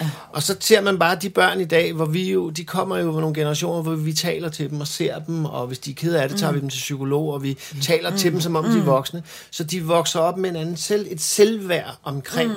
Ja. 0.00 0.10
Og 0.32 0.42
så 0.42 0.56
ser 0.60 0.80
man 0.80 0.98
bare 0.98 1.16
de 1.22 1.30
børn 1.30 1.60
i 1.60 1.64
dag, 1.64 1.92
hvor 1.92 2.04
vi 2.04 2.32
jo, 2.32 2.50
de 2.50 2.64
kommer 2.64 2.98
jo 2.98 3.12
fra 3.12 3.20
nogle 3.20 3.34
generationer, 3.34 3.82
hvor 3.82 3.94
vi 3.94 4.12
taler 4.12 4.48
til 4.48 4.70
dem 4.70 4.80
og 4.80 4.86
ser 4.86 5.18
dem, 5.18 5.44
og 5.44 5.66
hvis 5.66 5.78
de 5.78 5.90
er 5.90 5.94
kede 5.94 6.22
af 6.22 6.28
det, 6.28 6.38
tager 6.38 6.50
Mm. 6.50 6.56
vi 6.56 6.60
dem 6.60 6.68
til 6.68 6.78
psykolog, 6.78 7.32
og 7.34 7.42
vi 7.42 7.58
taler 7.82 8.16
til 8.16 8.32
dem, 8.32 8.40
som 8.40 8.56
om 8.56 8.64
de 8.64 8.78
er 8.78 8.82
voksne. 8.82 9.22
Så 9.50 9.64
de 9.64 9.84
vokser 9.84 10.20
op 10.20 10.38
med 10.38 10.50
en 10.50 10.56
anden 10.56 10.76
selv, 10.76 11.06
et 11.10 11.20
selvværd 11.20 11.96
omkring 12.02 12.52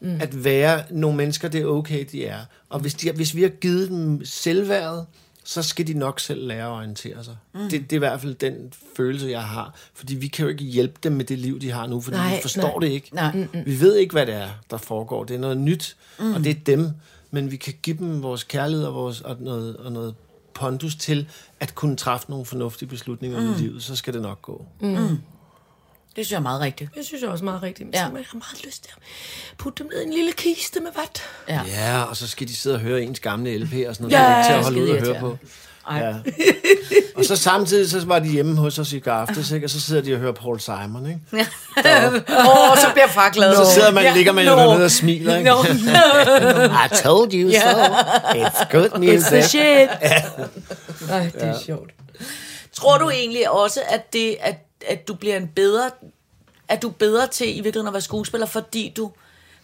mm. 0.00 0.18
at 0.20 0.44
være 0.44 0.82
nogle 0.90 1.16
mennesker, 1.16 1.48
det 1.48 1.60
er 1.60 1.66
okay, 1.66 2.04
de 2.12 2.26
er. 2.26 2.38
Og 2.70 2.80
hvis, 2.80 2.94
de, 2.94 3.12
hvis 3.12 3.34
vi 3.36 3.42
har 3.42 3.48
givet 3.48 3.88
dem 3.88 4.24
selvværdet, 4.24 5.06
så 5.48 5.62
skal 5.62 5.86
de 5.86 5.94
nok 5.94 6.20
selv 6.20 6.46
lære 6.46 6.66
at 6.66 6.70
orientere 6.70 7.24
sig. 7.24 7.36
Mm. 7.54 7.60
Det, 7.60 7.72
det 7.72 7.92
er 7.92 7.96
i 7.96 7.98
hvert 7.98 8.20
fald 8.20 8.34
den 8.34 8.72
følelse, 8.96 9.28
jeg 9.28 9.42
har. 9.42 9.74
Fordi 9.94 10.14
vi 10.14 10.28
kan 10.28 10.42
jo 10.42 10.48
ikke 10.48 10.64
hjælpe 10.64 10.98
dem 11.02 11.12
med 11.12 11.24
det 11.24 11.38
liv, 11.38 11.60
de 11.60 11.70
har 11.70 11.86
nu, 11.86 12.00
fordi 12.00 12.16
Nej, 12.16 12.34
vi 12.34 12.42
forstår 12.42 12.80
nej. 12.80 12.88
det 12.88 12.88
ikke. 12.88 13.14
Nej. 13.14 13.46
Vi 13.64 13.80
ved 13.80 13.96
ikke, 13.96 14.12
hvad 14.12 14.26
det 14.26 14.34
er, 14.34 14.48
der 14.70 14.76
foregår. 14.76 15.24
Det 15.24 15.34
er 15.34 15.40
noget 15.40 15.56
nyt, 15.58 15.96
mm. 16.20 16.34
og 16.34 16.44
det 16.44 16.50
er 16.50 16.60
dem. 16.66 16.90
Men 17.30 17.50
vi 17.50 17.56
kan 17.56 17.74
give 17.82 17.96
dem 17.98 18.22
vores 18.22 18.44
kærlighed 18.44 18.86
og, 18.86 18.94
vores, 18.94 19.20
og, 19.20 19.36
noget, 19.40 19.76
og 19.76 19.92
noget 19.92 20.14
pondus 20.54 20.96
til 20.96 21.28
at 21.60 21.74
kunne 21.74 21.96
træffe 21.96 22.30
nogle 22.30 22.44
fornuftige 22.44 22.88
beslutninger 22.88 23.40
mm. 23.40 23.50
i 23.50 23.54
livet. 23.54 23.82
Så 23.82 23.96
skal 23.96 24.14
det 24.14 24.22
nok 24.22 24.42
gå. 24.42 24.66
Det 26.18 26.26
synes 26.26 26.30
jeg 26.32 26.36
er 26.38 26.42
meget 26.42 26.60
rigtigt. 26.60 26.90
Det 26.94 27.06
synes 27.06 27.22
jeg 27.22 27.30
også 27.30 27.42
er 27.42 27.44
meget 27.44 27.62
rigtigt. 27.62 27.86
Men 27.86 27.94
Ja. 27.94 28.00
ja. 28.00 28.04
jeg 28.04 28.24
har 28.32 28.38
meget 28.38 28.64
lyst 28.66 28.82
til 28.82 28.90
at 28.96 29.02
putte 29.58 29.82
dem 29.82 29.90
ned 29.92 30.02
i 30.02 30.06
en 30.06 30.12
lille 30.12 30.32
kiste 30.32 30.80
med 30.80 30.90
vat. 30.96 31.22
Ja. 31.48 31.60
Ja, 31.66 32.02
og 32.02 32.16
så 32.16 32.28
skal 32.28 32.48
de 32.48 32.56
sidde 32.56 32.76
og 32.76 32.80
høre 32.80 33.02
ens 33.02 33.20
gamle 33.20 33.58
LP 33.58 33.72
og 33.88 33.94
sådan 33.94 34.08
noget. 34.10 34.12
Ja, 34.12 34.18
det 34.28 34.36
er 34.38 34.42
til 34.44 34.52
at 34.52 34.62
holde 34.64 34.82
ud 34.82 34.88
og 34.88 35.00
høre 35.00 35.20
på. 35.20 35.26
irriterende. 35.26 35.38
Ja. 35.90 36.14
og 37.16 37.24
så 37.24 37.36
samtidig 37.36 37.90
så 37.90 38.04
var 38.06 38.18
de 38.18 38.28
hjemme 38.28 38.56
hos 38.56 38.78
os 38.78 38.92
i 38.92 38.98
går 38.98 39.10
aftes, 39.12 39.50
ikke? 39.50 39.66
og 39.66 39.70
så 39.70 39.80
sidder 39.80 40.02
de 40.02 40.14
og 40.14 40.18
hører 40.20 40.32
Paul 40.32 40.60
Simon. 40.60 41.06
Ikke? 41.06 41.20
Åh, 42.28 42.70
oh, 42.70 42.76
så 42.78 42.86
bliver 42.92 43.08
far 43.08 43.30
glad. 43.30 43.56
Så 43.56 43.72
sidder 43.74 43.92
man, 43.92 44.14
ligger 44.14 44.32
man 44.32 44.44
jo 44.46 44.50
no. 44.56 44.60
dernede 44.62 44.84
og 44.84 44.90
smiler. 44.90 45.36
Ikke? 45.36 45.50
No, 45.50 45.62
I 46.84 46.88
told 47.02 47.32
you 47.34 47.50
so. 47.52 47.58
It's 48.38 48.70
good 48.70 48.86
It's 48.86 48.98
the 48.98 48.98
music. 48.98 49.44
shit. 49.50 49.88
Ej, 51.10 51.30
det 51.34 51.42
er 51.42 51.58
sjovt. 51.66 51.90
Tror 52.78 52.98
du 52.98 53.10
egentlig 53.10 53.50
også, 53.50 53.80
at, 53.88 54.12
det, 54.12 54.36
at, 54.40 54.56
at 54.86 55.08
du 55.08 55.14
bliver 55.14 55.36
en 55.36 55.48
bedre, 55.48 55.90
at 56.68 56.82
du 56.82 56.88
er 56.88 56.92
bedre 56.92 57.26
til 57.26 57.48
i 57.48 57.60
virkeligheden 57.60 57.86
at 57.86 57.92
være 57.92 58.02
skuespiller, 58.02 58.46
fordi 58.46 58.92
du 58.96 59.10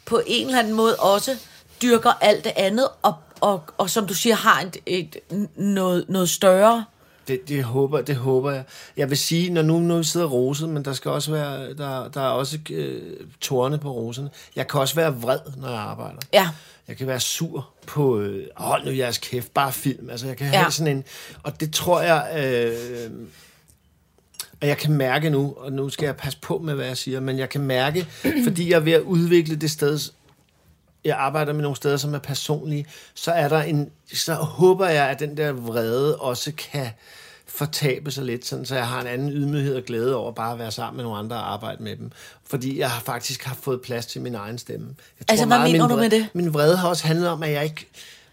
på 0.07 0.21
en 0.27 0.47
eller 0.47 0.59
anden 0.59 0.73
måde 0.75 0.97
også 0.97 1.37
dyrker 1.83 2.13
alt 2.21 2.45
det 2.45 2.53
andet, 2.57 2.89
og, 3.03 3.15
og, 3.41 3.63
og 3.79 3.91
som 3.91 4.07
du 4.07 4.15
siger, 4.15 4.35
har 4.35 4.61
et, 4.61 4.77
et, 4.87 5.17
noget, 5.57 6.05
noget 6.09 6.29
større? 6.29 6.85
Det, 7.29 7.49
det, 7.49 7.65
håber, 7.65 8.01
det 8.01 8.17
håber 8.17 8.51
jeg. 8.51 8.65
Jeg 8.97 9.11
vil 9.11 9.19
sige, 9.19 9.51
når 9.51 9.63
nu, 9.63 9.79
nu 9.79 10.03
sidder 10.03 10.27
roset, 10.27 10.69
men 10.69 10.85
der 10.85 10.93
skal 10.93 11.11
også 11.11 11.33
være, 11.33 11.75
der, 11.75 12.09
der 12.09 12.21
er 12.21 12.29
også 12.29 12.59
øh, 12.71 13.17
tårne 13.41 13.79
på 13.79 13.91
roserne. 13.91 14.31
Jeg 14.57 14.69
kan 14.69 14.81
også 14.81 14.95
være 14.95 15.21
vred, 15.21 15.39
når 15.57 15.69
jeg 15.69 15.79
arbejder. 15.79 16.19
Ja. 16.33 16.49
Jeg 16.89 16.97
kan 16.97 17.07
være 17.07 17.21
sur 17.21 17.69
på, 17.87 18.19
øh, 18.21 18.47
hold 18.57 18.85
nu 18.85 18.91
jeres 18.93 19.19
kæft, 19.19 19.55
bare 19.55 19.73
film. 19.73 20.11
Altså, 20.11 20.27
jeg 20.27 20.37
kan 20.37 20.47
Ja. 20.47 20.59
have 20.61 20.71
sådan 20.73 20.97
en, 20.97 21.05
og 21.43 21.61
det 21.61 21.73
tror 21.75 22.01
jeg, 22.01 22.45
øh, 22.47 23.11
og 24.61 24.69
jeg 24.69 24.79
kan 24.79 24.93
mærke 24.93 25.31
nu, 25.31 25.55
og 25.57 25.73
nu 25.73 25.89
skal 25.89 26.07
jeg 26.07 26.17
passe 26.17 26.39
på 26.43 26.59
med, 26.59 26.75
hvad 26.75 26.87
jeg 26.87 26.97
siger, 26.97 27.21
men 27.21 27.39
jeg 27.39 27.49
kan 27.49 27.61
mærke, 27.61 28.07
fordi 28.45 28.71
jeg 28.71 28.77
er 28.77 28.81
ved 28.81 28.93
at 28.93 29.01
udvikle 29.01 29.57
det 29.57 29.71
sted, 29.71 29.99
jeg 31.05 31.17
arbejder 31.17 31.53
med 31.53 31.63
nogle 31.63 31.77
steder, 31.77 31.97
som 31.97 32.15
er 32.15 32.19
personlige, 32.19 32.87
så 33.15 33.33
er 33.33 33.49
der 33.49 33.63
en, 33.63 33.91
så 34.13 34.35
håber 34.35 34.89
jeg, 34.89 35.09
at 35.11 35.19
den 35.21 35.37
der 35.37 35.53
vrede 35.53 36.17
også 36.17 36.53
kan 36.53 36.87
fortabe 37.59 38.11
sig 38.11 38.25
lidt, 38.25 38.47
sådan, 38.47 38.67
så 38.67 38.75
jeg 38.75 38.87
har 38.89 39.01
en 39.01 39.07
anden 39.07 39.31
ydmyghed 39.33 39.77
og 39.77 39.83
glæde 39.83 40.17
over 40.17 40.33
bare 40.33 40.53
at 40.53 40.59
være 40.59 40.71
sammen 40.71 40.97
med 40.97 41.05
nogle 41.05 41.19
andre 41.19 41.37
og 41.37 41.53
arbejde 41.53 41.83
med 41.83 41.97
dem. 41.97 42.11
Fordi 42.51 42.79
jeg 42.79 42.91
har 42.91 43.01
faktisk 43.01 43.45
har 43.45 43.57
fået 43.63 43.81
plads 43.81 44.07
til 44.07 44.21
min 44.21 44.35
egen 44.35 44.59
stemme. 44.59 44.87
Jeg 45.21 45.25
Altså, 45.31 45.47
hvad 45.47 45.59
meget, 45.59 45.73
mener 45.73 45.89
min 45.89 45.97
du 45.97 46.03
med 46.03 46.11
det? 46.11 46.27
Min 46.35 46.55
vrede 46.55 46.77
har 46.77 46.89
også 46.89 47.07
handlet 47.07 47.29
om, 47.29 47.43
at 47.43 47.51
jeg 47.53 47.65
ikke... 47.65 47.87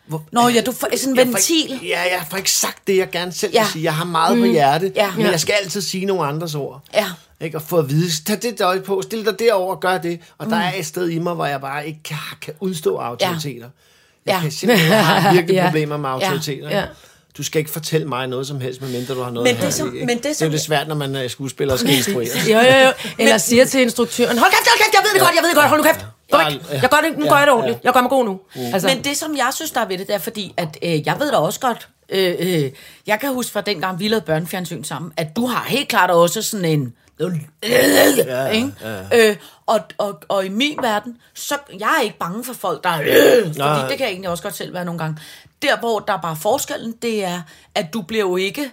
Hvor, 0.05 0.23
Nå 0.31 0.47
ja, 0.47 0.61
du 0.61 0.71
får 0.71 0.87
sådan 0.97 1.19
en 1.19 1.27
ventil. 1.27 1.71
Ikke, 1.73 1.87
ja, 1.87 1.99
jeg 2.01 2.25
får 2.29 2.37
ikke 2.37 2.51
sagt 2.51 2.87
det, 2.87 2.97
jeg 2.97 3.09
gerne 3.09 3.31
selv 3.31 3.53
Ja. 3.53 3.61
vil 3.63 3.71
sige. 3.71 3.83
Jeg 3.83 3.95
har 3.95 4.05
meget 4.05 4.37
mm. 4.37 4.41
på 4.43 4.47
hjerte, 4.47 4.91
Ja. 4.95 5.11
men 5.15 5.25
Ja. 5.25 5.31
jeg 5.31 5.39
skal 5.39 5.53
altid 5.63 5.81
sige 5.81 6.05
nogle 6.05 6.25
andres 6.25 6.55
ord. 6.55 6.81
Ja. 6.93 7.05
Ikke? 7.41 7.57
Og 7.57 7.61
få 7.61 7.77
at 7.77 7.89
vide, 7.89 8.23
tag 8.25 8.41
det 8.41 8.59
døj 8.59 8.79
på, 8.81 9.01
stil 9.01 9.25
dig 9.25 9.39
derover 9.39 9.75
og 9.75 9.79
gør 9.81 9.97
det. 9.97 10.19
Og 10.37 10.45
Mm. 10.45 10.51
der 10.51 10.57
er 10.57 10.73
et 10.77 10.85
sted 10.85 11.09
i 11.09 11.19
mig, 11.19 11.33
hvor 11.33 11.45
jeg 11.45 11.61
bare 11.61 11.87
ikke 11.87 12.03
kan, 12.03 12.17
kan 12.41 12.53
udstå 12.59 12.97
autoriteter. 12.97 13.69
Jeg 14.25 14.33
Ja. 14.35 14.39
kan 14.41 14.51
simpelthen 14.51 14.91
har 14.91 15.33
virkelig 15.33 15.55
Ja. 15.55 15.65
problemer 15.65 15.97
med 15.97 16.09
autoriteter. 16.09 16.69
Ja. 16.69 16.85
Du 17.37 17.43
skal 17.43 17.59
ikke 17.59 17.71
fortælle 17.71 18.07
mig 18.07 18.27
noget 18.27 18.47
som 18.47 18.61
helst, 18.61 18.81
medmindre 18.81 19.13
du 19.13 19.21
har 19.21 19.31
noget 19.31 19.43
Men 19.47 19.55
det 19.55 19.61
have 19.63 19.71
som- 19.71 19.87
men 19.87 20.09
det 20.09 20.23
det 20.23 20.29
er 20.29 20.33
som- 20.33 20.45
jo 20.47 20.51
lidt 20.51 20.61
svært, 20.61 20.87
når 20.87 20.95
man 20.95 21.15
er 21.15 21.27
skuespiller 21.27 21.73
og 21.73 21.79
skal 21.79 21.91
instruere. 21.95 22.27
Jo, 22.53 22.59
jo, 22.59 22.85
jo. 22.85 22.91
Eller 23.19 23.37
siger 23.37 23.65
til 23.65 23.81
instruktøren, 23.81 24.37
hold 24.37 24.51
kæft, 24.51 24.67
hold 24.67 24.77
kæft, 24.77 24.93
jeg 24.93 25.01
ved 25.03 25.13
det 25.13 25.21
godt, 25.21 25.35
jeg 25.35 25.41
ved 25.43 25.49
det 25.49 25.55
godt, 25.57 25.67
hold 25.69 25.79
nu 25.81 25.83
kæft. 25.87 26.05
Væk. 26.71 26.81
Jeg 26.81 26.89
gør 26.89 26.97
det, 27.09 27.17
nu 27.19 27.25
gør 27.29 27.37
jeg 27.37 27.47
det 27.47 27.53
ordentligt. 27.53 27.79
Jeg 27.83 27.93
gør 27.93 28.01
mig 28.01 28.09
god 28.09 28.25
nu. 28.25 28.39
Altså, 28.73 28.87
Men 28.87 29.03
det, 29.03 29.17
som 29.17 29.37
jeg 29.37 29.49
synes, 29.55 29.71
der 29.71 29.81
er 29.81 29.85
ved 29.87 29.97
det, 29.97 30.07
det 30.07 30.13
er 30.15 30.19
fordi, 30.19 30.53
at 30.57 30.77
øh, 30.83 31.07
jeg 31.07 31.15
ved 31.19 31.31
da 31.31 31.37
også 31.37 31.59
godt, 31.59 31.87
øh, 32.09 32.35
øh, 32.39 32.71
jeg 33.07 33.19
kan 33.19 33.33
huske 33.33 33.51
fra 33.51 33.61
dengang, 33.61 33.99
vi 33.99 34.07
lavede 34.07 34.25
børnefjernsyn 34.25 34.83
sammen, 34.83 35.11
at 35.17 35.27
du 35.35 35.45
har 35.45 35.65
helt 35.67 35.87
klart 35.87 36.09
også 36.11 36.41
sådan 36.41 36.65
en... 36.65 36.93
Ja, 38.27 38.47
ikke? 38.47 38.71
Øh, 39.13 39.35
og, 39.65 39.79
og, 39.97 40.19
og 40.27 40.45
i 40.45 40.49
min 40.49 40.77
verden, 40.81 41.17
så 41.33 41.55
jeg 41.79 41.95
er 41.99 42.03
ikke 42.03 42.17
bange 42.19 42.43
for 42.43 42.53
folk, 42.53 42.83
der 42.83 42.89
er... 42.89 43.01
Øh, 43.01 43.45
fordi 43.45 43.59
Nej. 43.59 43.79
det 43.87 43.97
kan 43.97 43.99
jeg 43.99 44.07
egentlig 44.11 44.29
også 44.29 44.43
godt 44.43 44.55
selv 44.55 44.73
være 44.73 44.85
nogle 44.85 44.99
gange. 44.99 45.17
Der, 45.61 45.79
hvor 45.79 45.99
der 45.99 46.13
er 46.13 46.21
bare 46.21 46.35
forskellen, 46.41 46.91
det 47.01 47.23
er, 47.23 47.41
at 47.75 47.85
du 47.93 48.01
bliver 48.01 48.23
jo 48.25 48.37
ikke 48.37 48.71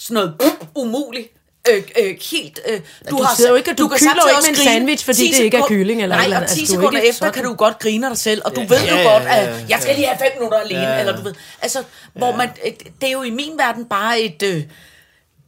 sådan 0.00 0.14
noget 0.14 0.34
umuligt. 0.74 1.28
Øh, 1.70 1.82
øh, 2.02 2.16
helt, 2.30 2.60
øh, 2.68 2.80
Du 3.10 3.26
sidder 3.36 3.50
jo 3.50 3.56
ikke- 3.56 3.74
du 3.74 3.88
kan 3.88 3.98
kyler 3.98 4.10
samtidig 4.10 4.32
jo 4.32 4.38
ikke 4.38 4.40
med 4.42 4.48
en 4.48 4.54
grine 4.64 4.70
sandwich, 4.78 5.04
fordi 5.04 5.18
10 5.18 5.30
det 5.32 5.38
ikke 5.44 5.56
er 5.56 5.66
kylling 5.66 6.02
eller 6.02 6.16
Nej, 6.16 6.24
eller 6.24 6.36
og 6.36 6.42
andet. 6.42 6.54
10 6.56 6.60
Altså, 6.60 6.74
du 6.74 6.78
er 6.78 6.82
sekunder 6.82 6.98
ikke 7.00 7.08
efter 7.08 7.18
sådan. 7.26 7.32
kan 7.34 7.44
du 7.44 7.54
godt 7.54 7.78
grine 7.78 8.08
dig 8.08 8.18
selv, 8.18 8.42
og 8.44 8.56
du 8.56 8.60
ved 8.60 8.80
jo 8.80 8.94
Ja, 8.96 9.12
godt, 9.12 9.22
ja, 9.24 9.34
ja, 9.36 9.46
at 9.46 9.70
jeg 9.70 9.78
skal 9.82 9.94
lige 9.94 10.06
have 10.06 10.18
fem 10.18 10.30
minutter 10.38 10.58
alene, 10.58 10.80
Ja. 10.80 11.00
eller 11.00 11.16
du 11.16 11.22
ved. 11.22 11.34
Altså, 11.62 11.82
hvor 12.14 12.36
man, 12.36 12.48
det 13.00 13.06
er 13.08 13.12
jo 13.12 13.22
i 13.22 13.30
min 13.30 13.52
verden 13.58 13.84
bare 13.84 14.20
et... 14.20 14.42
Øh, 14.42 14.62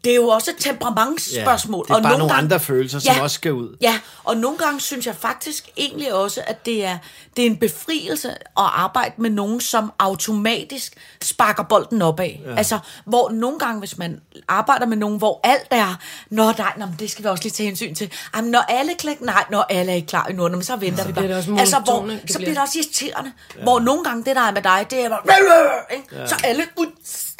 det 0.05 0.12
er 0.12 0.16
jo 0.16 0.28
også 0.28 0.51
et 0.51 0.57
temperamentsspørgsmål. 0.59 1.86
Ja, 1.88 1.94
det 1.94 1.98
er 1.98 2.03
bare 2.03 2.18
nogle 2.18 2.32
gange- 2.34 2.44
andre 2.44 2.61
følelser, 2.61 2.98
som 2.98 3.14
også 3.22 3.34
skal 3.34 3.53
ud. 3.53 3.76
Ja, 3.80 3.98
og 4.24 4.36
nogle 4.36 4.59
gange 4.59 4.80
synes 4.80 5.07
jeg 5.07 5.16
faktisk 5.16 5.68
egentlig 5.76 6.14
også, 6.14 6.40
at 6.46 6.66
det 6.66 6.84
er, 6.84 6.98
det 7.36 7.42
er 7.42 7.46
en 7.46 7.57
befrielse 7.57 8.30
at 8.30 8.36
arbejde 8.57 9.14
med 9.16 9.30
nogen, 9.30 9.61
som 9.61 9.92
automatisk 9.98 10.94
sparker 11.22 11.62
bolden 11.62 12.03
opad. 12.03 12.26
Ja. 12.46 12.57
Altså, 12.57 12.78
hvor 13.05 13.30
nogle 13.30 13.59
gange, 13.59 13.78
hvis 13.78 13.98
man 13.98 14.20
arbejder 14.48 14.86
med 14.86 14.96
nogen, 14.96 15.18
hvor 15.18 15.40
alt 15.44 15.66
er, 15.70 15.94
nå 16.30 16.53
nej, 16.59 16.72
nå, 16.76 16.86
det 16.98 17.11
skal 17.11 17.24
vi 17.24 17.28
også 17.28 17.42
lige 17.44 17.53
tage 17.53 17.66
hensyn 17.66 17.94
til. 17.94 18.12
Jamen, 18.36 18.51
når 18.51 18.61
alle 18.68 18.94
klar, 18.98 19.14
nej, 19.20 19.44
når 19.51 19.62
alle 19.62 19.92
er 19.92 19.96
ikke 19.96 20.09
klar 20.09 20.24
endnu, 20.26 20.48
men 20.48 20.62
så 20.62 20.76
venter 20.76 21.07
vi 21.07 21.12
bare. 21.12 21.28
det 21.28 21.36
også 21.36 21.57
altså, 21.59 21.78
hvor, 21.78 22.03
det 22.07 22.20
så 22.32 22.38
bliver- 22.38 22.51
det 22.53 22.59
også 22.62 22.78
irriterende. 22.78 23.32
Ja. 23.57 23.62
Hvor 23.62 23.80
nogle 23.80 24.05
gange, 24.05 24.24
det 24.24 24.36
der 24.36 24.42
er 24.42 24.53
med 24.53 24.62
dig, 24.62 24.86
det 24.90 25.05
er 25.05 25.09
bare, 25.09 25.20
ikke? 25.96 26.28
så 26.28 26.36
alle 26.44 26.62
ud, 26.76 26.86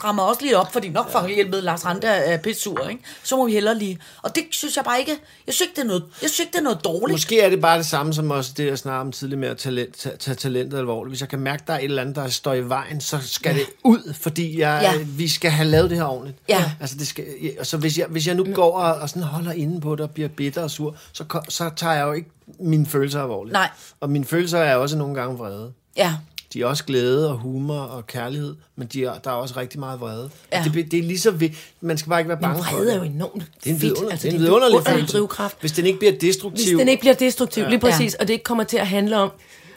strammer 0.01 0.23
også 0.23 0.43
lige 0.43 0.59
op, 0.59 0.73
fordi 0.73 0.89
nok 0.89 1.11
for 1.11 1.19
helvede, 1.19 1.63
Lars 1.63 1.85
Rande 1.87 2.07
er 2.07 2.37
pissur, 2.39 2.89
ikke? 2.89 3.03
Så 3.23 3.37
må 3.37 3.47
vi 3.47 3.53
hellere 3.53 3.79
lige. 3.79 3.99
Og 4.23 4.35
det 4.35 4.45
synes 4.51 4.77
jeg 4.77 4.85
bare 4.85 4.99
ikke, 5.01 5.13
jeg 5.47 5.55
synes 5.55 5.61
ikke, 5.69 5.77
det 5.77 5.83
er 5.83 5.87
noget, 5.87 6.03
jeg 6.23 6.31
synes 6.31 6.41
ikke, 6.41 6.53
det 6.53 6.59
er 6.59 6.63
noget 6.63 6.85
dårligt. 6.85 7.15
Måske 7.15 7.41
er 7.41 7.51
det 7.51 7.61
bare 7.61 7.79
det 7.79 7.87
samme 7.87 8.15
som 8.15 8.31
også 8.31 8.53
det, 8.57 8.67
jeg 8.67 8.79
snakker 8.79 9.01
om 9.01 9.13
tidligere 9.13 9.41
med 9.41 9.49
at 9.49 9.57
talent, 9.57 9.97
tage, 9.97 10.17
tage 10.17 10.35
talentet 10.35 10.79
alvorligt. 10.79 11.11
Hvis 11.11 11.21
jeg 11.21 11.29
kan 11.29 11.39
mærke, 11.39 11.63
der 11.67 11.73
er 11.73 11.79
et 11.79 11.85
eller 11.85 12.03
andet, 12.03 12.17
der 12.17 12.29
står 12.29 12.55
i 12.55 12.69
vejen, 12.69 13.01
så 13.01 13.19
skal 13.23 13.55
det 13.55 13.67
ud, 13.85 14.15
fordi 14.21 14.59
jeg, 14.61 14.81
Ja. 14.83 14.93
ja. 14.93 14.99
vi 15.05 15.29
skal 15.29 15.51
have 15.51 15.69
lavet 15.69 15.91
det 15.91 15.99
her 15.99 16.05
ordentligt. 16.05 16.39
Ja. 16.49 16.73
Altså 16.81 16.97
det 16.97 17.07
skal, 17.07 17.25
ja, 17.43 17.65
så 17.65 17.77
hvis 17.77 17.99
jeg, 17.99 18.07
hvis 18.11 18.27
jeg 18.27 18.35
nu 18.35 18.47
går 18.55 18.73
og, 18.79 18.95
og 19.01 19.09
sådan 19.09 19.23
holder 19.23 19.53
inde 19.53 19.81
på 19.81 19.93
det 19.93 20.01
og 20.01 20.11
bliver 20.11 20.29
bitter 20.29 20.63
og 20.63 20.71
sur, 20.71 20.97
så, 21.13 21.25
så 21.49 21.71
tager 21.77 21.95
jeg 21.95 22.07
jo 22.07 22.13
ikke 22.13 22.31
mine 22.61 22.87
følelser 22.87 23.23
alvorligt. 23.23 23.53
Nej. 23.53 23.69
Og 24.01 24.11
mine 24.11 24.25
følelser 24.25 24.59
er 24.59 24.77
også 24.77 24.97
nogle 24.97 25.15
gange 25.15 25.39
vrede. 25.39 25.73
Ja. 25.97 26.15
De 26.53 26.63
er 26.63 26.67
også 26.67 26.85
glæde 26.85 27.31
og 27.31 27.37
humor 27.39 27.79
og 27.81 28.07
kærlighed, 28.07 28.55
men 28.77 28.87
de 28.93 29.05
er, 29.05 29.19
der 29.19 29.31
er 29.31 29.35
også 29.35 29.55
rigtig 29.57 29.81
meget 29.81 30.01
vrede. 30.01 30.31
Ja. 30.53 30.59
Ja. 30.59 30.65
Det, 30.75 30.91
det 30.91 30.99
er 30.99 31.03
lige 31.03 31.19
så 31.21 31.31
vi, 31.31 31.57
Man 31.81 31.99
skal 31.99 32.11
bare 32.11 32.21
ikke 32.21 32.29
være 32.29 32.39
Men 32.39 32.43
bange 32.43 32.65
for 32.65 32.77
vrede 32.77 32.89
er 32.95 32.99
det. 32.99 33.07
jo 33.07 33.13
enormt 33.13 33.35
Det 33.65 33.71
er 33.71 33.75
en 33.75 33.81
fedt. 33.81 33.83
vidunder, 33.83 34.11
Altså, 34.11 34.27
det 34.29 34.33
er 34.33 34.37
en 34.37 34.41
det 34.43 34.47
er 34.47 34.51
vidunderlig 34.51 34.87
følelse. 34.87 35.57
Hvis 35.61 35.73
den 35.73 35.87
ikke 35.87 35.99
bliver 35.99 36.13
Hvis 36.13 36.21
destruktiv, 36.21 36.79
den 36.79 36.89
ikke 36.89 37.01
bliver 37.01 37.15
destruktiv, 37.15 37.63
lige 37.65 37.73
Ja. 37.75 37.79
præcis, 37.91 38.15
og 38.15 38.27
det 38.29 38.33
ikke 38.33 38.45
kommer 38.45 38.65
til 38.65 38.77
at 38.77 38.87
handle 38.87 39.17
om... 39.17 39.31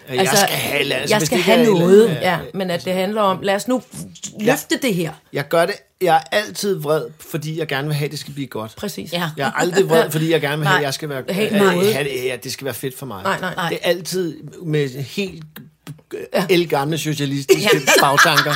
Ja, 0.10 0.14
jeg 0.16 0.28
skal 0.28 0.40
have 0.50 0.80
eller. 0.80 0.96
Altså, 0.96 1.14
jeg 1.14 1.20
hvis 1.20 1.26
skal 1.26 1.38
det 1.38 1.46
have 1.46 1.58
et 1.62 1.66
eller 1.68 1.80
noget, 1.80 2.04
andet, 2.08 2.22
ja, 2.22 2.32
ja, 2.32 2.40
men 2.54 2.70
at 2.70 2.86
det 2.86 2.94
handler 2.94 3.22
om, 3.22 3.42
lad 3.42 3.56
os 3.56 3.68
nu 3.68 3.82
løfte 4.40 4.78
det 4.82 4.96
her. 4.96 5.14
Jeg 5.34 5.48
gør 5.48 5.66
det. 5.66 5.76
Jeg 6.02 6.16
er 6.32 6.38
altid 6.38 6.76
vred, 6.80 7.06
fordi 7.20 7.60
jeg 7.60 7.68
gerne 7.68 7.88
vil 7.88 7.96
have, 7.96 8.06
at 8.06 8.12
det 8.12 8.20
skal 8.20 8.34
blive 8.34 8.48
godt. 8.48 8.74
Præcis. 8.78 9.14
Ja. 9.14 9.30
Jeg 9.38 9.48
er 9.48 9.52
aldrig 9.52 9.90
vred, 9.90 10.12
fordi 10.12 10.32
jeg 10.32 10.42
gerne 10.42 10.58
vil 10.58 10.68
have, 10.68 10.78
at 10.78 10.84
jeg 10.84 10.94
skal 10.94 11.10
være 11.10 11.24
Have 11.30 11.48
at- 11.48 11.62
noget. 11.62 11.94
have 11.94 12.04
det, 12.04 12.24
ja, 12.26 12.36
det 12.44 12.52
skal 12.54 12.66
være 12.66 12.74
fedt 12.74 12.98
for 12.98 13.06
mig. 13.06 13.24
Nej, 13.24 13.40
nej, 13.40 13.56
nej. 13.56 13.70
Det 13.70 13.78
er 13.82 13.90
altid 13.90 14.38
med 14.64 14.90
helt 15.04 15.44
el 16.50 16.70
gamle 16.70 16.98
socialistiske 16.98 17.82
bagtanker. 18.02 18.54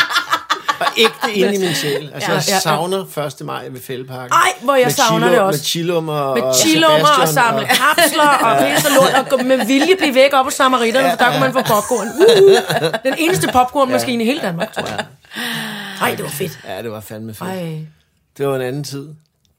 Og 0.79 0.85
ægte 0.97 1.33
ind 1.39 1.53
i 1.55 1.57
min 1.57 1.75
sjæl. 1.75 2.11
Altså, 2.13 2.31
Ja, 2.31 2.35
jeg 2.37 2.43
ja, 2.47 2.53
ja. 2.53 2.59
savner 2.59 3.17
1. 3.39 3.45
maj 3.45 3.67
ved 3.71 3.81
Fældeparken. 3.81 4.31
Ej, 4.33 4.53
hvor 4.63 4.75
jeg 4.75 4.85
Med 4.85 4.91
savner 4.91 5.27
chilo- 5.27 5.31
det 5.31 5.39
også. 5.39 5.57
Med 5.57 5.63
chilummer 5.65 6.13
og 6.13 6.39
Med 6.39 6.53
chilummer 6.55 7.21
og 7.21 7.27
samle 7.27 7.65
kapsler 7.67 8.23
og 8.27 8.65
pisse 8.65 8.87
og 8.87 8.93
lort, 8.95 9.13
og 9.23 9.29
gå 9.29 9.37
med 9.43 9.65
vilje 9.65 9.95
blive 9.99 10.15
væk 10.15 10.29
op 10.33 10.45
hos 10.45 10.53
samaritterne, 10.53 11.09
for 11.09 11.17
der 11.17 11.31
kunne 11.31 11.39
man 11.39 11.53
få 11.53 11.61
popcorn. 11.61 12.07
Uh, 12.07 12.93
den 13.03 13.13
eneste 13.17 13.47
popcornmaskine 13.53 14.23
i 14.23 14.25
hele 14.27 14.39
Danmark, 14.41 14.73
tror 14.73 14.87
jeg. 14.87 15.05
Ej, 16.01 16.11
det 16.15 16.23
var 16.23 16.29
fedt. 16.29 16.59
Ja, 16.67 16.81
det 16.83 16.91
var 16.91 16.99
fandme 16.99 17.33
fedt. 17.33 17.49
Ej, 17.49 17.77
Det 18.37 18.47
var 18.47 18.55
en 18.55 18.61
anden 18.61 18.83
tid. 18.83 19.07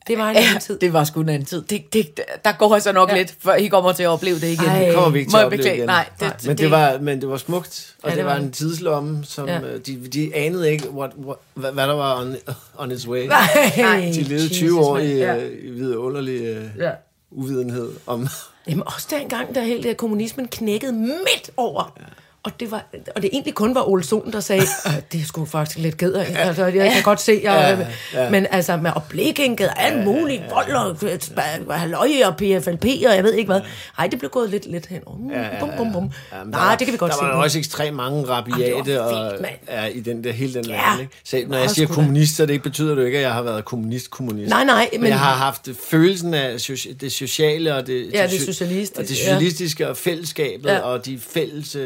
Det 0.08 0.18
var 0.18 0.30
en 0.30 0.36
anden 0.36 0.60
tid. 0.60 0.78
Det 0.78 0.92
var 0.92 1.04
sgu 1.04 1.20
en 1.20 1.28
anden 1.28 1.46
tid. 1.46 1.62
Det, 1.62 1.92
det, 1.92 2.20
der 2.44 2.52
går 2.52 2.74
altså 2.74 2.92
nok 2.92 3.10
Ja. 3.10 3.16
lidt, 3.16 3.34
før 3.40 3.54
I 3.54 3.66
kommer 3.66 3.92
til 3.92 4.02
at 4.02 4.08
opleve 4.08 4.34
det 4.40 4.46
igen. 4.48 4.64
Ej. 4.64 4.84
Det 4.84 4.94
kommer 4.94 5.10
vi 5.10 5.18
ikke 5.18 5.30
til 5.30 5.36
at 5.36 5.40
jeg 5.40 5.46
opleve 5.46 5.58
beklage? 5.58 5.76
igen. 5.76 5.86
Nej, 5.86 6.06
det- 6.20 6.32
men, 6.42 6.48
det 6.48 6.58
det- 6.58 6.70
var, 6.70 6.98
men 7.00 7.20
det 7.20 7.28
var 7.28 7.36
smukt, 7.36 7.94
og 8.02 8.08
Ja, 8.10 8.14
det 8.14 8.18
det, 8.18 8.26
var 8.26 8.36
en 8.36 8.52
tidslomme, 8.52 9.24
som 9.24 9.46
Ja. 9.48 9.54
ja. 9.60 9.76
de, 9.86 10.06
de 10.12 10.34
anede 10.36 10.70
ikke, 10.72 10.90
what, 10.90 11.10
what, 11.26 11.36
hvad, 11.54 11.72
hvad 11.72 11.86
der 11.86 11.94
var 11.94 12.20
on, 12.20 12.36
on 12.78 12.90
its 12.92 13.08
way. 13.08 13.26
Nej, 13.26 14.10
De 14.14 14.22
levede 14.22 14.48
20 14.48 14.64
Jesus, 14.66 14.78
år 14.86 14.94
mand. 14.96 15.06
i, 15.08 15.12
Ja. 15.12 15.34
ja. 15.34 15.46
i 15.62 15.70
vidunderlig 15.70 16.40
øh, 16.42 16.64
Ja. 16.78 16.90
uvidenhed 17.30 17.90
om... 18.06 18.28
Jamen 18.68 18.82
også 18.86 19.06
dengang, 19.10 19.54
da 19.54 19.60
hele 19.62 19.82
det 19.82 19.96
kommunismen 19.96 20.48
knækkede 20.48 20.92
midt 20.92 21.50
over. 21.56 21.92
Ja. 22.00 22.02
Og 22.42 22.60
det, 22.60 22.70
var, 22.70 22.84
og 23.16 23.22
det 23.22 23.30
egentlig 23.32 23.54
kun 23.54 23.74
var 23.74 23.88
Ole 23.88 24.04
Sohn, 24.04 24.32
der 24.32 24.40
sagde, 24.40 24.62
"Øh, 24.86 24.92
det 25.12 25.20
er 25.20 25.24
sgu 25.24 25.44
faktisk 25.44 25.78
lidt 25.78 25.96
ked 25.96 26.12
af. 26.12 26.34
Altså, 26.46 26.64
jeg 26.66 26.90
kan 26.94 27.02
godt 27.02 27.20
se, 27.20 27.40
jeg, 27.42 27.78
Ja, 28.14 28.22
ja. 28.24 28.30
men 28.30 28.46
altså 28.50 28.76
med 28.76 28.90
opblikket 28.94 29.60
og 29.68 29.82
alt 29.82 30.04
muligt, 30.04 30.42
vold 30.50 30.72
og 30.72 30.96
spa- 31.22 31.72
halløj 31.72 32.08
og 32.26 32.36
PFLP 32.36 32.84
og 32.84 33.14
jeg 33.16 33.24
ved 33.24 33.32
ikke 33.34 33.46
hvad. 33.52 33.60
Ej, 33.98 34.06
det 34.06 34.18
blev 34.18 34.30
gået 34.30 34.50
lidt, 34.50 34.70
lidt 34.70 34.86
hen. 34.86 35.00
Um, 35.06 35.30
bum, 35.60 35.70
bum, 35.76 35.92
bum. 35.92 36.10
Jamen, 36.32 36.50
Nej, 36.50 36.76
det 36.78 36.86
kan 36.86 36.92
vi 36.92 36.98
godt 36.98 37.12
der 37.12 37.18
se. 37.18 37.24
var 37.24 37.30
nu. 37.32 37.36
jo 37.36 37.42
også 37.42 37.58
ekstremt 37.58 37.96
mange 37.96 38.24
rabiate 38.28 38.62
Jamen, 38.92 38.94
var 38.94 39.00
og, 39.00 39.34
ja, 39.68 39.84
i 39.84 40.00
den 40.00 40.24
der, 40.24 40.32
hele 40.32 40.54
den 40.54 40.64
Ja. 40.66 40.72
verden. 40.72 41.00
Ikke? 41.00 41.12
Så 41.24 41.42
når 41.48 41.58
jeg 41.58 41.70
siger 41.70 41.86
sgu 41.86 41.94
da. 41.94 42.00
kommunist, 42.00 42.36
så 42.36 42.46
det 42.46 42.62
betyder 42.62 42.94
det 42.94 43.00
jo 43.02 43.06
ikke, 43.06 43.18
at 43.18 43.24
jeg 43.24 43.32
har 43.32 43.42
været 43.42 43.64
kommunist-kommunist. 43.64 44.50
Nej, 44.50 44.64
nej, 44.64 44.88
Men, 44.92 45.00
men- 45.00 45.10
jeg 45.10 45.18
har 45.18 45.34
haft 45.34 45.68
følelsen 45.90 46.34
af 46.34 46.60
det 47.00 47.12
sociale 47.12 47.74
og 47.74 47.86
det, 47.86 48.10
Ja, 48.14 48.22
det 48.26 48.28
so- 48.38 48.44
socialistiske, 48.46 48.98
og 49.00 49.08
det 49.08 49.10
ja. 49.10 49.16
socialistiske 49.16 49.88
og 49.88 49.96
fællesskabet 49.96 50.68
Ja. 50.68 50.78
og 50.78 51.06
de 51.06 51.20
fælles... 51.32 51.76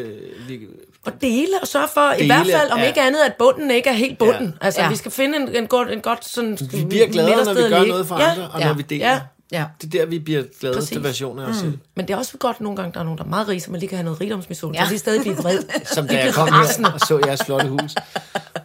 Og 1.07 1.12
dele 1.20 1.53
og 1.62 1.68
sørge 1.68 1.88
for, 1.95 2.12
i 2.12 2.16
Dele, 2.18 2.34
hvert 2.34 2.47
fald 2.61 2.70
om 2.70 2.78
ja. 2.78 2.86
ikke 2.86 3.01
andet, 3.01 3.20
at 3.20 3.34
bunden 3.38 3.70
ikke 3.70 3.88
er 3.88 3.93
helt 3.95 4.18
bunden. 4.18 4.47
Ja. 4.61 4.66
Altså, 4.66 4.80
Ja. 4.82 4.88
vi 4.88 4.97
skal 4.97 5.11
finde 5.11 5.36
en, 5.36 5.55
en, 5.57 5.66
godt, 5.66 5.90
en 5.90 6.01
godt 6.01 6.24
sådan 6.28 6.59
Vi 6.72 6.84
bliver 6.84 7.07
glade, 7.07 7.45
når 7.45 7.55
vi 7.55 7.61
gør 7.61 7.84
noget 7.84 8.07
for 8.07 8.18
Ja, 8.20 8.30
andre, 8.30 8.49
og 8.51 8.61
ja, 8.61 8.66
når 8.66 8.74
vi 8.74 8.82
deler. 8.82 9.07
ja. 9.11 9.20
Ja. 9.53 9.64
Det 9.82 9.95
er 9.95 9.99
der, 9.99 10.07
vi 10.07 10.18
bliver 10.18 10.43
glade 10.61 10.74
Præcis. 10.74 10.90
til 10.90 11.03
versioner 11.05 11.47
af 11.47 11.51
os 11.51 11.57
selv. 11.57 11.78
Men 11.97 12.07
det 12.09 12.14
er 12.14 12.18
også 12.18 12.38
godt 12.38 12.61
nogle 12.61 12.76
gange, 12.76 12.93
der 12.95 13.01
er 13.01 13.05
nogen, 13.05 13.18
der 13.18 13.24
er 13.24 13.28
meget 13.28 13.49
rige, 13.49 13.61
så 13.61 13.70
man 13.70 13.80
lige 13.80 13.88
kan 13.88 13.99
have 13.99 14.05
noget 14.05 14.20
rigdomsmission, 14.20 14.74
Ja. 14.74 14.84
så 14.86 14.93
de 14.93 14.99
stadig 14.99 15.20
bliver 15.20 15.36
vred. 15.36 15.59
Som 15.95 16.09
da 16.09 16.24
jeg 16.24 16.34
kom 16.34 16.49
her 16.53 16.90
og 16.95 17.01
så 17.01 17.20
jeres 17.26 17.43
flotte 17.45 17.68
hus. 17.68 17.95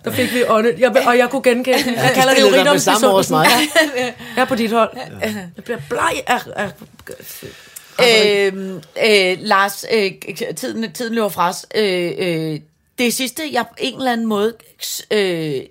Der 0.06 0.12
fik 0.12 0.34
vi 0.34 0.44
åndet, 0.50 0.80
jeg, 0.80 1.04
og 1.08 1.18
jeg 1.18 1.30
kunne 1.30 1.44
genkende 1.44 1.84
den. 1.84 1.94
Jeg 1.96 2.12
kalder 2.16 2.34
det 2.34 2.42
jo 2.42 2.50
mig. 3.32 3.48
Jeg 4.36 4.42
er 4.42 4.46
på 4.46 4.56
dit 4.56 4.72
hold. 4.72 4.90
Jeg 5.56 5.64
bliver 5.64 5.80
bleg 5.90 6.14
af... 6.28 6.40
af 6.56 6.72
Altså- 8.00 8.30
øhm, 8.30 8.82
øh, 9.06 9.38
Lars, 9.40 9.86
øh, 9.94 10.12
tiden, 10.56 10.94
tiden 10.94 11.16
løber 11.16 11.30
fra 11.30 11.50
os. 11.50 11.66
Øh, 11.76 12.12
øh, 12.18 12.60
det 12.98 13.14
sidste, 13.14 13.44
jeg 13.52 13.66
på 13.68 13.76
en 13.78 13.98
eller 13.98 14.12
anden 14.12 14.28
måde, 14.28 14.54
øh, 15.12 15.62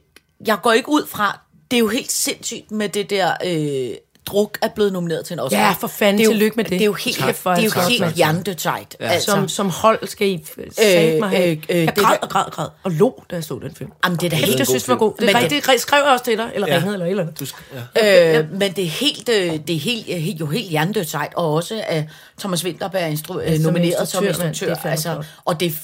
jeg 0.47 0.59
går 0.63 0.73
ikke 0.73 0.89
ud 0.89 1.07
fra, 1.07 1.41
det 1.71 1.77
er 1.77 1.81
jo 1.81 1.89
helt 1.89 2.13
sindssygt 2.13 2.71
med 2.71 2.89
det 2.89 3.11
der, 3.11 3.33
øh, 3.45 3.97
druk 4.27 4.59
er 4.63 4.69
blevet 4.69 4.93
nomineret 4.93 5.25
til 5.25 5.35
en 5.35 5.41
Oscar. 5.41 5.59
Ja, 5.59 5.73
for 5.73 5.87
fanden, 5.87 6.19
det 6.19 6.23
er 6.23 6.25
jo, 6.25 6.31
tillykke 6.31 6.57
med 6.57 6.65
det. 6.65 6.71
Det 6.71 6.81
er 6.81 6.85
jo 6.85 6.93
helt, 6.93 7.17
Tak 7.19 7.35
for 7.35 7.51
det 7.51 7.59
er 7.59 7.63
jo 7.63 7.69
det. 7.69 7.75
Tak, 7.75 7.89
helt 7.89 8.01
mand. 8.01 8.15
hjernedødsejt. 8.15 8.97
Ja. 9.01 9.07
Altså, 9.09 9.31
Som, 9.31 9.49
som 9.49 9.71
hold 9.71 10.07
skal 10.09 10.29
I 10.29 10.45
sætte 10.79 11.21
mig 11.21 11.29
her. 11.31 11.47
øh, 11.51 11.57
øh, 11.69 11.77
Jeg 11.85 11.97
det 11.97 12.05
græd 12.05 12.17
og 12.23 12.29
græd 12.29 12.45
og 12.45 12.53
græd. 12.53 12.69
Og 12.83 12.91
lå, 12.91 13.25
da 13.31 13.37
jeg 13.37 13.45
så 13.45 13.59
den 13.63 13.75
film. 13.75 13.91
Jamen, 14.05 14.19
det 14.19 14.27
er 14.27 14.31
da 14.31 14.37
helt- 14.37 14.47
synes, 14.47 14.59
jeg 14.59 14.67
synes, 14.67 14.83
det 14.83 14.89
var 14.93 14.97
god. 14.97 15.13
Det, 15.21 15.29
det- 15.29 15.35
rigtigt. 15.37 15.81
skrev 15.81 16.03
jeg 16.05 16.13
også 16.13 16.25
til 16.25 16.39
dig, 16.39 16.51
eller 16.55 16.69
Ja. 16.69 16.75
ringede, 16.77 16.93
eller 16.95 17.07
et 17.07 17.11
eller 17.11 17.23
andet. 17.23 17.41
Du 17.41 17.47
skal, 17.47 17.65
ja. 18.03 18.39
Øh, 18.41 18.53
men 18.53 18.73
det 18.73 18.85
er 18.85 18.89
helt, 18.89 19.29
øh, 19.29 19.53
det 19.67 19.77
er 19.77 19.81
helt, 19.81 20.07
øh, 20.11 20.41
jo 20.41 20.47
helt 20.47 20.69
hjernedødsejt, 20.71 21.33
og 21.35 21.53
også 21.55 21.83
at 21.87 22.05
Thomas 22.39 22.65
Winterberg 22.65 23.03
er 23.03 23.09
instru- 23.11 23.41
øh, 23.41 23.55
som 23.57 23.63
nomineret 23.63 24.09
som 24.09 24.25
instruktør. 24.27 24.75
Det 24.75 24.85
altså, 24.85 25.23
og 25.45 25.61
det 25.61 25.75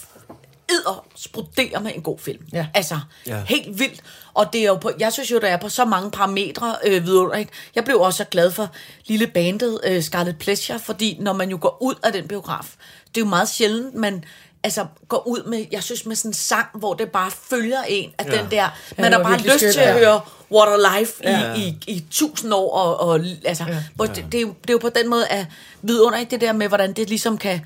edder 0.71 1.05
spruderer 1.17 1.81
med 1.81 1.91
en 1.95 2.03
god 2.03 2.19
film. 2.19 2.43
Ja. 2.53 2.67
Altså, 2.75 2.99
Ja. 3.27 3.37
helt 3.47 3.79
vildt. 3.79 4.01
Og 4.35 4.53
det 4.53 4.61
er 4.61 4.67
jo 4.67 4.75
på, 4.77 4.91
jeg 4.99 5.13
synes 5.13 5.31
jo, 5.31 5.39
der 5.39 5.49
er 5.49 5.57
på 5.57 5.69
så 5.69 5.85
mange 5.85 6.11
parametre 6.11 6.77
øh, 6.87 7.07
vidunderligt. 7.07 7.51
Jeg 7.75 7.85
blev 7.85 8.01
også 8.01 8.17
så 8.17 8.25
glad 8.25 8.51
for 8.51 8.69
lille 9.07 9.27
bandet 9.27 9.81
øh, 9.85 10.03
Scarlet 10.03 10.39
Pleasure, 10.39 10.79
fordi 10.79 11.17
når 11.21 11.33
man 11.33 11.51
jo 11.51 11.59
går 11.61 11.79
ud 11.81 11.95
af 12.03 12.13
den 12.13 12.29
biograf, 12.29 12.75
det 13.15 13.21
er 13.21 13.25
jo 13.25 13.29
meget 13.29 13.49
sjældent, 13.49 13.95
man 13.95 14.25
altså 14.65 14.87
går 15.09 15.27
ud 15.29 15.43
med, 15.43 15.65
jeg 15.71 15.83
synes 15.83 16.07
med 16.07 16.17
sådan 16.17 16.29
en 16.29 16.35
sang, 16.35 16.67
hvor 16.75 16.95
det 16.95 17.11
bare 17.11 17.31
følger 17.31 17.83
en 17.89 18.11
af 18.19 18.25
ja. 18.25 18.31
den 18.31 18.51
der, 18.51 18.69
man 18.99 19.13
det 19.13 19.21
har 19.21 19.23
bare 19.23 19.39
lyst 19.39 19.59
skønt, 19.59 19.73
til 19.73 19.81
at 19.81 19.89
ja. 19.89 19.99
høre 19.99 20.21
What 20.53 20.69
a 20.69 20.99
Life 20.99 21.25
i, 21.25 21.29
Ja. 21.29 21.55
i, 21.55 21.77
i 21.87 22.05
tusind 22.11 22.55
år, 22.55 22.71
og, 22.77 23.09
og 23.09 23.21
altså, 23.45 23.65
ja. 23.69 24.07
det, 24.07 24.25
det, 24.33 24.39
er 24.39 24.43
jo, 24.43 24.55
det 24.63 24.71
er 24.71 24.73
jo 24.73 24.79
på 24.79 24.89
den 24.89 25.09
måde 25.11 25.27
at 25.27 25.47
vidunderligt 25.83 26.31
det 26.31 26.41
der 26.41 26.53
med, 26.53 26.69
hvordan 26.69 26.93
det 26.93 27.09
ligesom 27.09 27.39
kan, 27.39 27.61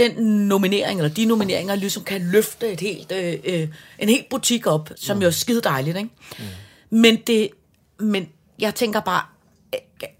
den 0.00 0.46
nominering, 0.48 1.00
eller 1.00 1.14
de 1.14 1.24
nomineringer, 1.24 1.74
ligesom 1.74 2.04
kan 2.04 2.20
løfte 2.20 2.72
et 2.72 2.80
helt, 2.80 3.12
øh, 3.12 3.38
øh, 3.44 3.68
en 3.98 4.08
helt 4.08 4.28
butik 4.28 4.66
op, 4.66 4.90
som 4.96 5.16
mm. 5.16 5.22
jo 5.22 5.26
er 5.26 5.32
skide 5.32 5.60
dejligt, 5.60 5.96
ikke? 5.96 6.10
Mm. 6.38 6.44
Men 6.98 7.16
det, 7.26 7.50
men 7.98 8.28
jeg 8.58 8.74
tænker 8.74 9.00
bare, 9.00 9.22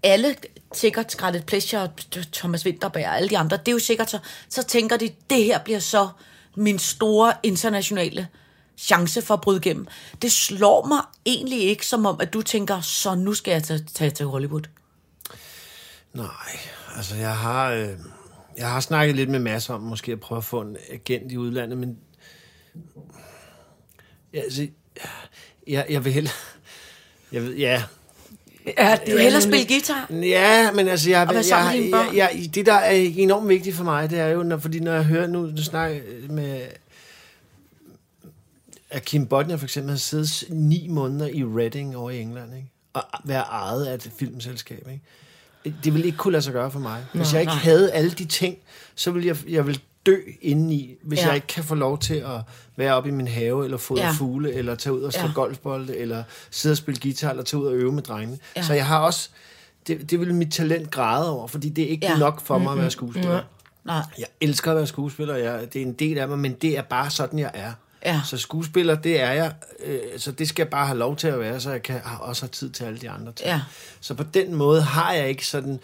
alle 0.03 0.35
sikkert 0.73 1.11
Scarlet 1.11 1.45
Pleasure, 1.45 1.89
Thomas 2.33 2.65
Winterberg 2.65 3.05
og 3.05 3.17
alle 3.17 3.29
de 3.29 3.37
andre, 3.37 3.57
det 3.57 3.67
er 3.67 3.71
jo 3.71 3.79
sikkert 3.79 4.09
så, 4.09 4.19
så 4.49 4.63
tænker 4.63 4.97
de, 4.97 5.09
det 5.29 5.43
her 5.43 5.59
bliver 5.59 5.79
så 5.79 6.09
min 6.55 6.79
store 6.79 7.33
internationale 7.43 8.27
chance 8.77 9.21
for 9.21 9.33
at 9.33 9.41
bryde 9.41 9.57
igennem. 9.57 9.87
Det 10.21 10.31
slår 10.31 10.87
mig 10.87 11.01
egentlig 11.25 11.61
ikke 11.61 11.87
som 11.87 12.05
om, 12.05 12.17
at 12.19 12.33
du 12.33 12.41
tænker, 12.41 12.81
så 12.81 13.15
nu 13.15 13.33
skal 13.33 13.51
jeg 13.51 13.63
tage, 13.63 13.85
tage 13.93 14.11
til 14.11 14.25
Hollywood. 14.25 14.61
Nej, 16.13 16.59
altså 16.95 17.15
jeg 17.15 17.37
har, 17.37 17.71
øh, 17.71 17.89
jeg 18.57 18.69
har 18.69 18.79
snakket 18.79 19.15
lidt 19.15 19.29
med 19.29 19.39
Mads 19.39 19.69
om 19.69 19.81
måske 19.81 20.11
at 20.11 20.19
prøve 20.19 20.37
at 20.37 20.43
få 20.43 20.61
en 20.61 20.77
agent 20.91 21.31
i 21.31 21.37
udlandet, 21.37 21.77
men 21.77 21.97
ja, 24.33 24.39
altså, 24.39 24.67
jeg, 25.67 25.85
jeg 25.89 26.05
vil 26.05 26.13
hellere, 26.13 26.33
jeg 27.31 27.43
ved, 27.43 27.55
ja, 27.55 27.83
Ja, 28.77 28.97
Du 29.07 29.11
vil 29.11 29.21
hellere 29.21 29.41
spille 29.41 29.65
guitar? 29.67 30.07
Ja, 30.11 30.71
men 30.71 30.87
altså, 30.87 31.09
jeg, 31.09 31.27
jeg, 31.33 31.89
jeg, 31.91 32.09
jeg, 32.15 32.55
det, 32.55 32.65
der 32.65 32.73
er 32.73 32.91
enormt 32.91 33.49
vigtigt 33.49 33.75
for 33.75 33.83
mig, 33.83 34.09
det 34.09 34.19
er 34.19 34.27
jo, 34.27 34.43
når, 34.43 34.57
fordi 34.57 34.79
når 34.79 34.93
jeg 34.93 35.03
hører, 35.03 35.27
nu, 35.27 35.41
nu 35.45 35.63
snakker 35.63 36.01
med, 36.29 36.61
at 38.89 39.05
Kim 39.05 39.27
Bodnia 39.27 39.55
for 39.55 39.65
eksempel 39.65 39.89
har 39.89 39.97
siddet 39.97 40.43
ni 40.49 40.87
måneder 40.89 41.27
i 41.27 41.43
Reading 41.43 41.97
over 41.97 42.11
i 42.11 42.21
England, 42.21 42.55
ikke? 42.55 42.67
og 42.93 43.03
være 43.23 43.41
ejet 43.41 43.85
af 43.85 43.93
et 43.93 44.11
filmselskab. 44.19 44.87
Ikke? 44.91 45.03
Det 45.65 45.93
ville 45.93 46.05
ikke 46.05 46.17
kunne 46.17 46.31
lade 46.31 46.41
sig 46.43 46.53
gøre 46.53 46.71
for 46.71 46.79
mig. 46.79 47.05
Hvis 47.13 47.33
jeg 47.33 47.41
ikke 47.41 47.53
havde 47.53 47.91
alle 47.91 48.11
de 48.11 48.25
ting, 48.25 48.57
så 48.95 49.11
ville 49.11 49.27
jeg, 49.27 49.37
jeg 49.49 49.67
ville 49.67 49.81
dø 50.05 50.15
indeni, 50.41 50.95
hvis 51.03 51.19
Ja. 51.19 51.25
jeg 51.27 51.35
ikke 51.35 51.47
kan 51.47 51.63
få 51.63 51.75
lov 51.75 51.99
til 51.99 52.13
at 52.13 52.41
være 52.75 52.93
oppe 52.93 53.09
i 53.09 53.11
min 53.11 53.27
have, 53.27 53.65
eller 53.65 53.77
fodre 53.77 54.01
Ja. 54.03 54.11
fugle, 54.11 54.53
eller 54.53 54.75
tage 54.75 54.93
ud 54.93 55.01
og 55.01 55.13
slå 55.13 55.25
Ja. 55.27 55.31
golfbolde, 55.33 55.97
eller 55.97 56.23
sidde 56.51 56.73
og 56.73 56.77
spille 56.77 56.99
guitar, 57.01 57.29
eller 57.29 57.43
tage 57.43 57.61
ud 57.61 57.67
og 57.67 57.73
øve 57.73 57.91
med 57.91 58.03
drengene. 58.03 58.37
Ja. 58.55 58.61
Så 58.63 58.73
jeg 58.73 58.85
har 58.85 58.99
også, 58.99 59.29
det, 59.87 60.11
det 60.11 60.19
vil 60.19 60.33
mit 60.35 60.53
talent 60.53 60.91
græde 60.91 61.31
over, 61.31 61.47
fordi 61.47 61.69
det 61.69 61.83
er 61.83 61.87
ikke 61.89 62.05
Ja. 62.07 62.17
nok 62.17 62.41
for 62.41 62.57
mig 62.57 62.71
at 62.73 62.77
være 62.79 62.91
skuespiller. 62.91 63.41
Nej. 63.85 64.01
Jeg 64.17 64.27
elsker 64.41 64.71
at 64.71 64.77
være 64.77 64.87
skuespiller, 64.87 65.35
jeg, 65.35 65.73
det 65.73 65.81
er 65.81 65.85
en 65.85 65.93
del 65.93 66.17
af 66.17 66.27
mig, 66.27 66.39
men 66.39 66.53
det 66.53 66.77
er 66.77 66.81
bare 66.81 67.09
sådan, 67.09 67.39
jeg 67.39 67.51
er. 67.53 67.71
Ja. 68.05 68.21
Så 68.25 68.37
skuespiller, 68.37 68.95
det 68.95 69.21
er 69.21 69.31
jeg, 69.31 69.53
øh, 69.85 69.99
så 70.17 70.31
det 70.31 70.49
skal 70.49 70.63
jeg 70.63 70.69
bare 70.69 70.85
have 70.85 70.97
lov 70.99 71.15
til 71.15 71.27
at 71.27 71.39
være, 71.39 71.59
så 71.59 71.71
jeg 71.71 71.83
kan 71.83 72.01
også 72.19 72.41
have 72.43 72.49
tid 72.49 72.69
til 72.69 72.83
alle 72.83 72.99
de 72.99 73.09
andre 73.09 73.31
ting. 73.31 73.47
Ja. 73.49 73.61
Så 74.01 74.13
på 74.13 74.23
den 74.23 74.55
måde 74.55 74.81
har 74.81 75.13
jeg 75.13 75.29
ikke 75.29 75.47
sådan... 75.47 75.79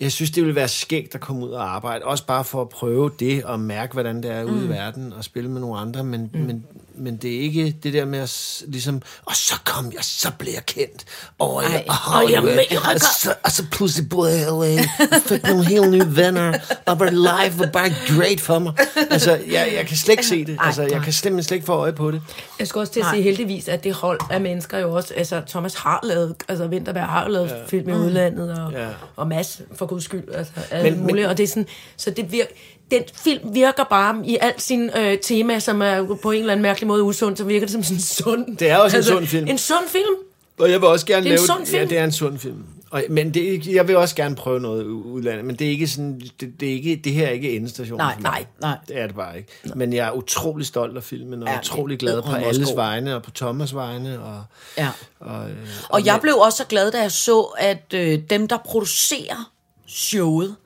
Jeg 0.00 0.12
synes, 0.12 0.30
det 0.30 0.42
ville 0.42 0.54
være 0.54 0.68
skægt 0.68 1.14
at 1.14 1.20
komme 1.20 1.46
ud 1.46 1.50
og 1.50 1.74
arbejde. 1.74 2.04
Også 2.04 2.26
bare 2.26 2.44
for 2.44 2.60
at 2.62 2.68
prøve 2.68 3.10
det 3.18 3.44
og 3.44 3.60
mærke, 3.60 3.92
hvordan 3.92 4.22
det 4.22 4.30
er 4.30 4.44
ude 4.44 4.52
Mm. 4.60 4.64
i 4.64 4.68
verden 4.68 5.12
og 5.12 5.24
spille 5.24 5.50
med 5.50 5.60
nogle 5.60 5.78
andre. 5.80 6.04
Men, 6.04 6.30
mm. 6.34 6.40
men, 6.40 6.64
men 6.96 7.16
det 7.16 7.36
er 7.36 7.40
ikke 7.40 7.76
det 7.82 7.92
der 7.92 8.04
med 8.04 8.18
at 8.18 8.62
ligesom... 8.68 9.02
Og 9.24 9.36
så 9.36 9.54
kom 9.64 9.92
jeg, 9.92 9.98
så 10.04 10.30
blev 10.38 10.52
jeg 10.54 10.66
kendt 10.66 11.04
over 11.38 11.62
i 11.62 11.64
Ej. 11.64 11.84
Hollywood. 11.88 12.58
Og 12.94 13.00
så, 13.00 13.34
og 13.44 13.50
så 13.50 13.64
pludselig 13.72 14.08
boede 14.08 14.32
jeg 14.32 14.40
i 14.40 14.44
LA. 14.50 14.82
og 15.16 15.22
Fik 15.22 15.42
nogle 15.42 15.64
helt 15.64 15.90
nye 15.90 16.16
venner. 16.16 16.58
Og 16.86 17.00
var 17.00 17.10
live 17.10 17.58
var 17.58 17.66
bare 17.66 17.90
great 18.16 18.40
for 18.40 18.58
mig. 18.58 18.72
Altså, 19.10 19.30
jeg, 19.50 19.72
jeg 19.76 19.86
kan 19.86 19.96
slet 19.96 20.12
ikke 20.12 20.26
se 20.26 20.44
det. 20.44 20.56
Altså, 20.60 20.82
jeg 20.82 21.02
kan 21.02 21.12
simpelthen 21.12 21.42
slet 21.42 21.54
ikke 21.56 21.66
få 21.66 21.72
øje 21.72 21.92
på 21.92 22.10
det. 22.10 22.22
Jeg 22.58 22.66
skal 22.68 22.78
også 22.78 22.92
til 22.92 23.00
at 23.00 23.06
sige 23.12 23.22
heldigvis, 23.22 23.68
at 23.68 23.84
det 23.84 23.94
hold 23.94 24.20
af 24.30 24.40
mennesker 24.40 24.78
jo 24.78 24.92
også, 24.92 25.14
altså 25.14 25.42
Thomas 25.48 25.74
har 25.74 26.00
lavet, 26.02 26.34
altså 26.48 26.66
Vinterberg 26.66 27.04
har 27.06 27.28
lavet 27.28 27.48
ja. 27.48 27.54
film 27.68 27.88
i 27.88 27.92
udlandet, 27.92 28.58
og, 28.58 28.72
ja. 28.72 28.88
Og 29.16 29.26
Mads 29.28 29.60
for 29.74 29.86
guds 29.86 30.04
skyld, 30.04 30.34
altså 30.34 30.52
alle 30.70 30.82
Men- 30.84 30.92
men, 30.92 31.00
men- 31.06 31.12
mulige, 31.12 31.28
og 31.28 31.36
det 31.38 31.42
er 31.44 31.48
sådan, 31.48 31.66
så 31.96 32.10
det 32.10 32.32
virker, 32.32 32.52
den 32.90 33.02
film 33.14 33.54
virker 33.54 33.84
bare 33.84 34.22
i 34.26 34.38
alt 34.40 34.62
sin 34.62 34.90
øh, 34.96 35.18
tema, 35.18 35.58
som 35.58 35.82
er 35.82 36.18
på 36.22 36.30
en 36.30 36.40
eller 36.40 36.52
anden 36.52 36.62
mærkelig 36.62 36.86
måde 36.86 37.02
usund, 37.02 37.36
så 37.36 37.44
virker 37.44 37.66
det 37.66 37.72
som 37.72 37.82
sådan 37.82 37.96
en 37.96 38.02
sund. 38.02 38.56
Det 38.56 38.70
er 38.70 38.76
også 38.76 38.96
en 38.96 39.02
sund 39.02 39.26
film. 39.26 39.48
En 39.48 39.58
sund 39.58 39.88
film. 39.88 40.14
Og 40.58 40.70
jeg 40.70 40.80
vil 40.80 40.88
også 40.88 41.06
gerne 41.06 41.24
Det 41.24 41.28
er 41.32 41.32
en 41.32 41.38
lave... 41.38 41.46
sund 41.46 41.66
film. 41.66 41.82
Ja, 41.82 41.88
det 41.88 41.98
er 41.98 42.04
en 42.04 42.12
sund 42.12 42.38
film. 42.38 42.64
Og, 42.90 43.02
men 43.10 43.34
det, 43.34 43.66
jeg 43.66 43.88
vil 43.88 43.96
også 43.96 44.14
gerne 44.16 44.34
prøve 44.36 44.60
noget 44.60 44.84
udlandet, 44.84 45.44
men 45.44 45.56
det 45.56 45.66
er 45.66 45.70
ikke 45.70 45.86
sådan, 45.88 46.20
det, 46.40 46.60
det, 46.60 46.68
er 46.68 46.72
ikke, 46.72 46.96
det 47.04 47.12
her 47.12 47.26
er 47.26 47.30
ikke 47.30 47.56
endestation. 47.56 47.98
Nej, 47.98 48.16
nej, 48.20 48.44
nej. 48.60 48.76
Det 48.88 48.98
er 49.00 49.06
det 49.06 49.16
bare 49.16 49.36
ikke. 49.36 49.48
Men 49.74 49.92
jeg 49.92 50.06
er 50.08 50.12
utrolig 50.12 50.66
stolt 50.66 50.96
af 50.96 51.02
filmen, 51.02 51.42
og 51.42 51.48
Ja, 51.48 51.58
utrolig 51.58 51.98
glad 51.98 52.22
på 52.22 52.32
alles 52.32 52.68
god. 52.68 52.76
vegne, 52.76 53.14
og 53.16 53.22
på 53.22 53.30
Thomas' 53.44 53.74
vegne. 53.74 54.20
Og, 54.22 54.42
Ja. 54.78 54.88
og, 55.20 55.50
øh, 55.50 55.56
Og 55.88 56.04
jeg 56.06 56.18
blev 56.22 56.34
også 56.36 56.56
så 56.58 56.64
glad, 56.64 56.90
da 56.92 57.00
jeg 57.00 57.12
så, 57.12 57.40
at 57.58 57.94
øh, 57.94 58.18
dem, 58.30 58.48
der 58.48 58.58
producerer 58.64 59.50
showet, 59.86 60.56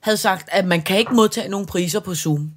havde 0.00 0.16
sagt, 0.16 0.48
at 0.52 0.64
man 0.64 0.82
kan 0.82 0.98
ikke 0.98 1.14
modtage 1.14 1.48
nogen 1.48 1.66
priser 1.66 2.00
på 2.00 2.14
Zoom. 2.14 2.50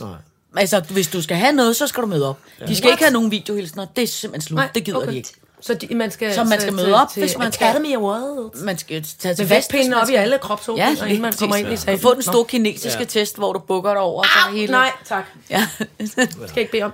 nej. 0.00 0.14
Altså, 0.56 0.80
hvis 0.90 1.08
du 1.08 1.22
skal 1.22 1.36
have 1.36 1.52
noget, 1.52 1.76
så 1.76 1.86
skal 1.86 2.02
du 2.02 2.06
møde 2.08 2.28
op. 2.28 2.38
De 2.68 2.76
skal 2.76 2.86
What? 2.86 2.94
ikke 2.94 3.04
have 3.04 3.12
nogen 3.12 3.30
videohilsner. 3.30 3.86
Det 3.96 4.02
er 4.02 4.06
simpelthen 4.06 4.46
slut. 4.48 4.62
det 4.74 4.84
gider 4.84 5.06
de 5.06 5.16
ikke. 5.16 5.28
Så 5.60 5.74
de, 5.74 5.94
man 5.94 6.10
skal, 6.10 6.34
Så 6.34 6.44
man 6.44 6.60
skal 6.60 6.72
møde 6.72 6.94
op, 6.94 7.14
hvis 7.16 7.38
man 7.38 7.52
skal. 7.52 7.64
Academy 7.66 7.94
Awards. 7.96 8.60
Man 8.62 8.78
skal 8.78 9.02
tage 9.18 9.34
til 9.34 9.42
Med 9.48 9.56
fest, 9.56 9.72
man 9.72 9.94
op 9.94 10.08
i 10.08 10.14
alle 10.14 10.38
kropsåbninger, 10.38 10.90
Ja, 11.00 11.04
inden 11.04 11.22
man 11.22 11.32
kommer 11.32 11.56
ind 11.56 11.72
i 11.72 11.76
salen. 11.76 12.00
få 12.00 12.14
den 12.14 12.22
store 12.22 12.44
kinesiske 12.44 12.98
Ja. 12.98 13.04
test, 13.04 13.36
hvor 13.36 13.52
du 13.52 13.58
bukker 13.58 13.90
dig 13.90 14.00
over. 14.00 14.18
og 14.22 14.26
så 14.28 14.48
Au, 14.48 14.54
hele... 14.56 14.72
nej, 14.72 14.90
tak. 15.08 15.24
Ja. 15.50 15.66
Skal 16.06 16.28
jeg 16.38 16.56
ikke 16.56 16.72
bede 16.72 16.82
om. 16.82 16.92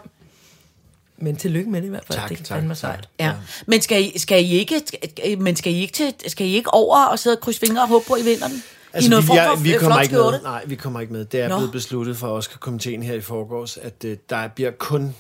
Men 1.16 1.36
tillykke 1.36 1.70
med 1.70 1.80
det 1.80 1.86
i 1.86 1.90
hvert 1.90 2.05
fald. 2.07 2.18
Tak, 2.18 2.28
det 2.28 2.40
er 2.40 2.44
tak, 2.44 2.57
fandme 2.57 2.74
sejt. 2.74 3.09
Ja. 3.20 3.32
Men 3.66 3.80
skal 3.82 4.03
I, 4.05 4.18
skal 4.18 4.44
I 4.44 4.49
ikke, 4.51 4.82
skal, 4.86 5.38
men 5.38 5.57
skal 5.57 5.72
I 5.72 5.80
ikke, 5.80 5.92
til, 5.92 6.14
skal 6.26 6.46
I 6.46 6.55
ikke 6.55 6.74
over 6.74 7.05
og 7.05 7.18
sidde 7.18 7.36
og 7.36 7.40
krydse 7.40 7.61
fingre 7.61 7.82
og 7.82 7.88
håbe 7.88 8.05
på, 8.09 8.14
at 8.14 8.20
I 8.20 8.24
vinder 8.24 8.49
den? 8.49 8.62
I 8.95 9.09
noget 9.09 9.28
vi, 9.28 9.34
jeg, 9.34 9.59
vi 9.62 9.72
kommer 9.80 10.01
ikke 10.01 10.14
med. 10.14 10.43
Nej, 10.43 10.64
vi 10.66 10.74
kommer 10.74 11.01
ikke 11.01 11.12
med. 11.12 11.24
Det 11.24 11.41
er 11.41 11.49
Nå. 11.49 11.57
blevet 11.57 11.72
besluttet 11.72 12.16
for 12.16 12.28
Oscar-komiteen 12.28 13.03
her 13.03 13.14
i 13.14 13.20
forgårs, 13.20 13.76
at 13.76 14.05
øh, 14.05 14.16
der 14.30 14.49
bliver 14.49 14.70
kun 14.70 15.14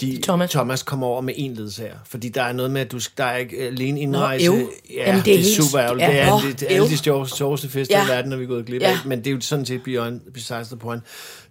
de, 0.00 0.18
Thomas. 0.22 0.50
Thomas 0.50 0.82
kommer 0.82 1.06
over 1.06 1.20
med 1.20 1.34
en 1.36 1.54
ledsager. 1.54 1.94
Fordi 2.06 2.28
der 2.28 2.42
er 2.42 2.52
noget 2.52 2.70
med, 2.70 2.80
at 2.80 2.92
du, 2.92 3.00
der 3.18 3.24
er 3.24 3.36
ikke 3.36 3.56
alene 3.60 4.00
indrejse. 4.00 4.46
øv. 4.46 4.52
ja, 4.54 5.06
Jamen, 5.06 5.16
det 5.16 5.24
det 5.24 5.34
er 5.34 5.38
er, 5.38 5.42
helt- 5.42 5.56
super 5.64 5.80
ærgerligt. 5.80 6.08
ja, 6.08 6.12
det 6.12 6.20
er, 6.20 6.30
nå, 6.30 6.40
det, 6.48 6.60
det, 6.60 6.66
alle 6.70 6.82
øv. 6.82 6.88
de 6.88 7.28
sjoveste, 7.36 7.68
fester 7.68 7.98
Ja. 7.98 8.04
i 8.04 8.08
verden, 8.08 8.30
når 8.30 8.36
vi 8.36 8.44
er 8.44 8.48
gået 8.48 8.66
glip 8.66 8.82
Ja. 8.82 8.90
af. 8.90 8.96
Men 9.06 9.18
det 9.18 9.26
er 9.26 9.30
jo 9.34 9.40
sådan 9.40 9.66
set 9.66 9.82
beyond, 9.82 10.20
besides 10.34 10.68
the 10.68 10.76
point. 10.76 11.02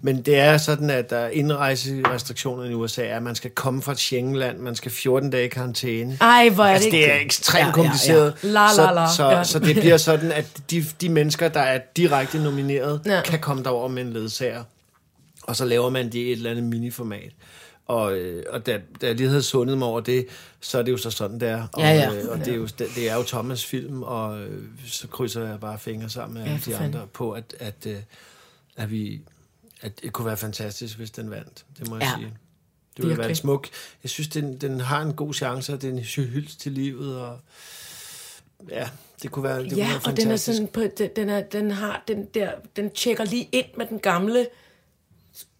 Men 0.01 0.21
det 0.21 0.35
er 0.39 0.57
sådan, 0.57 0.89
at 0.89 1.09
der 1.09 1.17
er 1.17 1.29
indrejserestriktioner 1.29 2.63
i 2.69 2.73
USA, 2.73 3.01
er, 3.05 3.15
at 3.17 3.23
man 3.23 3.35
skal 3.35 3.51
komme 3.51 3.81
fra 3.81 3.91
et 3.91 3.99
Schengenland, 3.99 4.57
man 4.59 4.75
skal 4.75 4.91
14 4.91 5.29
dage 5.29 5.45
i 5.45 5.47
karantæne. 5.47 6.17
Ej, 6.21 6.49
hvor 6.49 6.63
er 6.63 6.67
det 6.67 6.73
Altså, 6.73 6.87
ikke 6.87 6.97
det 6.97 7.11
er 7.11 7.19
ekstremt 7.19 7.59
Ja, 7.59 7.63
ja, 7.63 7.67
ja, 7.67 7.73
kompliceret. 7.73 8.33
ja. 8.43 8.47
La, 8.47 8.67
la, 8.77 8.93
la. 8.93 9.07
Så, 9.07 9.15
så, 9.15 9.29
Ja. 9.29 9.43
så 9.43 9.59
det 9.59 9.75
bliver 9.75 9.97
sådan, 9.97 10.31
at 10.31 10.45
de, 10.71 10.85
de 11.01 11.09
mennesker, 11.09 11.47
der 11.49 11.59
er 11.61 11.79
direkte 11.97 12.43
nomineret, 12.43 13.01
Ja. 13.05 13.15
ja. 13.15 13.21
kan 13.21 13.39
komme 13.39 13.63
derover 13.63 13.87
med 13.87 14.03
en 14.03 14.13
ledsager. 14.13 14.63
Og 15.43 15.55
så 15.55 15.65
laver 15.65 15.89
man 15.89 16.05
det 16.05 16.15
i 16.15 16.25
et 16.25 16.31
eller 16.31 16.49
andet 16.51 16.63
miniformat. 16.63 17.31
Og, 17.91 18.17
øh, 18.17 18.43
og 18.49 18.65
da, 18.65 18.81
da 19.01 19.05
jeg 19.07 19.15
lige 19.15 19.27
havde 19.29 19.43
sundet 19.43 19.77
mig 19.77 19.87
over 19.87 19.99
det, 19.99 20.27
så 20.61 20.77
er 20.77 20.81
det 20.83 20.91
jo 20.91 20.97
så 20.97 21.11
sådan, 21.11 21.39
det 21.39 21.49
er. 21.49 21.67
Og, 21.73 21.81
Ja, 21.81 21.89
ja. 21.89 22.15
Øh, 22.15 22.29
og 22.29 22.37
det, 22.39 22.47
er 22.47 22.55
jo, 22.55 22.65
det, 22.65 23.09
er 23.09 23.15
jo 23.15 23.21
Thomas' 23.21 23.67
film, 23.67 24.03
og 24.03 24.39
øh, 24.41 24.63
så 24.87 25.07
krydser 25.07 25.47
jeg 25.47 25.59
bare 25.59 25.79
fingre 25.79 26.09
sammen 26.09 26.43
med 26.43 26.51
Ja, 26.51 26.59
de 26.65 26.77
andre 26.77 27.07
på, 27.13 27.31
at, 27.31 27.55
at, 27.59 27.87
at, 28.75 28.91
vi, 28.91 29.21
at 29.81 30.01
det 30.01 30.13
kunne 30.13 30.25
være 30.25 30.37
fantastisk, 30.37 30.97
hvis 30.97 31.11
den 31.11 31.29
vandt. 31.31 31.65
Det 31.79 31.89
må 31.89 31.95
jeg 31.95 32.03
Ja. 32.03 32.21
sige. 32.21 32.33
Det 32.97 33.05
ville 33.05 33.17
være 33.17 33.29
en 33.29 33.35
smuk... 33.35 33.67
Jeg 34.03 34.09
synes, 34.09 34.27
den, 34.27 34.57
den 34.57 34.79
har 34.79 35.01
en 35.01 35.13
god 35.13 35.33
chance, 35.33 35.73
og 35.73 35.81
det 35.81 35.87
er 35.89 35.93
en 35.93 35.99
hyldest 35.99 36.59
til 36.61 36.71
livet, 36.71 37.19
og 37.21 37.39
ja, 38.69 38.89
det 39.23 39.31
kunne 39.31 39.43
være, 39.43 39.63
det 39.63 39.69
kunne 39.71 39.77
Ja, 39.81 39.87
være 39.87 39.97
og 39.97 40.03
den 40.05 40.11
er 40.11 40.21
fantastisk. 40.23 40.55
sådan 40.57 40.67
på, 40.73 40.81
den, 40.97 41.09
den, 41.15 41.29
er, 41.29 41.41
den 41.41 41.71
har 41.71 42.03
den 42.07 42.25
der, 42.25 42.51
den 42.75 42.89
tjekker 42.91 43.23
lige 43.25 43.49
ind 43.51 43.65
med 43.77 43.85
den 43.85 43.99
gamle 43.99 44.47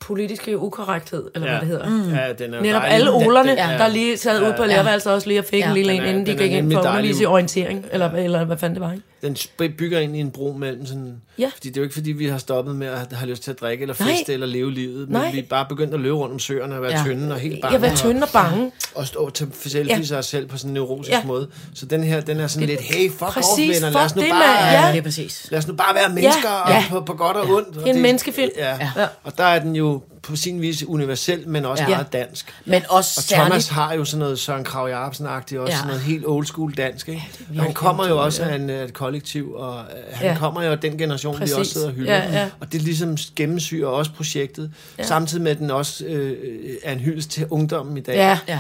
politiske 0.02 0.58
ukorrekthed, 0.58 1.24
eller 1.36 1.48
ja. 1.52 1.60
hvad 1.60 1.62
det 1.62 1.68
hedder. 1.68 1.90
Mm. 1.90 2.14
Ja, 2.14 2.34
den 2.34 2.54
er 2.54 2.62
Netop 2.62 2.82
dejlig. 2.82 2.96
alle 2.96 3.12
olerne, 3.12 3.50
den- 3.50 3.58
ja. 3.58 3.78
der 3.78 3.88
lige 3.88 4.18
sad 4.18 4.42
ud 4.48 4.54
på 4.58 4.66
lærerværelset 4.66 5.14
også 5.14 5.28
lige 5.28 5.40
og 5.40 5.46
fik 5.46 5.60
Ja. 5.60 5.68
en 5.68 5.74
lille 5.74 5.94
en, 5.94 6.04
inden 6.06 6.26
de 6.26 6.36
gik 6.36 6.52
ind 6.52 6.72
for 6.74 6.80
undervise 6.80 7.24
i 7.24 7.26
orientering, 7.26 7.86
eller, 7.92 8.12
eller 8.12 8.44
hvad 8.44 8.58
fanden 8.58 8.76
det 8.76 8.82
var, 8.82 8.92
ikke? 8.92 9.04
Den 9.22 9.38
bygger 9.78 10.00
ind 10.00 10.16
i 10.16 10.20
en 10.20 10.32
bro 10.32 10.52
mellem 10.60 10.86
sådan... 10.86 11.16
Ja. 11.40 11.50
Fordi 11.54 11.70
det 11.70 11.78
er 11.78 11.82
jo 11.82 11.84
ikke, 11.84 11.94
fordi 11.94 12.12
vi 12.12 12.26
har 12.28 12.38
stoppet 12.38 12.76
med 12.76 12.88
at 12.88 13.08
have 13.14 13.30
lyst 13.30 13.44
til 13.44 13.52
at 13.52 13.60
drikke, 13.62 13.82
eller 13.82 13.96
Nej. 14.00 14.10
feste, 14.12 14.34
eller 14.34 14.48
leve 14.48 14.72
livet. 14.72 15.10
Men 15.10 15.22
Nej. 15.22 15.32
vi 15.32 15.40
er 15.40 15.44
bare 15.50 15.66
begyndt 15.70 15.94
at 15.94 16.00
løbe 16.00 16.16
rundt 16.16 16.34
om 16.34 16.40
søerne 16.40 16.76
og 16.76 16.82
være 16.82 16.92
Ja. 16.92 16.98
ja. 16.98 17.04
tynde 17.06 17.34
og 17.34 17.40
helt 17.40 17.62
bange. 17.62 17.74
Jeg 17.74 17.90
var 17.90 17.96
tynd 17.96 18.24
og 18.24 18.30
bange. 18.34 18.72
Og 18.96 19.08
stå 19.08 19.30
tage 19.30 19.52
selfies 19.66 20.12
af 20.12 20.18
os 20.18 20.26
selv 20.26 20.48
på 20.48 20.58
sådan 20.58 20.70
en 20.70 20.74
neurotisk 20.74 21.12
Ja. 21.12 21.18
ja. 21.18 21.26
måde. 21.26 21.48
Så 21.74 21.86
den 21.86 22.04
her, 22.04 22.22
den 22.22 22.40
er 22.40 22.48
sådan 22.48 22.68
lidt, 22.68 22.82
hey, 22.82 23.10
fuck 23.12 23.20
Præcis, 23.32 23.50
off, 23.52 23.86
venner. 23.86 23.90
Lad 24.00 24.06
os 24.06 24.16
nu 24.16 24.22
det, 24.22 24.30
bare... 24.32 24.66
Ja. 24.72 24.86
Ja, 24.86 24.92
det 24.92 24.98
er 24.98 25.02
præcis. 25.04 25.48
Lad 25.52 25.60
os 25.60 25.68
nu 25.68 25.74
bare 25.74 25.96
være 25.96 26.10
mennesker 26.10 26.50
Ja. 26.70 26.74
ja. 26.76 26.84
På, 26.90 27.02
på 27.02 27.14
godt 27.14 27.38
og 27.38 27.50
ondt. 27.50 27.74
Det 27.76 27.90
er 27.90 27.94
en 27.94 28.02
menneskefilm. 28.02 28.52
Ja. 28.58 28.70
Ja. 28.76 28.90
ja. 28.98 29.08
Og 29.24 29.38
der 29.38 29.44
er 29.44 29.60
den 29.60 29.76
jo 29.76 29.91
på 30.24 30.36
sin 30.36 30.62
vis 30.62 30.84
universel, 30.84 31.48
men 31.48 31.66
også 31.66 31.84
Ja. 31.84 31.90
ja. 31.90 31.96
meget 31.96 32.14
dansk. 32.14 32.54
Men 32.66 32.84
også 32.90 33.14
Og 33.20 33.24
særligt... 33.24 33.46
Thomas 33.50 33.68
har 33.68 33.94
jo 33.94 34.06
sådan 34.06 34.20
noget 34.20 34.40
Søren 34.40 34.64
Krav 34.64 34.88
Jacobsen-agtigt, 34.90 35.58
også 35.58 35.58
Ja. 35.58 35.64
ja. 35.66 35.76
sådan 35.76 35.88
noget 35.88 36.02
helt 36.02 36.26
old 36.28 36.46
school 36.46 36.74
dansk, 36.78 37.10
ikke? 37.10 37.24
og 37.58 37.64
han 37.64 37.74
kommer 37.74 38.08
jo 38.08 38.24
også 38.24 38.44
af 38.44 38.56
en, 38.56 38.70
et 38.70 38.94
kollektiv, 38.94 39.54
og 39.54 39.80
øh, 39.80 39.86
han 40.12 40.26
Ja. 40.26 40.32
ja. 40.34 40.38
kommer 40.38 40.64
jo 40.64 40.72
af 40.72 40.80
den 40.80 40.98
generation, 40.98 41.38
Præcis. 41.38 41.56
vi 41.56 41.60
også 41.60 41.72
sidder 41.74 41.88
og 41.88 41.94
hylder. 41.94 42.14
Ja, 42.14 42.32
ja. 42.42 42.50
Og 42.60 42.72
det 42.72 42.82
ligesom 42.82 43.18
gennemsyrer 43.36 43.88
også 43.90 44.12
projektet, 44.12 44.72
ja. 44.98 45.04
samtidig 45.04 45.44
med, 45.44 45.52
at 45.52 45.58
den 45.60 45.72
også 45.72 46.06
øh, 46.06 46.38
øh, 46.44 46.76
er 46.84 46.94
en 46.94 47.00
hyldest 47.00 47.30
til 47.32 47.48
ungdommen 47.50 47.98
i 47.98 48.02
dag. 48.02 48.16
Ja. 48.16 48.40
Ja. 48.48 48.60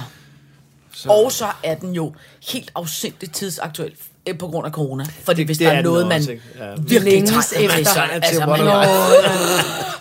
Så, 0.93 1.09
Og 1.09 1.31
så 1.31 1.47
er 1.63 1.75
den 1.75 1.93
jo 1.95 2.13
helt 2.51 2.71
afsindigt 2.75 3.33
tidsaktuel 3.33 3.91
på 4.39 4.47
grund 4.47 4.65
af 4.65 4.71
corona. 4.71 5.05
Fordi 5.23 5.37
Det- 5.39 5.47
hvis 5.47 5.57
det 5.57 5.65
der 5.67 5.73
er 5.73 5.77
er 5.77 5.81
noget, 5.81 6.07
man 6.07 6.21
ikke? 6.21 6.41
Ja. 6.59 6.65
virkelig 6.77 7.13
Længes 7.13 7.29
trænger 7.49 7.69
efter. 7.79 7.93
så, 7.93 7.99
altså, 8.11 8.45
man 8.45 8.59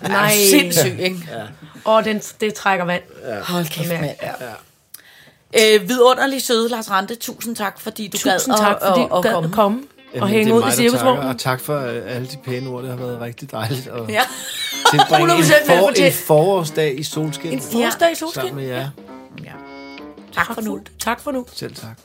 er 0.02 0.08
Nej. 0.08 0.32
sindssyg, 0.50 0.96
ikke? 1.00 1.28
Og 1.84 2.04
den, 2.04 2.18
det 2.40 2.54
trækker 2.54 2.84
vand. 2.84 3.02
Hold 3.42 3.64
kæft, 3.64 3.90
Ja. 3.90 4.00
mand. 4.00 4.10
Øh, 5.82 5.88
vidunderlig 5.88 6.42
søde, 6.42 6.68
Lars 6.68 6.90
Rante. 6.90 7.14
Tusind 7.14 7.56
tak, 7.56 7.80
fordi 7.80 8.06
du 8.08 8.16
Tusind 8.18 8.54
gad 8.54 8.58
tak, 8.58 8.76
at, 8.82 8.88
fordi 8.88 9.00
at, 9.02 9.08
du 9.10 9.16
at 9.16 9.22
gad 9.22 9.32
komme. 9.32 9.48
at 9.48 9.54
komme 9.54 9.78
og 9.80 10.14
Jamen, 10.14 10.28
hænge 10.28 10.44
det 10.44 10.62
er 10.62 10.66
ud 10.66 10.72
i 10.72 10.74
cirkusvognen. 10.76 11.24
Og 11.24 11.38
tak 11.38 11.60
for 11.60 11.78
øh, 11.80 12.02
alle 12.06 12.26
de 12.28 12.36
pæne 12.44 12.68
ord, 12.70 12.82
det 12.82 12.90
har 12.90 12.98
været 12.98 13.20
rigtig 13.20 13.50
dejligt 13.52 13.86
at 13.86 14.08
Ja. 14.08 14.22
tilbringe 14.90 15.34
en, 15.34 15.40
100% 15.40 15.66
for, 15.66 15.88
en 16.06 16.12
forårsdag 16.12 16.98
i 16.98 17.02
solskin 17.02 17.52
En 17.52 17.60
forårsdag 17.60 18.12
i 18.12 18.14
solskin. 18.14 18.40
sammen 18.40 18.56
med 18.56 18.64
jer. 18.74 18.88
ja. 19.44 19.50
Tak 20.34 20.54
for 20.54 20.60
nu. 20.60 20.80
Tak 20.98 21.20
for 21.20 21.30
nu. 21.32 21.46
Selv 21.54 21.74
tak. 21.74 21.98